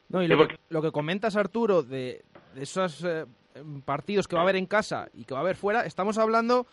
No, 0.08 0.22
y 0.22 0.28
lo, 0.28 0.46
que, 0.46 0.56
lo 0.68 0.82
que 0.82 0.92
comentas, 0.92 1.36
Arturo, 1.36 1.82
de, 1.82 2.22
de 2.54 2.62
esos 2.62 3.02
eh, 3.04 3.24
partidos 3.84 4.28
que 4.28 4.36
va 4.36 4.42
a 4.42 4.44
haber 4.44 4.56
en 4.56 4.66
casa 4.66 5.08
y 5.14 5.24
que 5.24 5.34
va 5.34 5.40
a 5.40 5.42
haber 5.42 5.56
fuera, 5.56 5.86
estamos 5.86 6.18
hablando 6.18 6.66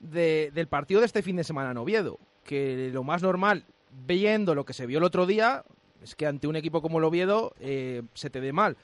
de, 0.00 0.50
del 0.54 0.68
partido 0.68 1.00
de 1.00 1.06
este 1.06 1.22
fin 1.22 1.36
de 1.36 1.44
semana 1.44 1.72
en 1.72 1.78
Oviedo, 1.78 2.18
que 2.44 2.90
lo 2.92 3.02
más 3.02 3.22
normal, 3.22 3.64
viendo 3.90 4.54
lo 4.54 4.64
que 4.64 4.72
se 4.72 4.86
vio 4.86 4.98
el 4.98 5.04
otro 5.04 5.26
día, 5.26 5.64
es 6.02 6.14
que 6.14 6.26
ante 6.26 6.46
un 6.46 6.56
equipo 6.56 6.82
como 6.82 6.98
el 6.98 7.04
Oviedo 7.04 7.54
eh, 7.60 8.02
se 8.14 8.30
te 8.30 8.40
dé 8.40 8.52
mal. 8.52 8.76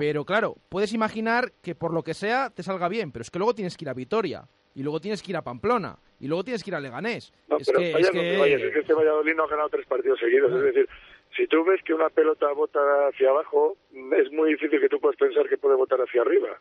Pero 0.00 0.24
claro, 0.24 0.56
puedes 0.70 0.94
imaginar 0.94 1.52
que 1.62 1.74
por 1.74 1.92
lo 1.92 2.02
que 2.02 2.14
sea 2.14 2.48
te 2.48 2.62
salga 2.62 2.88
bien, 2.88 3.12
pero 3.12 3.20
es 3.20 3.30
que 3.30 3.38
luego 3.38 3.54
tienes 3.54 3.76
que 3.76 3.84
ir 3.84 3.90
a 3.90 3.92
Vitoria, 3.92 4.48
y 4.74 4.82
luego 4.82 4.98
tienes 4.98 5.22
que 5.22 5.30
ir 5.30 5.36
a 5.36 5.42
Pamplona, 5.42 5.98
y 6.18 6.26
luego 6.26 6.42
tienes 6.42 6.64
que 6.64 6.70
ir 6.70 6.74
a 6.74 6.80
Leganés. 6.80 7.34
No, 7.48 7.58
es 7.58 7.66
pero 7.66 7.80
que, 7.80 7.90
es 7.92 8.10
que... 8.10 8.38
vayas, 8.38 8.62
es 8.62 8.72
que 8.72 8.78
este 8.80 8.94
Valladolid 8.94 9.34
no 9.34 9.44
ha 9.44 9.48
ganado 9.48 9.68
tres 9.68 9.84
partidos 9.84 10.18
seguidos. 10.18 10.52
Ah. 10.54 10.56
Es 10.56 10.62
decir, 10.62 10.88
si 11.36 11.46
tú 11.48 11.62
ves 11.66 11.82
que 11.84 11.92
una 11.92 12.08
pelota 12.08 12.50
bota 12.52 12.80
hacia 13.08 13.28
abajo, 13.28 13.76
es 13.92 14.32
muy 14.32 14.52
difícil 14.52 14.80
que 14.80 14.88
tú 14.88 14.98
puedas 15.00 15.18
pensar 15.18 15.46
que 15.50 15.58
puede 15.58 15.76
botar 15.76 16.00
hacia 16.00 16.22
arriba. 16.22 16.58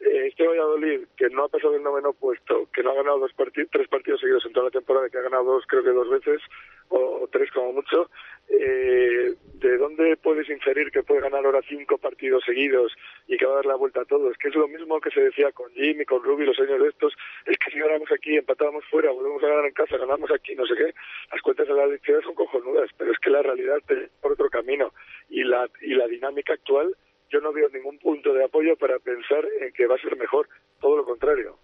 Este 0.00 0.46
Valladolid, 0.46 1.06
que 1.16 1.30
no 1.30 1.44
ha 1.44 1.48
pasado 1.48 1.74
el 1.74 1.82
noveno 1.82 2.12
puesto, 2.12 2.68
que 2.72 2.82
no 2.82 2.90
ha 2.90 2.94
ganado 2.94 3.20
dos 3.20 3.32
tres 3.70 3.88
partidos 3.88 4.20
seguidos 4.20 4.44
en 4.44 4.52
toda 4.52 4.66
la 4.66 4.70
temporada, 4.70 5.08
que 5.08 5.18
ha 5.18 5.22
ganado 5.22 5.44
dos, 5.44 5.64
creo 5.66 5.82
que 5.82 5.90
dos 5.90 6.10
veces, 6.10 6.42
o, 6.88 7.28
tres 7.32 7.50
como 7.52 7.72
mucho, 7.72 8.10
eh, 8.48 9.34
¿de 9.54 9.78
dónde 9.78 10.16
puedes 10.16 10.48
inferir 10.50 10.90
que 10.90 11.02
puede 11.02 11.22
ganar 11.22 11.44
ahora 11.44 11.60
cinco 11.68 11.98
partidos 11.98 12.44
seguidos 12.44 12.92
y 13.26 13.36
que 13.36 13.46
va 13.46 13.52
a 13.52 13.56
dar 13.56 13.66
la 13.66 13.76
vuelta 13.76 14.02
a 14.02 14.04
todo? 14.04 14.30
Es 14.30 14.38
que 14.38 14.48
es 14.48 14.54
lo 14.54 14.68
mismo 14.68 15.00
que 15.00 15.10
se 15.10 15.20
decía 15.20 15.50
con 15.52 15.72
Jimmy, 15.72 16.04
con 16.04 16.22
Ruby, 16.22 16.44
los 16.44 16.58
años 16.60 16.80
de 16.80 16.88
estos, 16.88 17.14
es 17.46 17.56
que 17.58 17.70
si 17.70 17.78
ganamos 17.78 18.10
aquí, 18.12 18.36
empatábamos 18.36 18.84
fuera, 18.90 19.10
volvemos 19.10 19.42
a 19.42 19.48
ganar 19.48 19.64
en 19.64 19.72
casa, 19.72 19.96
ganamos 19.96 20.30
aquí, 20.30 20.54
no 20.54 20.66
sé 20.66 20.74
qué, 20.76 20.94
las 21.32 21.40
cuentas 21.42 21.66
de 21.66 21.74
la 21.74 21.84
elección 21.84 22.22
son 22.22 22.34
cojonudas, 22.34 22.90
pero 22.98 23.12
es 23.12 23.18
que 23.18 23.30
la 23.30 23.42
realidad 23.42 23.78
te 23.86 24.10
por 24.20 24.32
otro 24.32 24.50
camino 24.50 24.92
y 25.30 25.42
la, 25.42 25.68
y 25.80 25.94
la 25.94 26.06
dinámica 26.06 26.52
actual 26.52 26.94
yo 27.30 27.40
no 27.40 27.52
veo 27.52 27.68
ningún 27.68 27.98
punto 27.98 28.32
de 28.32 28.44
apoyo 28.44 28.76
para 28.76 28.98
pensar 28.98 29.44
en 29.60 29.72
que 29.72 29.86
va 29.86 29.96
a 29.96 29.98
ser 29.98 30.16
mejor, 30.16 30.48
todo 30.80 30.96
lo 30.96 31.04
contrario. 31.04 31.58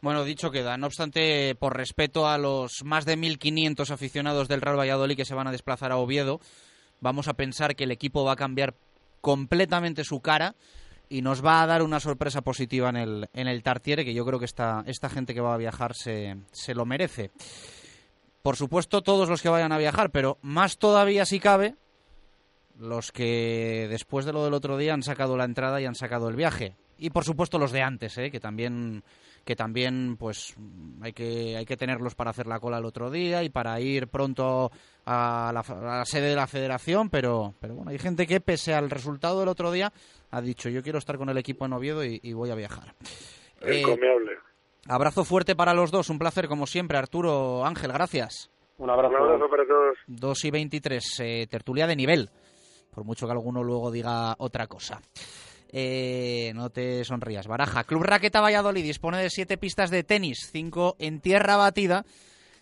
Bueno, 0.00 0.24
dicho 0.24 0.50
queda. 0.50 0.76
No 0.76 0.86
obstante, 0.86 1.54
por 1.56 1.76
respeto 1.76 2.28
a 2.28 2.38
los 2.38 2.84
más 2.84 3.04
de 3.04 3.16
1.500 3.16 3.90
aficionados 3.90 4.48
del 4.48 4.60
Real 4.60 4.78
Valladolid 4.78 5.16
que 5.16 5.24
se 5.24 5.34
van 5.34 5.48
a 5.48 5.52
desplazar 5.52 5.90
a 5.90 5.96
Oviedo, 5.96 6.40
vamos 7.00 7.28
a 7.28 7.34
pensar 7.34 7.74
que 7.74 7.84
el 7.84 7.90
equipo 7.90 8.24
va 8.24 8.32
a 8.32 8.36
cambiar 8.36 8.74
completamente 9.20 10.04
su 10.04 10.20
cara 10.20 10.54
y 11.08 11.22
nos 11.22 11.44
va 11.44 11.62
a 11.62 11.66
dar 11.66 11.82
una 11.82 12.00
sorpresa 12.00 12.42
positiva 12.42 12.90
en 12.90 12.96
el, 12.96 13.28
en 13.32 13.48
el 13.48 13.62
Tartiere, 13.62 14.04
que 14.04 14.14
yo 14.14 14.24
creo 14.24 14.38
que 14.38 14.44
esta, 14.44 14.84
esta 14.86 15.08
gente 15.08 15.34
que 15.34 15.40
va 15.40 15.54
a 15.54 15.58
viajar 15.58 15.94
se, 15.94 16.36
se 16.52 16.74
lo 16.74 16.84
merece. 16.84 17.30
Por 18.42 18.56
supuesto, 18.56 19.02
todos 19.02 19.28
los 19.28 19.42
que 19.42 19.48
vayan 19.48 19.72
a 19.72 19.78
viajar, 19.78 20.10
pero 20.10 20.38
más 20.42 20.78
todavía 20.78 21.24
si 21.24 21.40
cabe, 21.40 21.74
los 22.78 23.12
que 23.12 23.86
después 23.90 24.24
de 24.24 24.32
lo 24.32 24.44
del 24.44 24.54
otro 24.54 24.76
día 24.76 24.94
han 24.94 25.02
sacado 25.02 25.36
la 25.36 25.44
entrada 25.44 25.80
y 25.80 25.86
han 25.86 25.94
sacado 25.94 26.28
el 26.28 26.36
viaje. 26.36 26.76
Y 26.98 27.10
por 27.10 27.24
supuesto 27.24 27.58
los 27.58 27.72
de 27.72 27.82
antes, 27.82 28.18
¿eh? 28.18 28.30
que 28.30 28.40
también 28.40 29.02
que 29.44 29.56
también 29.56 30.16
pues 30.18 30.54
hay 31.00 31.12
que 31.12 31.56
hay 31.56 31.64
que 31.64 31.76
tenerlos 31.76 32.14
para 32.14 32.30
hacer 32.30 32.46
la 32.46 32.60
cola 32.60 32.78
el 32.78 32.84
otro 32.84 33.10
día 33.10 33.42
y 33.42 33.48
para 33.48 33.80
ir 33.80 34.08
pronto 34.08 34.70
a 35.06 35.52
la, 35.54 35.60
a 35.60 35.98
la 35.98 36.04
sede 36.04 36.30
de 36.30 36.36
la 36.36 36.46
federación, 36.46 37.08
pero 37.08 37.54
pero 37.60 37.74
bueno, 37.74 37.90
hay 37.90 37.98
gente 37.98 38.26
que 38.26 38.40
pese 38.40 38.74
al 38.74 38.90
resultado 38.90 39.40
del 39.40 39.48
otro 39.48 39.70
día 39.70 39.92
ha 40.30 40.40
dicho 40.40 40.68
yo 40.68 40.82
quiero 40.82 40.98
estar 40.98 41.18
con 41.18 41.28
el 41.28 41.38
equipo 41.38 41.64
en 41.66 41.72
Oviedo 41.72 42.04
y, 42.04 42.20
y 42.22 42.32
voy 42.32 42.50
a 42.50 42.56
viajar. 42.56 42.94
Encomiable. 43.60 44.32
Eh, 44.32 44.38
abrazo 44.88 45.24
fuerte 45.24 45.54
para 45.54 45.74
los 45.74 45.90
dos, 45.90 46.10
un 46.10 46.18
placer 46.18 46.48
como 46.48 46.66
siempre, 46.66 46.98
Arturo 46.98 47.64
Ángel, 47.64 47.92
gracias. 47.92 48.50
Un 48.78 48.90
abrazo. 48.90 49.14
Un 49.14 49.22
abrazo 49.22 49.50
para 49.50 49.66
todos. 49.66 49.98
2 50.06 50.44
y 50.44 50.50
23, 50.50 51.20
eh, 51.20 51.46
tertulia 51.50 51.86
de 51.86 51.96
nivel, 51.96 52.30
por 52.90 53.04
mucho 53.04 53.26
que 53.26 53.32
alguno 53.32 53.62
luego 53.62 53.90
diga 53.90 54.34
otra 54.38 54.66
cosa. 54.66 55.00
Eh, 55.70 56.52
no 56.54 56.70
te 56.70 57.04
sonrías. 57.04 57.46
Baraja. 57.46 57.84
Club 57.84 58.02
Raqueta 58.02 58.40
Valladolid 58.40 58.82
dispone 58.82 59.18
de 59.18 59.30
siete 59.30 59.58
pistas 59.58 59.90
de 59.90 60.02
tenis, 60.02 60.48
cinco 60.50 60.96
en 60.98 61.20
tierra 61.20 61.56
batida 61.56 62.06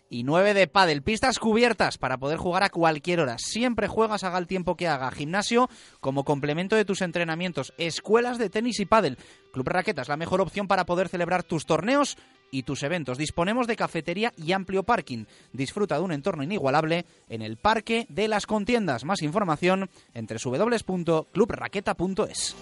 y 0.09 0.25
nueve 0.25 0.55
de 0.55 0.67
pádel. 0.67 1.03
Pistas 1.03 1.39
cubiertas 1.39 1.99
para 1.99 2.19
poder 2.19 2.39
jugar 2.39 2.63
a 2.63 2.71
cualquier 2.71 3.21
hora. 3.21 3.37
Siempre 3.39 3.89
juegas 3.89 4.25
haga 4.25 4.39
el 4.39 4.47
tiempo 4.47 4.77
que 4.77 4.89
haga. 4.89 5.11
Gimnasio 5.11 5.69
como 6.01 6.25
complemento 6.25 6.77
de 6.77 6.85
tus 6.85 7.03
entrenamientos. 7.03 7.73
Escuelas 7.79 8.39
de 8.39 8.51
tenis 8.51 8.81
y 8.81 8.87
pádel. 8.87 9.19
Club 9.53 9.69
Raqueta 9.69 10.03
es 10.03 10.09
la 10.09 10.17
mejor 10.17 10.41
opción 10.41 10.69
para 10.69 10.87
poder 10.87 11.09
celebrar 11.09 11.43
tus 11.43 11.67
torneos 11.67 12.17
y 12.51 12.63
tus 12.63 12.83
eventos. 12.83 13.19
Disponemos 13.19 13.67
de 13.67 13.77
cafetería 13.77 14.33
y 14.37 14.53
amplio 14.53 14.83
parking. 14.83 15.25
Disfruta 15.53 15.97
de 15.97 16.03
un 16.03 16.13
entorno 16.13 16.43
inigualable 16.43 17.05
en 17.29 17.43
el 17.43 17.57
Parque 17.57 18.07
de 18.09 18.29
las 18.29 18.47
Contiendas. 18.47 19.05
Más 19.05 19.23
información 19.23 19.91
en 20.15 20.27
www.clubraqueta.es. 20.27 22.57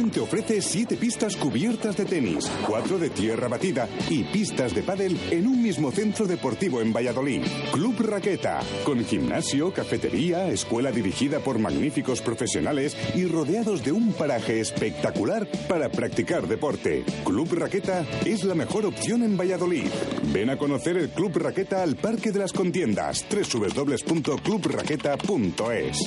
¿Quién 0.00 0.12
te 0.12 0.20
ofrece 0.20 0.62
siete 0.62 0.96
pistas 0.96 1.36
cubiertas 1.36 1.94
de 1.94 2.06
tenis, 2.06 2.50
cuatro 2.66 2.98
de 2.98 3.10
tierra 3.10 3.48
batida 3.48 3.86
y 4.08 4.24
pistas 4.24 4.74
de 4.74 4.82
pádel 4.82 5.20
en 5.30 5.46
un 5.46 5.62
mismo 5.62 5.92
centro 5.92 6.26
deportivo 6.26 6.80
en 6.80 6.90
Valladolid? 6.90 7.42
Club 7.70 8.00
Raqueta, 8.00 8.60
con 8.82 9.04
gimnasio, 9.04 9.74
cafetería, 9.74 10.48
escuela 10.48 10.90
dirigida 10.90 11.40
por 11.40 11.58
magníficos 11.58 12.22
profesionales 12.22 12.96
y 13.14 13.26
rodeados 13.26 13.84
de 13.84 13.92
un 13.92 14.14
paraje 14.14 14.60
espectacular 14.60 15.46
para 15.68 15.90
practicar 15.90 16.48
deporte. 16.48 17.04
Club 17.26 17.52
Raqueta 17.52 18.06
es 18.24 18.44
la 18.44 18.54
mejor 18.54 18.86
opción 18.86 19.22
en 19.22 19.36
Valladolid. 19.36 19.90
Ven 20.32 20.48
a 20.48 20.56
conocer 20.56 20.96
el 20.96 21.10
Club 21.10 21.36
Raqueta 21.36 21.82
al 21.82 21.96
Parque 21.96 22.32
de 22.32 22.38
las 22.38 22.54
Contiendas, 22.54 23.26
www.clubraqueta.es. 23.30 25.98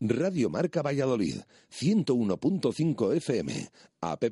Radio 0.00 0.48
Marca 0.48 0.80
Valladolid, 0.80 1.40
101.5 1.72 3.17
FM, 3.18 3.70
app 4.00 4.24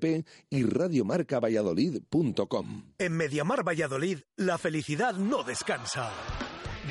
y 0.51 0.65
radiomarcavalladolid.com. 0.65 2.83
En 2.99 3.13
Mediamar 3.13 3.67
Valladolid, 3.67 4.19
la 4.37 4.59
felicidad 4.59 5.15
no 5.15 5.43
descansa. 5.43 6.13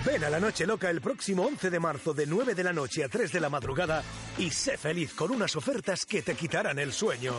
Ven 0.03 0.23
a 0.23 0.29
la 0.29 0.39
Noche 0.39 0.65
Loca 0.65 0.89
el 0.89 1.01
próximo 1.01 1.43
11 1.43 1.69
de 1.69 1.79
marzo 1.79 2.13
de 2.13 2.25
9 2.25 2.53
de 2.53 2.63
la 2.63 2.73
noche 2.73 3.03
a 3.03 3.09
3 3.09 3.31
de 3.31 3.39
la 3.39 3.49
madrugada 3.49 4.03
y 4.37 4.51
sé 4.51 4.77
feliz 4.77 5.13
con 5.13 5.31
unas 5.31 5.55
ofertas 5.55 6.05
que 6.05 6.21
te 6.21 6.35
quitarán 6.35 6.79
el 6.79 6.91
sueño. 6.91 7.33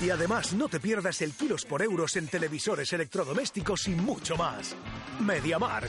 Y 0.00 0.10
además 0.10 0.52
no 0.52 0.68
te 0.68 0.78
pierdas 0.78 1.22
el 1.22 1.32
kilos 1.32 1.64
por 1.64 1.82
euros 1.82 2.16
en 2.16 2.28
televisores 2.28 2.92
electrodomésticos 2.92 3.88
y 3.88 3.92
mucho 3.92 4.36
más. 4.36 4.76
Mediamar. 5.20 5.88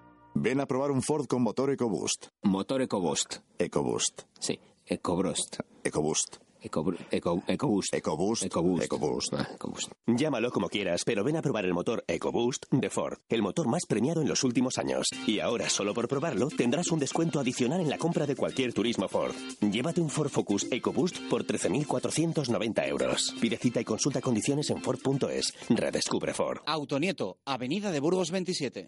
Ven 0.33 0.59
a 0.61 0.65
probar 0.65 0.91
un 0.91 1.01
Ford 1.01 1.27
con 1.27 1.41
motor 1.41 1.71
EcoBoost. 1.71 2.27
Motor 2.43 2.81
EcoBoost. 2.83 3.37
EcoBoost. 3.59 4.21
Sí, 4.39 4.59
EcoBoost. 4.85 5.59
EcoBoost. 5.83 6.37
Eco, 6.63 6.93
eco, 7.09 7.41
EcoBoost. 7.47 7.93
EcoBoost. 7.95 8.43
EcoBoost. 8.43 8.83
EcoBoost. 8.83 9.33
Ah, 9.33 9.47
EcoBoost. 9.55 9.91
Llámalo 10.05 10.51
como 10.51 10.69
quieras, 10.69 11.01
pero 11.03 11.23
ven 11.23 11.35
a 11.35 11.41
probar 11.41 11.65
el 11.65 11.73
motor 11.73 12.03
EcoBoost 12.07 12.65
de 12.71 12.89
Ford, 12.89 13.17
el 13.29 13.41
motor 13.41 13.67
más 13.67 13.85
premiado 13.87 14.21
en 14.21 14.29
los 14.29 14.43
últimos 14.43 14.77
años. 14.77 15.07
Y 15.25 15.39
ahora, 15.39 15.69
solo 15.69 15.93
por 15.95 16.07
probarlo, 16.07 16.49
tendrás 16.49 16.91
un 16.91 16.99
descuento 16.99 17.39
adicional 17.39 17.81
en 17.81 17.89
la 17.89 17.97
compra 17.97 18.27
de 18.27 18.35
cualquier 18.35 18.73
turismo 18.73 19.07
Ford. 19.07 19.33
Llévate 19.59 20.01
un 20.01 20.09
Ford 20.09 20.29
Focus 20.29 20.67
EcoBoost 20.71 21.29
por 21.29 21.45
13.490 21.45 22.87
euros. 22.87 23.35
Pide 23.41 23.57
cita 23.57 23.81
y 23.81 23.85
consulta 23.85 24.21
condiciones 24.21 24.69
en 24.69 24.81
Ford.es. 24.83 25.53
Redescubre 25.67 26.33
Ford. 26.33 26.59
Autonieto, 26.67 27.37
Avenida 27.43 27.91
de 27.91 27.99
Burgos 27.99 28.29
27. 28.29 28.87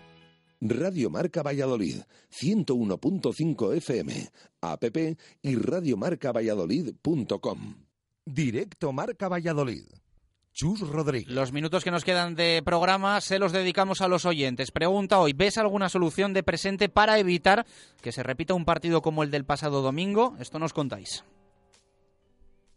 Radio 0.61 1.09
Marca 1.09 1.41
Valladolid, 1.41 2.01
101.5 2.31 3.75
FM, 3.77 4.29
app 4.61 4.83
y 5.41 5.55
radiomarcavalladolid.com. 5.55 7.75
Directo 8.23 8.93
Marca 8.93 9.27
Valladolid. 9.27 9.85
Chus 10.53 10.81
Rodríguez. 10.81 11.33
Los 11.33 11.51
minutos 11.51 11.83
que 11.83 11.89
nos 11.89 12.05
quedan 12.05 12.35
de 12.35 12.61
programa 12.63 13.19
se 13.21 13.39
los 13.39 13.53
dedicamos 13.53 14.01
a 14.01 14.07
los 14.07 14.25
oyentes. 14.25 14.69
Pregunta 14.69 15.19
hoy, 15.19 15.33
¿ves 15.33 15.57
alguna 15.57 15.89
solución 15.89 16.31
de 16.33 16.43
presente 16.43 16.89
para 16.89 17.17
evitar 17.17 17.65
que 18.01 18.11
se 18.11 18.21
repita 18.21 18.53
un 18.53 18.65
partido 18.65 19.01
como 19.01 19.23
el 19.23 19.31
del 19.31 19.45
pasado 19.45 19.81
domingo? 19.81 20.35
Esto 20.39 20.59
nos 20.59 20.73
contáis. 20.73 21.23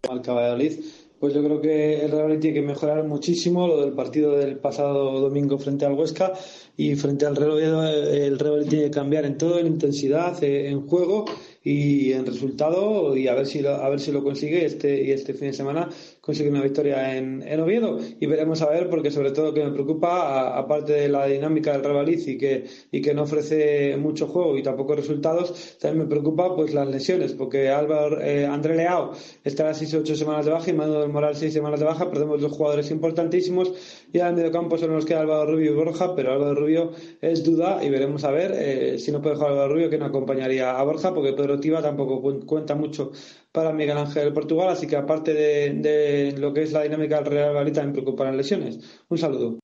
Marca 0.08 0.32
Valladolid, 0.32 0.80
pues 1.18 1.32
yo 1.32 1.42
creo 1.42 1.60
que 1.60 2.04
el 2.04 2.10
Real 2.10 2.24
Madrid 2.24 2.40
tiene 2.40 2.60
que 2.60 2.66
mejorar 2.66 3.04
muchísimo 3.04 3.66
lo 3.66 3.80
del 3.80 3.92
partido 3.92 4.36
del 4.36 4.58
pasado 4.58 5.20
domingo 5.20 5.58
frente 5.58 5.86
al 5.86 5.94
Huesca 5.94 6.32
y 6.76 6.94
frente 6.96 7.26
al 7.26 7.36
Real 7.36 7.52
Oviedo 7.52 7.86
el 7.86 8.38
Real 8.38 8.66
tiene 8.68 8.86
que 8.86 8.90
cambiar 8.90 9.24
en 9.24 9.38
todo, 9.38 9.58
en 9.58 9.66
intensidad, 9.66 10.42
eh, 10.42 10.68
en 10.68 10.86
juego 10.86 11.24
y 11.62 12.12
en 12.12 12.26
resultado 12.26 13.16
y 13.16 13.26
a 13.26 13.34
ver 13.34 13.46
si 13.46 13.60
lo, 13.60 13.70
a 13.70 13.88
ver 13.88 13.98
si 13.98 14.12
lo 14.12 14.22
consigue 14.22 14.66
este 14.66 15.02
y 15.02 15.12
este 15.12 15.32
fin 15.32 15.48
de 15.48 15.54
semana 15.54 15.88
consigue 16.20 16.50
una 16.50 16.62
victoria 16.62 17.16
en, 17.16 17.42
en 17.42 17.60
Oviedo. 17.60 17.98
Y 18.20 18.26
veremos 18.26 18.60
a 18.60 18.68
ver 18.68 18.90
porque 18.90 19.10
sobre 19.10 19.30
todo 19.30 19.54
que 19.54 19.64
me 19.64 19.70
preocupa 19.70 20.58
aparte 20.58 20.92
de 20.92 21.08
la 21.08 21.26
dinámica 21.26 21.76
del 21.76 21.92
Madrid 21.92 22.20
y 22.26 22.36
que 22.36 22.66
y 22.92 23.00
que 23.00 23.14
no 23.14 23.22
ofrece 23.22 23.96
mucho 23.96 24.26
juego 24.26 24.58
y 24.58 24.62
tampoco 24.62 24.94
resultados 24.94 25.78
también 25.80 26.04
me 26.04 26.10
preocupa 26.10 26.54
pues 26.54 26.74
las 26.74 26.88
lesiones 26.88 27.32
porque 27.32 27.70
Álvaro 27.70 28.20
eh, 28.20 28.46
André 28.46 28.76
Leao 28.76 29.12
estará 29.42 29.72
seis 29.72 29.94
o 29.94 30.00
ocho 30.00 30.16
semanas 30.16 30.44
de 30.44 30.52
baja 30.52 30.70
y 30.70 30.74
Manuel 30.74 31.08
Moral 31.08 31.36
seis 31.36 31.54
semanas 31.54 31.80
de 31.80 31.86
baja. 31.86 32.10
Perdemos 32.10 32.42
dos 32.42 32.52
jugadores 32.52 32.90
importantísimos 32.90 33.72
y 34.14 34.20
al 34.20 34.34
medio 34.34 34.50
campo 34.52 34.78
solo 34.78 34.94
nos 34.94 35.04
queda 35.04 35.20
Álvaro 35.20 35.50
Rubio 35.52 35.72
y 35.72 35.74
Borja 35.74 36.14
pero 36.14 36.32
Álvaro 36.32 36.54
Rubio 36.54 36.92
es 37.20 37.42
duda 37.44 37.84
y 37.84 37.90
veremos 37.90 38.22
a 38.24 38.30
ver 38.30 38.52
eh, 38.54 38.98
si 38.98 39.10
no 39.12 39.20
puede 39.20 39.34
jugar 39.34 39.50
Álvaro 39.50 39.74
Rubio 39.74 39.90
que 39.90 39.98
no 39.98 40.06
acompañaría 40.06 40.78
a 40.78 40.82
Borja 40.84 41.12
porque 41.12 41.32
Pedro 41.32 41.58
Tiva 41.60 41.82
tampoco 41.82 42.22
cu- 42.22 42.46
cuenta 42.46 42.74
mucho 42.76 43.10
para 43.52 43.72
Miguel 43.72 43.98
Ángel 43.98 44.32
Portugal 44.32 44.68
así 44.68 44.86
que 44.86 44.96
aparte 44.96 45.34
de, 45.34 46.32
lo 46.38 46.54
que 46.54 46.62
es 46.62 46.72
la 46.72 46.82
dinámica 46.84 47.16
del 47.16 47.26
Real 47.26 47.54
Madrid 47.54 47.72
también 47.74 47.92
preocupan 47.92 48.36
lesiones 48.36 48.78
un 49.08 49.18
saludo 49.18 49.58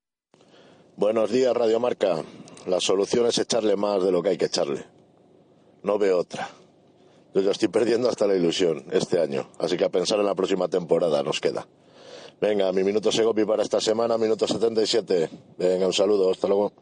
Buenos 0.96 1.30
días, 1.30 1.56
Radio 1.56 1.80
Marca. 1.80 2.22
La 2.66 2.78
solución 2.78 3.24
es 3.26 3.38
echarle 3.38 3.74
más 3.76 4.02
de 4.04 4.12
lo 4.12 4.22
que 4.22 4.30
hay 4.30 4.36
que 4.36 4.44
echarle. 4.46 4.84
No 5.82 5.98
veo 5.98 6.18
otra. 6.18 6.50
Yo 7.34 7.40
ya 7.40 7.52
estoy 7.52 7.68
perdiendo 7.68 8.10
hasta 8.10 8.26
la 8.26 8.34
ilusión 8.34 8.84
este 8.92 9.18
año, 9.18 9.48
así 9.58 9.78
que 9.78 9.84
a 9.84 9.88
pensar 9.88 10.18
en 10.20 10.26
la 10.26 10.34
próxima 10.34 10.68
temporada 10.68 11.22
nos 11.22 11.40
queda. 11.40 11.66
Venga, 12.40 12.72
mi 12.72 12.82
minuto 12.82 13.12
Segopi 13.12 13.44
para 13.44 13.62
esta 13.62 13.80
semana, 13.80 14.16
minuto 14.16 14.46
77. 14.46 15.28
Venga, 15.58 15.86
un 15.86 15.92
saludo, 15.92 16.30
hasta 16.30 16.48
luego. 16.48 16.72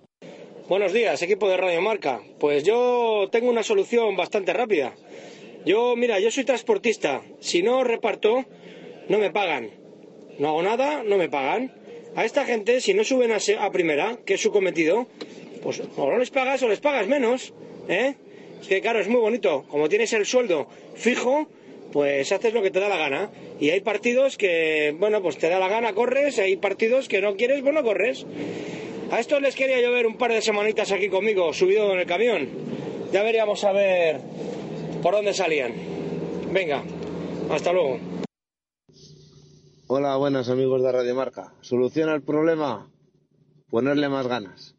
Buenos 0.68 0.92
días, 0.92 1.20
equipo 1.22 1.48
de 1.48 1.56
Radio 1.56 1.80
Marca. 1.80 2.20
Pues 2.38 2.62
yo 2.62 3.28
tengo 3.32 3.50
una 3.50 3.62
solución 3.62 4.16
bastante 4.16 4.52
rápida. 4.52 4.94
Yo, 5.64 5.96
mira, 5.96 6.20
yo 6.20 6.30
soy 6.30 6.44
transportista. 6.44 7.22
Si 7.40 7.62
no 7.62 7.82
reparto, 7.82 8.44
no 9.08 9.18
me 9.18 9.30
pagan. 9.30 9.70
No 10.38 10.50
hago 10.50 10.62
nada, 10.62 11.02
no 11.02 11.16
me 11.16 11.28
pagan. 11.28 11.74
A 12.14 12.24
esta 12.24 12.44
gente, 12.44 12.80
si 12.80 12.94
no 12.94 13.02
suben 13.02 13.32
a, 13.32 13.38
a 13.64 13.70
primera, 13.72 14.18
que 14.24 14.34
es 14.34 14.40
su 14.40 14.52
cometido, 14.52 15.08
pues 15.62 15.80
o 15.96 16.10
no 16.10 16.18
les 16.18 16.30
pagas 16.30 16.62
o 16.62 16.68
les 16.68 16.80
pagas 16.80 17.08
menos. 17.08 17.52
¿eh? 17.88 18.14
Es 18.60 18.68
que, 18.68 18.80
claro, 18.80 19.00
es 19.00 19.08
muy 19.08 19.20
bonito. 19.20 19.64
Como 19.68 19.88
tienes 19.88 20.12
el 20.12 20.24
sueldo 20.26 20.68
fijo, 20.94 21.48
pues 21.92 22.30
haces 22.30 22.54
lo 22.54 22.62
que 22.62 22.70
te 22.70 22.78
da 22.80 22.88
la 22.88 22.96
gana. 22.96 23.30
Y 23.60 23.70
hay 23.70 23.80
partidos 23.80 24.36
que, 24.36 24.94
bueno, 24.98 25.20
pues 25.20 25.36
te 25.36 25.48
da 25.48 25.58
la 25.58 25.68
gana, 25.68 25.92
corres. 25.92 26.38
Hay 26.38 26.56
partidos 26.56 27.08
que 27.08 27.20
no 27.20 27.36
quieres, 27.36 27.62
pues 27.62 27.74
no 27.74 27.82
corres. 27.82 28.24
A 29.10 29.18
estos 29.18 29.42
les 29.42 29.56
quería 29.56 29.80
llover 29.80 30.06
un 30.06 30.16
par 30.16 30.32
de 30.32 30.42
semanitas 30.42 30.92
aquí 30.92 31.08
conmigo, 31.08 31.52
subido 31.52 31.92
en 31.92 31.98
el 31.98 32.06
camión. 32.06 32.48
Ya 33.12 33.22
veríamos 33.22 33.64
a 33.64 33.72
ver 33.72 34.20
por 35.02 35.14
dónde 35.14 35.34
salían. 35.34 35.72
Venga, 36.52 36.84
hasta 37.50 37.72
luego. 37.72 37.98
Hola, 39.88 40.16
buenas 40.16 40.48
amigos 40.50 40.82
de 40.82 40.92
Radio 40.92 41.14
Marca. 41.14 41.54
¿Solución 41.60 42.10
al 42.10 42.22
problema? 42.22 42.92
Ponerle 43.70 44.08
más 44.08 44.28
ganas. 44.28 44.76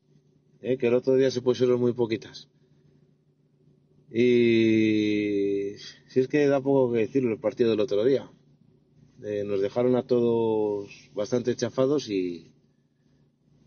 ¿eh? 0.62 0.78
Que 0.78 0.88
el 0.88 0.94
otro 0.94 1.16
día 1.16 1.32
se 1.32 1.42
pusieron 1.42 1.82
muy 1.82 1.94
poquitas. 1.94 2.48
Y 4.12 5.74
si 6.08 6.20
es 6.20 6.28
que 6.28 6.48
da 6.48 6.62
poco 6.62 6.94
que 6.94 7.00
decirlo 7.00 7.32
el 7.32 7.40
partido 7.40 7.72
del 7.72 7.80
otro 7.82 8.06
día. 8.06 8.30
Eh, 9.24 9.44
nos 9.46 9.62
dejaron 9.62 9.96
a 9.96 10.04
todos 10.04 10.90
bastante 11.14 11.56
chafados 11.56 12.10
y, 12.10 12.52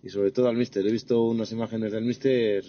y 0.02 0.08
sobre 0.08 0.30
todo 0.30 0.48
al 0.48 0.56
mister. 0.56 0.86
He 0.86 0.92
visto 0.92 1.22
unas 1.22 1.52
imágenes 1.52 1.92
del 1.92 2.04
mister, 2.04 2.64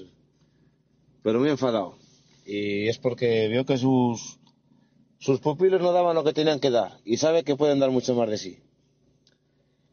pero 1.22 1.40
muy 1.40 1.50
enfadado. 1.50 1.98
Y 2.46 2.88
es 2.88 2.98
porque 2.98 3.48
vio 3.48 3.66
que 3.66 3.78
sus, 3.78 4.40
sus 5.18 5.40
pupilos 5.40 5.82
no 5.82 5.94
daban 5.94 6.16
lo 6.16 6.24
que 6.24 6.34
tenían 6.34 6.60
que 6.60 6.70
dar 6.70 7.00
y 7.06 7.18
sabe 7.18 7.44
que 7.44 7.56
pueden 7.56 7.80
dar 7.80 7.92
mucho 7.92 8.16
más 8.16 8.30
de 8.30 8.38
sí. 8.38 8.60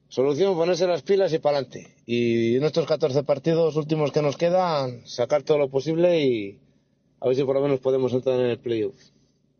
Solución, 0.08 0.56
ponerse 0.56 0.88
las 0.88 1.02
pilas 1.02 1.32
y 1.32 1.38
para 1.38 1.58
adelante. 1.58 1.94
Y 2.04 2.56
en 2.56 2.64
estos 2.64 2.84
14 2.84 3.22
partidos 3.22 3.76
últimos 3.76 4.10
que 4.10 4.22
nos 4.22 4.36
quedan, 4.36 5.06
sacar 5.06 5.44
todo 5.44 5.56
lo 5.58 5.70
posible 5.70 6.24
y 6.26 6.58
a 7.20 7.28
ver 7.28 7.36
si 7.36 7.44
por 7.44 7.54
lo 7.54 7.62
menos 7.62 7.78
podemos 7.78 8.12
entrar 8.12 8.40
en 8.40 8.46
el 8.46 8.58
playoff. 8.58 9.00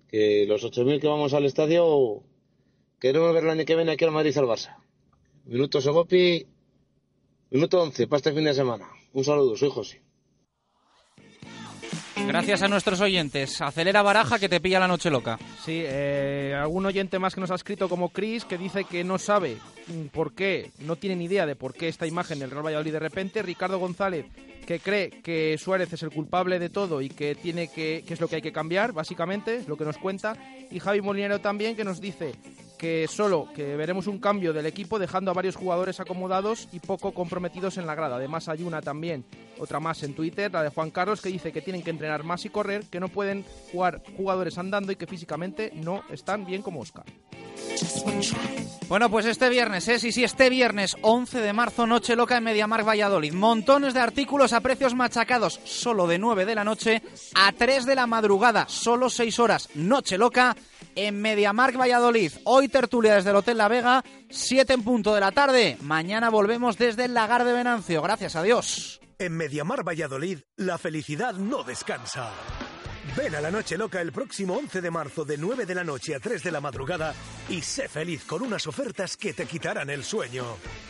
Que 0.08 0.46
los 0.48 0.64
8.000 0.64 1.00
que 1.00 1.06
vamos 1.06 1.34
al 1.34 1.44
estadio, 1.44 2.24
queremos 3.00 3.34
ver 3.34 3.44
el 3.44 3.50
año 3.50 3.64
que 3.64 3.74
viene 3.74 3.92
aquí 3.92 4.04
al 4.04 4.12
Madrid 4.12 4.36
al 4.36 4.44
Barça. 4.44 4.76
Minuto 5.46 5.80
Sogopi, 5.80 6.46
minuto 7.50 7.82
11 7.82 8.06
para 8.06 8.18
este 8.18 8.32
fin 8.32 8.44
de 8.44 8.54
semana. 8.54 8.86
Un 9.12 9.24
saludo, 9.24 9.56
soy 9.56 9.70
José. 9.70 10.02
Gracias 12.26 12.62
a 12.62 12.68
nuestros 12.68 13.00
oyentes. 13.00 13.60
Acelera 13.60 14.02
baraja 14.02 14.38
que 14.38 14.48
te 14.48 14.60
pilla 14.60 14.78
la 14.78 14.86
noche 14.86 15.10
loca. 15.10 15.38
Sí, 15.64 15.82
eh, 15.82 16.54
algún 16.56 16.86
oyente 16.86 17.18
más 17.18 17.34
que 17.34 17.40
nos 17.40 17.50
ha 17.50 17.56
escrito 17.56 17.88
como 17.88 18.10
Chris 18.10 18.44
que 18.44 18.58
dice 18.58 18.84
que 18.84 19.02
no 19.02 19.18
sabe 19.18 19.56
por 20.12 20.34
qué, 20.34 20.70
no 20.80 20.94
tiene 20.96 21.16
ni 21.16 21.24
idea 21.24 21.46
de 21.46 21.56
por 21.56 21.74
qué 21.74 21.88
esta 21.88 22.06
imagen 22.06 22.38
del 22.38 22.50
Real 22.50 22.64
Valladolid 22.64 22.92
de 22.92 23.00
repente. 23.00 23.42
Ricardo 23.42 23.78
González 23.78 24.26
que 24.64 24.78
cree 24.78 25.10
que 25.10 25.56
Suárez 25.58 25.92
es 25.92 26.02
el 26.04 26.10
culpable 26.10 26.60
de 26.60 26.68
todo 26.68 27.00
y 27.00 27.08
que 27.08 27.34
tiene 27.34 27.66
que, 27.68 28.04
que 28.06 28.14
es 28.14 28.20
lo 28.20 28.28
que 28.28 28.36
hay 28.36 28.42
que 28.42 28.52
cambiar, 28.52 28.92
básicamente, 28.92 29.56
es 29.56 29.66
lo 29.66 29.76
que 29.76 29.84
nos 29.84 29.98
cuenta. 29.98 30.36
Y 30.70 30.78
Javi 30.78 31.00
Molinero 31.00 31.40
también 31.40 31.74
que 31.74 31.82
nos 31.82 32.00
dice 32.00 32.34
que 32.80 33.06
solo 33.08 33.46
que 33.54 33.76
veremos 33.76 34.06
un 34.06 34.18
cambio 34.18 34.54
del 34.54 34.64
equipo 34.64 34.98
dejando 34.98 35.30
a 35.30 35.34
varios 35.34 35.54
jugadores 35.54 36.00
acomodados 36.00 36.66
y 36.72 36.80
poco 36.80 37.12
comprometidos 37.12 37.76
en 37.76 37.86
la 37.86 37.94
grada. 37.94 38.16
Además 38.16 38.48
hay 38.48 38.62
una 38.62 38.80
también, 38.80 39.26
otra 39.58 39.80
más 39.80 40.02
en 40.02 40.14
Twitter, 40.14 40.50
la 40.50 40.62
de 40.62 40.70
Juan 40.70 40.90
Carlos, 40.90 41.20
que 41.20 41.28
dice 41.28 41.52
que 41.52 41.60
tienen 41.60 41.82
que 41.82 41.90
entrenar 41.90 42.24
más 42.24 42.46
y 42.46 42.48
correr, 42.48 42.84
que 42.90 42.98
no 42.98 43.08
pueden 43.08 43.44
jugar 43.70 44.02
jugadores 44.16 44.56
andando 44.56 44.92
y 44.92 44.96
que 44.96 45.06
físicamente 45.06 45.72
no 45.74 46.04
están 46.08 46.46
bien 46.46 46.62
como 46.62 46.80
Oscar. 46.80 47.04
Bueno, 48.88 49.10
pues 49.10 49.26
este 49.26 49.48
viernes, 49.48 49.86
¿eh? 49.88 49.98
sí, 49.98 50.10
sí, 50.10 50.24
este 50.24 50.50
viernes 50.50 50.96
11 51.02 51.40
de 51.40 51.52
marzo, 51.52 51.86
noche 51.86 52.16
loca 52.16 52.38
en 52.38 52.44
Mediamar 52.44 52.86
Valladolid. 52.86 53.32
Montones 53.32 53.94
de 53.94 54.00
artículos 54.00 54.52
a 54.52 54.60
precios 54.60 54.94
machacados, 54.94 55.60
solo 55.64 56.06
de 56.06 56.18
9 56.18 56.44
de 56.46 56.54
la 56.54 56.64
noche 56.64 57.02
a 57.34 57.52
3 57.52 57.84
de 57.84 57.94
la 57.94 58.06
madrugada, 58.06 58.66
solo 58.68 59.10
6 59.10 59.38
horas. 59.38 59.68
Noche 59.74 60.18
loca 60.18 60.56
en 60.96 61.20
Mediamark 61.20 61.78
Valladolid. 61.78 62.32
Hoy 62.44 62.68
tertulia 62.70 63.16
desde 63.16 63.30
el 63.30 63.36
Hotel 63.36 63.58
La 63.58 63.68
Vega, 63.68 64.04
7 64.30 64.72
en 64.72 64.82
punto 64.82 65.14
de 65.14 65.20
la 65.20 65.32
tarde. 65.32 65.76
Mañana 65.82 66.30
volvemos 66.30 66.78
desde 66.78 67.04
el 67.04 67.14
Lagar 67.14 67.44
de 67.44 67.52
Venancio. 67.52 68.02
Gracias 68.02 68.36
a 68.36 68.42
Dios. 68.42 69.00
En 69.18 69.36
Mediamar 69.36 69.86
Valladolid, 69.86 70.38
la 70.56 70.78
felicidad 70.78 71.34
no 71.34 71.62
descansa. 71.62 72.30
Ven 73.16 73.34
a 73.34 73.40
la 73.40 73.50
Noche 73.50 73.76
Loca 73.76 74.00
el 74.00 74.12
próximo 74.12 74.54
11 74.54 74.80
de 74.80 74.90
marzo 74.90 75.24
de 75.24 75.36
9 75.36 75.66
de 75.66 75.74
la 75.74 75.84
noche 75.84 76.14
a 76.14 76.20
3 76.20 76.42
de 76.42 76.50
la 76.50 76.60
madrugada 76.60 77.14
y 77.48 77.60
sé 77.60 77.88
feliz 77.88 78.24
con 78.24 78.42
unas 78.42 78.66
ofertas 78.66 79.16
que 79.16 79.34
te 79.34 79.46
quitarán 79.46 79.90
el 79.90 80.04
sueño. 80.04 80.44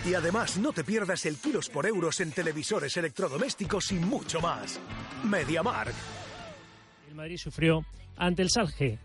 Y 0.04 0.14
además 0.14 0.58
no 0.58 0.72
te 0.72 0.84
pierdas 0.84 1.24
el 1.26 1.38
kilos 1.38 1.68
por 1.70 1.86
euros 1.86 2.20
en 2.20 2.32
televisores 2.32 2.96
electrodomésticos 2.96 3.90
y 3.92 3.94
mucho 3.94 4.40
más. 4.40 4.78
Mediamark. 5.24 5.94
El 7.08 7.14
Madrid 7.14 7.38
sufrió 7.38 7.84
ante 8.16 8.42
el 8.42 8.50
Salge 8.50 8.98